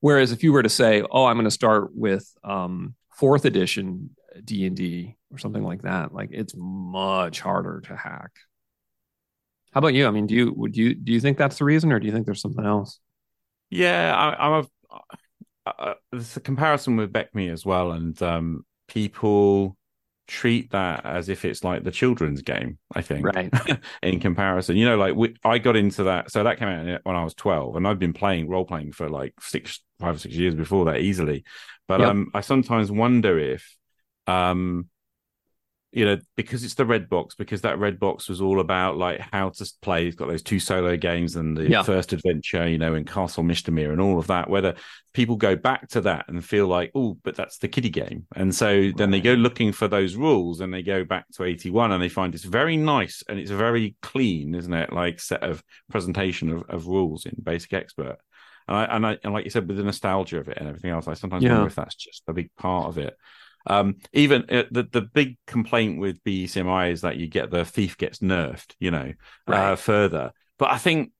Whereas 0.00 0.32
if 0.32 0.42
you 0.42 0.52
were 0.52 0.64
to 0.64 0.68
say, 0.68 1.02
oh, 1.08 1.26
I'm 1.26 1.36
going 1.36 1.44
to 1.44 1.50
start 1.52 1.94
with 1.94 2.28
um, 2.42 2.96
fourth 3.12 3.44
edition 3.44 4.10
D 4.44 4.66
and 4.66 4.76
D 4.76 5.16
or 5.30 5.38
something 5.38 5.62
like 5.62 5.82
that, 5.82 6.12
like 6.12 6.30
it's 6.32 6.54
much 6.56 7.40
harder 7.40 7.82
to 7.82 7.96
hack. 7.96 8.32
How 9.72 9.78
about 9.78 9.94
you? 9.94 10.08
I 10.08 10.10
mean, 10.10 10.26
do 10.26 10.34
you 10.34 10.52
would 10.56 10.76
you 10.76 10.92
do 10.92 11.12
you 11.12 11.20
think 11.20 11.38
that's 11.38 11.58
the 11.58 11.64
reason, 11.64 11.92
or 11.92 12.00
do 12.00 12.06
you 12.06 12.12
think 12.12 12.26
there's 12.26 12.42
something 12.42 12.66
else? 12.66 12.98
Yeah, 13.70 14.12
I, 14.12 14.46
I'm 14.46 14.64
a. 14.64 14.98
Uh, 15.78 15.94
there's 16.12 16.36
a 16.36 16.40
comparison 16.40 16.96
with 16.96 17.12
BECMI 17.12 17.52
as 17.52 17.64
well, 17.64 17.92
and 17.92 18.20
um, 18.22 18.64
people 18.88 19.76
treat 20.26 20.70
that 20.72 21.06
as 21.06 21.28
if 21.30 21.44
it's 21.44 21.64
like 21.64 21.84
the 21.84 21.90
children's 21.90 22.42
game. 22.42 22.78
I 22.94 23.02
think, 23.02 23.34
Right. 23.34 23.52
in 24.02 24.20
comparison, 24.20 24.76
you 24.76 24.84
know, 24.86 24.96
like 24.96 25.14
we, 25.14 25.34
I 25.44 25.58
got 25.58 25.76
into 25.76 26.04
that. 26.04 26.30
So 26.30 26.44
that 26.44 26.58
came 26.58 26.68
out 26.68 27.00
when 27.04 27.16
I 27.16 27.24
was 27.24 27.34
12, 27.34 27.76
and 27.76 27.86
I've 27.86 27.98
been 27.98 28.12
playing 28.12 28.48
role 28.48 28.64
playing 28.64 28.92
for 28.92 29.08
like 29.08 29.34
six, 29.40 29.80
five 30.00 30.16
or 30.16 30.18
six 30.18 30.34
years 30.34 30.54
before 30.54 30.86
that 30.86 31.00
easily. 31.00 31.44
But 31.86 32.00
Yep. 32.00 32.02
um, 32.02 32.30
I 32.34 32.40
sometimes 32.42 32.90
wonder 32.92 33.38
if, 33.38 33.76
um, 34.26 34.88
you 35.90 36.04
know, 36.04 36.18
because 36.36 36.64
it's 36.64 36.74
the 36.74 36.84
red 36.84 37.08
box, 37.08 37.34
because 37.34 37.62
that 37.62 37.78
red 37.78 37.98
box 37.98 38.28
was 38.28 38.40
all 38.42 38.60
about 38.60 38.98
like 38.98 39.20
how 39.32 39.48
to 39.48 39.72
play. 39.80 40.06
It's 40.06 40.16
got 40.16 40.28
those 40.28 40.42
two 40.42 40.60
solo 40.60 40.96
games 40.96 41.36
and 41.36 41.56
the 41.56 41.68
Yeah. 41.70 41.82
first 41.82 42.12
adventure, 42.12 42.68
you 42.68 42.76
know, 42.76 42.94
in 42.94 43.04
Castle 43.04 43.42
Mistamere 43.42 43.90
and 43.90 44.00
all 44.00 44.18
of 44.18 44.26
that. 44.26 44.50
Whether 44.50 44.74
people 45.14 45.36
go 45.36 45.56
back 45.56 45.88
to 45.90 46.02
that 46.02 46.26
and 46.28 46.44
feel 46.44 46.66
like, 46.66 46.90
oh, 46.94 47.16
but 47.24 47.36
that's 47.36 47.56
the 47.58 47.68
kiddie 47.68 47.88
game, 47.88 48.26
and 48.36 48.54
so 48.54 48.90
then 48.96 49.10
they 49.10 49.20
go 49.22 49.32
looking 49.32 49.72
for 49.72 49.88
those 49.88 50.14
rules 50.14 50.60
and 50.60 50.72
they 50.72 50.82
go 50.82 51.04
back 51.04 51.24
to 51.36 51.44
eighty 51.44 51.70
one 51.70 51.90
and 51.90 52.02
they 52.02 52.10
find 52.10 52.34
it's 52.34 52.44
very 52.44 52.76
nice 52.76 53.22
and 53.28 53.38
it's 53.38 53.50
a 53.50 53.56
very 53.56 53.96
clean, 54.02 54.54
isn't 54.54 54.74
it? 54.74 54.92
Like 54.92 55.20
set 55.20 55.42
of 55.42 55.62
presentation 55.90 56.50
of, 56.52 56.64
of 56.68 56.86
rules 56.86 57.24
in 57.24 57.34
Basic 57.42 57.72
Expert. 57.72 58.18
And 58.68 58.76
I, 58.76 58.84
and 58.84 59.06
I 59.06 59.18
and 59.24 59.32
like 59.32 59.46
you 59.46 59.50
said, 59.50 59.66
with 59.66 59.78
the 59.78 59.82
nostalgia 59.82 60.38
of 60.38 60.48
it 60.48 60.58
and 60.58 60.68
everything 60.68 60.90
else, 60.90 61.08
I 61.08 61.14
sometimes 61.14 61.42
Yeah. 61.42 61.52
wonder 61.54 61.68
if 61.68 61.74
that's 61.74 61.94
just 61.94 62.24
a 62.28 62.34
big 62.34 62.50
part 62.58 62.88
of 62.88 62.98
it. 62.98 63.16
Um, 63.68 63.96
even 64.12 64.44
uh, 64.50 64.64
the 64.70 64.88
the 64.90 65.02
big 65.02 65.36
complaint 65.46 66.00
with 66.00 66.22
BECMI 66.24 66.90
is 66.92 67.02
that 67.02 67.16
you 67.16 67.28
get 67.28 67.50
the 67.50 67.64
thief 67.64 67.96
gets 67.96 68.18
nerfed, 68.18 68.74
you 68.80 68.90
know, 68.90 69.12
uh, 69.46 69.76
further. 69.76 70.32
But 70.58 70.70
I 70.70 70.78
think 70.78 71.12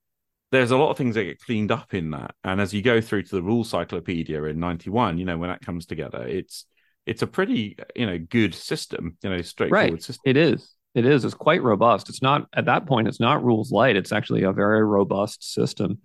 there's 0.50 0.70
a 0.70 0.76
lot 0.78 0.90
of 0.90 0.96
things 0.96 1.14
that 1.14 1.24
get 1.24 1.40
cleaned 1.40 1.70
up 1.70 1.92
in 1.92 2.10
that. 2.12 2.34
And 2.42 2.60
as 2.60 2.72
you 2.72 2.80
go 2.82 3.00
through 3.00 3.24
to 3.24 3.34
the 3.36 3.42
rule 3.42 3.64
cyclopedia 3.64 4.42
in 4.44 4.58
'91, 4.58 5.18
you 5.18 5.24
know, 5.26 5.36
when 5.38 5.50
that 5.50 5.60
comes 5.60 5.86
together, 5.86 6.26
it's 6.26 6.64
it's 7.06 7.22
a 7.22 7.26
pretty 7.26 7.76
you 7.94 8.06
know 8.06 8.18
good 8.18 8.54
system, 8.54 9.16
you 9.22 9.30
know, 9.30 9.42
straightforward 9.42 9.90
Right. 9.92 10.02
system. 10.02 10.22
It 10.24 10.36
is. 10.36 10.74
It 10.94 11.04
is. 11.04 11.24
It's 11.24 11.34
quite 11.34 11.62
robust. 11.62 12.08
It's 12.08 12.22
not 12.22 12.46
at 12.54 12.64
that 12.64 12.86
point. 12.86 13.08
It's 13.08 13.20
not 13.20 13.44
rules 13.44 13.70
light. 13.70 13.96
It's 13.96 14.10
actually 14.12 14.42
a 14.42 14.52
very 14.52 14.82
robust 14.84 15.52
system. 15.52 15.98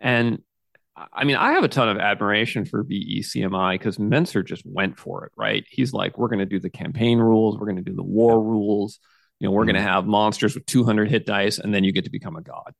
And 0.00 0.38
I 1.12 1.24
mean, 1.24 1.36
I 1.36 1.52
have 1.52 1.64
a 1.64 1.68
ton 1.68 1.88
of 1.88 1.98
admiration 1.98 2.64
for 2.64 2.84
BECMI 2.84 3.74
because 3.74 3.98
Mentzer 3.98 4.44
just 4.44 4.64
went 4.66 4.98
for 4.98 5.24
it. 5.26 5.32
Right. 5.36 5.64
He's 5.70 5.92
like, 5.92 6.18
we're 6.18 6.28
going 6.28 6.38
to 6.40 6.46
do 6.46 6.58
the 6.60 6.70
campaign 6.70 7.18
rules. 7.18 7.58
We're 7.58 7.66
going 7.66 7.76
to 7.76 7.82
do 7.90 7.94
the 7.94 8.02
war 8.02 8.42
rules. 8.42 8.98
You 9.40 9.46
know, 9.46 9.52
we're 9.52 9.64
going 9.64 9.76
to 9.76 9.82
have 9.82 10.06
monsters 10.06 10.54
with 10.54 10.66
200 10.66 11.08
hit 11.08 11.24
dice, 11.26 11.58
and 11.58 11.72
then 11.72 11.84
you 11.84 11.92
get 11.92 12.04
to 12.04 12.10
become 12.10 12.36
a 12.36 12.42
god. 12.42 12.72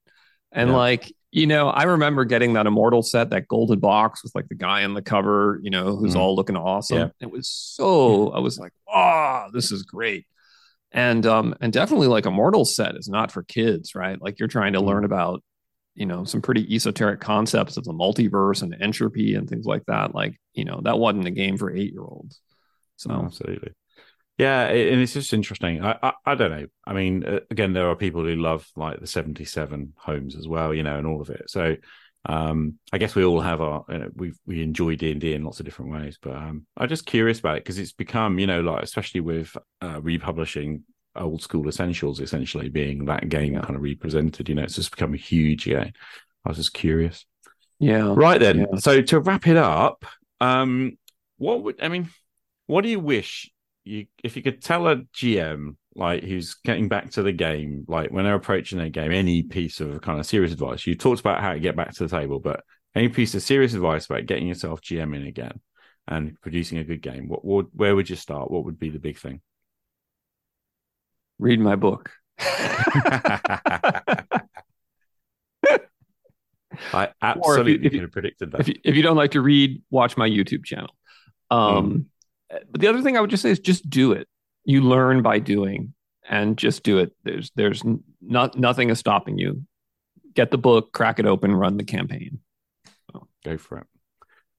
And 0.51 0.71
Yeah. 0.71 0.77
like, 0.77 1.13
you 1.31 1.47
know, 1.47 1.69
I 1.69 1.85
remember 1.85 2.25
getting 2.25 2.55
that 2.55 2.67
immortal 2.67 3.03
set, 3.03 3.31
that 3.31 3.47
golden 3.49 3.79
box 3.79 4.25
with 4.25 4.35
like 4.35 4.49
the 4.49 4.55
guy 4.55 4.83
on 4.85 4.95
the 4.95 5.03
cover, 5.03 5.61
you 5.63 5.71
know, 5.71 5.95
who's 5.95 6.15
Mhm. 6.15 6.19
all 6.21 6.35
looking 6.35 6.57
awesome. 6.57 6.99
Yeah. 6.99 7.09
It 7.21 7.31
was 7.31 7.49
so. 7.49 8.31
I 8.31 8.41
was 8.41 8.59
like, 8.59 8.73
oh, 8.93 9.47
this 9.53 9.71
is 9.71 9.83
great 9.83 10.27
and 10.93 11.27
um 11.27 11.55
and 11.61 11.71
definitely 11.71 12.07
like 12.07 12.25
a 12.25 12.31
mortal 12.31 12.65
set 12.65 12.97
is 12.97 13.11
not 13.11 13.31
for 13.31 13.43
kids 13.43 13.95
right 13.95 14.23
like 14.23 14.39
you're 14.39 14.49
trying 14.49 14.73
to 14.73 14.81
learn 14.81 15.05
about 15.05 15.43
you 15.99 16.07
know 16.07 16.25
some 16.25 16.41
pretty 16.41 16.75
esoteric 16.75 17.21
concepts 17.21 17.77
of 17.77 17.85
the 17.85 17.93
multiverse 17.93 18.63
and 18.63 18.75
entropy 18.81 19.35
and 19.35 19.49
things 19.49 19.67
like 19.67 19.85
that 19.87 20.15
like 20.15 20.39
you 20.55 20.65
know 20.65 20.81
that 20.85 20.99
wasn't 20.99 21.27
a 21.27 21.31
game 21.31 21.57
for 21.57 21.71
eight 21.71 21.93
year 21.93 22.03
olds 22.03 22.41
so 22.97 23.11
Absolutely. 23.11 23.73
Yeah, 24.39 24.67
and 24.67 25.01
it's 25.01 25.15
just 25.15 25.33
interesting. 25.33 25.85
I, 25.85 25.99
I, 26.01 26.13
I 26.25 26.35
don't 26.37 26.53
know. 26.53 26.67
I 26.87 26.93
mean, 26.93 27.25
uh, 27.25 27.41
again, 27.51 27.73
there 27.73 27.89
are 27.89 27.97
people 27.97 28.23
who 28.23 28.37
love 28.37 28.69
like 28.77 29.01
the 29.01 29.07
seventy-seven 29.07 29.95
Holmes 29.97 30.37
as 30.37 30.47
well, 30.47 30.73
you 30.73 30.85
know, 30.85 30.97
and 30.97 31.09
all 31.09 31.21
of 31.21 31.29
it. 31.31 31.51
So, 31.51 31.75
um, 32.27 32.79
I 32.93 32.99
guess 32.99 33.17
we 33.17 33.25
all 33.25 33.41
have 33.41 33.61
our 33.61 33.85
you 33.89 33.99
know, 33.99 34.11
we 34.15 34.33
we 34.47 34.63
enjoy 34.63 34.95
D 34.95 35.11
and 35.11 35.21
D 35.21 35.35
in 35.35 35.43
lots 35.43 35.59
of 35.59 35.67
different 35.67 35.91
ways. 35.91 36.19
But 36.23 36.37
um, 36.37 36.67
I'm 36.77 36.89
just 36.89 37.05
curious 37.05 37.41
about 37.41 37.57
it 37.57 37.65
because 37.65 37.79
it's 37.79 37.93
become, 37.93 38.39
you 38.39 38.47
know, 38.47 38.61
like 38.61 38.85
especially 38.85 39.21
with 39.23 39.57
uh, 39.83 40.01
republishing 40.01 40.85
old 41.17 41.43
school 41.43 41.69
essentials, 41.69 42.21
essentially 42.21 42.69
being 42.69 43.07
that 43.07 43.29
game 43.29 43.55
kind 43.61 43.77
of 43.77 43.83
represented. 43.83 44.49
You 44.49 44.55
know, 44.55 44.63
it's 44.63 44.77
just 44.77 44.91
become 44.91 45.15
a 45.15 45.19
huge 45.19 45.65
game. 45.65 45.93
I 46.45 46.49
was 46.49 46.59
just 46.59 46.75
curious. 46.75 47.27
Yeah. 47.79 48.13
Right 48.17 48.41
then. 48.41 48.61
Yeah. 48.61 48.79
So 48.79 49.03
to 49.03 49.21
wrap 49.21 49.47
it 49.47 49.57
up, 49.57 50.05
um, 50.41 50.99
what 51.37 51.63
would 51.63 51.83
I 51.83 51.89
mean? 51.89 52.09
What 52.67 52.83
do 52.83 52.89
you 52.89 53.01
wish 53.01 53.51
you 53.85 54.07
if 54.23 54.37
you 54.37 54.43
could 54.43 54.63
tell 54.63 54.89
a 54.89 54.97
GM 54.97 55.77
like 55.95 56.23
who's 56.23 56.55
getting 56.65 56.89
back 56.89 57.11
to 57.13 57.23
the 57.23 57.33
game, 57.33 57.85
like 57.89 58.11
when 58.11 58.25
they're 58.25 58.35
approaching 58.35 58.79
their 58.79 58.91
game, 58.91 59.13
any 59.13 59.43
piece 59.43 59.81
of 59.81 60.01
kind 60.03 60.19
of 60.19 60.27
serious 60.27 60.53
advice? 60.53 60.87
You 60.87 60.95
talked 60.95 61.21
about 61.21 61.41
how 61.41 61.53
to 61.53 61.61
get 61.61 61.77
back 61.77 61.93
to 61.95 62.07
the 62.07 62.17
table, 62.17 62.41
but 62.41 62.63
any 62.95 63.09
piece 63.09 63.35
of 63.35 63.43
serious 63.43 63.75
advice 63.75 64.07
about 64.07 64.27
getting 64.27 64.49
yourself 64.49 64.81
GMing 64.81 65.27
again 65.27 65.61
and 66.07 66.41
producing 66.41 66.79
a 66.79 66.85
good 66.85 67.03
game? 67.03 67.29
What 67.29 67.45
would 67.45 67.67
where 67.73 67.95
would 67.95 68.11
you 68.11 68.17
start? 68.17 68.51
What 68.51 68.65
would 68.65 68.79
be 68.79 68.91
the 68.91 68.99
big 68.99 69.19
thing? 69.19 69.41
Read 71.39 71.61
my 71.61 71.77
book. 71.77 72.11
I 76.93 77.09
absolutely 77.23 77.75
if 77.75 77.83
you- 77.85 77.91
could 77.91 78.01
have 78.03 78.13
predicted 78.13 78.53
that. 78.53 78.61
if 78.61 78.69
you, 78.69 78.75
if 78.85 78.95
you 78.95 79.03
don't 79.03 79.17
like 79.17 79.33
to 79.33 79.41
read, 79.41 79.83
watch 79.91 80.17
my 80.17 80.29
YouTube 80.29 80.65
channel. 80.65 80.91
Um, 81.51 82.07
But 82.51 82.81
the 82.81 82.87
other 82.89 83.03
thing 83.03 83.17
I 83.17 83.21
would 83.21 83.31
just 83.31 83.43
say 83.43 83.51
is 83.51 83.59
just 83.59 83.89
do 83.89 84.13
it. 84.13 84.29
You 84.65 84.83
learn 84.83 85.23
by 85.23 85.39
doing, 85.39 85.95
and 86.29 86.57
just 86.59 86.83
do 86.83 86.99
it. 86.99 87.13
There's 87.25 87.51
there's 87.57 87.83
not 88.21 88.57
nothing 88.59 88.91
is 88.91 88.99
stopping 88.99 89.39
you. 89.39 89.65
Get 90.35 90.51
the 90.51 90.59
book, 90.59 90.93
crack 90.93 91.19
it 91.19 91.27
open, 91.27 91.55
run 91.55 91.77
the 91.79 91.85
campaign. 91.85 92.41
go 93.45 93.57
for 93.59 93.79
it. 93.79 93.87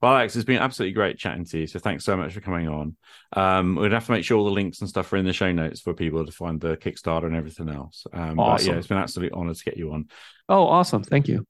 Well, 0.01 0.13
Alex, 0.15 0.35
it's 0.37 0.45
been 0.45 0.61
absolutely 0.61 0.93
great 0.93 1.17
chatting 1.17 1.43
to 1.45 1.59
you. 1.59 1.67
So 1.67 1.77
thanks 1.77 2.05
so 2.05 2.15
much 2.15 2.33
for 2.33 2.39
coming 2.39 2.69
on. 2.69 2.95
Um, 3.33 3.75
we'd 3.75 3.91
have 3.91 4.05
to 4.05 4.13
make 4.13 4.23
sure 4.23 4.37
all 4.37 4.45
the 4.45 4.51
links 4.51 4.79
and 4.79 4.87
stuff 4.89 5.11
are 5.11 5.17
in 5.17 5.25
the 5.25 5.33
show 5.33 5.51
notes 5.51 5.81
for 5.81 5.93
people 5.93 6.25
to 6.25 6.31
find 6.31 6.61
the 6.61 6.77
Kickstarter 6.77 7.25
and 7.25 7.35
everything 7.35 7.67
else. 7.67 8.07
Um, 8.13 8.37
But 8.37 8.63
yeah, 8.63 8.75
it's 8.75 8.87
been 8.87 8.97
an 8.97 9.03
absolute 9.03 9.33
honor 9.33 9.53
to 9.53 9.63
get 9.63 9.75
you 9.75 9.91
on. 9.91 10.07
Oh, 10.47 10.65
awesome! 10.67 11.03
Thank 11.03 11.27
you. 11.27 11.45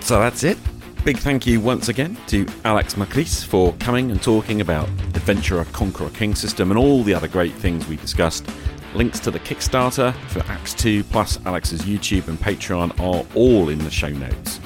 So 0.00 0.18
that's 0.18 0.42
it. 0.42 0.58
Big 1.02 1.16
thank 1.16 1.46
you 1.46 1.60
once 1.60 1.88
again 1.88 2.14
to 2.26 2.46
Alex 2.62 2.92
Macris 2.94 3.42
for 3.42 3.72
coming 3.80 4.10
and 4.10 4.22
talking 4.22 4.60
about 4.60 4.86
Adventurer 5.14 5.64
Conqueror 5.72 6.10
King 6.10 6.34
system 6.34 6.70
and 6.70 6.76
all 6.76 7.02
the 7.02 7.14
other 7.14 7.26
great 7.26 7.54
things 7.54 7.88
we 7.88 7.96
discussed. 7.96 8.46
Links 8.94 9.18
to 9.20 9.30
the 9.30 9.40
Kickstarter 9.40 10.14
for 10.28 10.40
ACKS 10.40 10.76
2 10.76 11.04
plus 11.04 11.38
Alex's 11.46 11.82
YouTube 11.82 12.28
and 12.28 12.38
Patreon 12.38 12.90
are 13.00 13.24
all 13.34 13.70
in 13.70 13.78
the 13.78 13.90
show 13.90 14.10
notes. 14.10 14.58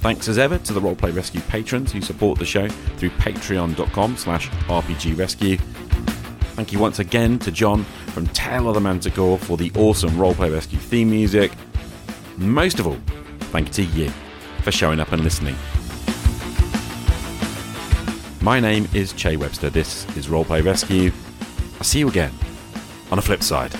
Thanks 0.00 0.26
as 0.26 0.38
ever 0.38 0.56
to 0.56 0.72
the 0.72 0.80
Roleplay 0.80 1.14
Rescue 1.14 1.42
patrons 1.42 1.92
who 1.92 2.00
support 2.00 2.38
the 2.38 2.46
show 2.46 2.66
through 2.96 3.10
patreon.com 3.10 4.16
slash 4.16 4.48
rpgrescue. 4.48 5.60
Thank 6.54 6.72
you 6.72 6.78
once 6.78 6.98
again 6.98 7.38
to 7.40 7.50
Jon 7.50 7.84
from 8.06 8.26
Tale 8.28 8.68
of 8.68 8.74
the 8.74 8.80
Manticore 8.80 9.36
for 9.36 9.58
the 9.58 9.70
awesome 9.76 10.12
Roleplay 10.12 10.50
Rescue 10.50 10.78
theme 10.78 11.10
music. 11.10 11.52
Most 12.38 12.80
of 12.80 12.86
all, 12.86 12.98
thank 13.50 13.66
you 13.68 13.74
to 13.74 13.82
you 13.84 14.12
for 14.66 14.72
showing 14.72 14.98
up 14.98 15.12
and 15.12 15.22
listening. 15.22 15.54
My 18.42 18.58
name 18.58 18.88
is 18.92 19.12
Che 19.12 19.36
Webster. 19.36 19.70
This 19.70 20.04
is 20.16 20.26
Roleplay 20.26 20.64
Rescue. 20.64 21.12
I'll 21.76 21.84
see 21.84 22.00
you 22.00 22.08
again 22.08 22.32
on 23.12 23.16
the 23.16 23.22
flip 23.22 23.44
side. 23.44 23.70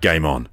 Game 0.00 0.24
on. 0.24 0.51